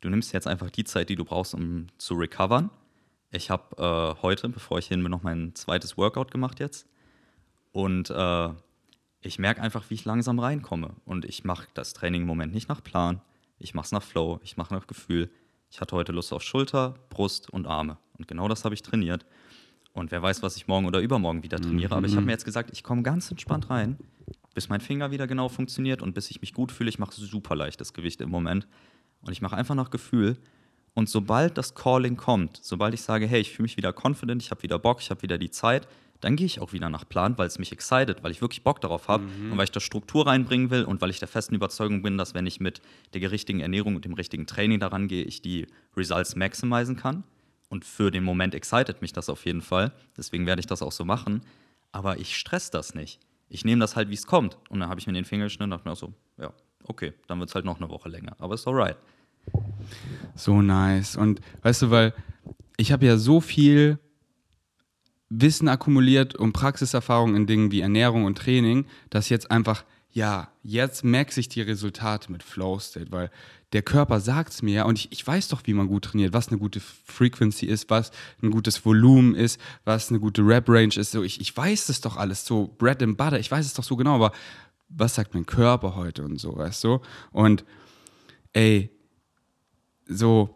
du 0.00 0.08
nimmst 0.08 0.32
jetzt 0.32 0.46
einfach 0.46 0.70
die 0.70 0.84
Zeit, 0.84 1.08
die 1.08 1.16
du 1.16 1.24
brauchst, 1.24 1.54
um 1.54 1.88
zu 1.98 2.14
recovern. 2.14 2.70
Ich 3.30 3.50
habe 3.50 3.76
äh, 3.76 4.22
heute, 4.22 4.48
bevor 4.48 4.78
ich 4.78 4.86
hin 4.86 5.02
bin, 5.02 5.10
noch 5.10 5.22
mein 5.22 5.54
zweites 5.54 5.96
Workout 5.96 6.30
gemacht 6.30 6.60
jetzt. 6.60 6.86
Und 7.72 8.10
äh, 8.10 8.48
ich 9.20 9.38
merke 9.38 9.60
einfach, 9.60 9.90
wie 9.90 9.94
ich 9.94 10.04
langsam 10.04 10.38
reinkomme. 10.38 10.94
Und 11.04 11.24
ich 11.24 11.44
mache 11.44 11.66
das 11.74 11.94
Training 11.94 12.22
im 12.22 12.26
Moment 12.26 12.54
nicht 12.54 12.68
nach 12.68 12.82
Plan. 12.82 13.20
Ich 13.58 13.74
mache 13.74 13.86
es 13.86 13.92
nach 13.92 14.02
Flow, 14.02 14.40
ich 14.44 14.56
mache 14.56 14.74
nach 14.74 14.86
Gefühl. 14.86 15.30
Ich 15.74 15.80
hatte 15.80 15.96
heute 15.96 16.12
Lust 16.12 16.32
auf 16.32 16.44
Schulter, 16.44 16.94
Brust 17.10 17.50
und 17.50 17.66
Arme. 17.66 17.98
Und 18.16 18.28
genau 18.28 18.46
das 18.46 18.64
habe 18.64 18.76
ich 18.76 18.82
trainiert. 18.82 19.26
Und 19.92 20.12
wer 20.12 20.22
weiß, 20.22 20.40
was 20.40 20.56
ich 20.56 20.68
morgen 20.68 20.86
oder 20.86 21.00
übermorgen 21.00 21.42
wieder 21.42 21.58
trainiere. 21.58 21.96
Aber 21.96 22.06
ich 22.06 22.14
habe 22.14 22.24
mir 22.24 22.30
jetzt 22.30 22.44
gesagt, 22.44 22.70
ich 22.72 22.84
komme 22.84 23.02
ganz 23.02 23.28
entspannt 23.32 23.70
rein. 23.70 23.98
bis 24.54 24.68
mein 24.68 24.80
Finger 24.80 25.10
wieder 25.10 25.26
genau 25.26 25.48
funktioniert 25.48 26.00
und 26.00 26.14
bis 26.14 26.30
ich 26.30 26.40
mich 26.40 26.54
gut 26.54 26.70
fühle. 26.70 26.90
Ich 26.90 27.00
mache 27.00 27.10
super 27.12 27.56
leichtes 27.56 27.92
Gewicht 27.92 28.20
im 28.20 28.30
Moment 28.30 28.68
und 29.22 29.32
ich 29.32 29.42
mache 29.42 29.56
einfach 29.56 29.74
nach 29.74 29.90
Gefühl. 29.90 30.36
Und 30.94 31.08
sobald 31.08 31.58
das 31.58 31.74
Calling 31.74 32.16
kommt, 32.16 32.60
sobald 32.62 32.94
ich 32.94 33.02
sage, 33.02 33.26
hey, 33.26 33.40
ich 33.40 33.50
fühle 33.50 33.64
mich 33.64 33.76
wieder 33.76 33.92
confident, 33.92 34.42
ich 34.44 34.52
habe 34.52 34.62
wieder 34.62 34.78
Bock, 34.78 35.00
ich 35.00 35.10
habe 35.10 35.22
wieder 35.22 35.38
die 35.38 35.50
Zeit, 35.50 35.88
dann 36.24 36.36
gehe 36.36 36.46
ich 36.46 36.58
auch 36.60 36.72
wieder 36.72 36.88
nach 36.88 37.06
Plan, 37.08 37.36
weil 37.36 37.46
es 37.46 37.58
mich 37.58 37.70
excited, 37.70 38.22
weil 38.24 38.30
ich 38.30 38.40
wirklich 38.40 38.62
Bock 38.64 38.80
darauf 38.80 39.08
habe 39.08 39.24
Mhm. 39.24 39.52
und 39.52 39.58
weil 39.58 39.64
ich 39.64 39.72
da 39.72 39.80
Struktur 39.80 40.26
reinbringen 40.26 40.70
will 40.70 40.84
und 40.84 41.00
weil 41.02 41.10
ich 41.10 41.18
der 41.18 41.28
festen 41.28 41.54
Überzeugung 41.54 42.02
bin, 42.02 42.16
dass 42.18 42.32
wenn 42.34 42.46
ich 42.46 42.60
mit 42.60 42.80
der 43.12 43.30
richtigen 43.30 43.60
Ernährung 43.60 43.94
und 43.94 44.04
dem 44.04 44.14
richtigen 44.14 44.46
Training 44.46 44.80
daran 44.80 45.06
gehe, 45.06 45.22
ich 45.24 45.42
die 45.42 45.66
Results 45.96 46.34
maximizen 46.34 46.96
kann. 46.96 47.24
Und 47.68 47.84
für 47.84 48.10
den 48.10 48.24
Moment 48.24 48.54
excited 48.54 49.02
mich 49.02 49.12
das 49.12 49.28
auf 49.28 49.44
jeden 49.46 49.60
Fall. 49.62 49.92
Deswegen 50.16 50.46
werde 50.46 50.60
ich 50.60 50.66
das 50.66 50.80
auch 50.82 50.92
so 50.92 51.04
machen. 51.04 51.42
Aber 51.92 52.18
ich 52.18 52.36
stress 52.36 52.70
das 52.70 52.94
nicht. 52.94 53.20
Ich 53.48 53.64
nehme 53.64 53.80
das 53.80 53.94
halt, 53.96 54.10
wie 54.10 54.14
es 54.14 54.26
kommt. 54.26 54.56
Und 54.68 54.80
dann 54.80 54.88
habe 54.88 55.00
ich 55.00 55.06
mir 55.06 55.12
den 55.12 55.24
Finger 55.24 55.44
geschnitten 55.44 55.64
und 55.64 55.70
dachte 55.72 55.88
mir 55.88 55.92
auch 55.92 55.96
so, 55.98 56.12
ja, 56.38 56.52
okay, 56.84 57.12
dann 57.26 57.38
wird 57.40 57.48
es 57.50 57.54
halt 57.54 57.64
noch 57.64 57.78
eine 57.80 57.88
Woche 57.88 58.08
länger. 58.08 58.34
Aber 58.38 58.54
ist 58.54 58.66
alright. 58.66 58.96
So 60.34 60.62
nice. 60.62 61.16
Und 61.16 61.40
weißt 61.62 61.82
du, 61.82 61.90
weil 61.90 62.14
ich 62.76 62.92
habe 62.92 63.06
ja 63.06 63.16
so 63.16 63.40
viel 63.40 63.98
Wissen 65.30 65.68
akkumuliert 65.68 66.34
und 66.34 66.52
Praxiserfahrung 66.52 67.34
in 67.34 67.46
Dingen 67.46 67.70
wie 67.70 67.80
Ernährung 67.80 68.24
und 68.24 68.38
Training, 68.38 68.86
dass 69.10 69.28
jetzt 69.28 69.50
einfach, 69.50 69.84
ja, 70.10 70.48
jetzt 70.62 71.04
merke 71.04 71.38
ich 71.40 71.48
die 71.48 71.62
Resultate 71.62 72.30
mit 72.30 72.42
Flow 72.42 72.78
State, 72.78 73.10
weil 73.10 73.30
der 73.72 73.82
Körper 73.82 74.20
sagt 74.20 74.52
es 74.52 74.62
mir 74.62 74.74
ja 74.74 74.84
und 74.84 74.98
ich, 74.98 75.10
ich 75.10 75.26
weiß 75.26 75.48
doch, 75.48 75.62
wie 75.64 75.74
man 75.74 75.88
gut 75.88 76.04
trainiert, 76.04 76.32
was 76.32 76.48
eine 76.48 76.58
gute 76.58 76.80
Frequency 76.80 77.66
ist, 77.66 77.90
was 77.90 78.12
ein 78.40 78.50
gutes 78.50 78.84
Volumen 78.84 79.34
ist, 79.34 79.60
was 79.84 80.10
eine 80.10 80.20
gute 80.20 80.42
Rep-Range 80.42 80.94
ist. 80.94 81.10
So, 81.10 81.24
ich, 81.24 81.40
ich 81.40 81.56
weiß 81.56 81.88
es 81.88 82.00
doch 82.00 82.16
alles, 82.16 82.46
so 82.46 82.72
Bread 82.78 83.02
and 83.02 83.16
Butter, 83.16 83.40
ich 83.40 83.50
weiß 83.50 83.66
es 83.66 83.74
doch 83.74 83.82
so 83.82 83.96
genau, 83.96 84.14
aber 84.14 84.32
was 84.88 85.16
sagt 85.16 85.34
mein 85.34 85.44
Körper 85.44 85.96
heute 85.96 86.22
und 86.22 86.38
so, 86.38 86.56
weißt 86.56 86.84
du? 86.84 87.00
Und 87.32 87.64
ey, 88.52 88.90
so, 90.06 90.54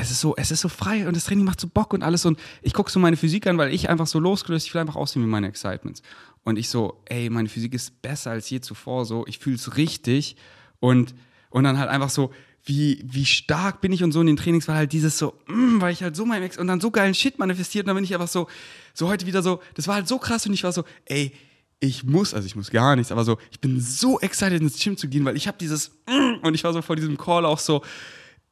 es 0.00 0.10
ist 0.10 0.20
so, 0.20 0.34
es 0.36 0.50
ist 0.50 0.60
so 0.60 0.68
frei 0.68 1.06
und 1.06 1.16
das 1.16 1.24
Training 1.24 1.44
macht 1.44 1.60
so 1.60 1.68
Bock 1.68 1.92
und 1.92 2.02
alles 2.02 2.24
und 2.24 2.38
ich 2.62 2.72
gucke 2.72 2.90
so 2.90 3.00
meine 3.00 3.16
Physik 3.16 3.46
an, 3.46 3.58
weil 3.58 3.72
ich 3.72 3.88
einfach 3.88 4.06
so 4.06 4.18
losgelöst, 4.18 4.66
ich 4.66 4.74
will 4.74 4.80
einfach 4.80 4.96
aussehen 4.96 5.22
wie 5.22 5.26
meine 5.26 5.48
Excitements. 5.48 6.02
Und 6.44 6.58
ich 6.58 6.68
so, 6.68 7.02
ey, 7.06 7.28
meine 7.28 7.48
Physik 7.48 7.74
ist 7.74 8.02
besser 8.02 8.30
als 8.30 8.48
je 8.50 8.60
zuvor, 8.60 9.04
so, 9.04 9.26
ich 9.26 9.38
fühle 9.38 9.56
es 9.56 9.76
richtig 9.76 10.36
und, 10.80 11.14
und 11.50 11.64
dann 11.64 11.78
halt 11.78 11.88
einfach 11.88 12.10
so, 12.10 12.32
wie, 12.64 13.02
wie 13.04 13.24
stark 13.24 13.80
bin 13.80 13.92
ich 13.92 14.02
und 14.02 14.12
so 14.12 14.20
in 14.20 14.26
den 14.26 14.36
Trainings, 14.36 14.68
weil 14.68 14.76
halt 14.76 14.92
dieses 14.92 15.18
so, 15.18 15.34
mm, 15.46 15.80
weil 15.80 15.92
ich 15.92 16.02
halt 16.02 16.16
so 16.16 16.26
mein 16.26 16.42
Ex 16.42 16.58
und 16.58 16.66
dann 16.66 16.80
so 16.80 16.90
geilen 16.90 17.14
Shit 17.14 17.38
manifestiert 17.38 17.84
und 17.84 17.88
dann 17.88 17.96
bin 17.96 18.04
ich 18.04 18.12
einfach 18.12 18.28
so, 18.28 18.48
so 18.92 19.08
heute 19.08 19.26
wieder 19.26 19.42
so, 19.42 19.60
das 19.74 19.86
war 19.88 19.94
halt 19.94 20.08
so 20.08 20.18
krass 20.18 20.46
und 20.46 20.52
ich 20.52 20.64
war 20.64 20.72
so, 20.72 20.84
ey, 21.04 21.32
ich 21.78 22.04
muss, 22.04 22.34
also 22.34 22.46
ich 22.46 22.56
muss 22.56 22.70
gar 22.70 22.96
nichts, 22.96 23.12
aber 23.12 23.24
so, 23.24 23.38
ich 23.50 23.60
bin 23.60 23.80
so 23.80 24.18
excited 24.20 24.60
ins 24.60 24.82
Gym 24.82 24.96
zu 24.96 25.08
gehen, 25.08 25.24
weil 25.24 25.36
ich 25.36 25.46
habe 25.46 25.58
dieses 25.58 25.90
mm, 26.08 26.44
und 26.44 26.54
ich 26.54 26.64
war 26.64 26.72
so 26.72 26.82
vor 26.82 26.96
diesem 26.96 27.16
Call 27.16 27.44
auch 27.44 27.60
so, 27.60 27.82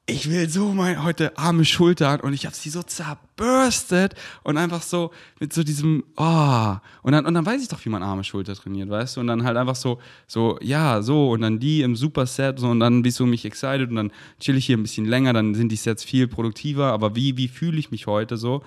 ich 0.06 0.28
will 0.28 0.50
so 0.50 0.74
mein 0.74 1.02
heute 1.02 1.38
arme 1.38 1.64
Schultern 1.64 2.20
und 2.20 2.34
ich 2.34 2.44
habe 2.44 2.54
sie 2.54 2.68
so 2.68 2.82
zerburstet 2.82 4.14
und 4.42 4.58
einfach 4.58 4.82
so 4.82 5.12
mit 5.40 5.54
so 5.54 5.62
diesem 5.62 6.04
oh 6.16 6.76
und 7.02 7.12
dann 7.12 7.24
und 7.24 7.32
dann 7.32 7.46
weiß 7.46 7.62
ich 7.62 7.68
doch 7.68 7.82
wie 7.86 7.88
man 7.88 8.02
arme 8.02 8.22
Schulter 8.22 8.54
trainiert 8.54 8.90
weißt 8.90 9.16
du? 9.16 9.20
Und 9.20 9.28
dann 9.28 9.44
halt 9.44 9.56
einfach 9.56 9.76
so 9.76 9.98
so 10.26 10.58
ja 10.60 11.00
so. 11.00 11.30
Und 11.30 11.40
dann 11.40 11.58
die 11.58 11.80
im 11.80 11.96
Superset 11.96 12.58
so. 12.58 12.68
Und 12.68 12.80
dann 12.80 13.02
bist 13.02 13.18
du 13.18 13.24
mich 13.24 13.46
excited 13.46 13.88
und 13.88 13.96
dann 13.96 14.12
chill 14.40 14.56
ich 14.56 14.66
hier 14.66 14.76
ein 14.76 14.82
bisschen 14.82 15.06
länger 15.06 15.32
dann 15.32 15.54
sind 15.54 15.72
die 15.72 15.76
Sets 15.76 16.04
viel 16.04 16.28
produktiver. 16.28 16.92
Aber 16.92 17.16
wie 17.16 17.38
wie 17.38 17.48
fühle 17.48 17.78
ich 17.78 17.90
mich 17.90 18.06
heute 18.06 18.36
so? 18.36 18.62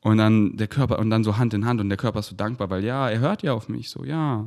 Und 0.00 0.18
dann 0.18 0.56
der 0.56 0.66
Körper 0.66 0.98
und 0.98 1.10
dann 1.10 1.22
so 1.22 1.36
Hand 1.36 1.54
in 1.54 1.64
Hand 1.64 1.80
und 1.80 1.90
der 1.90 1.98
Körper 1.98 2.20
ist 2.20 2.28
so 2.28 2.36
dankbar 2.36 2.70
weil 2.70 2.84
ja 2.84 3.08
er 3.08 3.20
hört 3.20 3.44
ja 3.44 3.52
auf 3.52 3.68
mich 3.68 3.88
so 3.88 4.04
ja. 4.04 4.46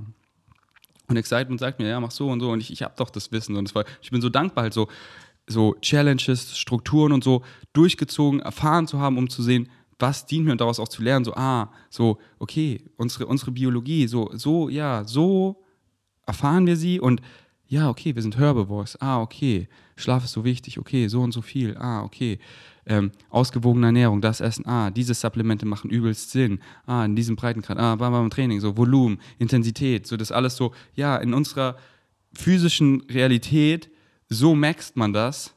Und 1.07 1.17
Excitement 1.17 1.59
sagt 1.59 1.79
mir, 1.79 1.89
ja, 1.89 1.99
mach 1.99 2.11
so 2.11 2.29
und 2.29 2.39
so. 2.39 2.51
Und 2.51 2.59
ich, 2.61 2.71
ich 2.71 2.83
habe 2.83 2.93
doch 2.95 3.09
das 3.09 3.31
Wissen. 3.31 3.55
Und 3.55 3.73
war, 3.73 3.83
ich 3.99 4.11
bin 4.11 4.21
so 4.21 4.29
dankbar, 4.29 4.61
halt 4.65 4.75
so, 4.75 4.87
so 5.49 5.75
Challenges, 5.81 6.57
Strukturen 6.57 7.11
und 7.11 7.23
so 7.23 7.43
durchgezogen, 7.73 8.39
erfahren 8.39 8.87
zu 8.87 8.99
haben, 8.99 9.17
um 9.17 9.29
zu 9.29 9.43
sehen, 9.43 9.69
was 9.97 10.25
dient 10.25 10.45
mir 10.45 10.53
und 10.53 10.61
daraus 10.61 10.79
auch 10.79 10.87
zu 10.87 11.01
lernen. 11.01 11.25
So, 11.25 11.33
ah, 11.35 11.71
so, 11.89 12.19
okay, 12.39 12.85
unsere, 12.95 13.25
unsere 13.25 13.51
Biologie, 13.51 14.07
so, 14.07 14.29
so, 14.33 14.69
ja, 14.69 15.03
so 15.03 15.61
erfahren 16.25 16.65
wir 16.65 16.77
sie 16.77 16.99
und 16.99 17.21
ja, 17.69 17.87
okay, 17.87 18.15
wir 18.15 18.21
sind 18.23 18.35
Herbivores. 18.35 18.99
Ah, 18.99 19.21
okay. 19.21 19.67
Schlaf 19.95 20.23
ist 20.23 20.31
so 20.31 20.43
wichtig. 20.43 20.79
Okay, 20.79 21.07
so 21.07 21.21
und 21.21 21.31
so 21.31 21.43
viel. 21.43 21.77
Ah, 21.77 22.01
okay. 22.01 22.39
Ähm, 22.87 23.11
ausgewogene 23.29 23.85
Ernährung, 23.85 24.21
das 24.21 24.41
Essen. 24.41 24.65
Ah, 24.65 24.89
diese 24.89 25.13
Supplemente 25.13 25.67
machen 25.67 25.91
übelst 25.91 26.31
Sinn. 26.31 26.61
Ah, 26.87 27.05
in 27.05 27.15
diesem 27.15 27.35
Breitengrad. 27.35 27.77
Ah, 27.77 27.95
beim, 27.95 28.11
beim 28.11 28.31
Training, 28.31 28.59
so 28.59 28.75
Volumen, 28.75 29.19
Intensität, 29.37 30.07
so 30.07 30.17
das 30.17 30.31
alles 30.31 30.55
so, 30.55 30.73
ja, 30.95 31.15
in 31.17 31.35
unserer 31.35 31.77
physischen 32.33 33.01
Realität, 33.01 33.91
so 34.29 34.55
maxt 34.55 34.95
man 34.95 35.11
das. 35.11 35.55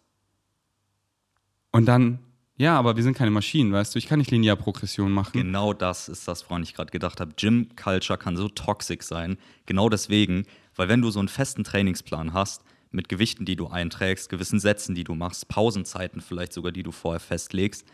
Und 1.70 1.86
dann, 1.86 2.18
ja, 2.56 2.78
aber 2.78 2.96
wir 2.96 3.02
sind 3.02 3.16
keine 3.16 3.30
Maschinen, 3.30 3.72
weißt 3.72 3.94
du, 3.94 3.98
ich 3.98 4.06
kann 4.06 4.18
nicht 4.18 4.30
Linearprogression 4.30 5.12
machen. 5.12 5.32
Genau 5.32 5.72
das 5.72 6.08
ist 6.08 6.26
das, 6.28 6.48
woran 6.48 6.62
ich 6.62 6.74
gerade 6.74 6.90
gedacht 6.90 7.20
habe. 7.20 7.32
Gym 7.36 7.68
Culture 7.76 8.18
kann 8.18 8.36
so 8.36 8.48
toxisch 8.48 9.02
sein. 9.02 9.38
Genau 9.66 9.88
deswegen, 9.88 10.46
weil 10.74 10.88
wenn 10.88 11.02
du 11.02 11.10
so 11.10 11.18
einen 11.18 11.28
festen 11.28 11.64
Trainingsplan 11.64 12.32
hast, 12.32 12.62
mit 12.92 13.08
Gewichten, 13.08 13.44
die 13.44 13.56
du 13.56 13.68
einträgst, 13.68 14.28
gewissen 14.28 14.60
Sätzen, 14.60 14.94
die 14.94 15.04
du 15.04 15.14
machst, 15.14 15.48
Pausenzeiten 15.48 16.20
vielleicht 16.20 16.52
sogar, 16.52 16.72
die 16.72 16.82
du 16.82 16.92
vorher 16.92 17.20
festlegst, 17.20 17.86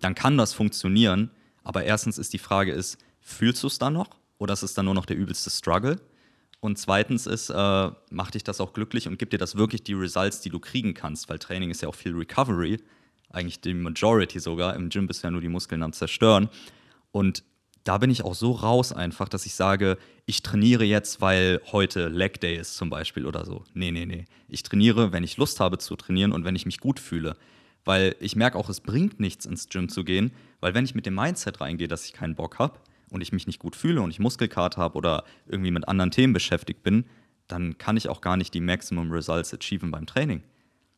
dann 0.00 0.14
kann 0.14 0.38
das 0.38 0.54
funktionieren. 0.54 1.30
Aber 1.64 1.84
erstens 1.84 2.16
ist 2.16 2.32
die 2.32 2.38
Frage 2.38 2.72
ist, 2.72 2.98
fühlst 3.20 3.62
du 3.62 3.66
es 3.66 3.78
dann 3.78 3.94
noch 3.94 4.10
oder 4.38 4.52
ist 4.52 4.62
es 4.62 4.74
dann 4.74 4.84
nur 4.84 4.94
noch 4.94 5.06
der 5.06 5.16
übelste 5.16 5.50
Struggle? 5.50 6.00
Und 6.66 6.78
zweitens 6.78 7.28
ist, 7.28 7.48
äh, 7.48 7.90
macht 8.10 8.34
dich 8.34 8.42
das 8.42 8.60
auch 8.60 8.72
glücklich 8.72 9.06
und 9.06 9.20
gibt 9.20 9.32
dir 9.32 9.38
das 9.38 9.54
wirklich 9.54 9.84
die 9.84 9.92
Results, 9.92 10.40
die 10.40 10.48
du 10.48 10.58
kriegen 10.58 10.94
kannst, 10.94 11.28
weil 11.28 11.38
Training 11.38 11.70
ist 11.70 11.80
ja 11.80 11.88
auch 11.88 11.94
viel 11.94 12.12
Recovery, 12.12 12.80
eigentlich 13.30 13.60
die 13.60 13.72
Majority 13.72 14.40
sogar. 14.40 14.74
Im 14.74 14.88
Gym 14.88 15.06
bist 15.06 15.22
du 15.22 15.28
ja 15.28 15.30
nur 15.30 15.40
die 15.40 15.48
Muskeln 15.48 15.84
am 15.84 15.92
Zerstören. 15.92 16.48
Und 17.12 17.44
da 17.84 17.98
bin 17.98 18.10
ich 18.10 18.24
auch 18.24 18.34
so 18.34 18.50
raus 18.50 18.92
einfach, 18.92 19.28
dass 19.28 19.46
ich 19.46 19.54
sage, 19.54 19.96
ich 20.24 20.42
trainiere 20.42 20.82
jetzt, 20.82 21.20
weil 21.20 21.60
heute 21.70 22.08
Leg 22.08 22.40
Day 22.40 22.56
ist 22.56 22.76
zum 22.76 22.90
Beispiel 22.90 23.26
oder 23.26 23.44
so. 23.44 23.62
Nee, 23.72 23.92
nee, 23.92 24.04
nee. 24.04 24.24
Ich 24.48 24.64
trainiere, 24.64 25.12
wenn 25.12 25.22
ich 25.22 25.36
Lust 25.36 25.60
habe 25.60 25.78
zu 25.78 25.94
trainieren 25.94 26.32
und 26.32 26.44
wenn 26.44 26.56
ich 26.56 26.66
mich 26.66 26.80
gut 26.80 26.98
fühle. 26.98 27.36
Weil 27.84 28.16
ich 28.18 28.34
merke 28.34 28.58
auch, 28.58 28.68
es 28.68 28.80
bringt 28.80 29.20
nichts 29.20 29.46
ins 29.46 29.68
Gym 29.68 29.88
zu 29.88 30.02
gehen, 30.02 30.32
weil 30.58 30.74
wenn 30.74 30.84
ich 30.84 30.96
mit 30.96 31.06
dem 31.06 31.14
Mindset 31.14 31.60
reingehe, 31.60 31.86
dass 31.86 32.06
ich 32.06 32.12
keinen 32.12 32.34
Bock 32.34 32.58
habe 32.58 32.80
und 33.10 33.20
ich 33.20 33.32
mich 33.32 33.46
nicht 33.46 33.58
gut 33.58 33.76
fühle 33.76 34.00
und 34.00 34.10
ich 34.10 34.18
Muskelkater 34.18 34.80
habe 34.80 34.96
oder 34.96 35.24
irgendwie 35.46 35.70
mit 35.70 35.88
anderen 35.88 36.10
Themen 36.10 36.32
beschäftigt 36.32 36.82
bin, 36.82 37.04
dann 37.48 37.78
kann 37.78 37.96
ich 37.96 38.08
auch 38.08 38.20
gar 38.20 38.36
nicht 38.36 38.54
die 38.54 38.60
Maximum 38.60 39.12
Results 39.12 39.54
achieven 39.54 39.90
beim 39.90 40.06
Training. 40.06 40.42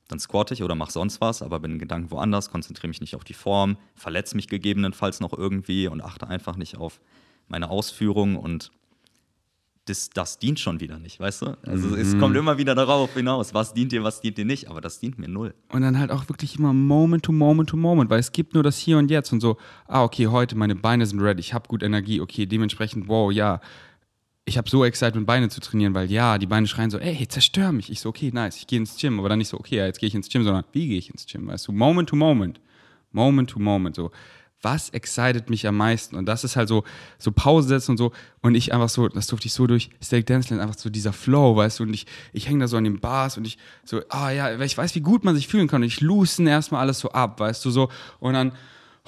Dann 0.08 0.18
squatte 0.18 0.54
ich 0.54 0.62
oder 0.62 0.74
mache 0.74 0.92
sonst 0.92 1.20
was, 1.20 1.42
aber 1.42 1.60
bin 1.60 1.72
in 1.72 1.78
Gedanken 1.78 2.10
woanders, 2.10 2.50
konzentriere 2.50 2.88
mich 2.88 3.02
nicht 3.02 3.14
auf 3.14 3.24
die 3.24 3.34
Form, 3.34 3.76
verletze 3.94 4.36
mich 4.36 4.48
gegebenenfalls 4.48 5.20
noch 5.20 5.34
irgendwie 5.34 5.86
und 5.86 6.00
achte 6.00 6.26
einfach 6.26 6.56
nicht 6.56 6.78
auf 6.78 7.00
meine 7.46 7.68
Ausführung 7.68 8.36
und 8.36 8.70
das, 9.88 10.10
das 10.10 10.38
dient 10.38 10.60
schon 10.60 10.80
wieder 10.80 10.98
nicht, 10.98 11.20
weißt 11.20 11.42
du? 11.42 11.56
Also 11.66 11.96
es 11.96 12.18
kommt 12.18 12.36
immer 12.36 12.58
wieder 12.58 12.74
darauf 12.74 13.14
hinaus, 13.14 13.54
was 13.54 13.74
dient 13.74 13.92
dir, 13.92 14.04
was 14.04 14.20
dient 14.20 14.38
dir 14.38 14.44
nicht, 14.44 14.68
aber 14.68 14.80
das 14.80 15.00
dient 15.00 15.18
mir 15.18 15.28
null. 15.28 15.54
Und 15.70 15.82
dann 15.82 15.98
halt 15.98 16.10
auch 16.10 16.28
wirklich 16.28 16.58
immer 16.58 16.72
Moment 16.72 17.24
to 17.24 17.32
Moment 17.32 17.70
to 17.70 17.76
Moment, 17.76 18.10
weil 18.10 18.20
es 18.20 18.32
gibt 18.32 18.54
nur 18.54 18.62
das 18.62 18.78
Hier 18.78 18.98
und 18.98 19.10
Jetzt 19.10 19.32
und 19.32 19.40
so, 19.40 19.56
ah, 19.86 20.04
okay, 20.04 20.26
heute 20.26 20.56
meine 20.56 20.74
Beine 20.74 21.06
sind 21.06 21.20
ready, 21.20 21.40
ich 21.40 21.54
habe 21.54 21.68
gut 21.68 21.82
Energie, 21.82 22.20
okay, 22.20 22.46
dementsprechend, 22.46 23.08
wow, 23.08 23.32
ja, 23.32 23.60
ich 24.44 24.56
habe 24.56 24.68
so 24.68 24.84
excited, 24.84 25.26
Beine 25.26 25.48
zu 25.48 25.60
trainieren, 25.60 25.94
weil 25.94 26.10
ja, 26.10 26.38
die 26.38 26.46
Beine 26.46 26.66
schreien 26.66 26.90
so, 26.90 26.98
ey, 26.98 27.28
zerstör 27.28 27.70
mich. 27.70 27.90
Ich 27.90 28.00
so, 28.00 28.08
okay, 28.08 28.30
nice, 28.32 28.56
ich 28.56 28.66
gehe 28.66 28.78
ins 28.78 28.96
Gym, 28.96 29.18
aber 29.18 29.28
dann 29.28 29.38
nicht 29.38 29.48
so, 29.48 29.58
okay, 29.58 29.76
ja, 29.76 29.86
jetzt 29.86 30.00
gehe 30.00 30.08
ich 30.08 30.14
ins 30.14 30.28
Gym, 30.28 30.42
sondern 30.42 30.64
wie 30.72 30.88
gehe 30.88 30.98
ich 30.98 31.10
ins 31.10 31.26
Gym, 31.26 31.46
weißt 31.46 31.68
du, 31.68 31.72
Moment 31.72 32.08
to 32.08 32.16
Moment, 32.16 32.60
Moment 33.12 33.50
to 33.50 33.58
Moment, 33.58 33.96
so, 33.96 34.10
was 34.62 34.90
excited 34.90 35.50
mich 35.50 35.66
am 35.66 35.76
meisten? 35.76 36.16
Und 36.16 36.26
das 36.26 36.44
ist 36.44 36.56
halt 36.56 36.68
so, 36.68 36.84
so 37.18 37.30
Pause 37.30 37.68
setzen 37.68 37.92
und 37.92 37.96
so. 37.96 38.12
Und 38.40 38.54
ich 38.54 38.72
einfach 38.72 38.88
so, 38.88 39.08
das 39.08 39.26
durfte 39.28 39.46
ich 39.46 39.52
so 39.52 39.66
durch 39.66 39.90
Steak 40.02 40.26
Dance 40.26 40.50
Land, 40.50 40.62
einfach 40.62 40.78
so 40.78 40.90
dieser 40.90 41.12
Flow, 41.12 41.56
weißt 41.56 41.78
du, 41.78 41.84
und 41.84 41.94
ich, 41.94 42.06
ich 42.32 42.48
hänge 42.48 42.60
da 42.60 42.68
so 42.68 42.76
an 42.76 42.84
den 42.84 43.00
Bars 43.00 43.36
und 43.36 43.46
ich 43.46 43.58
so, 43.84 44.02
ah 44.08 44.30
ja, 44.30 44.58
ich 44.60 44.76
weiß, 44.76 44.94
wie 44.94 45.00
gut 45.00 45.24
man 45.24 45.36
sich 45.36 45.48
fühlen 45.48 45.68
kann. 45.68 45.82
Und 45.82 45.88
ich 45.88 46.00
loosen 46.00 46.46
erstmal 46.46 46.80
alles 46.80 46.98
so 46.98 47.10
ab, 47.10 47.38
weißt 47.40 47.64
du, 47.64 47.70
so. 47.70 47.88
Und 48.18 48.34
dann, 48.34 48.52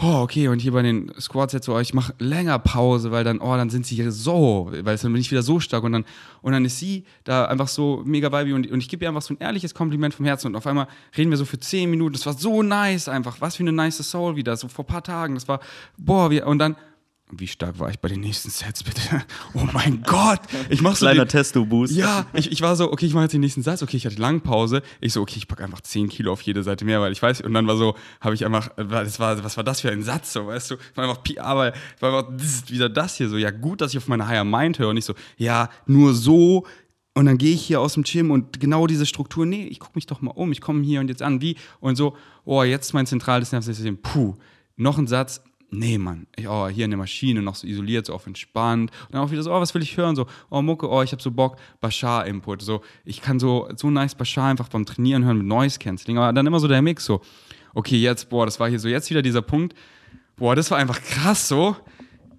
oh, 0.02 0.20
okay, 0.22 0.48
und 0.48 0.60
hier 0.60 0.72
bei 0.72 0.82
den 0.82 1.12
Squats 1.20 1.52
jetzt 1.52 1.66
so, 1.66 1.78
ich 1.78 1.94
mache 1.94 2.14
länger 2.18 2.58
Pause, 2.58 3.10
weil 3.10 3.24
dann, 3.24 3.38
oh, 3.38 3.56
dann 3.56 3.70
sind 3.70 3.86
sie 3.86 3.96
hier 3.96 4.12
so, 4.12 4.70
weil 4.70 4.96
dann 4.96 5.12
bin 5.12 5.20
ich 5.20 5.30
wieder 5.30 5.42
so 5.42 5.60
stark 5.60 5.84
und 5.84 5.92
dann, 5.92 6.04
und 6.42 6.52
dann 6.52 6.64
ist 6.64 6.78
sie 6.78 7.04
da 7.24 7.44
einfach 7.46 7.68
so 7.68 8.02
mega 8.04 8.32
vibe 8.32 8.54
und, 8.54 8.70
und 8.70 8.80
ich 8.80 8.88
gebe 8.88 9.04
ihr 9.04 9.08
einfach 9.08 9.22
so 9.22 9.34
ein 9.34 9.38
ehrliches 9.38 9.74
Kompliment 9.74 10.14
vom 10.14 10.24
Herzen 10.24 10.48
und 10.48 10.56
auf 10.56 10.66
einmal 10.66 10.88
reden 11.16 11.30
wir 11.30 11.36
so 11.36 11.44
für 11.44 11.58
zehn 11.58 11.90
Minuten, 11.90 12.14
das 12.14 12.26
war 12.26 12.32
so 12.32 12.62
nice 12.62 13.08
einfach, 13.08 13.40
was 13.40 13.56
für 13.56 13.62
eine 13.62 13.72
nice 13.72 13.98
Soul 13.98 14.36
wieder, 14.36 14.56
so 14.56 14.68
vor 14.68 14.84
ein 14.84 14.88
paar 14.88 15.02
Tagen, 15.02 15.34
das 15.34 15.48
war, 15.48 15.60
boah, 15.96 16.30
wir, 16.30 16.46
und 16.46 16.58
dann, 16.58 16.76
wie 17.32 17.46
stark 17.46 17.78
war 17.78 17.90
ich 17.90 17.98
bei 17.98 18.08
den 18.08 18.20
nächsten 18.20 18.50
Sets, 18.50 18.82
bitte? 18.82 19.00
Oh 19.54 19.66
mein 19.72 20.02
Gott! 20.02 20.40
Ich 20.68 20.80
mach 20.80 20.96
so 20.96 21.06
Kleiner 21.06 21.26
Testo-Boost. 21.26 21.94
Ja, 21.94 22.26
ich, 22.32 22.50
ich 22.52 22.62
war 22.62 22.76
so, 22.76 22.90
okay, 22.92 23.06
ich 23.06 23.14
mache 23.14 23.24
jetzt 23.24 23.32
den 23.32 23.40
nächsten 23.40 23.62
Satz, 23.62 23.82
okay, 23.82 23.96
ich 23.96 24.06
hatte 24.06 24.16
Langpause. 24.16 24.82
Ich 25.00 25.12
so, 25.12 25.22
okay, 25.22 25.36
ich 25.38 25.48
packe 25.48 25.64
einfach 25.64 25.80
10 25.80 26.08
Kilo 26.08 26.32
auf 26.32 26.42
jede 26.42 26.62
Seite 26.62 26.84
mehr, 26.84 27.00
weil 27.00 27.12
ich 27.12 27.20
weiß, 27.20 27.40
und 27.42 27.54
dann 27.54 27.66
war 27.66 27.76
so, 27.76 27.96
habe 28.20 28.34
ich 28.34 28.44
einfach, 28.44 28.70
das 28.76 29.18
war, 29.20 29.42
was 29.42 29.56
war 29.56 29.64
das 29.64 29.80
für 29.80 29.90
ein 29.90 30.02
Satz, 30.02 30.32
so, 30.32 30.46
weißt 30.46 30.72
du? 30.72 30.74
Ich 30.74 30.96
war 30.96 31.08
einfach 31.08 31.22
PR, 31.22 31.56
weil 31.56 31.72
ich 31.96 32.02
war 32.02 32.18
einfach 32.18 32.36
das, 32.36 32.70
wieder 32.70 32.88
das 32.88 33.16
hier 33.16 33.28
so, 33.28 33.36
ja, 33.36 33.50
gut, 33.50 33.80
dass 33.80 33.92
ich 33.92 33.98
auf 33.98 34.08
meine 34.08 34.26
Higher 34.26 34.44
Mind 34.44 34.78
höre 34.78 34.88
und 34.88 34.96
nicht 34.96 35.06
so, 35.06 35.14
ja, 35.36 35.68
nur 35.86 36.14
so. 36.14 36.66
Und 37.14 37.26
dann 37.26 37.38
gehe 37.38 37.54
ich 37.54 37.62
hier 37.62 37.80
aus 37.80 37.94
dem 37.94 38.04
Gym 38.04 38.30
und 38.30 38.60
genau 38.60 38.86
diese 38.86 39.04
Struktur, 39.04 39.44
nee, 39.44 39.64
ich 39.64 39.80
gucke 39.80 39.92
mich 39.96 40.06
doch 40.06 40.20
mal 40.20 40.30
um, 40.30 40.52
ich 40.52 40.60
komme 40.60 40.82
hier 40.84 41.00
und 41.00 41.08
jetzt 41.08 41.22
an, 41.22 41.40
wie? 41.40 41.56
Und 41.80 41.96
so, 41.96 42.16
oh, 42.44 42.62
jetzt 42.62 42.94
mein 42.94 43.06
zentrales 43.06 43.52
Nervensystem, 43.52 43.98
puh, 43.98 44.36
noch 44.76 44.96
ein 44.96 45.08
Satz, 45.08 45.42
nee, 45.70 45.98
Mann, 45.98 46.26
ich, 46.36 46.48
oh, 46.48 46.68
hier 46.68 46.84
in 46.84 46.90
der 46.90 46.98
Maschine, 46.98 47.42
noch 47.42 47.54
so 47.54 47.66
isoliert, 47.66 48.06
so 48.06 48.14
auf 48.14 48.26
entspannt. 48.26 48.90
Und 48.90 49.14
dann 49.14 49.22
auch 49.22 49.30
wieder 49.30 49.42
so, 49.42 49.52
oh, 49.52 49.60
was 49.60 49.74
will 49.74 49.82
ich 49.82 49.96
hören? 49.96 50.16
So, 50.16 50.26
oh, 50.50 50.62
Mucke, 50.62 50.88
oh, 50.88 51.02
ich 51.02 51.12
habe 51.12 51.22
so 51.22 51.30
Bock, 51.30 51.56
Bashar-Input. 51.80 52.62
So, 52.62 52.82
ich 53.04 53.22
kann 53.22 53.38
so, 53.38 53.68
so 53.76 53.90
nice 53.90 54.14
Bashar 54.14 54.50
einfach 54.50 54.68
beim 54.68 54.86
Trainieren 54.86 55.24
hören 55.24 55.38
mit 55.38 55.46
Noise 55.46 55.78
Cancelling. 55.78 56.18
Aber 56.18 56.32
dann 56.32 56.46
immer 56.46 56.60
so 56.60 56.68
der 56.68 56.82
Mix, 56.82 57.04
so, 57.04 57.20
okay, 57.74 57.96
jetzt, 57.96 58.30
boah, 58.30 58.46
das 58.46 58.60
war 58.60 58.68
hier 58.68 58.78
so, 58.78 58.88
jetzt 58.88 59.10
wieder 59.10 59.22
dieser 59.22 59.42
Punkt, 59.42 59.74
boah, 60.36 60.54
das 60.54 60.70
war 60.70 60.78
einfach 60.78 61.00
krass 61.00 61.48
so. 61.48 61.76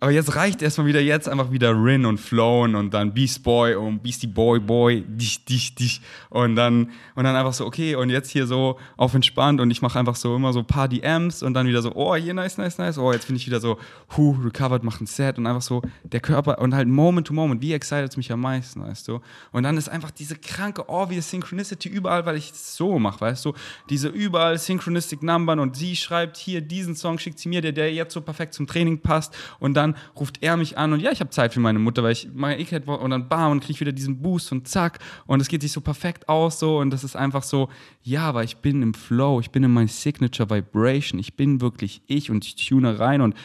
Aber 0.02 0.10
jetzt 0.10 0.36
reicht 0.36 0.64
erstmal 0.64 0.88
wieder 0.88 1.00
jetzt 1.00 1.30
einfach 1.30 1.52
wieder 1.52 1.74
Rin 1.74 2.08
und 2.08 2.20
Flown 2.20 2.74
und 2.74 2.92
dann 2.92 3.14
Beast 3.14 3.44
Boy 3.44 3.76
und 3.76 4.02
Beastie 4.02 4.26
Boy 4.26 4.60
Boy, 4.60 5.04
dich, 5.08 5.46
dich, 5.46 5.76
dich. 5.76 6.02
Und 6.32 6.56
dann, 6.56 6.90
und 7.14 7.24
dann 7.24 7.36
einfach 7.36 7.54
so, 7.54 7.68
okay, 7.68 7.94
und 7.94 8.10
jetzt 8.10 8.32
hier 8.32 8.48
so 8.48 8.80
auf 8.98 9.14
entspannt 9.14 9.62
und 9.62 9.70
ich 9.70 9.84
mache 9.84 10.00
einfach 10.00 10.16
so 10.16 10.36
immer 10.36 10.54
so 10.54 10.60
ein 10.60 10.66
paar 10.66 10.88
DMs 10.88 11.44
und 11.44 11.54
dann 11.54 11.68
wieder 11.68 11.84
so, 11.84 11.92
oh, 11.94 12.16
hier 12.16 12.34
nice, 12.34 12.58
nice, 12.58 12.80
nice. 12.80 12.98
Oh, 12.98 13.14
jetzt 13.14 13.28
bin 13.28 13.36
ich 13.36 13.46
wieder 13.46 13.60
so, 13.60 13.78
hu, 14.18 14.36
recovered, 14.44 14.82
mach 14.84 15.00
ein 15.02 15.06
Set 15.06 15.38
und 15.38 15.46
einfach 15.46 15.62
so 15.62 15.84
der 16.02 16.20
Körper 16.20 16.58
und 16.58 16.74
halt 16.74 16.88
Moment 16.88 17.28
to 17.28 17.36
Moment, 17.36 17.62
wie 17.62 17.74
excited 17.74 18.10
es 18.10 18.18
mich 18.18 18.32
am 18.32 18.42
meisten, 18.42 18.82
weißt 18.82 19.08
du? 19.08 19.22
Und 19.52 19.62
dann 19.62 19.78
ist 19.78 19.88
einfach 19.88 20.10
diese 20.10 20.36
kranke, 20.36 20.86
oh, 20.88 21.12
wie 21.12 21.22
Synchronicity 21.22 21.90
überall, 21.90 22.26
weil 22.26 22.38
ich 22.38 22.50
es 22.50 22.76
so 22.76 22.98
mache, 22.98 23.22
weißt 23.22 23.46
du? 23.46 23.54
Diese 23.92 24.08
überall 24.08 24.58
Synchronistic 24.58 25.22
Numbern 25.22 25.60
und 25.60 25.76
sie 25.76 25.96
schreibt 25.96 26.38
hier 26.38 26.62
diesen 26.62 26.96
Song, 26.96 27.20
schickt 27.20 27.38
sie 27.38 27.50
mir, 27.50 27.62
der, 27.62 27.72
der 27.72 27.94
jetzt 27.94 28.16
so 28.16 28.22
perfekt 28.22 28.56
zum 28.56 28.66
Training 28.66 29.00
passt 29.00 29.36
und 29.60 29.76
dann 29.76 29.91
ruft 30.20 30.42
er 30.42 30.58
mich 30.58 30.78
an 30.78 30.94
und 30.94 31.00
ja, 31.00 31.12
ich 31.12 31.20
habe 31.20 31.30
Zeit 31.30 31.54
für 31.54 31.60
meine 31.60 31.80
Mutter, 31.80 32.04
weil 32.04 32.14
ich 32.14 32.30
mache 32.34 32.56
eh 32.56 32.66
kein 32.66 32.84
und 32.84 33.10
dann 33.12 33.30
bam 33.30 33.52
und 33.52 33.64
kriege 33.64 33.80
wieder 33.80 33.92
diesen 33.92 34.22
Boost 34.22 34.52
und 34.52 34.68
zack 34.68 35.00
und 35.26 35.42
es 35.42 35.48
geht 35.48 35.62
sich 35.62 35.72
so 35.72 35.82
perfekt 35.82 36.30
aus 36.30 36.60
so 36.60 36.80
und 36.80 36.92
das 36.92 37.04
ist 37.04 37.16
einfach 37.16 37.44
so, 37.44 37.70
ja, 38.04 38.24
aber 38.24 38.44
ich 38.44 38.58
bin 38.58 38.82
im 38.82 38.94
Flow, 38.94 39.40
ich 39.40 39.52
bin 39.52 39.64
in 39.64 39.74
my 39.74 39.88
Signature 39.88 40.50
Vibration, 40.50 41.20
ich 41.20 41.36
bin 41.36 41.62
wirklich 41.62 42.02
ich 42.08 42.30
und 42.32 42.46
ich 42.46 42.56
tune 42.56 43.00
rein 43.00 43.22
und 43.22 43.36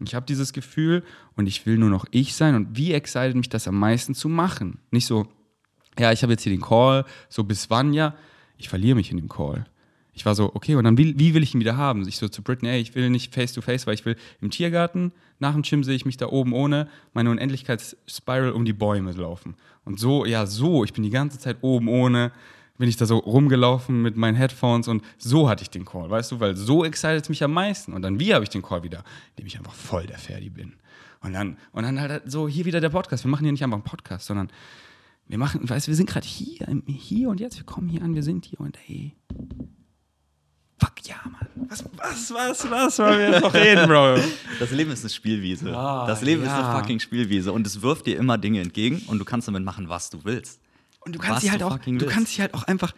ich 0.00 0.14
habe 0.14 0.26
dieses 0.26 0.52
Gefühl 0.52 1.02
und 1.36 1.46
ich 1.46 1.66
will 1.66 1.78
nur 1.78 1.90
noch 1.90 2.06
ich 2.10 2.34
sein 2.34 2.54
und 2.54 2.76
wie 2.76 2.92
excited 2.92 3.36
mich 3.36 3.48
das 3.48 3.68
am 3.68 3.78
meisten 3.78 4.14
zu 4.14 4.28
machen. 4.28 4.78
Nicht 4.90 5.06
so, 5.06 5.26
ja, 5.98 6.12
ich 6.12 6.22
habe 6.22 6.32
jetzt 6.32 6.42
hier 6.42 6.52
den 6.52 6.60
Call, 6.60 7.04
so 7.28 7.44
bis 7.44 7.70
wann 7.70 7.92
ja, 7.92 8.14
ich 8.56 8.68
verliere 8.68 8.96
mich 8.96 9.10
in 9.10 9.16
dem 9.16 9.28
Call. 9.28 9.66
Ich 10.12 10.24
war 10.24 10.34
so, 10.34 10.54
okay, 10.54 10.76
und 10.76 10.84
dann 10.84 10.96
wie, 10.96 11.18
wie 11.18 11.34
will 11.34 11.42
ich 11.42 11.54
ihn 11.54 11.60
wieder 11.60 11.76
haben? 11.76 12.06
Ich 12.06 12.18
so 12.18 12.28
zu 12.28 12.42
Britney, 12.42 12.68
ey, 12.68 12.80
ich 12.80 12.94
will 12.94 13.10
nicht 13.10 13.34
face 13.34 13.52
to 13.52 13.60
face, 13.60 13.86
weil 13.86 13.94
ich 13.94 14.04
will 14.04 14.16
im 14.40 14.50
Tiergarten, 14.50 15.12
nach 15.38 15.52
dem 15.52 15.62
Gym 15.62 15.84
sehe 15.84 15.96
ich 15.96 16.06
mich 16.06 16.16
da 16.16 16.26
oben 16.26 16.52
ohne 16.52 16.88
meine 17.12 17.30
Unendlichkeitsspiral 17.30 18.52
um 18.52 18.64
die 18.64 18.72
Bäume 18.72 19.12
laufen. 19.12 19.56
Und 19.84 19.98
so, 19.98 20.24
ja, 20.24 20.46
so, 20.46 20.84
ich 20.84 20.92
bin 20.92 21.02
die 21.02 21.10
ganze 21.10 21.38
Zeit 21.38 21.58
oben 21.60 21.88
ohne, 21.88 22.32
bin 22.78 22.88
ich 22.88 22.96
da 22.96 23.06
so 23.06 23.18
rumgelaufen 23.18 24.02
mit 24.02 24.16
meinen 24.16 24.34
Headphones 24.34 24.88
und 24.88 25.02
so 25.18 25.48
hatte 25.48 25.62
ich 25.62 25.70
den 25.70 25.84
Call, 25.84 26.10
weißt 26.10 26.32
du, 26.32 26.40
weil 26.40 26.56
so 26.56 26.84
excited 26.84 27.22
es 27.22 27.28
mich 27.28 27.44
am 27.44 27.52
meisten. 27.52 27.92
Und 27.92 28.02
dann 28.02 28.18
wie 28.18 28.34
habe 28.34 28.42
ich 28.42 28.50
den 28.50 28.62
Call 28.62 28.82
wieder? 28.82 29.04
Indem 29.30 29.46
ich 29.46 29.58
einfach 29.58 29.74
voll 29.74 30.06
der 30.06 30.18
Ferdi 30.18 30.50
bin. 30.50 30.74
Und 31.20 31.32
dann, 31.32 31.56
und 31.72 31.84
dann 31.84 32.00
halt 32.00 32.22
so, 32.30 32.48
hier 32.48 32.64
wieder 32.64 32.80
der 32.80 32.90
Podcast. 32.90 33.24
Wir 33.24 33.30
machen 33.30 33.44
hier 33.44 33.52
nicht 33.52 33.64
einfach 33.64 33.76
einen 33.76 33.84
Podcast, 33.84 34.26
sondern 34.26 34.50
wir 35.26 35.38
machen, 35.38 35.68
weißt 35.68 35.86
du, 35.86 35.90
wir 35.90 35.96
sind 35.96 36.08
gerade 36.08 36.26
hier, 36.26 36.66
hier 36.86 37.28
und 37.30 37.40
jetzt, 37.40 37.56
wir 37.56 37.64
kommen 37.64 37.88
hier 37.88 38.02
an, 38.02 38.14
wir 38.14 38.22
sind 38.22 38.44
hier 38.44 38.60
und 38.60 38.78
ey. 38.88 39.14
Fuck 40.84 41.06
ja, 41.06 41.16
Mann. 41.24 41.68
Was, 41.68 41.84
was, 41.96 42.30
was, 42.34 42.70
was 42.70 42.98
wollen 42.98 43.18
wir 43.18 43.30
jetzt 43.30 43.42
noch 43.42 43.54
reden, 43.54 43.88
Bro? 43.88 44.18
Das 44.60 44.70
Leben 44.70 44.90
ist 44.90 45.02
eine 45.02 45.10
Spielwiese. 45.10 45.74
Ah, 45.74 46.06
das 46.06 46.20
Leben 46.20 46.42
ist 46.42 46.48
ja. 46.48 46.70
eine 46.70 46.78
fucking 46.78 47.00
Spielwiese 47.00 47.52
und 47.52 47.66
es 47.66 47.80
wirft 47.80 48.06
dir 48.06 48.18
immer 48.18 48.38
Dinge 48.38 48.60
entgegen 48.60 49.02
und 49.06 49.18
du 49.18 49.24
kannst 49.24 49.48
damit 49.48 49.64
machen, 49.64 49.88
was 49.88 50.10
du 50.10 50.24
willst. 50.24 50.60
Und 51.00 51.14
du 51.14 51.18
kannst 51.18 51.42
sie 51.42 51.50
halt 51.50 51.62
auch, 51.62 51.78
du 51.78 51.92
willst. 51.92 52.08
kannst 52.08 52.34
sie 52.34 52.42
halt 52.42 52.54
auch 52.54 52.64
einfach, 52.64 52.92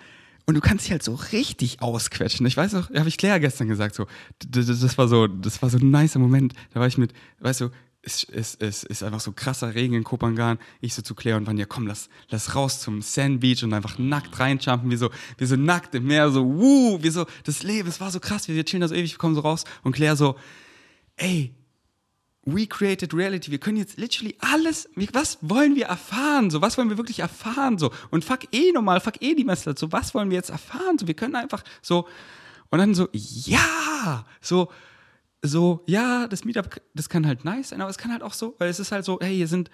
und 0.47 0.55
du 0.55 0.61
kannst 0.61 0.87
sie 0.87 0.93
halt 0.93 1.03
so 1.03 1.15
richtig 1.33 1.81
ausquetschen. 1.81 2.47
Ich 2.47 2.57
weiß 2.57 2.73
noch, 2.73 2.91
habe 2.91 3.09
ich 3.09 3.19
Claire 3.19 3.41
gestern 3.41 3.69
gesagt, 3.69 3.95
so, 3.95 4.07
das 4.49 4.99
war 4.99 5.09
so, 5.09 5.27
das 5.27 5.61
war 5.63 5.71
so 5.71 5.79
ein 5.79 5.91
nicer 5.91 6.19
Moment. 6.19 6.53
Da 6.73 6.81
war 6.81 6.87
ich 6.87 6.99
mit, 6.99 7.13
weißt 7.41 7.63
du, 7.63 7.71
es, 8.07 8.25
es, 8.25 8.55
es 8.55 8.85
ist 8.85 9.03
einfach 9.03 9.21
so 9.21 9.33
krasser 9.33 9.75
Regen 9.75 9.95
in 9.95 10.05
Kopangan. 10.05 10.59
Ich 10.81 10.95
so 10.95 11.03
zu 11.03 11.15
Claire 11.15 11.37
und 11.37 11.47
Vanya, 11.47 11.67
komm, 11.67 11.89
lass, 11.89 12.09
lass 12.29 12.55
raus 12.55 12.81
zum 12.81 13.03
Sand 13.03 13.41
Beach 13.41 13.65
und 13.65 13.75
einfach 13.75 13.99
nackt 13.99 14.39
reinjumpen. 14.39 14.89
Wir 14.89 14.99
so, 14.99 15.11
wir 15.37 15.47
so 15.47 15.57
nackt 15.57 15.95
im 15.97 16.07
Meer, 16.07 16.31
so, 16.31 16.45
wuh, 16.45 17.03
wir 17.03 17.11
so, 17.11 17.27
das 17.45 17.65
Leben, 17.65 17.89
es 17.89 18.01
war 18.01 18.13
so 18.13 18.21
krass, 18.21 18.47
wir, 18.47 18.65
chillen 18.65 18.81
da 18.81 18.89
so 18.89 18.95
ewig, 18.95 19.11
wir 19.11 19.19
kommen 19.19 19.35
so 19.35 19.41
raus. 19.41 19.65
Und 19.83 19.93
Claire 19.93 20.15
so, 20.15 20.37
ey, 21.17 21.53
we 22.45 22.69
created 22.69 23.13
reality. 23.13 23.51
Wir 23.51 23.59
können 23.59 23.77
jetzt 23.77 23.99
literally 23.99 24.37
alles, 24.39 24.89
was 25.13 25.39
wollen 25.41 25.75
wir 25.75 25.87
erfahren? 25.87 26.51
So, 26.51 26.63
was 26.63 26.79
wollen 26.79 26.89
wir 26.89 26.99
wirklich 26.99 27.19
erfahren? 27.19 27.77
So, 27.77 27.91
und 28.11 28.25
fuck 28.25 28.55
eh 28.55 28.71
nochmal, 28.71 29.01
fuck 29.01 29.21
eh 29.21 29.35
die 29.35 29.45
Messlatte. 29.45 29.81
So, 29.81 29.91
was 29.91 30.15
wollen 30.15 30.31
wir 30.31 30.37
jetzt 30.37 30.51
erfahren? 30.51 30.97
So, 30.97 31.09
wir 31.09 31.15
können 31.15 31.35
einfach 31.35 31.65
so, 31.83 32.07
und 32.71 32.79
dann 32.79 32.95
so, 32.95 33.09
ja, 33.13 34.25
so, 34.41 34.71
so, 35.43 35.83
ja, 35.87 36.27
das 36.29 36.45
Meetup, 36.45 36.81
das 36.95 37.09
kann 37.09 37.27
halt 37.27 37.45
nice 37.45 37.69
sein, 37.71 37.81
aber 37.81 37.91
es 37.91 37.99
kann 37.99 38.11
halt 38.13 38.23
auch 38.23 38.33
so, 38.33 38.55
weil 38.59 38.69
es 38.69 38.81
ist 38.81 38.93
halt 38.93 39.05
so, 39.05 39.19
hey, 39.21 39.35
hier 39.37 39.49
sind 39.49 39.71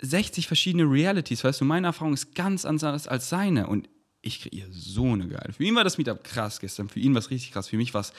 60 0.00 0.46
verschiedene 0.46 0.84
Realities, 0.84 1.42
weißt 1.44 1.60
du, 1.60 1.64
meine 1.64 1.88
Erfahrung 1.88 2.14
ist 2.14 2.34
ganz 2.34 2.64
anders 2.64 3.08
als 3.08 3.28
seine 3.28 3.66
und 3.66 3.88
ich 4.20 4.40
kreiere 4.42 4.68
so 4.72 5.04
eine 5.12 5.28
geile. 5.28 5.52
Für 5.52 5.62
ihn 5.64 5.74
war 5.74 5.84
das 5.84 5.96
Meetup 5.98 6.24
krass 6.24 6.60
gestern, 6.60 6.88
für 6.88 6.98
ihn 7.00 7.14
war 7.14 7.20
es 7.20 7.30
richtig 7.30 7.52
krass, 7.52 7.68
für 7.68 7.76
mich 7.76 7.94
war 7.94 8.00
es 8.00 8.12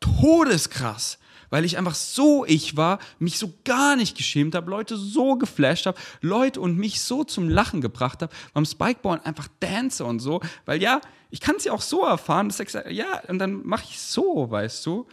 todeskrass, 0.00 1.18
weil 1.50 1.64
ich 1.64 1.78
einfach 1.78 1.94
so 1.94 2.44
ich 2.44 2.76
war, 2.76 2.98
mich 3.18 3.38
so 3.38 3.52
gar 3.64 3.96
nicht 3.96 4.16
geschämt 4.16 4.54
habe, 4.54 4.70
Leute 4.70 4.96
so 4.96 5.36
geflasht 5.36 5.86
habe, 5.86 5.98
Leute 6.20 6.60
und 6.60 6.76
mich 6.76 7.00
so 7.00 7.22
zum 7.24 7.48
Lachen 7.48 7.80
gebracht 7.80 8.22
habe, 8.22 8.34
beim 8.54 8.64
Spikeball 8.64 9.20
einfach 9.24 9.48
dance 9.60 10.04
und 10.04 10.18
so, 10.20 10.40
weil 10.64 10.82
ja, 10.82 11.00
ich 11.30 11.40
kann 11.40 11.56
es 11.56 11.64
ja 11.64 11.72
auch 11.72 11.82
so 11.82 12.04
erfahren, 12.04 12.48
das 12.48 12.60
ist 12.60 12.68
exa- 12.74 12.88
ja, 12.90 13.20
und 13.28 13.38
dann 13.38 13.64
mache 13.66 13.84
ich 13.88 14.00
so, 14.00 14.50
weißt 14.50 14.84
du. 14.86 15.06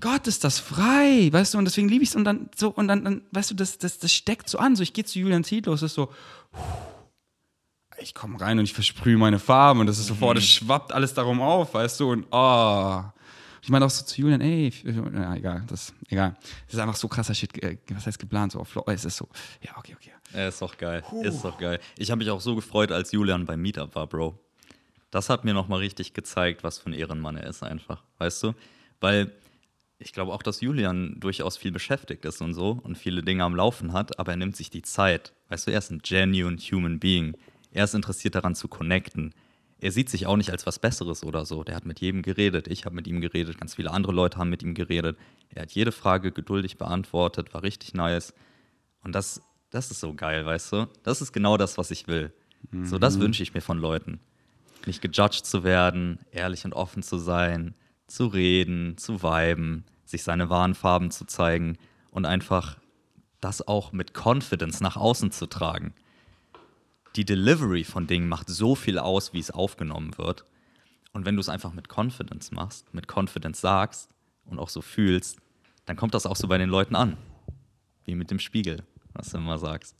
Gott, 0.00 0.26
ist 0.26 0.44
das 0.44 0.58
frei, 0.58 1.28
weißt 1.32 1.54
du, 1.54 1.58
und 1.58 1.64
deswegen 1.64 1.88
liebe 1.88 2.02
ich 2.02 2.10
es 2.10 2.16
und 2.16 2.24
dann 2.24 2.50
so, 2.54 2.70
und 2.70 2.88
dann, 2.88 3.04
dann 3.04 3.22
weißt 3.32 3.50
du, 3.50 3.54
das, 3.54 3.78
das, 3.78 3.98
das 3.98 4.12
steckt 4.12 4.48
so 4.48 4.58
an. 4.58 4.76
So, 4.76 4.82
ich 4.82 4.92
gehe 4.92 5.04
zu 5.04 5.18
Julian 5.18 5.44
Zietlow, 5.44 5.72
es 5.72 5.82
ist 5.82 5.94
so, 5.94 6.12
ich 7.98 8.14
komme 8.14 8.40
rein 8.40 8.58
und 8.58 8.64
ich 8.64 8.74
versprühe 8.74 9.16
meine 9.16 9.38
Farben 9.38 9.80
und 9.80 9.86
das 9.86 9.98
ist 9.98 10.06
sofort, 10.06 10.36
es 10.38 10.46
schwappt 10.46 10.92
alles 10.92 11.14
darum 11.14 11.40
auf, 11.40 11.74
weißt 11.74 12.00
du, 12.00 12.12
und 12.12 12.26
oh. 12.30 13.02
Ich 13.62 13.70
meine 13.70 13.84
auch 13.84 13.90
so 13.90 14.04
zu 14.04 14.20
Julian, 14.20 14.40
ey, 14.42 14.72
ja, 14.84 15.34
egal, 15.34 15.64
das, 15.66 15.92
egal. 16.08 16.36
Das 16.66 16.74
ist 16.74 16.80
einfach 16.80 16.94
so 16.94 17.08
krasser 17.08 17.34
Shit, 17.34 17.60
äh, 17.64 17.78
was 17.90 18.06
heißt 18.06 18.18
geplant, 18.18 18.52
so 18.52 18.60
auf 18.60 18.68
Flow, 18.68 18.84
es 18.86 19.04
ist 19.04 19.16
so, 19.16 19.28
ja, 19.60 19.76
okay, 19.76 19.96
okay. 19.96 20.12
Ja, 20.32 20.48
ist 20.48 20.60
doch 20.60 20.76
geil. 20.76 21.02
Ist 21.22 21.42
doch 21.42 21.58
geil. 21.58 21.80
Ich 21.96 22.10
habe 22.10 22.18
mich 22.18 22.30
auch 22.30 22.40
so 22.40 22.54
gefreut, 22.54 22.92
als 22.92 23.12
Julian 23.12 23.46
beim 23.46 23.60
Meetup 23.60 23.94
war, 23.94 24.06
Bro. 24.06 24.38
Das 25.10 25.30
hat 25.30 25.44
mir 25.44 25.54
nochmal 25.54 25.78
richtig 25.78 26.14
gezeigt, 26.14 26.62
was 26.62 26.78
für 26.78 26.90
ein 26.90 26.92
Ehrenmann 26.92 27.36
er 27.36 27.48
ist, 27.48 27.62
einfach. 27.62 28.02
Weißt 28.18 28.42
du? 28.42 28.54
Weil 29.00 29.32
ich 29.98 30.12
glaube 30.12 30.32
auch, 30.32 30.42
dass 30.42 30.60
Julian 30.60 31.18
durchaus 31.18 31.56
viel 31.56 31.72
beschäftigt 31.72 32.24
ist 32.24 32.42
und 32.42 32.54
so 32.54 32.78
und 32.82 32.98
viele 32.98 33.22
Dinge 33.22 33.44
am 33.44 33.56
Laufen 33.56 33.92
hat, 33.92 34.18
aber 34.18 34.32
er 34.32 34.36
nimmt 34.36 34.56
sich 34.56 34.70
die 34.70 34.82
Zeit. 34.82 35.32
Weißt 35.48 35.66
du, 35.66 35.70
er 35.70 35.78
ist 35.78 35.90
ein 35.90 36.00
genuine 36.00 36.58
human 36.58 36.98
being. 36.98 37.36
Er 37.70 37.84
ist 37.84 37.94
interessiert 37.94 38.34
daran 38.34 38.54
zu 38.54 38.68
connecten. 38.68 39.34
Er 39.78 39.92
sieht 39.92 40.08
sich 40.08 40.26
auch 40.26 40.36
nicht 40.36 40.50
als 40.50 40.66
was 40.66 40.78
Besseres 40.78 41.24
oder 41.24 41.44
so. 41.44 41.64
Der 41.64 41.76
hat 41.76 41.86
mit 41.86 42.00
jedem 42.00 42.22
geredet. 42.22 42.68
Ich 42.68 42.84
habe 42.84 42.94
mit 42.94 43.06
ihm 43.06 43.20
geredet. 43.20 43.58
Ganz 43.58 43.74
viele 43.74 43.90
andere 43.90 44.12
Leute 44.12 44.38
haben 44.38 44.50
mit 44.50 44.62
ihm 44.62 44.74
geredet. 44.74 45.18
Er 45.50 45.62
hat 45.62 45.72
jede 45.72 45.92
Frage 45.92 46.32
geduldig 46.32 46.78
beantwortet. 46.78 47.52
War 47.52 47.62
richtig 47.62 47.94
nice. 47.94 48.34
Und 49.02 49.14
das, 49.14 49.42
das 49.70 49.90
ist 49.90 50.00
so 50.00 50.14
geil, 50.14 50.44
weißt 50.44 50.72
du? 50.72 50.86
Das 51.02 51.20
ist 51.20 51.32
genau 51.32 51.56
das, 51.56 51.76
was 51.76 51.90
ich 51.90 52.06
will. 52.06 52.32
So, 52.82 52.98
das 52.98 53.20
wünsche 53.20 53.42
ich 53.42 53.54
mir 53.54 53.60
von 53.60 53.78
Leuten. 53.78 54.18
Nicht 54.86 55.02
gejudged 55.02 55.46
zu 55.46 55.62
werden, 55.62 56.18
ehrlich 56.32 56.64
und 56.64 56.72
offen 56.72 57.02
zu 57.02 57.18
sein, 57.18 57.74
zu 58.06 58.26
reden, 58.26 58.96
zu 58.98 59.22
viben, 59.22 59.84
sich 60.04 60.22
seine 60.22 60.48
wahren 60.50 60.74
Farben 60.74 61.10
zu 61.10 61.24
zeigen 61.24 61.76
und 62.10 62.24
einfach 62.24 62.78
das 63.40 63.66
auch 63.66 63.92
mit 63.92 64.12
Confidence 64.14 64.80
nach 64.80 64.96
außen 64.96 65.30
zu 65.30 65.46
tragen. 65.46 65.94
Die 67.16 67.24
Delivery 67.24 67.84
von 67.84 68.06
Dingen 68.06 68.28
macht 68.28 68.48
so 68.48 68.74
viel 68.74 68.98
aus, 68.98 69.32
wie 69.32 69.38
es 69.38 69.50
aufgenommen 69.50 70.18
wird. 70.18 70.44
Und 71.12 71.24
wenn 71.24 71.36
du 71.36 71.40
es 71.40 71.48
einfach 71.48 71.72
mit 71.72 71.88
Confidence 71.88 72.52
machst, 72.52 72.92
mit 72.92 73.06
Confidence 73.10 73.60
sagst 73.60 74.10
und 74.44 74.58
auch 74.58 74.68
so 74.68 74.82
fühlst, 74.82 75.38
dann 75.86 75.96
kommt 75.96 76.14
das 76.14 76.26
auch 76.26 76.36
so 76.36 76.46
bei 76.46 76.58
den 76.58 76.68
Leuten 76.68 76.94
an. 76.94 77.16
Wie 78.04 78.14
mit 78.14 78.30
dem 78.30 78.38
Spiegel, 78.38 78.82
was 79.14 79.30
du 79.30 79.38
immer 79.38 79.58
sagst. 79.58 79.96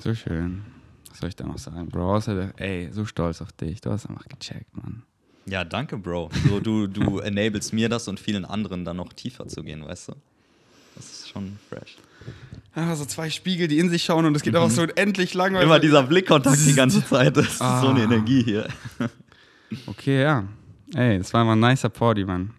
So 0.00 0.14
schön. 0.14 0.64
Was 1.08 1.18
soll 1.18 1.30
ich 1.30 1.36
da 1.36 1.46
noch 1.46 1.58
sagen? 1.58 1.88
Bro, 1.88 2.20
ey, 2.56 2.90
so 2.92 3.04
stolz 3.04 3.40
auf 3.40 3.52
dich. 3.52 3.80
Du 3.80 3.90
hast 3.90 4.06
einfach 4.06 4.28
gecheckt, 4.28 4.76
Mann. 4.76 5.02
Ja, 5.48 5.64
danke, 5.64 5.96
Bro. 5.96 6.30
So, 6.48 6.60
du, 6.60 6.86
du 6.86 7.18
enablest 7.20 7.72
mir 7.72 7.88
das 7.88 8.08
und 8.08 8.20
vielen 8.20 8.44
anderen 8.44 8.84
dann 8.84 8.96
noch 8.98 9.12
tiefer 9.12 9.46
zu 9.48 9.62
gehen, 9.62 9.86
weißt 9.86 10.08
du? 10.08 10.12
Das 10.96 11.04
ist 11.10 11.28
schon 11.28 11.58
fresh. 11.68 11.96
Ja, 12.74 12.94
so 12.96 13.04
zwei 13.04 13.30
Spiegel, 13.30 13.66
die 13.68 13.78
in 13.78 13.88
sich 13.88 14.02
schauen 14.04 14.24
und 14.26 14.34
es 14.36 14.42
geht 14.42 14.54
auch 14.56 14.68
so 14.70 14.82
unendlich 14.82 15.34
lang. 15.34 15.54
weil- 15.54 15.62
Immer 15.62 15.78
dieser 15.80 16.02
Blickkontakt 16.02 16.58
die 16.66 16.74
ganze 16.74 17.04
Zeit. 17.08 17.36
Das 17.36 17.46
ist 17.46 17.58
so 17.58 17.64
eine 17.64 18.00
Ah. 18.00 18.04
Energie 18.04 18.42
hier. 18.42 18.68
Okay, 19.86 20.22
ja. 20.22 20.44
Ey, 20.94 21.18
das 21.18 21.32
war 21.34 21.44
mal 21.44 21.52
ein 21.52 21.60
nicer 21.60 21.88
Party, 21.88 22.24
Mann. 22.24 22.52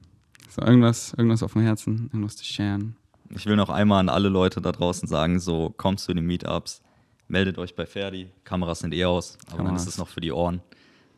So, 0.49 0.61
irgendwas, 0.61 1.13
irgendwas 1.17 1.43
auf 1.43 1.53
dem 1.53 1.61
Herzen, 1.63 2.09
irgendwas 2.13 2.35
zu 2.37 2.45
sharen. 2.45 2.95
Ich 3.35 3.45
will 3.45 3.55
noch 3.55 3.69
einmal 3.69 3.99
an 3.99 4.09
alle 4.09 4.29
Leute 4.29 4.61
da 4.61 4.71
draußen 4.71 5.07
sagen: 5.07 5.39
so, 5.39 5.73
kommt 5.77 5.99
zu 5.99 6.13
den 6.13 6.25
Meetups, 6.25 6.81
meldet 7.27 7.57
euch 7.57 7.75
bei 7.75 7.85
Ferdi. 7.85 8.29
Kameras 8.43 8.79
sind 8.79 8.93
eh 8.93 9.05
aus, 9.05 9.37
aber 9.47 9.57
dann 9.57 9.65
Kameras. 9.67 9.83
ist 9.83 9.89
es 9.89 9.97
noch 9.97 10.07
für 10.07 10.21
die 10.21 10.31
Ohren. 10.31 10.61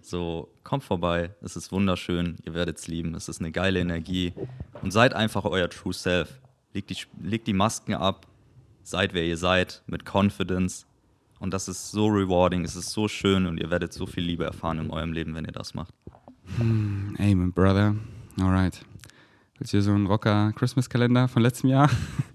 So, 0.02 0.50
kommt 0.64 0.84
vorbei, 0.84 1.36
es 1.42 1.56
ist 1.56 1.72
wunderschön, 1.72 2.38
ihr 2.46 2.54
werdet 2.54 2.78
es 2.78 2.88
lieben, 2.88 3.16
es 3.16 3.30
ist 3.30 3.40
eine 3.40 3.52
geile 3.52 3.80
Energie 3.80 4.34
und 4.82 4.92
seid 4.92 5.14
einfach 5.14 5.46
euer 5.46 5.70
True 5.70 5.94
Self. 5.94 6.40
Legt 6.74 6.90
die, 6.90 6.98
legt 7.22 7.48
die 7.48 7.54
Masken 7.54 7.94
ab, 7.94 8.26
seid 8.84 9.14
wer 9.14 9.24
ihr 9.24 9.38
seid, 9.38 9.84
mit 9.88 10.06
Confidence. 10.06 10.86
Und 11.40 11.54
das 11.54 11.68
ist 11.68 11.92
so 11.92 12.08
rewarding, 12.08 12.64
es 12.64 12.76
ist 12.76 12.92
so 12.92 13.08
schön 13.08 13.46
und 13.46 13.60
ihr 13.60 13.70
werdet 13.70 13.94
so 13.94 14.06
viel 14.06 14.24
Liebe 14.24 14.44
erfahren 14.44 14.80
in 14.80 14.92
eurem 14.92 15.14
Leben, 15.14 15.36
wenn 15.36 15.46
ihr 15.46 15.52
das 15.52 15.74
macht. 15.74 15.94
Ey, 17.18 17.36
mein 17.36 17.52
Brother. 17.52 17.96
Alright. 18.40 18.84
Willst 19.58 19.74
du 19.74 19.78
hier 19.78 19.84
so 19.84 19.92
einen 19.92 20.08
Rocker-Christmas-Kalender 20.08 21.28
von 21.28 21.42
letztem 21.42 21.70
Jahr? 21.70 21.90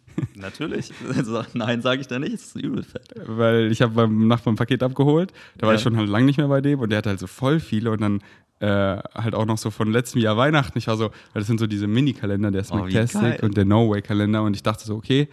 Natürlich. 0.47 0.93
So, 1.25 1.43
Nein, 1.55 1.83
sage 1.83 2.01
ich 2.01 2.07
da 2.09 2.19
nicht, 2.19 2.35
es 2.35 2.47
ist 2.47 2.57
übel 2.57 2.83
fett. 2.83 3.15
Weil 3.27 3.71
ich 3.73 3.83
habe 3.83 3.95
beim 3.95 4.27
Nachbarn 4.29 4.55
ein 4.55 4.57
Paket 4.59 4.83
abgeholt. 4.83 5.33
Da 5.59 5.67
war 5.67 5.73
Ja. 5.75 5.77
ich 5.77 5.83
schon 5.83 5.97
halt 5.97 6.09
lang 6.09 6.25
nicht 6.25 6.39
mehr 6.39 6.49
bei 6.49 6.61
dem 6.61 6.81
und 6.81 6.91
der 6.91 6.99
hatte 6.99 7.11
halt 7.11 7.19
so 7.21 7.27
voll 7.27 7.61
viele 7.61 7.91
und 7.91 8.01
dann 8.01 8.21
äh, 8.61 8.99
halt 9.15 9.35
auch 9.35 9.45
noch 9.45 9.59
so 9.59 9.71
von 9.71 9.91
letztem 9.93 10.21
Jahr 10.23 10.37
Weihnachten. 10.37 10.79
Ich 10.79 10.87
war 10.87 10.97
so, 10.97 11.05
weil 11.33 11.41
das 11.41 11.47
sind 11.47 11.59
so 11.61 11.67
diese 11.67 11.87
Mini-Kalender, 11.87 12.51
der 12.51 12.63
Oh, 12.63 12.65
Smacktastic 12.65 13.21
geil. 13.21 13.39
und 13.43 13.57
der 13.57 13.65
No-Way-Kalender 13.67 14.43
und 14.43 14.55
ich 14.57 14.63
dachte 14.63 14.85
so, 14.87 14.95
okay, 14.95 15.29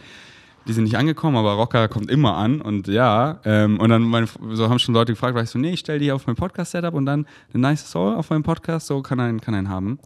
die 0.67 0.73
sind 0.73 0.85
nicht 0.85 0.97
angekommen, 0.97 1.35
aber 1.37 1.53
Rocker 1.53 1.87
kommt 1.89 2.09
immer 2.09 2.35
an 2.37 2.61
und 2.61 2.87
ja. 2.87 3.39
Ähm, 3.45 3.79
und 3.79 3.89
dann 3.89 4.01
meine, 4.03 4.27
so 4.51 4.69
haben 4.69 4.79
schon 4.79 4.93
Leute 4.93 5.11
gefragt, 5.13 5.35
war 5.35 5.43
ich 5.43 5.49
so, 5.49 5.59
nee, 5.59 5.71
ich 5.73 5.79
stelle 5.81 5.99
die 5.99 6.11
auf 6.11 6.25
mein 6.27 6.35
Podcast-Setup 6.37 6.93
und 6.93 7.05
dann 7.05 7.25
eine 7.53 7.61
nice 7.61 7.89
Soul 7.91 8.15
auf 8.15 8.29
meinem 8.29 8.43
Podcast, 8.43 8.87
so 8.87 9.01
kann 9.01 9.19
einen, 9.19 9.39
kann 9.41 9.53
einen 9.55 9.69
haben. 9.69 9.99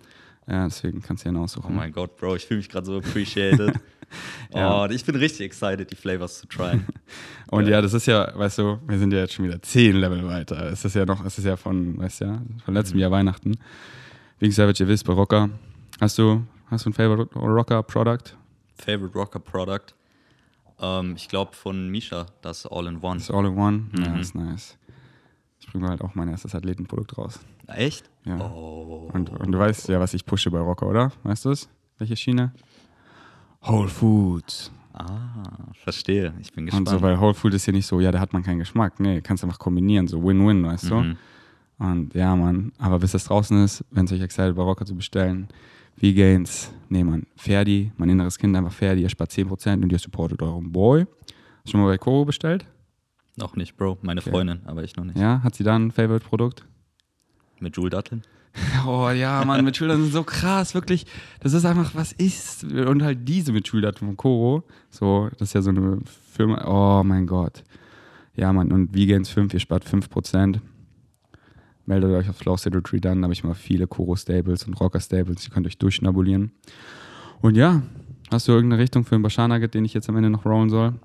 Ja, 0.47 0.63
deswegen 0.65 1.01
kannst 1.01 1.23
du 1.25 1.29
ja 1.29 1.33
noch 1.33 1.41
Oh 1.41 1.43
aussuchen. 1.43 1.75
mein 1.75 1.91
Gott, 1.91 2.15
Bro, 2.17 2.35
ich 2.37 2.45
fühle 2.45 2.59
mich 2.59 2.69
gerade 2.69 2.85
so 2.85 2.97
appreciated. 2.97 3.73
Ja. 4.55 4.83
Oh, 4.85 4.87
ich 4.89 5.03
bin 5.03 5.17
richtig 5.17 5.41
excited, 5.47 5.91
die 5.91 5.95
Flavors 5.97 6.39
zu 6.39 6.47
tryen. 6.47 6.85
Und 7.51 7.67
ja, 7.67 7.81
das 7.81 7.93
ist 7.93 8.05
ja, 8.05 8.31
weißt 8.39 8.59
du, 8.59 8.79
wir 8.87 8.97
sind 8.97 9.11
ja 9.11 9.19
jetzt 9.19 9.33
schon 9.33 9.43
wieder 9.43 9.61
zehn 9.61 9.97
Level 9.97 10.25
weiter. 10.25 10.71
Es 10.71 10.85
ist 10.85 10.95
ja 10.95 11.05
noch, 11.05 11.25
es 11.25 11.37
ist 11.37 11.43
ja 11.43 11.57
von, 11.57 11.97
weißt 11.97 12.21
du 12.21 12.25
ja, 12.25 12.41
von 12.63 12.73
letztem 12.73 12.99
Jahr 12.99 13.11
Weihnachten. 13.11 13.57
Wegen 14.39 14.53
Savage, 14.53 14.87
wisst, 14.87 15.03
bei 15.05 15.11
Rocker. 15.11 15.49
Hast 15.99 16.17
du, 16.19 16.41
hast 16.67 16.85
du 16.85 16.91
ein 16.91 16.93
Favorite 16.93 17.37
Rocker 17.37 17.83
Product? 17.83 18.37
Favorite 18.77 19.13
Rocker 19.13 19.39
Product? 19.39 19.93
Ähm, 20.79 21.15
ich 21.17 21.27
glaube 21.27 21.53
von 21.53 21.89
Misha, 21.89 22.27
das 22.41 22.65
All-in-One. 22.65 23.17
Das 23.19 23.29
All 23.29 23.45
in 23.45 23.57
One? 23.57 23.87
Ja, 23.99 24.11
Mhm. 24.11 24.19
ist 24.21 24.35
nice. 24.35 24.77
Ich 25.59 25.67
bringe 25.71 25.87
halt 25.89 26.01
auch 26.01 26.15
mein 26.15 26.29
erstes 26.29 26.55
Athletenprodukt 26.55 27.17
raus. 27.17 27.39
Echt? 27.67 28.09
Ja. 28.25 28.39
Oh. 28.39 29.09
Und, 29.13 29.29
und 29.29 29.51
du 29.51 29.59
weißt 29.59 29.87
ja, 29.89 29.99
was 29.99 30.13
ich 30.13 30.25
pushe 30.25 30.49
bei 30.51 30.59
Rocker, 30.59 30.87
oder? 30.87 31.11
Weißt 31.23 31.45
du 31.45 31.51
es? 31.51 31.69
Welche 31.97 32.15
Schiene? 32.15 32.53
Whole 33.63 33.87
Foods. 33.89 34.71
Ah, 34.93 35.43
verstehe. 35.73 36.33
Ich 36.41 36.51
bin 36.53 36.63
Und 36.63 36.69
gespannt. 36.71 36.89
so, 36.89 37.01
weil 37.01 37.19
Whole 37.19 37.33
Food 37.33 37.53
ist 37.53 37.65
ja 37.65 37.73
nicht 37.73 37.85
so, 37.85 37.99
ja, 37.99 38.11
da 38.11 38.19
hat 38.19 38.33
man 38.33 38.43
keinen 38.43 38.59
Geschmack. 38.59 38.99
Nee, 38.99 39.21
kannst 39.21 39.43
einfach 39.43 39.59
kombinieren, 39.59 40.07
so 40.07 40.23
Win-Win, 40.23 40.65
weißt 40.65 40.89
du? 40.89 40.95
Mhm. 40.95 41.17
Und 41.79 42.15
ja, 42.15 42.35
Mann, 42.35 42.71
aber 42.79 42.97
bis 42.99 43.11
das 43.11 43.25
draußen 43.25 43.63
ist, 43.63 43.85
wenn 43.91 44.05
es 44.05 44.11
euch 44.11 44.21
excited 44.21 44.55
bei 44.55 44.63
Rocker 44.63 44.85
zu 44.85 44.95
bestellen, 44.95 45.47
V-Gains, 45.99 46.71
nee, 46.89 47.03
Mann, 47.03 47.27
Ferdi, 47.35 47.91
mein 47.97 48.09
inneres 48.09 48.37
Kind, 48.39 48.55
einfach 48.55 48.71
Ferdi, 48.71 49.01
ihr 49.03 49.09
spart 49.09 49.31
10% 49.31 49.83
und 49.83 49.91
ihr 49.91 49.99
supportet 49.99 50.41
euren 50.41 50.71
Boy. 50.71 51.01
Hast 51.01 51.65
du 51.67 51.71
schon 51.71 51.81
mal 51.81 51.87
bei 51.87 51.97
Koro 51.97 52.25
bestellt? 52.25 52.65
Noch 53.37 53.55
nicht, 53.55 53.77
Bro. 53.77 53.99
Meine 54.01 54.19
Okay. 54.21 54.31
Freundin, 54.31 54.59
aber 54.65 54.83
ich 54.83 54.95
noch 54.97 55.05
nicht. 55.05 55.17
Ja, 55.17 55.41
hat 55.43 55.55
sie 55.55 55.63
da 55.63 55.75
ein 55.75 55.91
Favorite-Produkt? 55.91 56.65
Mit 57.59 57.75
Joule 57.77 57.89
Datteln? 57.91 58.23
Oh 58.87 59.09
ja, 59.11 59.45
Mann, 59.45 59.63
mit 59.63 59.77
Schülern 59.77 60.01
sind 60.01 60.11
so 60.11 60.23
krass, 60.23 60.73
wirklich. 60.73 61.05
Das 61.41 61.53
ist 61.53 61.63
einfach, 61.65 61.93
was 61.93 62.11
ist. 62.13 62.63
Und 62.63 63.03
halt 63.03 63.27
diese 63.27 63.51
mit 63.51 63.67
Schüldaten 63.67 64.07
von 64.07 64.17
Koro. 64.17 64.63
So, 64.89 65.29
das 65.37 65.49
ist 65.49 65.53
ja 65.53 65.61
so 65.61 65.69
eine 65.69 65.99
Firma. 66.31 66.63
Oh 66.65 67.03
mein 67.03 67.27
Gott. 67.27 67.63
Ja, 68.35 68.51
Mann, 68.53 68.71
und 68.71 68.95
Vegans 68.95 69.29
5, 69.29 69.53
ihr 69.53 69.59
spart 69.59 69.85
5%. 69.85 70.59
Meldet 71.85 72.11
euch 72.11 72.29
auf 72.29 72.37
Flow 72.37 72.57
State 72.57 72.75
Retreat 72.75 73.05
an, 73.05 73.21
da 73.21 73.25
habe 73.25 73.33
ich 73.33 73.43
mal 73.43 73.53
viele 73.53 73.85
Koro-Stables 73.87 74.65
und 74.65 74.73
Rocker-Stables, 74.79 75.43
die 75.43 75.49
könnt 75.51 75.65
ihr 75.65 75.69
euch 75.69 75.77
durchschnabulieren. 75.77 76.51
Und 77.41 77.55
ja, 77.55 77.81
hast 78.31 78.47
du 78.47 78.53
irgendeine 78.53 78.81
Richtung 78.81 79.05
für 79.05 79.15
einen 79.15 79.23
Bashar 79.23 79.47
Nugget, 79.47 79.73
den 79.75 79.85
ich 79.85 79.93
jetzt 79.93 80.09
am 80.09 80.17
Ende 80.17 80.29
noch 80.31 80.45
rollen 80.45 80.69
soll? 80.69 80.95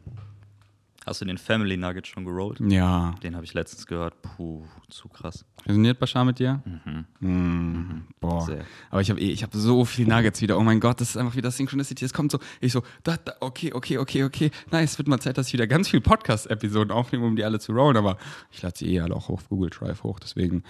Hast 1.05 1.20
du 1.20 1.24
den 1.24 1.39
Family 1.39 1.77
Nugget 1.77 2.07
schon 2.07 2.24
gerollt? 2.24 2.61
Ja. 2.61 3.15
Den 3.23 3.35
habe 3.35 3.45
ich 3.45 3.55
letztens 3.55 3.87
gehört. 3.87 4.15
Puh, 4.23 4.65
zu 4.89 5.09
krass. 5.09 5.45
Resoniert 5.66 5.99
Bashar 5.99 6.24
mit 6.24 6.39
dir? 6.39 6.62
Mhm. 6.65 7.05
Mm, 7.20 8.05
boah. 8.20 8.43
Sehr. 8.43 8.65
Aber 8.91 9.01
ich 9.01 9.11
habe 9.11 9.20
eh, 9.20 9.31
ich 9.31 9.43
habe 9.43 9.57
so 9.57 9.85
viele 9.85 10.15
Nuggets 10.15 10.41
wieder. 10.41 10.59
Oh 10.59 10.62
mein 10.62 10.79
Gott, 10.79 11.01
das 11.01 11.11
ist 11.11 11.16
einfach 11.16 11.35
wieder 11.35 11.51
Synchronicity. 11.51 12.05
Es 12.05 12.12
kommt 12.12 12.31
so, 12.31 12.39
ich 12.61 12.73
so, 12.73 12.83
da, 13.03 13.16
da, 13.16 13.35
okay, 13.41 13.73
okay, 13.73 13.99
okay, 13.99 14.24
okay. 14.24 14.51
Nein, 14.70 14.85
es 14.85 14.97
wird 14.97 15.09
mal 15.09 15.19
Zeit, 15.19 15.39
dass 15.39 15.49
ich 15.49 15.53
wieder 15.55 15.66
ganz 15.66 15.89
viele 15.89 16.03
Podcast-Episoden 16.03 16.93
aufnehme, 16.93 17.27
um 17.27 17.35
die 17.35 17.45
alle 17.45 17.59
zu 17.59 17.73
rollen. 17.73 17.97
Aber 17.97 18.16
ich 18.51 18.62
lade 18.62 18.79
sie 18.79 18.95
eh 18.95 19.01
alle 19.01 19.16
auch 19.16 19.29
auf 19.29 19.49
Google 19.49 19.70
Drive 19.70 20.05
hoch. 20.05 20.20
Deswegen 20.20 20.62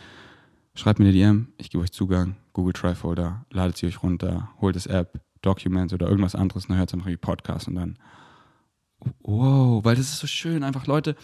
schreibt 0.75 0.99
mir 0.99 1.07
eine 1.07 1.13
DM, 1.13 1.49
ich 1.59 1.71
gebe 1.71 1.83
euch 1.83 1.93
Zugang, 1.93 2.37
Google 2.53 2.73
Drive 2.73 2.99
Folder, 2.99 3.45
ladet 3.51 3.77
sie 3.77 3.87
euch 3.87 4.03
runter, 4.03 4.51
holt 4.61 4.77
das 4.77 4.87
App, 4.87 5.21
Documents 5.43 5.93
oder 5.93 6.09
irgendwas 6.09 6.35
anderes, 6.35 6.69
dann 6.69 6.77
hört 6.79 6.89
es 6.89 6.95
einfach 6.95 7.09
wie 7.09 7.17
Podcast 7.17 7.69
und 7.69 7.75
dann, 7.75 7.99
wow, 9.23 9.85
weil 9.85 9.97
das 9.97 10.07
ist 10.07 10.19
so 10.19 10.27
schön, 10.27 10.63
einfach 10.63 10.87
Leute, 10.87 11.17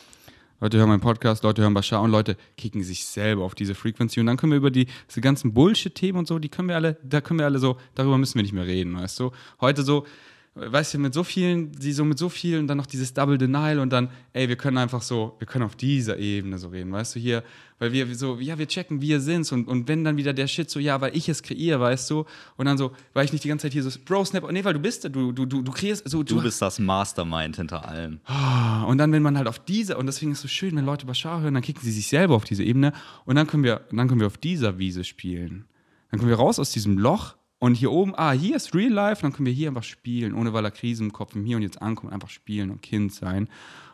Leute 0.60 0.78
hören 0.78 0.88
meinen 0.88 1.00
Podcast, 1.00 1.44
Leute 1.44 1.62
hören 1.62 1.74
Bashar 1.74 2.02
und 2.02 2.10
Leute 2.10 2.36
kicken 2.56 2.82
sich 2.82 3.04
selber 3.04 3.44
auf 3.44 3.54
diese 3.54 3.74
Frequency 3.74 4.20
und 4.20 4.26
dann 4.26 4.36
können 4.36 4.52
wir 4.52 4.56
über 4.56 4.70
die, 4.70 4.86
diese 5.08 5.20
ganzen 5.20 5.54
Bullshit-Themen 5.54 6.18
und 6.18 6.28
so, 6.28 6.38
die 6.38 6.48
können 6.48 6.68
wir 6.68 6.76
alle, 6.76 6.96
da 7.02 7.20
können 7.20 7.38
wir 7.38 7.46
alle 7.46 7.58
so, 7.58 7.76
darüber 7.94 8.18
müssen 8.18 8.34
wir 8.34 8.42
nicht 8.42 8.52
mehr 8.52 8.66
reden, 8.66 8.96
weißt 8.96 9.20
du? 9.20 9.30
Heute 9.60 9.82
so, 9.82 10.04
weißt 10.54 10.94
du, 10.94 10.98
mit 10.98 11.14
so 11.14 11.22
vielen, 11.24 11.72
die 11.72 11.92
so 11.92 12.04
mit 12.04 12.18
so 12.18 12.28
vielen, 12.28 12.66
dann 12.66 12.78
noch 12.78 12.86
dieses 12.86 13.14
Double 13.14 13.38
Denial 13.38 13.78
und 13.78 13.92
dann, 13.92 14.10
ey, 14.32 14.48
wir 14.48 14.56
können 14.56 14.78
einfach 14.78 15.02
so, 15.02 15.36
wir 15.38 15.46
können 15.46 15.64
auf 15.64 15.76
dieser 15.76 16.18
Ebene 16.18 16.58
so 16.58 16.68
reden, 16.68 16.90
weißt 16.92 17.14
du, 17.14 17.20
hier, 17.20 17.44
weil 17.78 17.92
wir 17.92 18.12
so, 18.16 18.38
ja, 18.40 18.58
wir 18.58 18.66
checken, 18.66 19.00
wir 19.00 19.20
sind's 19.20 19.52
und, 19.52 19.68
und 19.68 19.86
wenn 19.86 20.02
dann 20.02 20.16
wieder 20.16 20.32
der 20.32 20.48
Shit 20.48 20.68
so, 20.68 20.80
ja, 20.80 21.00
weil 21.00 21.16
ich 21.16 21.28
es 21.28 21.42
kreiere, 21.42 21.78
weißt 21.78 22.10
du, 22.10 22.24
und 22.56 22.66
dann 22.66 22.76
so, 22.76 22.92
weil 23.14 23.24
ich 23.24 23.32
nicht 23.32 23.44
die 23.44 23.48
ganze 23.48 23.64
Zeit 23.64 23.72
hier 23.72 23.84
so, 23.84 23.90
Bro, 24.04 24.24
Snap, 24.24 24.50
nee, 24.50 24.64
weil 24.64 24.74
du 24.74 24.80
bist, 24.80 25.04
du, 25.04 25.32
du, 25.32 25.46
du, 25.46 25.62
du 25.62 25.72
kreierst, 25.72 26.08
so, 26.08 26.22
Du 26.22 26.42
bist 26.42 26.60
das 26.60 26.78
Mastermind 26.78 27.56
hinter 27.56 27.88
allem. 27.88 28.20
Ah, 28.24 28.84
Und 28.84 28.98
dann, 28.98 29.12
wenn 29.12 29.22
man 29.22 29.38
halt 29.38 29.46
auf 29.46 29.60
diese, 29.60 29.96
und 29.96 30.06
deswegen 30.06 30.32
ist 30.32 30.38
es 30.38 30.42
so 30.42 30.48
schön, 30.48 30.74
wenn 30.76 30.84
Leute 30.84 31.06
Bashar 31.06 31.40
hören, 31.40 31.54
dann 31.54 31.62
kicken 31.62 31.82
sie 31.82 31.92
sich 31.92 32.08
selber 32.08 32.34
auf 32.34 32.44
diese 32.44 32.64
Ebene 32.64 32.92
und 33.24 33.36
dann 33.36 33.46
können 33.46 33.62
wir, 33.62 33.82
dann 33.92 34.08
können 34.08 34.20
wir 34.20 34.26
auf 34.26 34.38
dieser 34.38 34.78
Wiese 34.78 35.04
spielen. 35.04 35.66
Dann 36.10 36.18
kommen 36.18 36.30
wir 36.30 36.36
raus 36.36 36.58
aus 36.58 36.72
diesem 36.72 36.98
Loch 36.98 37.36
und 37.60 37.74
hier 37.74 37.90
oben, 37.90 38.14
ah, 38.16 38.32
hier 38.32 38.56
ist 38.56 38.74
Real 38.74 38.92
Life, 38.92 39.22
dann 39.22 39.32
können 39.32 39.46
wir 39.46 39.52
hier 39.52 39.68
einfach 39.68 39.82
spielen, 39.82 40.34
ohne 40.34 40.52
weil 40.52 40.64
er 40.64 40.70
Krise 40.70 41.02
im 41.02 41.12
Kopf 41.12 41.34
im 41.34 41.44
Hier 41.44 41.56
und 41.56 41.62
Jetzt 41.62 41.82
ankommt, 41.82 42.12
einfach 42.12 42.30
spielen 42.30 42.70
und 42.70 42.82
Kind 42.82 43.12
sein. 43.12 43.48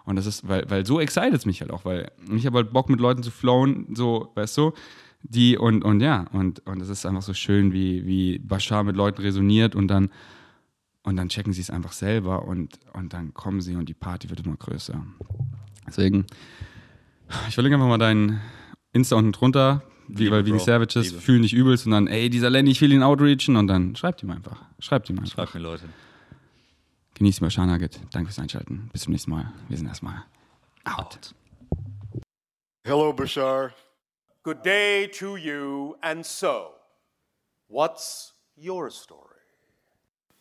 Und 0.04 0.16
das 0.16 0.26
ist, 0.26 0.46
weil, 0.46 0.68
weil 0.68 0.84
so 0.84 1.00
excited 1.00 1.32
es 1.32 1.46
mich 1.46 1.62
halt 1.62 1.70
auch, 1.70 1.86
weil 1.86 2.10
ich 2.34 2.44
habe 2.44 2.58
halt 2.58 2.72
Bock 2.72 2.90
mit 2.90 3.00
Leuten 3.00 3.22
zu 3.22 3.30
flowen, 3.30 3.86
so, 3.94 4.30
weißt 4.34 4.58
du, 4.58 4.72
die 5.22 5.56
und, 5.56 5.82
und 5.82 6.00
ja, 6.00 6.26
und, 6.32 6.66
und 6.66 6.82
es 6.82 6.90
ist 6.90 7.06
einfach 7.06 7.22
so 7.22 7.32
schön, 7.32 7.72
wie, 7.72 8.04
wie 8.04 8.38
Bashar 8.38 8.84
mit 8.84 8.96
Leuten 8.96 9.22
resoniert 9.22 9.74
und 9.74 9.88
dann, 9.88 10.10
und 11.02 11.16
dann 11.16 11.30
checken 11.30 11.54
sie 11.54 11.62
es 11.62 11.70
einfach 11.70 11.92
selber 11.92 12.46
und, 12.46 12.78
und 12.92 13.14
dann 13.14 13.32
kommen 13.32 13.62
sie 13.62 13.76
und 13.76 13.88
die 13.88 13.94
Party 13.94 14.28
wird 14.28 14.44
immer 14.44 14.56
größer. 14.56 15.02
Deswegen, 15.86 16.26
ich 17.48 17.54
verlinke 17.54 17.76
einfach 17.76 17.88
mal 17.88 17.96
deinen 17.96 18.42
Insta 18.92 19.16
unten 19.16 19.32
drunter, 19.32 19.82
wie, 20.08 20.30
weil 20.30 20.46
wie 20.46 20.52
die. 20.52 20.58
Savages 20.58 21.10
Liebe. 21.10 21.20
fühlen 21.20 21.40
nicht 21.40 21.52
übelst 21.52 21.86
und 21.86 21.92
dann, 21.92 22.06
ey, 22.06 22.30
dieser 22.30 22.50
Lenny, 22.50 22.70
ich 22.70 22.80
will 22.80 22.92
ihn 22.92 23.02
outreachen 23.02 23.56
und 23.56 23.66
dann 23.66 23.96
schreibt 23.96 24.22
ihm 24.22 24.30
einfach. 24.30 24.64
Schreibt 24.78 25.08
ihm 25.10 25.18
einfach. 25.18 25.32
Schreibt 25.32 25.54
mir 25.54 25.60
Leute. 25.60 25.84
Genießt 27.14 27.40
Bashar 27.40 27.66
Nugget. 27.66 28.00
Danke 28.12 28.28
fürs 28.28 28.38
Einschalten. 28.38 28.90
Bis 28.92 29.02
zum 29.02 29.12
nächsten 29.12 29.30
Mal. 29.30 29.52
Wir 29.68 29.76
sind 29.76 29.86
erstmal 29.86 30.24
out. 30.84 31.34
Hello, 32.84 33.12
Bashar. 33.12 33.72
Good 34.42 34.64
day 34.64 35.06
to 35.18 35.36
you. 35.36 35.96
And 36.02 36.26
so, 36.26 36.72
what's 37.68 38.34
your 38.56 38.90
story? 38.90 39.20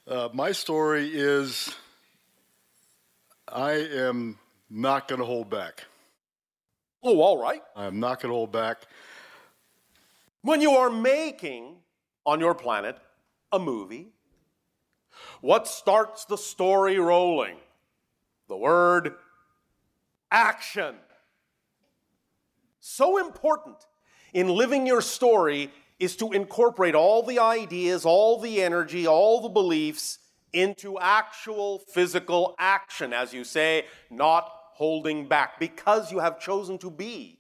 Uh, 0.05 0.29
my 0.33 0.51
story 0.51 1.09
is 1.13 1.73
I 3.47 3.73
am 4.07 4.39
not 4.69 5.07
going 5.07 5.19
to 5.19 5.25
hold 5.25 5.49
back. 5.49 5.85
Oh, 7.01 7.21
all 7.21 7.37
right. 7.37 7.61
I 7.75 7.85
am 7.85 7.99
not 7.99 8.21
going 8.21 8.31
to 8.31 8.35
hold 8.35 8.51
back. 8.51 8.87
When 10.43 10.59
you 10.59 10.71
are 10.71 10.89
making 10.89 11.77
on 12.25 12.41
your 12.41 12.53
planet 12.53 12.97
a 13.53 13.59
movie, 13.59 14.09
what 15.39 15.69
starts 15.69 16.25
the 16.25 16.37
story 16.37 16.99
rolling? 16.99 17.55
The 18.49 18.57
word 18.57 19.15
action. 20.29 20.95
So 22.81 23.19
important 23.19 23.77
in 24.33 24.49
living 24.49 24.85
your 24.85 25.01
story 25.01 25.71
is 25.97 26.17
to 26.17 26.33
incorporate 26.33 26.93
all 26.93 27.23
the 27.23 27.39
ideas, 27.39 28.03
all 28.03 28.41
the 28.41 28.61
energy, 28.61 29.07
all 29.07 29.39
the 29.39 29.47
beliefs 29.47 30.19
into 30.51 30.99
actual 30.99 31.79
physical 31.79 32.53
action, 32.59 33.13
as 33.13 33.33
you 33.33 33.45
say, 33.45 33.85
not 34.09 34.51
holding 34.73 35.25
back, 35.25 35.57
because 35.57 36.11
you 36.11 36.19
have 36.19 36.37
chosen 36.37 36.77
to 36.79 36.91
be 36.91 37.39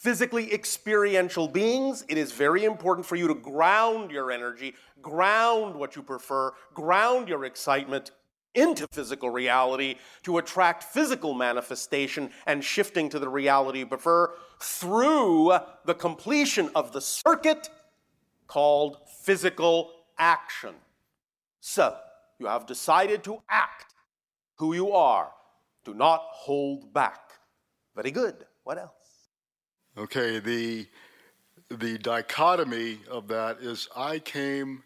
physically 0.00 0.50
experiential 0.50 1.46
beings, 1.46 2.06
it 2.08 2.16
is 2.16 2.32
very 2.32 2.64
important 2.64 3.04
for 3.04 3.16
you 3.16 3.28
to 3.28 3.34
ground 3.34 4.10
your 4.10 4.32
energy, 4.32 4.74
ground 5.02 5.76
what 5.76 5.94
you 5.94 6.02
prefer, 6.02 6.50
ground 6.72 7.28
your 7.28 7.44
excitement 7.44 8.10
into 8.54 8.86
physical 8.92 9.28
reality 9.28 9.96
to 10.22 10.38
attract 10.38 10.84
physical 10.84 11.34
manifestation 11.34 12.30
and 12.46 12.64
shifting 12.64 13.10
to 13.10 13.18
the 13.18 13.28
reality 13.28 13.80
you 13.80 13.86
prefer 13.86 14.32
through 14.58 15.52
the 15.84 15.94
completion 15.94 16.70
of 16.74 16.92
the 16.92 17.00
circuit 17.00 17.68
called 18.46 18.96
physical 19.22 19.92
action. 20.18 20.74
So, 21.60 21.94
you 22.38 22.46
have 22.46 22.64
decided 22.64 23.22
to 23.24 23.42
act 23.50 23.94
who 24.56 24.74
you 24.74 24.92
are. 24.92 25.30
Do 25.84 25.92
not 25.92 26.22
hold 26.30 26.90
back. 26.94 27.32
Very 27.94 28.10
good. 28.10 28.46
What 28.64 28.78
else? 28.78 28.99
Okay, 29.98 30.38
the 30.38 30.86
the 31.68 31.98
dichotomy 31.98 32.98
of 33.10 33.28
that 33.28 33.58
is 33.60 33.88
I 33.96 34.18
came 34.18 34.82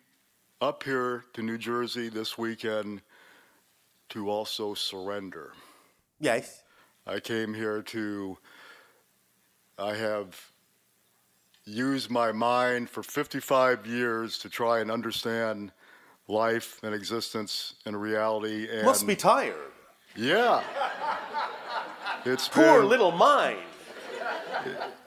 up 0.60 0.82
here 0.82 1.24
to 1.32 1.42
New 1.42 1.56
Jersey 1.58 2.08
this 2.08 2.36
weekend 2.36 3.00
to 4.10 4.28
also 4.28 4.74
surrender. 4.74 5.52
Yes. 6.20 6.62
I 7.06 7.20
came 7.20 7.54
here 7.54 7.82
to 7.82 8.36
I 9.78 9.94
have 9.94 10.38
used 11.64 12.10
my 12.10 12.32
mind 12.32 12.90
for 12.90 13.02
55 13.02 13.86
years 13.86 14.38
to 14.38 14.50
try 14.50 14.80
and 14.80 14.90
understand 14.90 15.72
life 16.28 16.80
and 16.82 16.94
existence 16.94 17.74
and 17.86 18.00
reality 18.00 18.68
and 18.70 18.84
Must 18.84 19.06
be 19.06 19.16
tired. 19.16 19.72
yeah. 20.16 20.62
It's 22.26 22.48
Poor 22.48 22.80
been, 22.80 22.88
little 22.88 23.12
mind. 23.12 23.58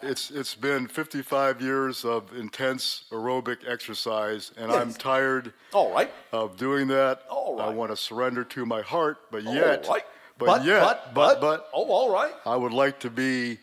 It's 0.02 0.32
it's 0.32 0.56
been 0.56 0.88
55 0.88 1.62
years 1.62 2.06
of 2.06 2.36
intense 2.36 3.06
aerobic 3.12 3.58
exercise 3.68 4.52
and 4.58 4.72
I'm 4.72 4.94
tired 4.94 5.54
All 5.74 5.92
right. 5.94 6.12
of 6.32 6.58
doing 6.58 6.88
that. 6.90 7.24
All 7.30 7.60
I 7.60 7.70
want 7.70 7.92
to 7.92 7.98
surrender 7.98 8.44
to 8.46 8.66
my 8.66 8.82
heart, 8.82 9.18
but 9.32 9.44
yet 9.44 9.88
right. 9.88 10.04
but, 10.38 10.64
yet 10.66 11.14
but, 11.14 11.42
but 11.42 11.70
oh, 11.74 11.86
all 11.86 12.12
right. 12.12 12.34
I 12.46 12.56
would 12.56 12.74
like 12.74 13.00
to 13.00 13.10
be 13.10 13.58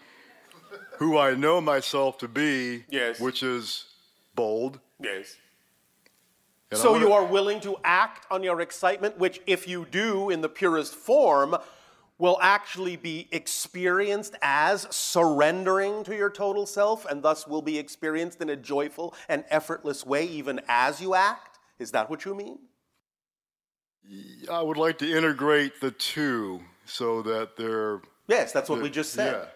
who 0.99 1.19
I 1.19 1.35
know 1.35 1.61
myself 1.61 2.19
to 2.19 2.29
be, 2.29 2.85
Yes. 2.89 3.21
which 3.21 3.43
is 3.43 3.87
bold. 4.35 4.81
Yes. 5.01 5.37
And 6.71 6.81
So 6.81 6.93
wanna- 6.93 7.07
you 7.07 7.13
are 7.13 7.25
willing 7.25 7.61
to 7.61 7.77
act 7.85 8.27
on 8.31 8.43
your 8.43 8.61
excitement, 8.61 9.19
which, 9.19 9.41
if 9.47 9.67
you 9.69 9.87
do 9.91 10.31
in 10.31 10.41
the 10.41 10.49
purest 10.49 10.95
form, 10.95 11.57
will 12.19 12.39
actually 12.41 12.97
be 12.97 13.29
experienced 13.33 14.37
as 14.41 14.87
surrendering 14.91 16.05
to 16.05 16.15
your 16.15 16.31
total 16.31 16.67
self 16.67 17.05
and 17.07 17.23
thus 17.23 17.47
will 17.47 17.63
be 17.63 17.79
experienced 17.79 18.41
in 18.41 18.51
a 18.51 18.57
joyful 18.57 19.15
and 19.29 19.45
effortless 19.51 20.07
way 20.07 20.25
even 20.25 20.61
as 20.69 21.01
you 21.01 21.15
act? 21.15 21.59
Is 21.79 21.91
that 21.91 22.09
what 22.09 22.25
you 22.25 22.35
mean? 22.35 22.59
I 24.51 24.63
would 24.63 24.77
like 24.77 24.99
to 24.99 25.11
integrate 25.11 25.81
the 25.81 25.91
two 25.91 26.61
so 26.85 27.23
that 27.23 27.57
they're 27.57 28.01
Yes, 28.27 28.53
that's 28.53 28.71
what 28.71 28.81
we 28.81 28.91
just 28.91 29.13
said. 29.13 29.33
yeah. 29.33 29.49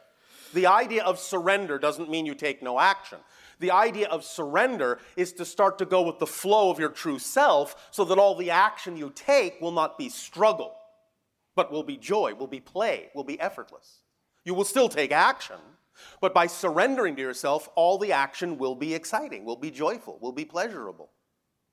The 0.52 0.66
idea 0.66 1.02
of 1.04 1.18
surrender 1.18 1.78
doesn't 1.78 2.10
mean 2.10 2.26
you 2.26 2.34
take 2.34 2.62
no 2.62 2.78
action. 2.80 3.18
The 3.60 3.70
idea 3.70 4.08
of 4.08 4.24
surrender 4.24 4.98
is 5.16 5.32
to 5.34 5.44
start 5.44 5.78
to 5.78 5.84
go 5.86 6.02
with 6.02 6.18
the 6.18 6.26
flow 6.26 6.70
of 6.70 6.78
your 6.78 6.90
true 6.90 7.18
self 7.18 7.88
so 7.90 8.04
that 8.04 8.18
all 8.18 8.34
the 8.34 8.50
action 8.50 8.96
you 8.96 9.10
take 9.14 9.60
will 9.60 9.72
not 9.72 9.98
be 9.98 10.08
struggle, 10.08 10.74
but 11.58 11.72
will 11.72 11.82
be 11.82 11.96
joy, 11.96 12.32
will 12.34 12.46
be 12.46 12.60
play, 12.60 13.08
will 13.16 13.24
be 13.24 13.40
effortless. 13.40 14.02
You 14.44 14.54
will 14.54 14.64
still 14.64 14.88
take 14.88 15.10
action, 15.10 15.56
but 16.20 16.32
by 16.32 16.46
surrendering 16.46 17.16
to 17.16 17.20
yourself, 17.20 17.68
all 17.74 17.98
the 17.98 18.12
action 18.12 18.58
will 18.58 18.76
be 18.76 18.94
exciting, 18.94 19.44
will 19.44 19.56
be 19.56 19.72
joyful, 19.72 20.20
will 20.20 20.30
be 20.30 20.44
pleasurable. 20.44 21.10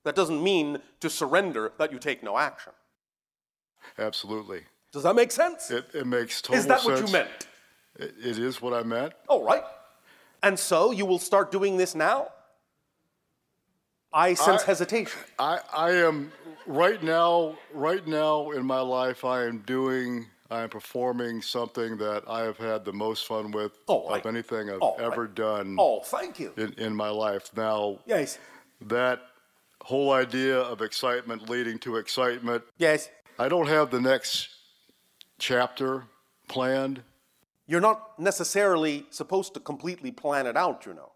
That 0.04 0.16
doesn't 0.16 0.44
mean 0.44 0.80
to 1.02 1.08
surrender 1.08 1.72
that 1.78 1.92
you 1.92 2.00
take 2.00 2.24
no 2.24 2.36
action. 2.36 2.74
absolutely. 4.00 4.62
Does 4.92 5.04
that 5.04 5.16
make 5.16 5.32
sense? 5.32 5.70
It, 5.70 5.86
it 5.94 6.08
makes 6.08 6.42
total 6.42 6.56
sense. 6.56 6.64
Is 6.64 6.68
that 6.68 6.82
sense. 6.82 7.02
what 7.02 7.08
you 7.08 7.14
meant? 7.14 7.48
It, 8.00 8.16
it 8.24 8.40
is 8.40 8.60
what 8.64 8.74
I 8.74 8.82
meant. 8.82 9.14
All 9.28 9.44
right. 9.44 9.66
And 10.42 10.58
so 10.58 10.90
you 10.90 11.06
will 11.06 11.20
start 11.20 11.52
doing 11.52 11.78
this 11.78 11.94
now? 11.94 12.30
I 14.12 14.34
sense 14.34 14.64
I- 14.64 14.66
hesitation. 14.66 15.20
I, 15.38 15.60
I 15.72 15.92
am 15.92 16.32
right 16.68 17.02
now 17.04 17.58
right 17.74 18.06
now 18.08 18.52
in 18.52 18.66
my 18.66 18.80
life 18.80 19.24
I 19.24 19.46
am 19.46 19.60
doing 19.60 20.26
I 20.50 20.62
am 20.62 20.70
performing 20.70 21.42
something 21.42 21.98
that 21.98 22.24
I 22.28 22.42
have 22.42 22.58
had 22.58 22.86
the 22.86 22.94
most 22.94 23.26
fun 23.26 23.52
with 23.52 23.72
oh, 23.88 24.10
right. 24.10 24.20
of 24.20 24.26
anything 24.28 24.70
I've 24.70 24.78
oh, 24.82 24.90
All 24.90 24.98
ever 25.00 25.24
right. 25.24 25.36
done 25.36 25.76
Oh, 25.80 26.02
thank 26.02 26.40
you. 26.40 26.54
in, 26.58 26.74
in 26.74 26.96
my 26.96 27.10
life. 27.10 27.50
Now 27.56 28.00
Yes. 28.06 28.38
that 28.82 29.22
whole 29.82 30.12
idea 30.12 30.60
of 30.60 30.82
excitement 30.82 31.50
leading 31.50 31.80
to 31.80 31.98
excitement, 31.98 32.64
Yes. 32.78 33.10
I 33.38 33.50
don't 33.50 33.68
have 33.68 33.90
the 33.92 34.00
next 34.00 34.50
chapter 35.40 36.06
planned. 36.48 37.02
You're 37.68 37.82
not 37.82 38.18
necessarily 38.20 39.08
supposed 39.10 39.54
to 39.56 39.60
completely 39.60 40.12
plan 40.12 40.46
it 40.46 40.56
out, 40.56 40.86
you 40.86 40.94
know. 40.94 41.12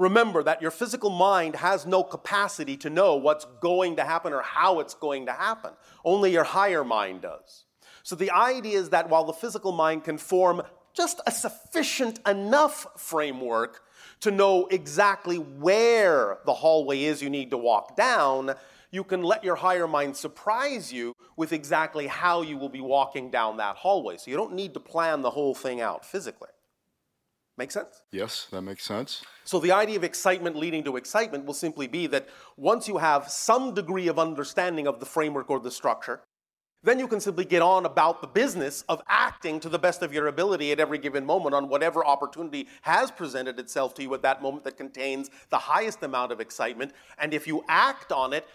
Remember 0.00 0.42
that 0.42 0.62
your 0.62 0.70
physical 0.70 1.10
mind 1.10 1.56
has 1.56 1.84
no 1.84 2.02
capacity 2.02 2.74
to 2.78 2.88
know 2.88 3.16
what's 3.16 3.44
going 3.60 3.96
to 3.96 4.02
happen 4.02 4.32
or 4.32 4.40
how 4.40 4.80
it's 4.80 4.94
going 4.94 5.26
to 5.26 5.32
happen. 5.32 5.72
Only 6.06 6.32
your 6.32 6.44
higher 6.44 6.82
mind 6.82 7.20
does. 7.20 7.66
So 8.02 8.16
the 8.16 8.30
idea 8.30 8.78
is 8.78 8.88
that 8.88 9.10
while 9.10 9.24
the 9.24 9.34
physical 9.34 9.72
mind 9.72 10.04
can 10.04 10.16
form 10.16 10.62
just 10.94 11.20
a 11.26 11.30
sufficient 11.30 12.18
enough 12.26 12.86
framework 12.96 13.82
to 14.20 14.30
know 14.30 14.68
exactly 14.68 15.36
where 15.36 16.38
the 16.46 16.54
hallway 16.54 17.02
is 17.02 17.20
you 17.20 17.28
need 17.28 17.50
to 17.50 17.58
walk 17.58 17.94
down, 17.94 18.54
you 18.90 19.04
can 19.04 19.22
let 19.22 19.44
your 19.44 19.56
higher 19.56 19.86
mind 19.86 20.16
surprise 20.16 20.90
you 20.90 21.14
with 21.36 21.52
exactly 21.52 22.06
how 22.06 22.40
you 22.40 22.56
will 22.56 22.70
be 22.70 22.80
walking 22.80 23.30
down 23.30 23.58
that 23.58 23.76
hallway. 23.76 24.16
So 24.16 24.30
you 24.30 24.38
don't 24.38 24.54
need 24.54 24.72
to 24.72 24.80
plan 24.80 25.20
the 25.20 25.30
whole 25.30 25.54
thing 25.54 25.82
out 25.82 26.06
physically. 26.06 26.48
Make 27.56 27.70
sense? 27.70 28.02
Yes, 28.10 28.46
that 28.52 28.62
makes 28.62 28.84
sense. 28.84 29.22
So 29.44 29.58
the 29.60 29.72
idea 29.72 29.96
of 29.96 30.04
excitement 30.04 30.56
leading 30.56 30.82
to 30.84 30.96
excitement 30.96 31.44
will 31.44 31.54
simply 31.54 31.86
be 31.86 32.06
that 32.06 32.28
once 32.56 32.88
you 32.88 32.98
have 32.98 33.28
some 33.28 33.74
degree 33.74 34.08
of 34.08 34.18
understanding 34.18 34.86
of 34.86 34.98
the 34.98 35.06
framework 35.06 35.50
or 35.50 35.60
the 35.60 35.70
structure, 35.70 36.22
then 36.82 36.98
you 36.98 37.06
can 37.06 37.20
simply 37.20 37.44
get 37.44 37.60
on 37.60 37.84
about 37.84 38.22
the 38.22 38.26
business 38.26 38.82
of 38.88 39.02
acting 39.08 39.60
to 39.60 39.68
the 39.68 39.78
best 39.78 40.02
of 40.02 40.14
your 40.14 40.28
ability 40.28 40.72
at 40.72 40.80
every 40.80 40.96
given 40.96 41.26
moment 41.26 41.54
on 41.54 41.68
whatever 41.68 42.04
opportunity 42.04 42.66
has 42.82 43.10
presented 43.10 43.58
itself 43.58 43.94
to 43.94 44.02
you 44.02 44.14
at 44.14 44.22
that 44.22 44.40
moment 44.40 44.64
that 44.64 44.78
contains 44.78 45.30
the 45.50 45.58
highest 45.58 46.02
amount 46.02 46.32
of 46.32 46.40
excitement. 46.40 46.92
And 47.18 47.34
if 47.34 47.46
you 47.46 47.64
act 47.68 48.12
on 48.12 48.32
it 48.32 48.46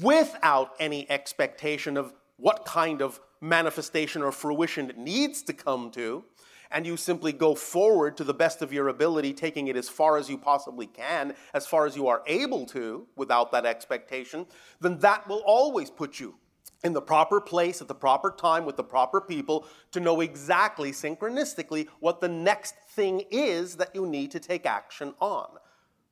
without 0.00 0.74
any 0.78 1.10
expectation 1.10 1.98
of 1.98 2.14
what 2.36 2.64
kind 2.64 3.02
of 3.02 3.20
manifestation 3.42 4.22
or 4.22 4.32
fruition 4.32 4.88
it 4.88 4.96
needs 4.96 5.42
to 5.42 5.52
come 5.52 5.90
to, 5.90 6.24
and 6.70 6.86
you 6.86 6.96
simply 6.96 7.32
go 7.32 7.54
forward 7.54 8.16
to 8.16 8.24
the 8.24 8.34
best 8.34 8.62
of 8.62 8.72
your 8.72 8.88
ability, 8.88 9.32
taking 9.32 9.68
it 9.68 9.76
as 9.76 9.88
far 9.88 10.16
as 10.16 10.28
you 10.28 10.38
possibly 10.38 10.86
can, 10.86 11.34
as 11.54 11.66
far 11.66 11.86
as 11.86 11.96
you 11.96 12.06
are 12.08 12.22
able 12.26 12.66
to, 12.66 13.06
without 13.16 13.52
that 13.52 13.66
expectation, 13.66 14.46
then 14.80 14.98
that 14.98 15.28
will 15.28 15.42
always 15.46 15.90
put 15.90 16.20
you 16.20 16.34
in 16.82 16.92
the 16.92 17.02
proper 17.02 17.40
place 17.40 17.80
at 17.80 17.88
the 17.88 17.94
proper 17.94 18.30
time 18.30 18.64
with 18.64 18.76
the 18.76 18.84
proper 18.84 19.20
people 19.20 19.66
to 19.92 20.00
know 20.00 20.20
exactly 20.20 20.92
synchronistically 20.92 21.88
what 22.00 22.20
the 22.20 22.28
next 22.28 22.74
thing 22.90 23.22
is 23.30 23.76
that 23.76 23.94
you 23.94 24.06
need 24.06 24.30
to 24.30 24.40
take 24.40 24.64
action 24.64 25.14
on. 25.20 25.48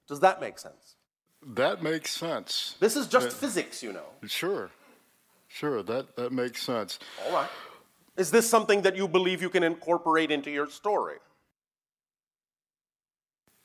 Does 0.06 0.20
that 0.20 0.40
make 0.40 0.58
sense? 0.58 0.96
That 1.46 1.82
makes 1.82 2.10
sense. 2.10 2.74
This 2.80 2.96
is 2.96 3.06
just 3.06 3.30
physics, 3.36 3.82
you 3.82 3.92
know. 3.92 4.06
Sure. 4.26 4.70
Sure, 5.46 5.82
that, 5.82 6.16
that 6.16 6.32
makes 6.32 6.62
sense. 6.62 6.98
All 7.26 7.32
right. 7.32 7.48
Is 8.18 8.32
this 8.32 8.50
something 8.50 8.82
that 8.82 8.96
you 8.96 9.06
believe 9.06 9.40
you 9.40 9.48
can 9.48 9.62
incorporate 9.62 10.32
into 10.32 10.50
your 10.50 10.68
story? 10.68 11.18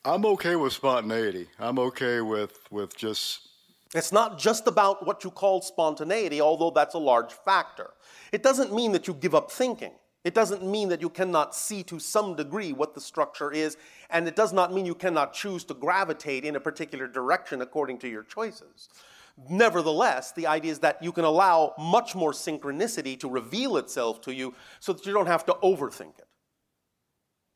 I'm 0.04 0.24
okay 0.26 0.54
with 0.54 0.72
spontaneity. 0.72 1.48
I'm 1.58 1.78
okay 1.80 2.20
with 2.20 2.56
with 2.70 2.96
just 2.96 3.48
It's 3.94 4.12
not 4.12 4.38
just 4.38 4.68
about 4.68 5.04
what 5.04 5.24
you 5.24 5.30
call 5.32 5.60
spontaneity, 5.60 6.40
although 6.40 6.70
that's 6.70 6.94
a 6.94 6.98
large 6.98 7.32
factor. 7.32 7.90
It 8.30 8.44
doesn't 8.44 8.72
mean 8.72 8.92
that 8.92 9.08
you 9.08 9.14
give 9.14 9.34
up 9.34 9.50
thinking. 9.50 9.92
It 10.22 10.34
doesn't 10.34 10.64
mean 10.64 10.88
that 10.88 11.00
you 11.00 11.10
cannot 11.10 11.54
see 11.54 11.82
to 11.84 11.98
some 11.98 12.36
degree 12.36 12.72
what 12.72 12.94
the 12.94 13.00
structure 13.00 13.52
is, 13.52 13.76
and 14.08 14.26
it 14.28 14.36
does 14.36 14.52
not 14.52 14.72
mean 14.72 14.86
you 14.86 14.94
cannot 14.94 15.34
choose 15.34 15.64
to 15.64 15.74
gravitate 15.74 16.44
in 16.44 16.56
a 16.56 16.60
particular 16.60 17.08
direction 17.08 17.60
according 17.60 17.98
to 17.98 18.08
your 18.08 18.22
choices. 18.22 18.88
Nevertheless, 19.36 20.32
the 20.32 20.46
idea 20.46 20.70
is 20.70 20.78
that 20.80 21.02
you 21.02 21.10
can 21.10 21.24
allow 21.24 21.74
much 21.76 22.14
more 22.14 22.30
synchronicity 22.30 23.18
to 23.18 23.28
reveal 23.28 23.76
itself 23.76 24.20
to 24.22 24.34
you 24.34 24.54
so 24.78 24.92
that 24.92 25.04
you 25.04 25.12
don't 25.12 25.26
have 25.26 25.44
to 25.46 25.54
overthink 25.54 26.18
it. 26.18 26.28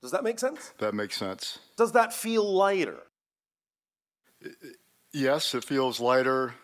Does 0.03 0.11
that 0.11 0.25
make 0.25 0.39
sense? 0.39 0.73
that 0.79 0.95
makes 0.95 1.17
sense. 1.17 1.59
Does 1.77 1.93
that 1.93 2.13
feel 2.13 2.45
lighter? 2.45 2.99
Yes, 5.13 5.55
it 5.55 5.65
feels 5.65 6.01
lighter. 6.01 6.55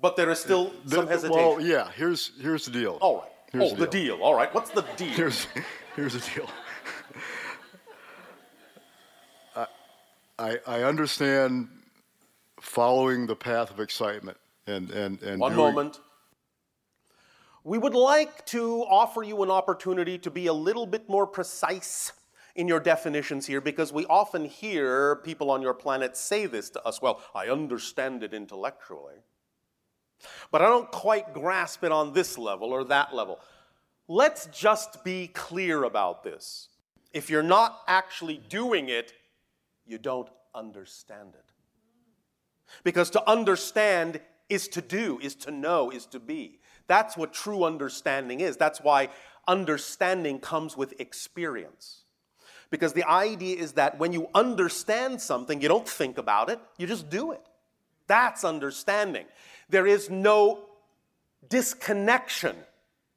But 0.00 0.16
there 0.16 0.30
is 0.30 0.40
still 0.40 0.72
The- 0.84 0.96
some 0.96 1.06
hesitation. 1.08 1.36
well, 1.36 1.60
yeah. 1.60 1.90
Here's 1.92 2.32
here's 2.40 2.64
the 2.64 2.70
deal. 2.70 2.98
All 3.00 3.18
right. 3.18 3.30
Here's 3.52 3.72
oh, 3.72 3.76
the 3.76 3.86
deal. 3.86 4.22
All 4.22 4.34
right. 4.34 4.52
What's 4.54 4.70
the 4.70 4.82
deal? 4.96 5.08
Here's 5.08 5.46
here's 5.96 6.14
the 6.14 6.30
deal. 6.34 6.48
I, 9.54 9.66
I 10.38 10.58
I 10.66 10.82
understand 10.84 11.68
following 12.60 13.26
the 13.26 13.36
path 13.36 13.70
of 13.70 13.80
excitement 13.80 14.38
and 14.66 14.90
and 14.90 15.22
and 15.22 15.40
One 15.40 15.52
doing- 15.54 15.74
moment. 15.74 16.00
We 17.62 17.76
would 17.76 17.94
like 17.94 18.46
to 18.46 18.82
offer 18.84 19.22
you 19.22 19.42
an 19.42 19.50
opportunity 19.50 20.16
to 20.18 20.30
be 20.30 20.46
a 20.46 20.52
little 20.52 20.86
bit 20.86 21.08
more 21.10 21.26
precise 21.26 22.12
in 22.54 22.66
your 22.66 22.80
definitions 22.80 23.46
here 23.46 23.60
because 23.60 23.92
we 23.92 24.06
often 24.06 24.46
hear 24.46 25.16
people 25.16 25.50
on 25.50 25.60
your 25.60 25.74
planet 25.74 26.16
say 26.16 26.46
this 26.46 26.70
to 26.70 26.82
us. 26.84 27.02
Well, 27.02 27.20
I 27.34 27.48
understand 27.48 28.22
it 28.22 28.32
intellectually, 28.32 29.16
but 30.50 30.62
I 30.62 30.66
don't 30.66 30.90
quite 30.90 31.34
grasp 31.34 31.84
it 31.84 31.92
on 31.92 32.14
this 32.14 32.38
level 32.38 32.72
or 32.72 32.82
that 32.84 33.14
level. 33.14 33.38
Let's 34.08 34.46
just 34.46 35.04
be 35.04 35.28
clear 35.28 35.84
about 35.84 36.22
this. 36.22 36.68
If 37.12 37.28
you're 37.28 37.42
not 37.42 37.82
actually 37.86 38.38
doing 38.48 38.88
it, 38.88 39.12
you 39.84 39.98
don't 39.98 40.30
understand 40.54 41.34
it. 41.34 41.52
Because 42.84 43.10
to 43.10 43.28
understand 43.28 44.20
is 44.50 44.68
to 44.68 44.82
do, 44.82 45.18
is 45.22 45.34
to 45.36 45.50
know, 45.50 45.90
is 45.90 46.06
to 46.06 46.20
be. 46.20 46.58
That's 46.86 47.16
what 47.16 47.32
true 47.32 47.64
understanding 47.64 48.40
is. 48.40 48.56
That's 48.56 48.80
why 48.80 49.08
understanding 49.46 50.40
comes 50.40 50.76
with 50.76 51.00
experience. 51.00 52.02
Because 52.70 52.92
the 52.92 53.08
idea 53.08 53.56
is 53.56 53.72
that 53.72 53.98
when 53.98 54.12
you 54.12 54.28
understand 54.34 55.20
something, 55.20 55.60
you 55.60 55.68
don't 55.68 55.88
think 55.88 56.18
about 56.18 56.50
it, 56.50 56.60
you 56.78 56.86
just 56.86 57.08
do 57.08 57.32
it. 57.32 57.40
That's 58.06 58.44
understanding. 58.44 59.26
There 59.68 59.86
is 59.86 60.10
no 60.10 60.64
disconnection 61.48 62.56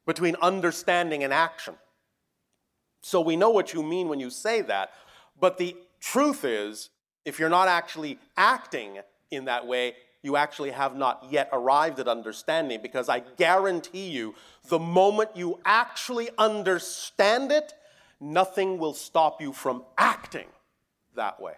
between 0.05 0.35
understanding 0.41 1.23
and 1.23 1.33
action. 1.33 1.75
So 3.01 3.21
we 3.21 3.35
know 3.35 3.49
what 3.49 3.73
you 3.73 3.83
mean 3.83 4.07
when 4.07 4.19
you 4.19 4.29
say 4.29 4.61
that, 4.61 4.91
but 5.39 5.57
the 5.57 5.75
truth 5.99 6.45
is, 6.45 6.89
if 7.25 7.39
you're 7.39 7.49
not 7.49 7.67
actually 7.67 8.17
acting 8.37 8.99
in 9.31 9.45
that 9.45 9.65
way, 9.65 9.95
you 10.23 10.37
actually 10.37 10.71
have 10.71 10.95
not 10.95 11.27
yet 11.29 11.49
arrived 11.51 11.99
at 11.99 12.07
understanding 12.07 12.81
because 12.81 13.09
I 13.09 13.19
guarantee 13.19 14.09
you, 14.09 14.33
the 14.69 14.79
moment 14.79 15.31
you 15.35 15.59
actually 15.65 16.29
understand 16.37 17.51
it, 17.51 17.73
nothing 18.21 18.77
will 18.79 18.93
stop 18.93 19.41
you 19.41 19.51
from 19.51 19.83
acting 19.97 20.47
that 21.15 21.39
way. 21.41 21.53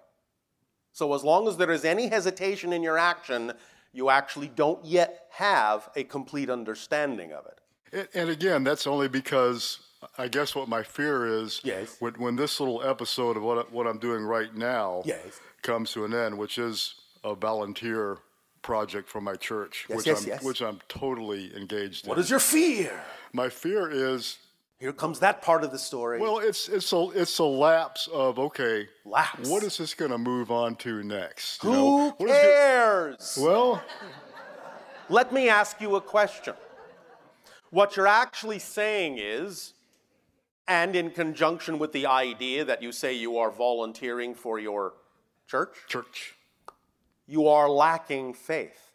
So, 0.91 1.13
as 1.13 1.23
long 1.23 1.47
as 1.47 1.57
there 1.57 1.71
is 1.71 1.85
any 1.85 2.07
hesitation 2.07 2.73
in 2.73 2.81
your 2.81 2.97
action, 2.97 3.53
you 3.93 4.09
actually 4.09 4.47
don't 4.47 4.83
yet 4.83 5.27
have 5.31 5.89
a 5.95 6.03
complete 6.03 6.49
understanding 6.49 7.31
of 7.33 7.45
it. 7.45 8.09
And, 8.15 8.29
again, 8.29 8.63
that's 8.63 8.87
only 8.87 9.07
because 9.07 9.79
I 10.17 10.27
guess 10.27 10.55
what 10.55 10.67
my 10.67 10.83
fear 10.83 11.25
is 11.27 11.61
Yes. 11.63 11.97
when, 11.99 12.13
when 12.15 12.35
this 12.35 12.59
little 12.59 12.81
episode 12.83 13.37
of 13.37 13.43
what, 13.43 13.71
what 13.71 13.85
I'm 13.87 13.99
doing 13.99 14.23
right 14.23 14.53
now 14.55 15.03
Yes. 15.05 15.39
comes 15.61 15.91
to 15.91 16.03
an 16.05 16.13
end, 16.13 16.37
which 16.37 16.57
is 16.57 16.95
a 17.23 17.35
volunteer 17.35 18.19
project 18.65 19.07
for 19.07 19.21
my 19.21 19.35
church, 19.35 19.85
Yes, 19.87 19.97
which, 19.97 20.07
yes, 20.07 20.23
I'm, 20.23 20.27
yes. 20.29 20.43
which 20.43 20.61
I'm 20.61 20.79
totally 20.87 21.55
engaged 21.55 22.07
What 22.07 22.13
in. 22.13 22.17
What 22.17 22.19
is 22.19 22.29
your 22.31 22.39
fear? 22.39 22.91
my 23.31 23.47
fear 23.49 23.89
is 23.89 24.37
Here 24.79 24.91
comes 24.91 25.19
that 25.19 25.41
part 25.43 25.63
of 25.63 25.71
the 25.71 25.77
story. 25.77 26.19
well, 26.19 26.39
it's 26.39 26.67
it's 26.67 26.91
a 26.91 27.01
it's 27.21 27.37
a 27.39 27.43
lapse 27.43 28.07
of 28.11 28.39
okay. 28.39 28.87
Lapse. 29.05 29.47
What 29.49 29.63
is 29.63 29.77
this 29.77 29.93
going 29.93 30.11
to 30.11 30.17
move 30.17 30.49
on 30.51 30.75
to 30.77 31.03
next? 31.03 31.63
you 31.63 31.69
Who 31.69 31.75
know? 31.75 32.13
What 32.17 32.29
is 32.29 32.35
cares? 32.37 33.35
go- 33.37 33.43
well, 33.45 33.83
Let 35.09 35.31
me 35.31 35.47
ask 35.49 35.79
you 35.79 35.95
a 35.95 36.01
question. 36.01 36.55
What 37.69 37.95
you're 37.95 38.07
actually 38.25 38.59
saying 38.59 39.17
is, 39.19 39.73
and 40.67 40.95
in 40.95 41.11
conjunction 41.11 41.77
with 41.77 41.91
the 41.91 42.05
idea 42.07 42.65
that 42.65 42.81
you 42.81 42.91
say 42.91 43.13
you 43.13 43.37
are 43.37 43.51
volunteering 43.51 44.33
for 44.33 44.57
your 44.59 44.93
church, 45.47 45.75
church. 45.87 46.34
You 47.27 47.47
are 47.47 47.69
lacking 47.69 48.33
faith. 48.33 48.91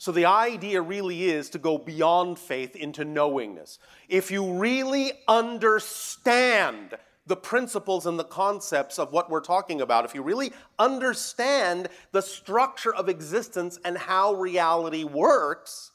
So 0.00 0.12
the 0.12 0.26
idea 0.26 0.80
really 0.80 1.24
is 1.24 1.50
to 1.50 1.58
go 1.58 1.76
beyond 1.76 2.38
faith 2.38 2.76
into 2.76 3.04
knowingness. 3.04 3.80
If 4.08 4.30
you 4.30 4.54
really 4.54 5.12
understand 5.26 6.96
the 7.26 7.36
principles 7.36 8.06
and 8.06 8.18
the 8.18 8.24
concepts 8.24 8.98
of 8.98 9.12
what 9.12 9.28
we're 9.28 9.40
talking 9.40 9.80
about, 9.80 10.04
if 10.04 10.14
you 10.14 10.22
really 10.22 10.52
understand 10.78 11.88
the 12.12 12.22
structure 12.22 12.94
of 12.94 13.08
existence 13.08 13.78
and 13.84 13.98
how 13.98 14.34
reality 14.34 15.02
works, 15.02 15.90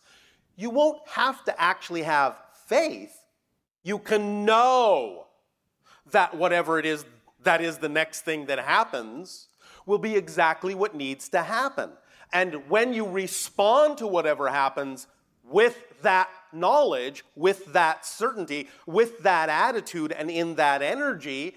you 0.58 0.70
won't 0.70 1.00
have 1.08 1.44
to 1.46 1.62
actually 1.62 2.04
have 2.04 2.38
faith. 2.68 3.18
You 3.84 4.00
can 4.00 4.44
know 4.44 5.28
that 6.12 6.36
whatever 6.36 6.78
it 6.78 6.86
is 6.86 7.06
that 7.44 7.62
is 7.62 7.78
the 7.78 7.90
next 7.90 8.22
thing 8.22 8.46
that 8.48 8.60
happens 8.60 9.48
will 9.86 9.98
be 9.98 10.16
exactly 10.16 10.76
what 10.76 10.96
needs 10.96 11.30
to 11.30 11.44
happen. 11.44 11.92
And 12.32 12.70
when 12.70 12.94
you 12.94 13.08
respond 13.08 13.98
to 14.00 14.08
whatever 14.08 14.50
happens 14.50 15.08
with 15.44 15.78
that 16.02 16.30
knowledge, 16.52 17.24
with 17.36 17.74
that 17.74 18.06
certainty, 18.06 18.70
with 18.86 19.20
that 19.24 19.50
attitude, 19.50 20.12
and 20.12 20.32
in 20.32 20.56
that 20.56 20.82
energy, 20.82 21.56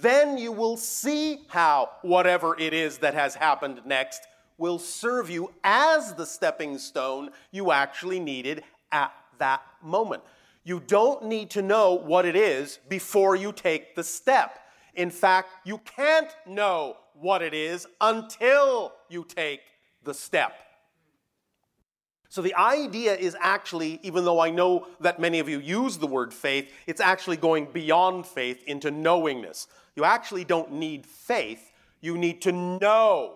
then 0.00 0.38
you 0.38 0.52
will 0.52 0.76
see 0.76 1.40
how 1.48 1.90
whatever 2.02 2.58
it 2.58 2.72
is 2.72 2.98
that 2.98 3.14
has 3.14 3.34
happened 3.34 3.80
next 3.84 4.22
will 4.58 4.78
serve 4.78 5.30
you 5.30 5.52
as 5.64 6.14
the 6.14 6.26
stepping 6.26 6.76
stone 6.78 7.30
you 7.50 7.72
actually 7.72 8.20
needed 8.20 8.62
at 8.92 9.12
that 9.38 9.62
moment. 9.82 10.22
You 10.64 10.80
don't 10.86 11.24
need 11.24 11.50
to 11.50 11.62
know 11.62 11.94
what 11.94 12.26
it 12.26 12.36
is 12.36 12.78
before 12.88 13.36
you 13.36 13.52
take 13.52 13.94
the 13.94 14.04
step. 14.04 14.59
In 14.94 15.10
fact, 15.10 15.50
you 15.64 15.78
can't 15.78 16.30
know 16.46 16.96
what 17.14 17.42
it 17.42 17.54
is 17.54 17.86
until 18.00 18.92
you 19.08 19.24
take 19.24 19.60
the 20.02 20.14
step. 20.14 20.54
So 22.28 22.42
the 22.42 22.54
idea 22.54 23.16
is 23.16 23.36
actually, 23.40 23.98
even 24.04 24.24
though 24.24 24.38
I 24.38 24.50
know 24.50 24.86
that 25.00 25.18
many 25.18 25.40
of 25.40 25.48
you 25.48 25.58
use 25.58 25.98
the 25.98 26.06
word 26.06 26.32
faith, 26.32 26.72
it's 26.86 27.00
actually 27.00 27.36
going 27.36 27.66
beyond 27.72 28.24
faith 28.24 28.62
into 28.68 28.90
knowingness. 28.90 29.66
You 29.96 30.04
actually 30.04 30.44
don't 30.44 30.72
need 30.72 31.06
faith, 31.06 31.72
you 32.00 32.16
need 32.16 32.40
to 32.42 32.52
know. 32.52 33.34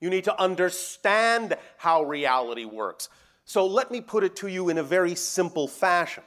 You 0.00 0.10
need 0.10 0.24
to 0.24 0.40
understand 0.40 1.56
how 1.76 2.04
reality 2.04 2.64
works. 2.64 3.08
So 3.44 3.66
let 3.66 3.90
me 3.90 4.00
put 4.00 4.22
it 4.22 4.36
to 4.36 4.46
you 4.46 4.68
in 4.68 4.78
a 4.78 4.82
very 4.84 5.16
simple 5.16 5.66
fashion. 5.66 6.22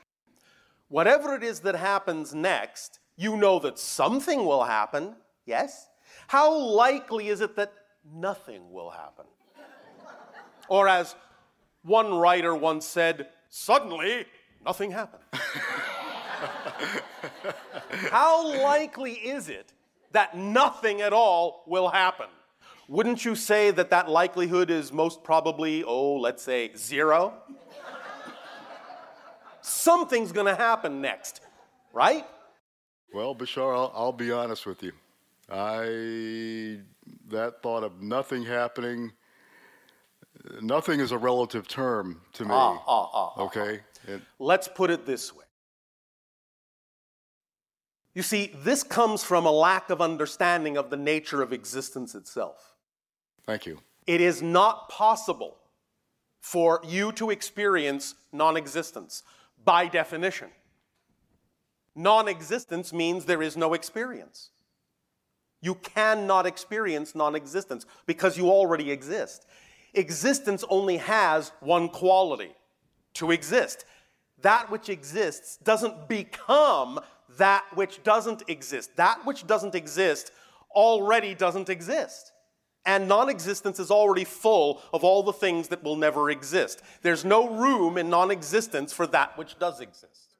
Whatever 0.89 1.35
it 1.35 1.43
is 1.43 1.61
that 1.61 1.75
happens 1.75 2.35
next, 2.35 2.99
you 3.21 3.37
know 3.37 3.59
that 3.59 3.77
something 3.77 4.45
will 4.45 4.63
happen, 4.63 5.15
yes? 5.45 5.87
How 6.27 6.51
likely 6.57 7.27
is 7.27 7.39
it 7.41 7.55
that 7.55 7.71
nothing 8.11 8.71
will 8.71 8.89
happen? 8.89 9.25
Or 10.67 10.87
as 10.87 11.15
one 11.83 12.15
writer 12.15 12.55
once 12.55 12.87
said, 12.87 13.27
suddenly 13.49 14.25
nothing 14.65 14.89
happened. 14.89 15.23
How 18.09 18.63
likely 18.63 19.11
is 19.13 19.49
it 19.49 19.71
that 20.13 20.35
nothing 20.35 21.01
at 21.01 21.13
all 21.13 21.63
will 21.67 21.89
happen? 21.89 22.27
Wouldn't 22.87 23.23
you 23.23 23.35
say 23.35 23.69
that 23.71 23.91
that 23.91 24.09
likelihood 24.09 24.71
is 24.71 24.91
most 24.91 25.23
probably, 25.23 25.83
oh, 25.83 26.15
let's 26.15 26.41
say 26.41 26.71
zero? 26.75 27.33
Something's 29.61 30.31
to 30.47 30.55
happen 30.55 31.01
next, 31.01 31.41
right? 31.93 32.25
Well, 33.13 33.35
Bashar, 33.35 33.75
I'll, 33.75 33.91
I'll 33.95 34.11
be 34.13 34.31
honest 34.31 34.65
with 34.65 34.83
you. 34.83 34.93
I 35.49 36.79
that 37.29 37.61
thought 37.61 37.83
of 37.83 38.01
nothing 38.01 38.43
happening. 38.43 39.11
Nothing 40.61 40.99
is 40.99 41.11
a 41.11 41.17
relative 41.17 41.67
term 41.67 42.21
to 42.33 42.43
me. 42.43 42.49
Ah, 42.53 42.81
ah, 42.87 43.09
ah, 43.13 43.33
ah. 43.37 43.41
okay, 43.43 43.81
It- 44.07 44.21
Let's 44.39 44.67
put 44.67 44.89
it 44.89 45.05
this 45.05 45.35
way. 45.35 45.43
You 48.13 48.23
see, 48.23 48.51
this 48.63 48.83
comes 48.83 49.23
from 49.23 49.45
a 49.45 49.51
lack 49.51 49.89
of 49.89 50.01
understanding 50.01 50.77
of 50.77 50.89
the 50.89 50.97
nature 50.97 51.41
of 51.41 51.53
existence 51.53 52.15
itself. 52.15 52.73
thank 53.45 53.65
you. 53.65 53.79
It 54.07 54.19
is 54.19 54.41
not 54.41 54.89
possible 54.89 55.57
for 56.41 56.81
you 56.85 57.11
to 57.13 57.29
experience 57.29 58.15
non 58.31 58.57
existence 58.57 59.23
by 59.63 59.87
definition. 59.87 60.49
Non 61.95 62.27
existence 62.27 62.93
means 62.93 63.25
there 63.25 63.41
is 63.41 63.57
no 63.57 63.73
experience. 63.73 64.49
You 65.61 65.75
cannot 65.75 66.45
experience 66.45 67.13
non 67.15 67.35
existence 67.35 67.85
because 68.05 68.37
you 68.37 68.49
already 68.49 68.91
exist. 68.91 69.45
Existence 69.93 70.63
only 70.69 70.97
has 70.97 71.51
one 71.59 71.89
quality 71.89 72.55
to 73.15 73.31
exist. 73.31 73.85
That 74.41 74.71
which 74.71 74.89
exists 74.89 75.57
doesn't 75.57 76.07
become 76.07 76.99
that 77.37 77.65
which 77.75 78.03
doesn't 78.03 78.43
exist. 78.47 78.95
That 78.95 79.25
which 79.25 79.45
doesn't 79.45 79.75
exist 79.75 80.31
already 80.73 81.35
doesn't 81.35 81.69
exist. 81.69 82.31
And 82.85 83.07
non 83.07 83.29
existence 83.29 83.79
is 83.79 83.91
already 83.91 84.23
full 84.23 84.81
of 84.93 85.03
all 85.03 85.21
the 85.21 85.33
things 85.33 85.67
that 85.67 85.83
will 85.83 85.95
never 85.95 86.31
exist. 86.31 86.81
There's 87.03 87.23
no 87.23 87.49
room 87.49 87.97
in 87.97 88.09
non 88.09 88.31
existence 88.31 88.91
for 88.93 89.05
that 89.07 89.37
which 89.37 89.59
does 89.59 89.79
exist. 89.79 90.30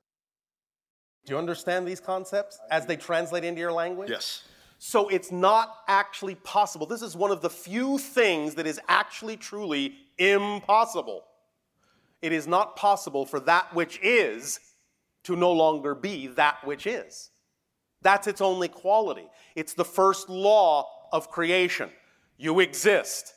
Do 1.26 1.34
you 1.34 1.38
understand 1.38 1.88
these 1.88 2.00
concepts 2.00 2.60
as 2.70 2.86
they 2.86 2.98
translate 2.98 3.44
into 3.44 3.60
your 3.60 3.72
language? 3.72 4.10
Yes. 4.10 4.44
So 4.80 5.08
it's 5.10 5.32
not 5.32 5.78
actually 5.88 6.36
possible. 6.36 6.88
This 6.88 7.04
is 7.04 7.16
one 7.16 7.30
of 7.30 7.42
the 7.42 7.50
few 7.50 8.00
things 8.00 8.56
that 8.56 8.66
is 8.66 8.80
actually 8.88 9.38
truly 9.38 9.94
impossible. 10.18 11.24
It 12.22 12.32
is 12.32 12.48
not 12.48 12.76
possible 12.76 13.26
for 13.26 13.40
that 13.42 13.74
which 13.76 14.00
is 14.02 14.60
to 15.24 15.36
no 15.36 15.52
longer 15.52 15.94
be 15.94 16.28
that 16.28 16.66
which 16.66 16.88
is. 16.88 17.30
That's 18.02 18.26
its 18.26 18.42
only 18.42 18.68
quality. 18.68 19.28
It's 19.56 19.74
the 19.74 19.86
first 19.86 20.30
law 20.30 20.90
of 21.12 21.30
creation. 21.30 21.92
You 22.38 22.60
exist. 22.60 23.36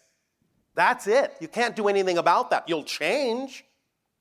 That's 0.74 1.06
it. 1.06 1.34
You 1.40 1.48
can't 1.48 1.76
do 1.76 1.88
anything 1.88 2.16
about 2.16 2.50
that. 2.50 2.68
You'll 2.68 2.84
change. 2.84 3.64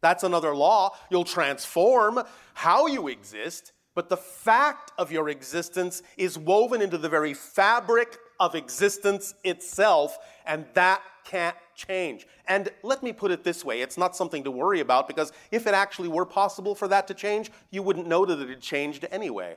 That's 0.04 0.24
another 0.24 0.54
law. 0.54 0.96
You'll 1.10 1.24
transform 1.24 2.22
how 2.54 2.88
you 2.88 3.08
exist, 3.08 3.72
but 3.96 4.10
the 4.10 4.18
fact 4.18 4.92
of 4.98 5.14
your 5.14 5.30
existence 5.30 6.04
is 6.18 6.38
woven 6.38 6.82
into 6.82 6.98
the 6.98 7.08
very 7.08 7.34
fabric 7.34 8.18
of 8.38 8.54
existence 8.54 9.34
itself, 9.46 10.18
and 10.46 10.66
that 10.74 11.02
can't 11.24 11.56
change. 11.74 12.28
And 12.50 12.70
let 12.84 13.02
me 13.02 13.14
put 13.14 13.32
it 13.32 13.46
this 13.46 13.64
way 13.64 13.82
it's 13.82 13.98
not 13.98 14.14
something 14.14 14.44
to 14.44 14.52
worry 14.52 14.82
about 14.82 15.08
because 15.08 15.32
if 15.52 15.66
it 15.68 15.74
actually 15.74 16.10
were 16.10 16.26
possible 16.26 16.76
for 16.76 16.90
that 16.90 17.08
to 17.08 17.14
change, 17.14 17.50
you 17.72 17.82
wouldn't 17.82 18.06
know 18.06 18.26
that 18.26 18.42
it 18.42 18.50
had 18.50 18.62
changed 18.62 19.06
anyway 19.10 19.56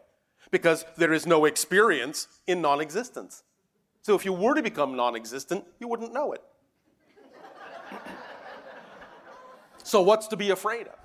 because 0.52 0.84
there 0.96 1.12
is 1.12 1.26
no 1.26 1.44
experience 1.44 2.28
in 2.46 2.62
non 2.62 2.80
existence. 2.80 3.42
So 4.02 4.14
if 4.14 4.24
you 4.24 4.32
were 4.32 4.54
to 4.54 4.62
become 4.62 4.94
non 4.94 5.16
existent, 5.16 5.64
you 5.80 5.88
wouldn't 5.88 6.12
know 6.12 6.32
it. 6.32 6.42
So, 9.86 10.02
what's 10.02 10.26
to 10.28 10.36
be 10.36 10.50
afraid 10.50 10.88
of? 10.88 10.98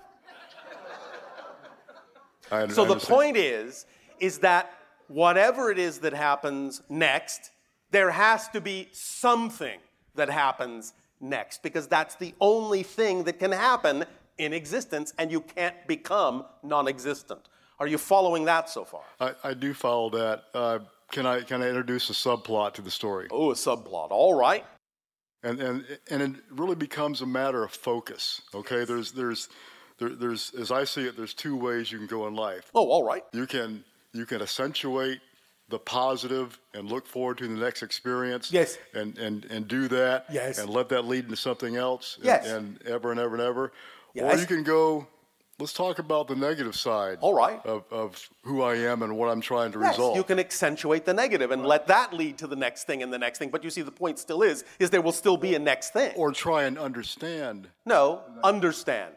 I, 2.52 2.68
So 2.68 2.84
I 2.84 2.88
the 2.88 2.96
point 2.96 3.38
is, 3.38 3.86
is 4.20 4.40
that 4.40 4.74
whatever 5.08 5.70
it 5.70 5.78
is 5.78 6.00
that 6.00 6.14
happens 6.14 6.82
next, 6.90 7.52
there 7.92 8.10
has 8.10 8.48
to 8.50 8.60
be 8.60 8.90
something 8.92 9.80
that 10.16 10.32
happens 10.32 10.94
next 11.20 11.62
because 11.62 11.88
that's 11.88 12.16
the 12.16 12.34
only 12.42 12.82
thing 12.82 13.24
that 13.26 13.38
can 13.38 13.52
happen 13.52 14.04
in 14.40 14.52
existence 14.52 15.14
and 15.20 15.32
you 15.32 15.42
can't 15.42 15.76
become 15.86 16.44
non-existent. 16.64 17.50
Are 17.80 17.86
you 17.86 18.00
following 18.00 18.46
that 18.46 18.68
so 18.68 18.84
far? 18.84 19.04
I, 19.20 19.34
I 19.44 19.54
do 19.54 19.76
follow 19.76 20.10
that. 20.10 20.44
Uh, 20.56 20.80
can 21.12 21.28
I 21.28 21.42
can 21.42 21.62
I 21.62 21.68
introduce 21.68 22.10
a 22.10 22.14
subplot 22.14 22.74
to 22.74 22.82
the 22.82 22.92
story? 22.92 23.28
Oh, 23.30 23.52
a 23.52 23.54
subplot. 23.54 24.08
All 24.10 24.34
right. 24.34 24.66
And 25.44 25.60
and 25.62 25.86
and 26.10 26.22
it 26.22 26.44
really 26.52 26.76
becomes 26.76 27.22
a 27.22 27.26
matter 27.26 27.64
of 27.64 27.72
focus. 27.72 28.42
Okay, 28.54 28.86
there's 28.86 29.12
there's 29.12 29.50
there, 29.98 30.10
there's 30.10 30.54
as 30.60 30.72
I 30.72 30.84
see 30.84 31.06
it, 31.06 31.16
there's 31.18 31.34
two 31.34 31.56
ways 31.56 31.92
you 31.92 31.98
can 31.98 32.08
go 32.08 32.28
in 32.28 32.36
life. 32.36 32.72
Oh, 32.74 32.88
all 32.90 33.04
right. 33.04 33.24
You 33.34 33.46
can 33.48 33.84
you 34.14 34.26
can 34.26 34.42
accentuate 34.42 35.20
the 35.70 35.80
positive 35.80 36.60
and 36.74 36.90
look 36.90 37.08
forward 37.08 37.38
to 37.38 37.48
the 37.48 37.54
next 37.60 37.82
experience. 37.82 38.52
Yes. 38.52 38.78
And 38.94 39.18
and 39.18 39.46
and 39.46 39.68
do 39.68 39.88
that. 39.90 40.26
Yes. 40.32 40.58
And 40.60 40.70
let 40.70 40.90
that 40.90 41.06
lead 41.06 41.24
into 41.26 41.38
something 41.38 41.76
else. 41.76 42.16
and- 42.18 42.26
Yes. 42.26 42.48
And, 42.48 42.82
ever 42.86 43.12
and 43.12 43.20
ever 43.20 43.34
and 43.36 43.42
ever. 43.44 43.72
Yes. 44.14 44.36
Or 44.36 44.40
you 44.42 44.46
can 44.48 44.64
go. 44.64 45.08
Let's 45.62 45.74
talk 45.74 46.00
about 46.00 46.28
the 46.28 46.36
negative 46.36 46.76
side. 46.76 47.20
All 47.22 47.36
right. 47.36 47.64
Of, 47.68 47.84
of 47.92 48.30
who 48.44 48.64
I 48.64 48.78
am 48.78 49.04
and 49.04 49.16
what 49.16 49.30
I'm 49.30 49.42
trying 49.42 49.72
to 49.74 49.80
Yes, 49.80 49.94
resolve. 49.94 50.18
you 50.18 50.24
can 50.24 50.40
accentuate 50.40 51.06
the 51.06 51.14
negative 51.14 51.52
and 51.52 51.64
let 51.64 51.86
that 51.86 52.14
lead 52.14 52.40
to 52.40 52.48
the 52.48 52.56
next 52.56 52.86
thing 52.86 53.04
and 53.04 53.14
the 53.14 53.20
next 53.20 53.38
thing. 53.38 53.50
But 53.50 53.64
you 53.64 53.70
see, 53.70 53.84
the 53.84 53.92
point 53.92 54.18
still 54.18 54.42
is, 54.42 54.66
is 54.80 54.90
there 54.90 55.04
will 55.04 55.12
still 55.12 55.38
be 55.38 55.54
a 55.54 55.60
next 55.60 55.94
thing. 55.94 56.14
or 56.16 56.32
try 56.32 56.64
and 56.64 56.80
understand. 56.80 57.68
No, 57.86 58.24
understand. 58.44 59.14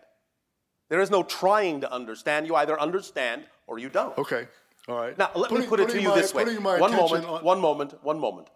There 0.91 1.01
is 1.01 1.11
no 1.11 1.23
trying 1.23 1.81
to 1.81 1.91
understand. 1.91 2.47
You 2.47 2.57
either 2.57 2.79
understand 2.79 3.45
or 3.67 3.79
you 3.79 3.89
don't. 3.89 4.17
Okay. 4.19 4.47
All 4.87 4.97
right. 4.97 5.17
Now, 5.17 5.31
let 5.35 5.51
me 5.51 5.67
put 5.67 5.81
it 5.81 5.89
to 5.89 6.01
you 6.03 6.11
my- 6.11 6.15
this 6.15 6.35
way. 6.35 6.45
One 6.59 6.95
moment, 6.95 7.25
on- 7.25 7.43
one 7.43 7.61
moment, 7.61 8.05
one 8.05 8.21
moment. 8.21 8.49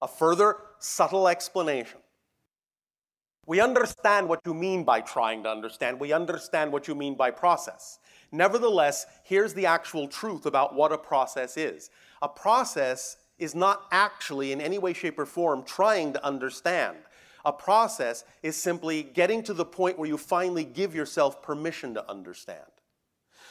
A 0.00 0.08
further 0.08 0.56
subtle 0.78 1.28
explanation. 1.28 1.98
We 3.46 3.60
understand 3.60 4.28
what 4.28 4.40
you 4.46 4.54
mean 4.54 4.84
by 4.84 5.00
trying 5.00 5.42
to 5.42 5.50
understand. 5.50 6.00
We 6.00 6.12
understand 6.12 6.72
what 6.72 6.88
you 6.88 6.94
mean 6.94 7.14
by 7.14 7.30
process. 7.30 7.98
Nevertheless, 8.32 9.06
here's 9.22 9.54
the 9.54 9.66
actual 9.66 10.08
truth 10.08 10.46
about 10.46 10.74
what 10.74 10.92
a 10.92 10.98
process 10.98 11.56
is. 11.56 11.90
A 12.22 12.28
process 12.28 13.16
is 13.38 13.54
not 13.54 13.82
actually, 13.92 14.52
in 14.52 14.60
any 14.60 14.78
way, 14.78 14.92
shape, 14.92 15.18
or 15.18 15.26
form, 15.26 15.62
trying 15.62 16.12
to 16.12 16.24
understand. 16.24 16.96
A 17.44 17.52
process 17.52 18.24
is 18.42 18.56
simply 18.56 19.02
getting 19.02 19.42
to 19.42 19.52
the 19.52 19.64
point 19.64 19.98
where 19.98 20.08
you 20.08 20.16
finally 20.16 20.64
give 20.64 20.94
yourself 20.94 21.42
permission 21.42 21.94
to 21.94 22.10
understand. 22.10 22.60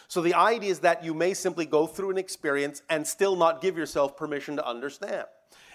So 0.08 0.22
the 0.22 0.34
idea 0.34 0.72
is 0.72 0.80
that 0.80 1.04
you 1.04 1.14
may 1.14 1.34
simply 1.34 1.66
go 1.66 1.86
through 1.88 2.12
an 2.12 2.18
experience 2.18 2.82
and 2.90 3.06
still 3.06 3.36
not 3.36 3.62
give 3.62 3.78
yourself 3.78 4.18
permission 4.18 4.56
to 4.56 4.68
understand. 4.68 5.26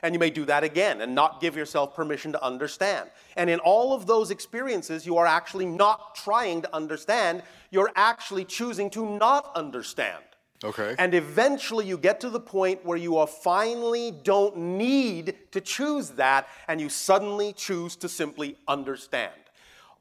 And 0.03 0.15
you 0.15 0.19
may 0.19 0.31
do 0.31 0.45
that 0.45 0.65
again 0.65 1.01
and 1.01 1.15
not 1.15 1.41
give 1.41 1.57
yourself 1.57 1.95
permission 1.95 2.33
to 2.33 2.45
understand. 2.45 3.11
And 3.37 3.51
in 3.51 3.59
all 3.61 3.93
of 3.93 4.07
those 4.07 4.31
experiences, 4.31 5.07
you 5.07 5.17
are 5.17 5.27
actually 5.27 5.67
not 5.67 6.15
trying 6.15 6.63
to 6.63 6.75
understand, 6.75 7.43
you're 7.71 7.91
actually 7.97 8.45
choosing 8.45 8.91
to 8.91 9.05
not 9.05 9.51
understand. 9.55 10.23
Okay. 10.65 10.97
And 10.99 11.15
eventually 11.15 11.87
you 11.87 11.97
get 11.97 12.21
to 12.21 12.31
the 12.31 12.41
point 12.41 12.85
where 12.85 12.99
you 12.99 13.17
are 13.19 13.29
finally 13.29 14.11
don't 14.11 14.57
need 14.57 15.37
to 15.53 15.61
choose 15.61 16.11
that 16.11 16.49
and 16.67 16.81
you 16.81 16.89
suddenly 16.89 17.53
choose 17.53 17.95
to 17.97 18.09
simply 18.09 18.57
understand. 18.67 19.33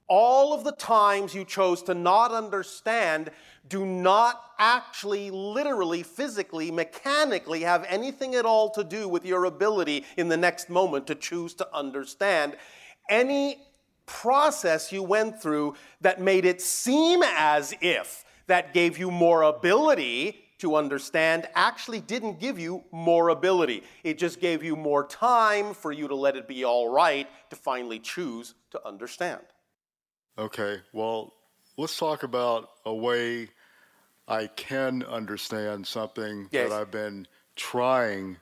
All 0.08 0.54
of 0.54 0.64
the 0.64 0.72
times 0.72 1.36
you 1.36 1.44
chose 1.44 1.84
to 1.84 1.94
not 1.94 2.32
understand 2.32 3.30
do 3.70 3.86
not 3.86 4.42
actually, 4.60 5.30
literally, 5.32 6.04
physically, 6.04 6.72
mechanically 6.72 7.62
have 7.62 7.86
anything 7.88 8.36
at 8.36 8.46
all 8.46 8.70
to 8.72 8.84
do 8.84 9.08
with 9.08 9.26
your 9.26 9.46
ability 9.46 10.06
in 10.18 10.28
the 10.30 10.38
next 10.38 10.70
moment 10.70 11.08
to 11.08 11.16
choose 11.16 11.54
to 11.56 11.76
understand. 11.76 12.56
Any 13.10 13.58
process 14.06 14.92
you 14.92 15.04
went 15.04 15.42
through 15.42 15.76
that 16.02 16.22
made 16.22 16.46
it 16.46 16.62
seem 16.62 17.22
as 17.24 17.74
if 17.82 18.26
that 18.48 18.74
gave 18.74 18.98
you 18.98 19.12
more 19.12 19.44
ability 19.44 20.44
to 20.60 20.76
understand 20.76 21.48
actually 21.54 22.02
didn't 22.02 22.40
give 22.40 22.58
you 22.58 22.84
more 22.92 23.30
ability. 23.30 23.84
It 24.04 24.18
just 24.18 24.40
gave 24.40 24.64
you 24.64 24.76
more 24.76 25.06
time 25.06 25.74
for 25.74 25.92
you 25.92 26.08
to 26.08 26.16
let 26.16 26.36
it 26.36 26.48
be 26.48 26.64
all 26.64 26.90
right 26.90 27.28
to 27.52 27.56
finally 27.56 28.00
choose 28.00 28.56
to 28.72 28.88
understand. 28.88 29.42
Okay, 30.38 30.82
well, 30.94 31.34
let's 31.78 31.98
talk 31.98 32.24
about 32.24 32.70
a 32.86 32.94
way 32.94 33.50
I 34.28 34.48
can 34.48 35.04
understand 35.04 35.88
something 35.88 36.50
Yes. 36.52 36.70
that 36.70 36.76
I've 36.82 36.92
been 36.92 37.28
trying 37.56 38.38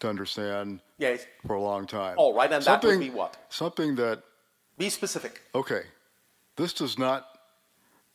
to 0.00 0.08
understand 0.08 0.80
Yes. 0.98 1.26
for 1.46 1.54
a 1.56 1.60
long 1.60 1.86
time. 1.86 2.14
All 2.18 2.34
right, 2.34 2.50
and 2.52 2.64
that 2.64 2.82
would 2.84 3.00
be 3.00 3.10
what? 3.10 3.36
Something 3.48 3.96
that, 3.96 4.22
Be 4.78 4.88
specific. 4.90 5.42
okay, 5.54 5.82
this 6.56 6.72
does 6.72 6.98
not, 6.98 7.26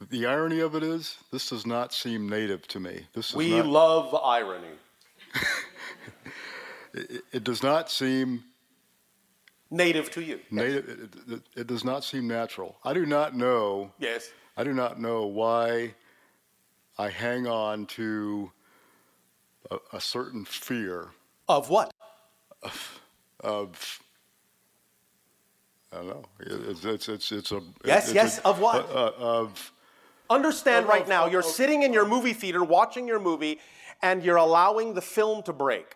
the 0.10 0.26
irony 0.26 0.60
of 0.60 0.76
it 0.76 0.84
is, 0.84 1.18
this 1.32 1.50
does 1.50 1.66
not 1.66 1.94
seem 1.94 2.30
native 2.30 2.68
to 2.70 2.80
me. 2.80 3.08
This 3.14 3.32
is 3.32 3.36
We 3.36 3.58
not, 3.58 3.66
love 3.66 4.16
irony. 4.16 4.68
it, 6.94 7.24
it 7.34 7.44
does 7.44 7.62
not 7.64 7.92
seem 7.92 8.44
Native 9.72 10.10
to 10.12 10.22
you. 10.24 10.40
native, 10.50 10.90
it, 10.90 11.34
it, 11.34 11.42
it 11.62 11.68
does 11.68 11.84
not 11.84 12.04
seem 12.04 12.28
natural. 12.28 12.78
I 12.84 12.94
do 12.94 13.06
not 13.06 13.36
know 13.36 13.92
Yes. 14.00 14.32
I 14.58 14.64
do 14.64 14.74
not 14.74 15.00
know 15.00 15.26
why 15.26 15.94
I 17.00 17.08
hang 17.10 17.48
on 17.48 17.86
to 17.88 18.52
a, 19.72 19.78
a 19.94 20.02
certain 20.02 20.44
fear 20.46 21.08
Of 21.48 21.70
what? 21.70 21.94
of. 23.40 24.00
I 25.94 25.96
don't 25.96 26.08
know. 26.08 26.24
It's 26.42 26.84
it's 26.86 27.08
it's, 27.10 27.32
it's 27.32 27.52
a. 27.54 27.62
Yes, 27.86 28.08
it's 28.08 28.16
yes, 28.16 28.40
a- 28.40 28.48
of 28.48 28.60
what? 28.60 28.90
uh, 28.92 28.94
uh, 28.94 29.14
of 29.18 29.72
Understand 30.30 30.84
Of- 30.84 30.90
right 30.90 31.02
of- 31.04 31.08
now, 31.08 31.26
of- 31.26 31.32
you're 31.32 31.40
of- 31.40 31.46
sitting 31.46 31.84
in 31.84 31.94
your 31.94 32.06
movie 32.06 32.34
theater 32.34 32.64
watching 32.64 33.08
your 33.08 33.20
movie 33.20 33.60
and 34.02 34.22
you're 34.24 34.36
allowing 34.36 34.94
the 34.94 35.02
film 35.02 35.42
to 35.44 35.54
break. 35.54 35.96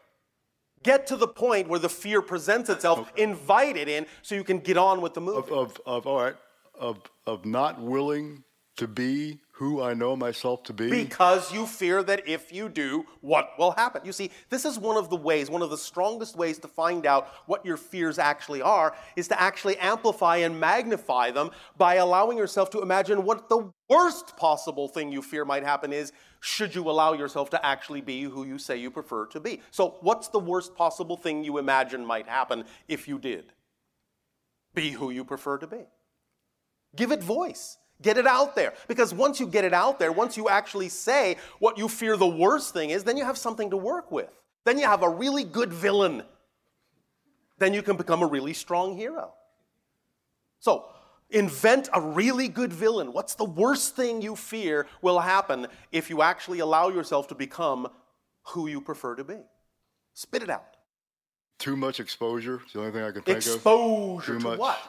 Get 0.83 1.05
to 1.07 1.15
the 1.17 1.27
point 1.27 1.67
where 1.67 1.79
the 1.79 1.89
fear 1.89 2.21
presents 2.21 2.69
itself, 2.69 3.11
invite 3.17 3.77
it 3.77 3.87
in 3.89 4.05
so 4.21 4.35
you 4.35 4.43
can 4.43 4.59
get 4.59 4.77
on 4.77 5.01
with 5.01 5.13
the 5.13 5.21
movie. 5.21 5.37
of 5.37 5.51
of 5.51 5.81
of 5.85 6.07
all 6.07 6.21
right 6.21 6.35
of 6.79 7.01
of 7.27 7.45
not 7.45 7.79
willing 7.81 8.43
to 8.77 8.87
be 8.87 9.39
who 9.57 9.83
I 9.83 9.93
know 9.93 10.15
myself 10.15 10.63
to 10.63 10.73
be. 10.73 10.89
Because 10.89 11.53
you 11.53 11.67
fear 11.67 12.01
that 12.03 12.27
if 12.27 12.51
you 12.51 12.69
do, 12.69 13.05
what 13.21 13.51
will 13.59 13.69
happen? 13.69 14.01
You 14.03 14.11
see, 14.11 14.31
this 14.49 14.65
is 14.65 14.79
one 14.79 14.97
of 14.97 15.11
the 15.11 15.15
ways, 15.15 15.47
one 15.47 15.61
of 15.61 15.69
the 15.69 15.77
strongest 15.77 16.35
ways 16.35 16.57
to 16.59 16.67
find 16.67 17.05
out 17.05 17.27
what 17.45 17.63
your 17.63 17.77
fears 17.77 18.17
actually 18.17 18.63
are, 18.63 18.95
is 19.15 19.27
to 19.27 19.39
actually 19.39 19.77
amplify 19.77 20.37
and 20.37 20.59
magnify 20.59 21.29
them 21.29 21.51
by 21.77 21.95
allowing 21.95 22.35
yourself 22.35 22.71
to 22.71 22.81
imagine 22.81 23.23
what 23.23 23.47
the 23.47 23.71
worst 23.89 24.35
possible 24.37 24.87
thing 24.87 25.11
you 25.11 25.21
fear 25.21 25.45
might 25.45 25.63
happen 25.63 25.93
is 25.93 26.13
should 26.39 26.73
you 26.73 26.89
allow 26.89 27.13
yourself 27.13 27.51
to 27.51 27.63
actually 27.63 28.01
be 28.01 28.23
who 28.23 28.45
you 28.45 28.57
say 28.57 28.75
you 28.77 28.89
prefer 28.89 29.27
to 29.27 29.39
be. 29.39 29.61
So, 29.69 29.97
what's 30.01 30.29
the 30.29 30.39
worst 30.39 30.73
possible 30.73 31.15
thing 31.15 31.43
you 31.43 31.59
imagine 31.59 32.03
might 32.03 32.27
happen 32.27 32.65
if 32.87 33.07
you 33.07 33.19
did? 33.19 33.53
Be 34.73 34.89
who 34.89 35.11
you 35.11 35.23
prefer 35.23 35.59
to 35.59 35.67
be. 35.67 35.85
Give 36.95 37.11
it 37.11 37.21
voice. 37.21 37.77
Get 38.03 38.17
it 38.17 38.27
out 38.27 38.55
there. 38.55 38.73
Because 38.87 39.13
once 39.13 39.39
you 39.39 39.47
get 39.47 39.63
it 39.63 39.73
out 39.73 39.97
there, 39.97 40.11
once 40.11 40.37
you 40.37 40.49
actually 40.49 40.89
say 40.89 41.37
what 41.59 41.77
you 41.77 41.87
fear 41.87 42.15
the 42.17 42.27
worst 42.27 42.73
thing 42.73 42.91
is, 42.91 43.03
then 43.03 43.17
you 43.17 43.25
have 43.25 43.37
something 43.37 43.71
to 43.71 43.77
work 43.77 44.11
with. 44.11 44.29
Then 44.65 44.77
you 44.77 44.85
have 44.85 45.01
a 45.01 45.09
really 45.09 45.43
good 45.43 45.73
villain. 45.73 46.23
Then 47.57 47.73
you 47.73 47.81
can 47.81 47.97
become 47.97 48.21
a 48.21 48.27
really 48.27 48.53
strong 48.53 48.95
hero. 48.95 49.33
So, 50.59 50.85
invent 51.29 51.89
a 51.93 52.01
really 52.01 52.47
good 52.47 52.71
villain. 52.71 53.13
What's 53.13 53.35
the 53.35 53.45
worst 53.45 53.95
thing 53.95 54.21
you 54.21 54.35
fear 54.35 54.85
will 55.01 55.19
happen 55.19 55.67
if 55.91 56.09
you 56.09 56.21
actually 56.21 56.59
allow 56.59 56.89
yourself 56.89 57.27
to 57.29 57.35
become 57.35 57.87
who 58.47 58.67
you 58.67 58.81
prefer 58.81 59.15
to 59.15 59.23
be? 59.23 59.37
Spit 60.13 60.43
it 60.43 60.49
out. 60.49 60.65
Too 61.59 61.77
much 61.77 61.99
exposure 61.99 62.61
is 62.65 62.73
the 62.73 62.79
only 62.79 62.91
thing 62.91 63.03
I 63.03 63.11
can 63.11 63.21
think 63.21 63.37
Exposure 63.37 64.33
Too 64.33 64.39
to 64.39 64.43
much. 64.43 64.59
what? 64.59 64.79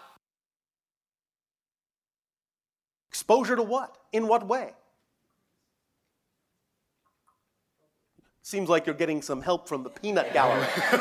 Exposure 3.15 3.55
to 3.55 3.63
what? 3.63 3.97
In 4.11 4.27
what 4.27 4.49
way? 4.49 4.73
Seems 8.43 8.69
like 8.69 8.87
you're 8.87 8.95
getting 8.97 9.23
some 9.23 9.41
help 9.41 9.69
from 9.69 9.85
the 9.85 9.89
peanut 9.89 10.33
gallery. 10.33 10.67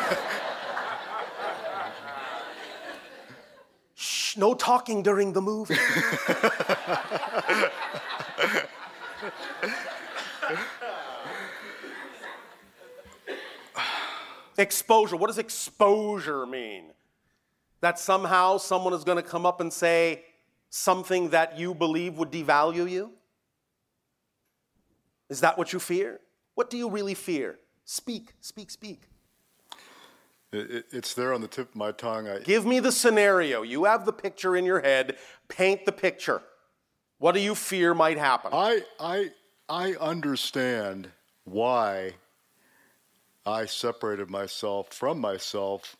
Shh, 3.95 4.37
no 4.37 4.53
talking 4.53 5.01
during 5.01 5.33
the 5.33 5.41
movie. 5.41 5.73
exposure. 14.59 15.17
What 15.17 15.29
does 15.29 15.39
exposure 15.39 16.45
mean? 16.45 16.91
That 17.81 17.97
somehow 17.97 18.59
someone 18.59 18.93
is 18.93 19.03
going 19.03 19.15
to 19.15 19.27
come 19.27 19.47
up 19.47 19.59
and 19.59 19.73
say 19.73 20.25
something 20.73 21.29
that 21.29 21.59
you 21.59 21.75
believe 21.75 22.17
would 22.17 22.31
devalue 22.31 22.89
you? 22.89 23.11
Is 25.29 25.41
that 25.41 25.55
what 25.55 25.71
you 25.71 25.79
fear? 25.79 26.19
What 26.55 26.71
do 26.71 26.77
you 26.77 26.89
really 26.89 27.13
fear? 27.13 27.59
Speak, 27.85 28.33
speak, 28.41 28.71
speak. 28.71 29.01
It, 30.51 30.71
it- 30.71 30.85
it's 30.91 31.13
there 31.13 31.31
on 31.31 31.41
the 31.41 31.47
tip 31.47 31.69
of 31.69 31.75
my 31.75 31.91
tongue. 31.91 32.27
I, 32.27 32.39
Give 32.39 32.65
me 32.65 32.79
the 32.79 32.91
scenario. 32.91 33.61
You 33.61 33.83
have 33.83 34.05
the 34.05 34.13
picture 34.13 34.55
in 34.55 34.65
your 34.65 34.81
head. 34.81 35.17
Paint 35.47 35.85
the 35.85 35.91
picture. 35.91 36.41
What 37.19 37.33
do 37.33 37.39
you 37.39 37.53
fear 37.53 37.93
might 37.93 38.17
happen? 38.17 38.49
I, 38.51 38.81
I, 38.99 39.29
I 39.69 39.93
understand 40.01 41.07
why 41.43 42.13
I 43.45 43.67
separated 43.67 44.29
myself 44.31 44.91
from 44.91 45.19
myself 45.21 45.95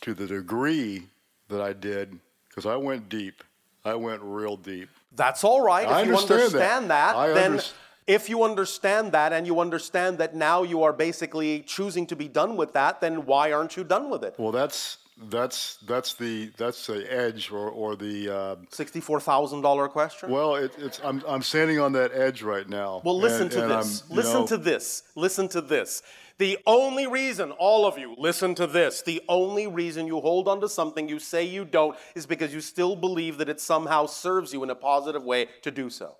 to 0.00 0.12
the 0.12 0.26
degree 0.26 1.04
that 1.48 1.60
I 1.60 1.72
did, 1.72 2.18
because 2.48 2.66
I 2.66 2.76
went 2.76 3.08
deep. 3.08 3.44
I 3.84 3.94
went 3.94 4.20
real 4.22 4.56
deep. 4.56 4.88
That's 5.14 5.44
all 5.44 5.62
right. 5.62 5.84
If 5.84 5.90
I 5.90 6.02
you 6.02 6.16
understand 6.16 6.40
that. 6.40 6.44
understand 6.44 6.90
that, 6.90 7.16
I 7.16 7.28
then 7.32 7.60
if 8.06 8.28
you 8.28 8.42
understand 8.44 9.12
that 9.12 9.32
and 9.32 9.46
you 9.46 9.60
understand 9.60 10.18
that 10.18 10.34
now 10.34 10.62
you 10.62 10.82
are 10.82 10.92
basically 10.92 11.60
choosing 11.62 12.06
to 12.06 12.16
be 12.16 12.28
done 12.28 12.56
with 12.56 12.72
that, 12.74 13.00
then 13.00 13.26
why 13.26 13.52
aren't 13.52 13.76
you 13.76 13.84
done 13.84 14.10
with 14.10 14.24
it? 14.24 14.34
Well, 14.38 14.52
that's 14.52 14.98
that's 15.30 15.78
that's 15.86 16.14
the 16.14 16.50
that's 16.56 16.86
the 16.86 17.12
edge 17.12 17.50
or 17.50 17.68
or 17.70 17.96
the 17.96 18.28
uh, 18.34 18.56
Sixty-four 18.70 19.20
thousand 19.20 19.62
dollar 19.62 19.88
question. 19.88 20.30
well, 20.30 20.54
it, 20.56 20.72
it's 20.78 21.00
I'm 21.02 21.22
I'm 21.26 21.42
standing 21.42 21.80
on 21.80 21.92
that 21.94 22.12
edge 22.14 22.42
right 22.42 22.68
now. 22.68 23.02
Well, 23.04 23.18
listen 23.18 23.42
And- 23.42 23.50
to 23.52 23.62
and 23.62 23.70
this. 23.72 24.04
I'm, 24.08 24.16
Listen 24.16 24.40
know, 24.40 24.46
to 24.46 24.56
this. 24.58 25.02
Listen 25.16 25.48
to 25.48 25.60
this. 25.60 26.02
The 26.38 26.56
only 26.66 27.08
reason, 27.08 27.50
all 27.52 27.84
of 27.84 27.98
you, 27.98 28.14
listen 28.16 28.54
to 28.54 28.66
this. 28.68 29.02
The 29.02 29.20
only 29.28 29.66
reason 29.66 30.06
you 30.06 30.20
hold 30.20 30.46
on 30.46 30.60
to 30.60 30.68
something 30.68 31.08
you 31.08 31.18
say 31.18 31.42
you 31.42 31.64
don't 31.64 31.96
is 32.14 32.26
because 32.26 32.54
you 32.54 32.60
still 32.60 32.94
believe 32.94 33.38
that 33.38 33.48
it 33.48 33.60
somehow 33.60 34.06
serves 34.06 34.52
you 34.52 34.62
in 34.62 34.70
a 34.70 34.76
positive 34.76 35.24
way 35.24 35.48
to 35.62 35.72
do 35.72 35.90
so. 35.90 36.16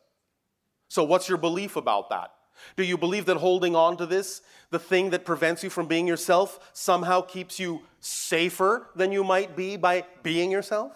So, 0.88 1.04
what's 1.04 1.28
your 1.28 1.38
belief 1.38 1.76
about 1.76 2.10
that? 2.10 2.32
Do 2.76 2.82
you 2.82 2.98
believe 2.98 3.26
that 3.26 3.36
holding 3.36 3.76
on 3.76 3.96
to 3.98 4.06
this, 4.06 4.42
the 4.70 4.80
thing 4.80 5.10
that 5.10 5.24
prevents 5.24 5.62
you 5.62 5.70
from 5.70 5.86
being 5.86 6.08
yourself, 6.08 6.58
somehow 6.72 7.20
keeps 7.20 7.60
you 7.60 7.82
safer 8.00 8.88
than 8.96 9.12
you 9.12 9.22
might 9.22 9.54
be 9.54 9.76
by 9.76 10.04
being 10.24 10.50
yourself? 10.50 10.92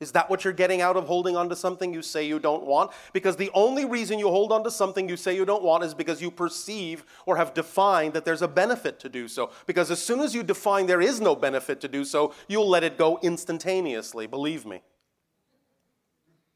Is 0.00 0.12
that 0.12 0.30
what 0.30 0.44
you're 0.44 0.52
getting 0.52 0.80
out 0.80 0.96
of 0.96 1.06
holding 1.06 1.36
on 1.36 1.48
to 1.48 1.56
something 1.56 1.92
you 1.92 2.02
say 2.02 2.24
you 2.24 2.38
don't 2.38 2.64
want? 2.64 2.92
Because 3.12 3.36
the 3.36 3.50
only 3.52 3.84
reason 3.84 4.20
you 4.20 4.28
hold 4.28 4.52
on 4.52 4.62
to 4.62 4.70
something 4.70 5.08
you 5.08 5.16
say 5.16 5.34
you 5.34 5.44
don't 5.44 5.64
want 5.64 5.82
is 5.82 5.92
because 5.92 6.22
you 6.22 6.30
perceive 6.30 7.04
or 7.26 7.36
have 7.36 7.52
defined 7.52 8.12
that 8.12 8.24
there's 8.24 8.42
a 8.42 8.46
benefit 8.46 9.00
to 9.00 9.08
do 9.08 9.26
so. 9.26 9.50
Because 9.66 9.90
as 9.90 10.00
soon 10.00 10.20
as 10.20 10.36
you 10.36 10.44
define 10.44 10.86
there 10.86 11.00
is 11.00 11.20
no 11.20 11.34
benefit 11.34 11.80
to 11.80 11.88
do 11.88 12.04
so, 12.04 12.32
you'll 12.46 12.68
let 12.68 12.84
it 12.84 12.96
go 12.96 13.18
instantaneously, 13.22 14.28
believe 14.28 14.64
me. 14.64 14.82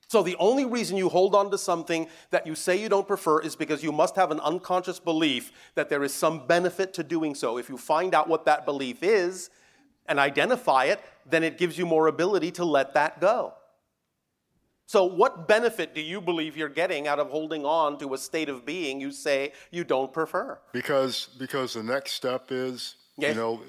So 0.06 0.22
the 0.22 0.36
only 0.38 0.64
reason 0.64 0.96
you 0.96 1.08
hold 1.08 1.34
on 1.34 1.50
to 1.50 1.58
something 1.58 2.06
that 2.30 2.46
you 2.46 2.54
say 2.54 2.80
you 2.80 2.88
don't 2.88 3.08
prefer 3.08 3.40
is 3.40 3.56
because 3.56 3.82
you 3.82 3.90
must 3.90 4.14
have 4.14 4.30
an 4.30 4.38
unconscious 4.40 5.00
belief 5.00 5.50
that 5.74 5.88
there 5.88 6.04
is 6.04 6.14
some 6.14 6.46
benefit 6.46 6.92
to 6.94 7.02
doing 7.02 7.34
so. 7.34 7.56
If 7.56 7.68
you 7.68 7.76
find 7.76 8.14
out 8.14 8.28
what 8.28 8.44
that 8.44 8.66
belief 8.66 9.02
is 9.02 9.50
and 10.06 10.18
identify 10.18 10.84
it, 10.84 11.00
then 11.28 11.42
it 11.42 11.58
gives 11.58 11.76
you 11.78 11.86
more 11.86 12.06
ability 12.08 12.50
to 12.52 12.64
let 12.64 12.94
that 12.94 13.20
go. 13.20 13.54
So, 14.86 15.04
what 15.04 15.48
benefit 15.48 15.94
do 15.94 16.00
you 16.02 16.20
believe 16.20 16.56
you're 16.56 16.68
getting 16.68 17.06
out 17.06 17.18
of 17.18 17.30
holding 17.30 17.64
on 17.64 17.98
to 17.98 18.12
a 18.14 18.18
state 18.18 18.48
of 18.48 18.66
being 18.66 19.00
you 19.00 19.10
say 19.10 19.52
you 19.70 19.84
don't 19.84 20.12
prefer? 20.12 20.58
because 20.72 21.28
because 21.38 21.74
the 21.74 21.82
next 21.82 22.12
step 22.12 22.46
is 22.50 22.96
Yeah. 23.16 23.30
you 23.30 23.34
know 23.34 23.62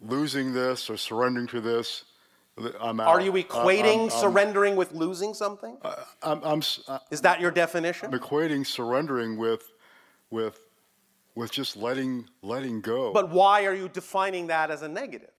losing 0.00 0.52
this 0.52 0.88
or 0.88 0.96
surrendering 0.96 1.46
to 1.48 1.60
this. 1.60 2.04
I'm 2.80 3.00
out. 3.00 3.08
Are 3.08 3.20
you 3.20 3.34
I'm- 3.34 3.42
equating 3.44 4.04
I'm, 4.04 4.10
surrendering 4.10 4.76
with 4.76 4.92
losing 4.92 5.34
something? 5.34 5.78
I'm, 6.22 6.42
I'm, 6.44 6.62
Is 7.10 7.20
that 7.22 7.40
your 7.40 7.50
definition? 7.50 8.12
I'm 8.12 8.18
equating 8.20 8.66
surrendering 8.66 9.36
with 9.36 9.62
with 10.30 10.58
with 11.34 11.50
just 11.50 11.76
letting 11.76 12.28
letting 12.42 12.80
go. 12.80 13.12
But 13.12 13.30
why 13.30 13.64
are 13.66 13.74
you 13.74 13.88
defining 13.88 14.46
that 14.48 14.70
as 14.70 14.82
a 14.82 14.88
negative? 14.88 15.30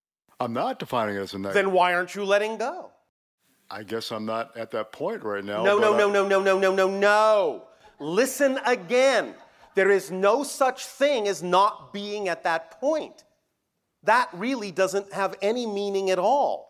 I'm 0.41 0.53
not 0.53 0.79
defining 0.79 1.15
it 1.15 1.19
as 1.19 1.33
a 1.33 1.39
negative. 1.39 1.53
Then 1.65 1.71
why 1.71 1.93
aren't 1.93 2.15
you 2.15 2.25
letting 2.25 2.57
go? 2.57 2.91
I 3.69 3.83
guess 3.83 4.11
I'm 4.11 4.25
not 4.25 4.57
at 4.57 4.71
that 4.71 4.91
point 4.91 5.23
right 5.23 5.43
now. 5.43 5.63
No, 5.63 5.77
no, 5.77 5.93
I- 5.93 5.97
no, 5.97 6.09
no, 6.11 6.27
no, 6.27 6.39
no, 6.41 6.59
no, 6.59 6.75
no, 6.75 6.89
no. 6.89 7.63
Listen 7.99 8.59
again. 8.65 9.35
There 9.75 9.89
is 9.91 10.11
no 10.11 10.43
such 10.43 10.85
thing 10.85 11.27
as 11.27 11.41
not 11.41 11.93
being 11.93 12.27
at 12.27 12.43
that 12.43 12.79
point. 12.81 13.23
That 14.03 14.29
really 14.33 14.71
doesn't 14.71 15.13
have 15.13 15.35
any 15.41 15.65
meaning 15.65 16.09
at 16.09 16.19
all. 16.19 16.69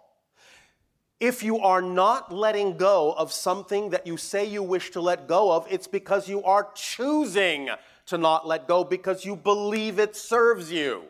If 1.20 1.42
you 1.44 1.60
are 1.60 1.82
not 1.82 2.32
letting 2.34 2.78
go 2.78 3.14
of 3.14 3.32
something 3.32 3.92
that 3.92 4.06
you 4.06 4.18
say 4.18 4.44
you 4.46 4.62
wish 4.64 4.92
to 4.92 5.02
let 5.02 5.28
go 5.28 5.52
of, 5.52 5.66
it's 5.70 5.88
because 5.88 6.28
you 6.28 6.44
are 6.44 6.68
choosing 6.76 7.70
to 8.08 8.18
not 8.18 8.46
let 8.48 8.68
go 8.68 8.84
because 8.84 9.24
you 9.24 9.36
believe 9.36 9.98
it 9.98 10.16
serves 10.16 10.72
you. 10.72 11.04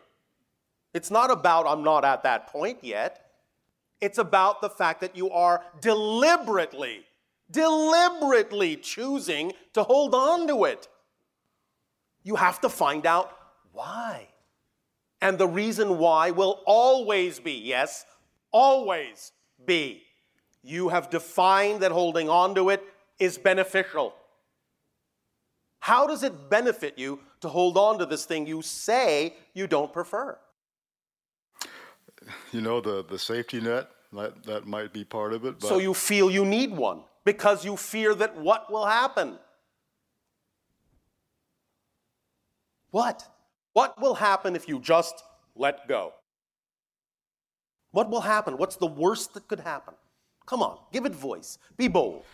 It's 0.94 1.10
not 1.10 1.30
about, 1.30 1.66
I'm 1.66 1.82
not 1.82 2.04
at 2.04 2.22
that 2.24 2.48
point 2.48 2.78
yet. 2.82 3.26
It's 4.00 4.18
about 4.18 4.60
the 4.60 4.68
fact 4.68 5.00
that 5.00 5.16
you 5.16 5.30
are 5.30 5.62
deliberately, 5.80 7.04
deliberately 7.50 8.76
choosing 8.76 9.52
to 9.74 9.82
hold 9.82 10.14
on 10.14 10.48
to 10.48 10.64
it. 10.64 10.88
You 12.22 12.36
have 12.36 12.60
to 12.60 12.68
find 12.68 13.06
out 13.06 13.36
why. 13.72 14.28
And 15.20 15.38
the 15.38 15.48
reason 15.48 15.98
why 15.98 16.30
will 16.32 16.60
always 16.66 17.38
be, 17.38 17.52
yes, 17.52 18.04
always 18.50 19.32
be. 19.64 20.02
You 20.62 20.88
have 20.90 21.10
defined 21.10 21.80
that 21.80 21.92
holding 21.92 22.28
on 22.28 22.54
to 22.56 22.70
it 22.70 22.82
is 23.18 23.38
beneficial. 23.38 24.14
How 25.78 26.06
does 26.06 26.22
it 26.22 26.50
benefit 26.50 26.98
you 26.98 27.20
to 27.40 27.48
hold 27.48 27.76
on 27.76 27.98
to 27.98 28.06
this 28.06 28.24
thing 28.24 28.46
you 28.46 28.62
say 28.62 29.34
you 29.54 29.66
don't 29.66 29.92
prefer? 29.92 30.38
You 32.52 32.60
know 32.60 32.80
the 32.80 33.04
the 33.04 33.18
safety 33.18 33.60
net 33.60 33.88
that 34.12 34.44
that 34.44 34.66
might 34.66 34.92
be 34.92 35.04
part 35.04 35.32
of 35.32 35.44
it. 35.44 35.60
But 35.60 35.68
So 35.68 35.78
you 35.78 35.94
feel 35.94 36.30
you 36.30 36.44
need 36.44 36.72
one 36.72 37.00
because 37.24 37.64
you 37.64 37.76
fear 37.76 38.14
that 38.14 38.36
what 38.36 38.70
will 38.70 38.86
happen? 38.86 39.38
What? 42.90 43.26
What 43.72 44.00
will 44.00 44.14
happen 44.14 44.54
if 44.54 44.68
you 44.68 44.78
just 44.78 45.22
let 45.56 45.88
go? 45.88 46.12
What 47.90 48.10
will 48.10 48.20
happen? 48.20 48.58
What's 48.58 48.76
the 48.76 48.86
worst 48.86 49.34
that 49.34 49.48
could 49.48 49.60
happen? 49.60 49.94
Come 50.46 50.62
on, 50.62 50.78
give 50.92 51.06
it 51.06 51.14
voice. 51.14 51.58
Be 51.76 51.88
bold. 51.88 52.24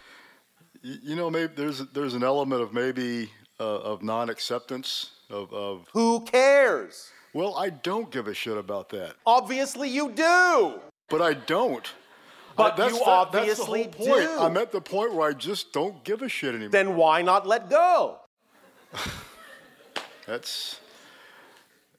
you 0.83 1.17
know 1.17 1.31
maybe 1.31 1.53
there's 1.57 1.79
there's 1.93 2.15
an 2.15 2.23
element 2.23 2.63
of 2.63 2.73
maybe 2.73 3.31
uh, 3.61 3.91
of 3.91 4.03
non-acceptance 4.03 5.11
of, 5.31 5.53
of 5.53 5.87
Who 5.93 6.21
cares? 6.21 7.11
Well 7.33 7.57
I 7.57 7.71
don't 7.71 8.11
give 8.11 8.27
a 8.29 8.35
shit 8.35 8.57
about 8.57 8.89
that, 8.91 9.15
Obviously, 9.27 9.89
you 9.89 10.11
do. 10.13 10.81
but 11.09 11.21
I 11.23 11.35
don't. 11.35 11.87
But 12.57 12.77
that's 12.77 12.93
you 12.95 12.99
the- 12.99 13.05
obviously 13.11 13.83
that's 13.85 13.97
the 13.97 14.05
whole 14.05 14.17
point. 14.17 14.29
do. 14.31 14.39
I'm 14.41 14.57
at 14.57 14.73
the 14.73 14.81
point 14.81 15.15
where 15.15 15.29
I 15.29 15.33
just 15.33 15.73
don't 15.73 16.03
give 16.03 16.23
a 16.23 16.29
shit 16.29 16.51
anymore. 16.55 16.71
Then 16.71 16.97
why 16.97 17.23
not 17.23 17.47
let 17.47 17.71
go? 17.71 18.19
That's 20.27 20.81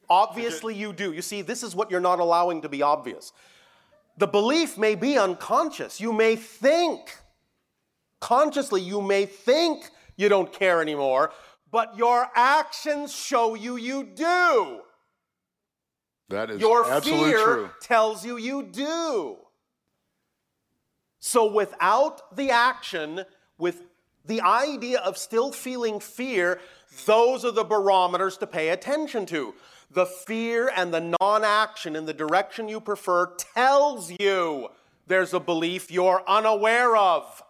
Obviously, 0.10 0.74
you 0.74 0.92
do. 0.92 1.14
You 1.14 1.22
see, 1.22 1.44
this 1.44 1.62
is 1.62 1.76
what 1.76 1.92
you're 1.92 2.00
not 2.00 2.20
allowing 2.20 2.64
to 2.64 2.70
be 2.70 2.82
obvious. 2.82 3.32
The 4.18 4.26
belief 4.28 4.76
may 4.78 4.96
be 4.96 5.18
unconscious. 5.20 6.02
You 6.02 6.12
may 6.12 6.36
think, 6.36 7.16
consciously, 8.20 8.82
you 8.82 9.02
may 9.02 9.28
think 9.28 9.90
you 10.18 10.28
don't 10.28 10.52
care 10.52 10.82
anymore, 10.82 11.32
but 11.72 11.96
your 11.96 12.28
actions 12.36 13.14
show 13.14 13.54
you 13.54 13.76
you 13.78 14.04
do. 14.04 14.80
That 16.30 16.50
is 16.50 16.62
Your 16.62 16.90
absolutely 16.90 17.32
fear 17.32 17.44
true. 17.44 17.70
tells 17.82 18.26
you 18.26 18.38
you 18.38 18.64
do. 18.64 19.38
So 21.20 21.52
without 21.52 22.36
the 22.36 22.52
action, 22.52 23.26
with 23.58 23.84
the 24.26 24.42
idea 24.42 25.00
of 25.00 25.18
still 25.18 25.52
feeling 25.52 26.00
fear, 26.00 26.60
those 27.06 27.44
are 27.44 27.52
the 27.52 27.64
barometers 27.64 28.38
to 28.38 28.48
pay 28.48 28.70
attention 28.70 29.26
to. 29.28 29.54
The 29.92 30.06
fear 30.06 30.72
and 30.76 30.94
the 30.94 31.16
non 31.20 31.44
action 31.44 31.96
in 31.96 32.06
the 32.06 32.14
direction 32.14 32.70
you 32.70 32.80
prefer 32.80 33.34
tells 33.56 34.12
you 34.20 34.70
there's 35.08 35.34
a 35.34 35.40
belief 35.40 35.92
you're 35.92 36.24
unaware 36.28 36.96
of. 36.96 37.44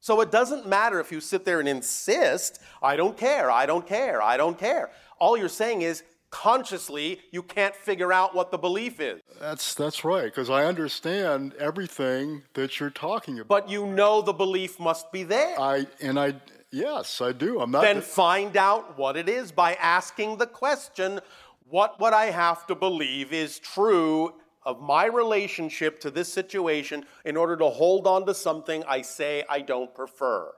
So 0.00 0.20
it 0.20 0.30
doesn't 0.30 0.66
matter 0.66 1.00
if 1.00 1.12
you 1.12 1.20
sit 1.20 1.44
there 1.44 1.60
and 1.60 1.68
insist, 1.68 2.60
I 2.82 2.96
don't 2.96 3.16
care, 3.16 3.50
I 3.50 3.66
don't 3.66 3.86
care, 3.86 4.20
I 4.22 4.36
don't 4.36 4.58
care. 4.58 4.90
All 5.18 5.36
you're 5.36 5.48
saying 5.48 5.82
is, 5.82 6.02
consciously, 6.30 7.20
you 7.30 7.42
can't 7.42 7.74
figure 7.74 8.12
out 8.12 8.34
what 8.34 8.50
the 8.50 8.58
belief 8.58 9.00
is. 9.00 9.20
That's 9.40 9.74
that's 9.74 10.04
right 10.04 10.24
because 10.24 10.50
I 10.50 10.64
understand 10.64 11.54
everything 11.54 12.42
that 12.54 12.78
you're 12.78 12.90
talking 12.90 13.38
about. 13.38 13.48
But 13.48 13.68
you 13.68 13.86
know 13.86 14.22
the 14.22 14.32
belief 14.32 14.78
must 14.78 15.10
be 15.12 15.22
there. 15.22 15.58
I 15.58 15.86
and 16.00 16.18
I 16.18 16.34
yes, 16.70 17.20
I 17.20 17.32
do. 17.32 17.60
I'm 17.60 17.70
not 17.70 17.82
then 17.82 18.02
find 18.02 18.56
out 18.56 18.98
what 18.98 19.16
it 19.16 19.28
is 19.28 19.52
by 19.52 19.74
asking 19.74 20.38
the 20.38 20.46
question 20.46 21.20
what 21.68 22.00
would 22.00 22.14
I 22.14 22.26
have 22.26 22.66
to 22.68 22.74
believe 22.74 23.32
is 23.32 23.58
true 23.58 24.34
of 24.64 24.80
my 24.80 25.04
relationship 25.04 26.00
to 26.00 26.10
this 26.10 26.32
situation 26.32 27.04
in 27.24 27.36
order 27.36 27.56
to 27.56 27.66
hold 27.66 28.06
on 28.06 28.26
to 28.26 28.34
something 28.34 28.84
I 28.88 29.02
say 29.02 29.44
I 29.48 29.60
don't 29.60 29.94
prefer? 29.94 30.52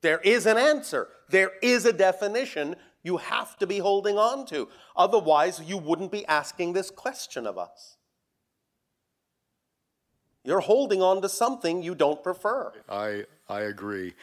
There 0.00 0.20
is 0.20 0.46
an 0.46 0.56
answer, 0.56 1.08
there 1.28 1.52
is 1.62 1.84
a 1.84 1.92
definition 1.92 2.76
you 3.02 3.16
have 3.18 3.56
to 3.58 3.66
be 3.66 3.78
holding 3.78 4.18
on 4.18 4.46
to. 4.46 4.68
Otherwise, 4.96 5.60
you 5.64 5.78
wouldn't 5.78 6.10
be 6.12 6.26
asking 6.26 6.72
this 6.72 6.90
question 6.90 7.46
of 7.46 7.56
us. 7.58 7.96
You're 10.44 10.60
holding 10.60 11.02
on 11.02 11.20
to 11.22 11.28
something 11.28 11.82
you 11.82 11.94
don't 11.94 12.22
prefer. 12.22 12.72
I 12.88 13.24
I 13.48 13.60
agree. 13.62 14.14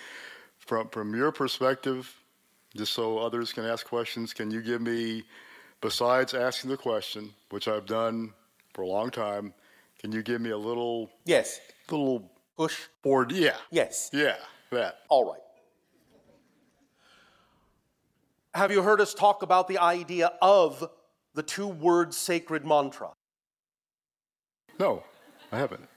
From 0.58 0.90
from 0.90 1.16
your 1.16 1.32
perspective, 1.32 2.14
just 2.76 2.94
so 2.94 3.20
others 3.20 3.54
can 3.54 3.64
ask 3.66 3.86
questions, 3.86 4.34
can 4.34 4.50
you 4.50 4.62
give 4.62 4.82
me, 4.82 5.24
besides 5.82 6.34
asking 6.34 6.72
the 6.72 6.78
question, 6.78 7.34
which 7.52 7.68
I've 7.68 7.86
done 7.86 8.34
for 8.74 8.82
a 8.82 8.88
long 8.88 9.12
time, 9.12 9.54
can 10.00 10.12
you 10.12 10.24
give 10.24 10.42
me 10.42 10.50
a 10.50 10.58
little 10.58 11.10
Yes. 11.26 11.60
little 11.92 12.32
Push. 12.58 12.88
board? 13.04 13.32
Yeah, 13.32 13.58
Yes. 13.70 14.10
yeah, 14.12 14.38
that. 14.72 15.02
All 15.10 15.26
right. 15.32 15.42
Have 18.56 18.72
you 18.72 18.82
heard 18.82 19.00
us 19.02 19.14
talk 19.14 19.44
about 19.44 19.68
the 19.68 19.80
idea 19.80 20.32
of 20.42 20.90
the 21.34 21.44
two 21.44 21.68
word 21.68 22.14
sacred 22.14 22.66
mantra? 22.66 23.10
No, 24.80 25.04
I 25.52 25.58
haven't. 25.58 25.90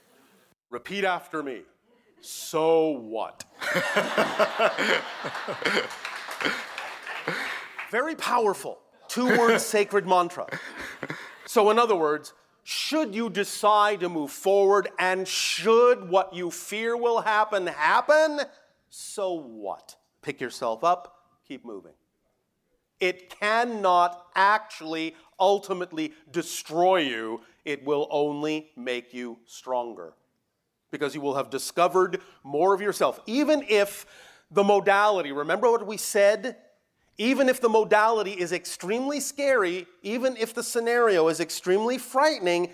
Repeat 0.69 1.05
after 1.05 1.41
me. 1.41 1.61
So 2.21 2.89
what? 2.89 3.45
Very 7.93 8.17
powerful. 8.17 8.81
Two 9.07 9.27
word 9.39 9.59
sacred 9.61 10.05
mantra. 10.05 10.49
So, 11.47 11.71
in 11.71 11.79
other 11.79 11.95
words, 11.95 12.33
should 12.65 13.15
you 13.15 13.31
decide 13.31 14.01
to 14.01 14.09
move 14.09 14.33
forward 14.33 14.89
and 14.99 15.29
should 15.29 16.11
what 16.11 16.35
you 16.35 16.51
fear 16.51 16.97
will 16.97 17.21
happen 17.21 17.69
happen, 17.69 18.41
so 18.91 19.35
what? 19.35 19.95
Pick 20.23 20.41
yourself 20.41 20.83
up, 20.83 21.15
keep 21.47 21.65
moving. 21.65 21.93
It 23.01 23.31
cannot 23.31 24.27
actually 24.35 25.15
ultimately 25.39 26.13
destroy 26.33 26.99
you, 26.99 27.41
it 27.65 27.85
will 27.85 28.09
only 28.11 28.71
make 28.77 29.15
you 29.15 29.39
stronger 29.47 30.15
because 30.91 31.15
you 31.15 31.21
will 31.21 31.35
have 31.35 31.51
discovered 31.51 32.21
more 32.43 32.75
of 32.75 32.81
yourself. 32.81 33.21
Even 33.27 33.65
if 33.69 34.07
the 34.51 34.65
modality, 34.65 35.33
remember 35.33 35.71
what 35.71 35.87
we 35.87 35.97
said? 35.97 36.57
Even 37.19 37.49
if 37.49 37.61
the 37.61 37.69
modality 37.69 38.33
is 38.33 38.53
extremely 38.53 39.21
scary, 39.21 39.87
even 40.03 40.37
if 40.37 40.55
the 40.55 40.63
scenario 40.63 41.29
is 41.29 41.41
extremely 41.41 41.99
frightening, 41.99 42.71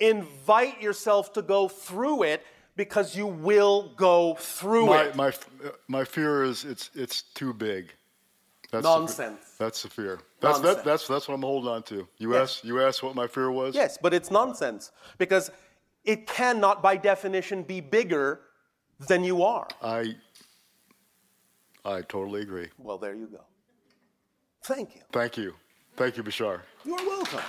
invite 0.00 0.80
yourself 0.82 1.32
to 1.34 1.42
go 1.42 1.68
through 1.68 2.24
it 2.24 2.44
because 2.74 3.14
you 3.14 3.26
will 3.26 3.92
go 3.96 4.34
through 4.34 4.86
My 4.86 5.02
it. 5.04 5.14
my 5.14 5.32
my 5.88 6.04
fear 6.04 6.42
is 6.42 6.64
it's 6.64 6.90
it's 6.94 7.22
too 7.34 7.52
big. 7.52 7.92
That's 8.72 8.84
the 8.84 8.98
Nonsense. 8.98 9.54
that's 9.58 9.82
the 9.82 9.90
fear. 9.90 10.18
That's 10.40 10.56
Nonsense. 10.58 10.76
that, 10.76 10.84
that's 10.84 11.06
that's 11.06 11.28
what 11.28 11.34
I'm 11.34 11.42
holding 11.42 11.70
on 11.70 11.82
to. 11.84 12.08
You 12.16 12.32
Yes. 12.32 12.42
asked 12.42 12.64
you 12.64 12.80
asked 12.82 13.02
what 13.02 13.14
my 13.14 13.26
fear 13.26 13.50
was. 13.50 13.74
Yes, 13.74 13.98
but 14.00 14.14
it's 14.14 14.30
nonsense 14.30 14.92
because 15.18 15.50
it 16.04 16.26
cannot, 16.26 16.82
by 16.82 16.96
definition, 16.96 17.62
be 17.64 17.80
bigger 17.82 18.40
than 19.08 19.24
you 19.24 19.42
are. 19.42 19.68
I 19.82 20.16
I 21.84 22.00
totally 22.00 22.40
agree. 22.40 22.68
Well, 22.78 22.96
there 22.96 23.14
you 23.14 23.26
go. 23.26 23.42
Thank 24.64 24.94
you. 24.94 25.02
Thank 25.12 25.36
you. 25.36 25.54
Thank 25.96 26.16
you, 26.16 26.22
Bashar. 26.22 26.60
You're 26.86 26.96
welcome. 26.96 27.40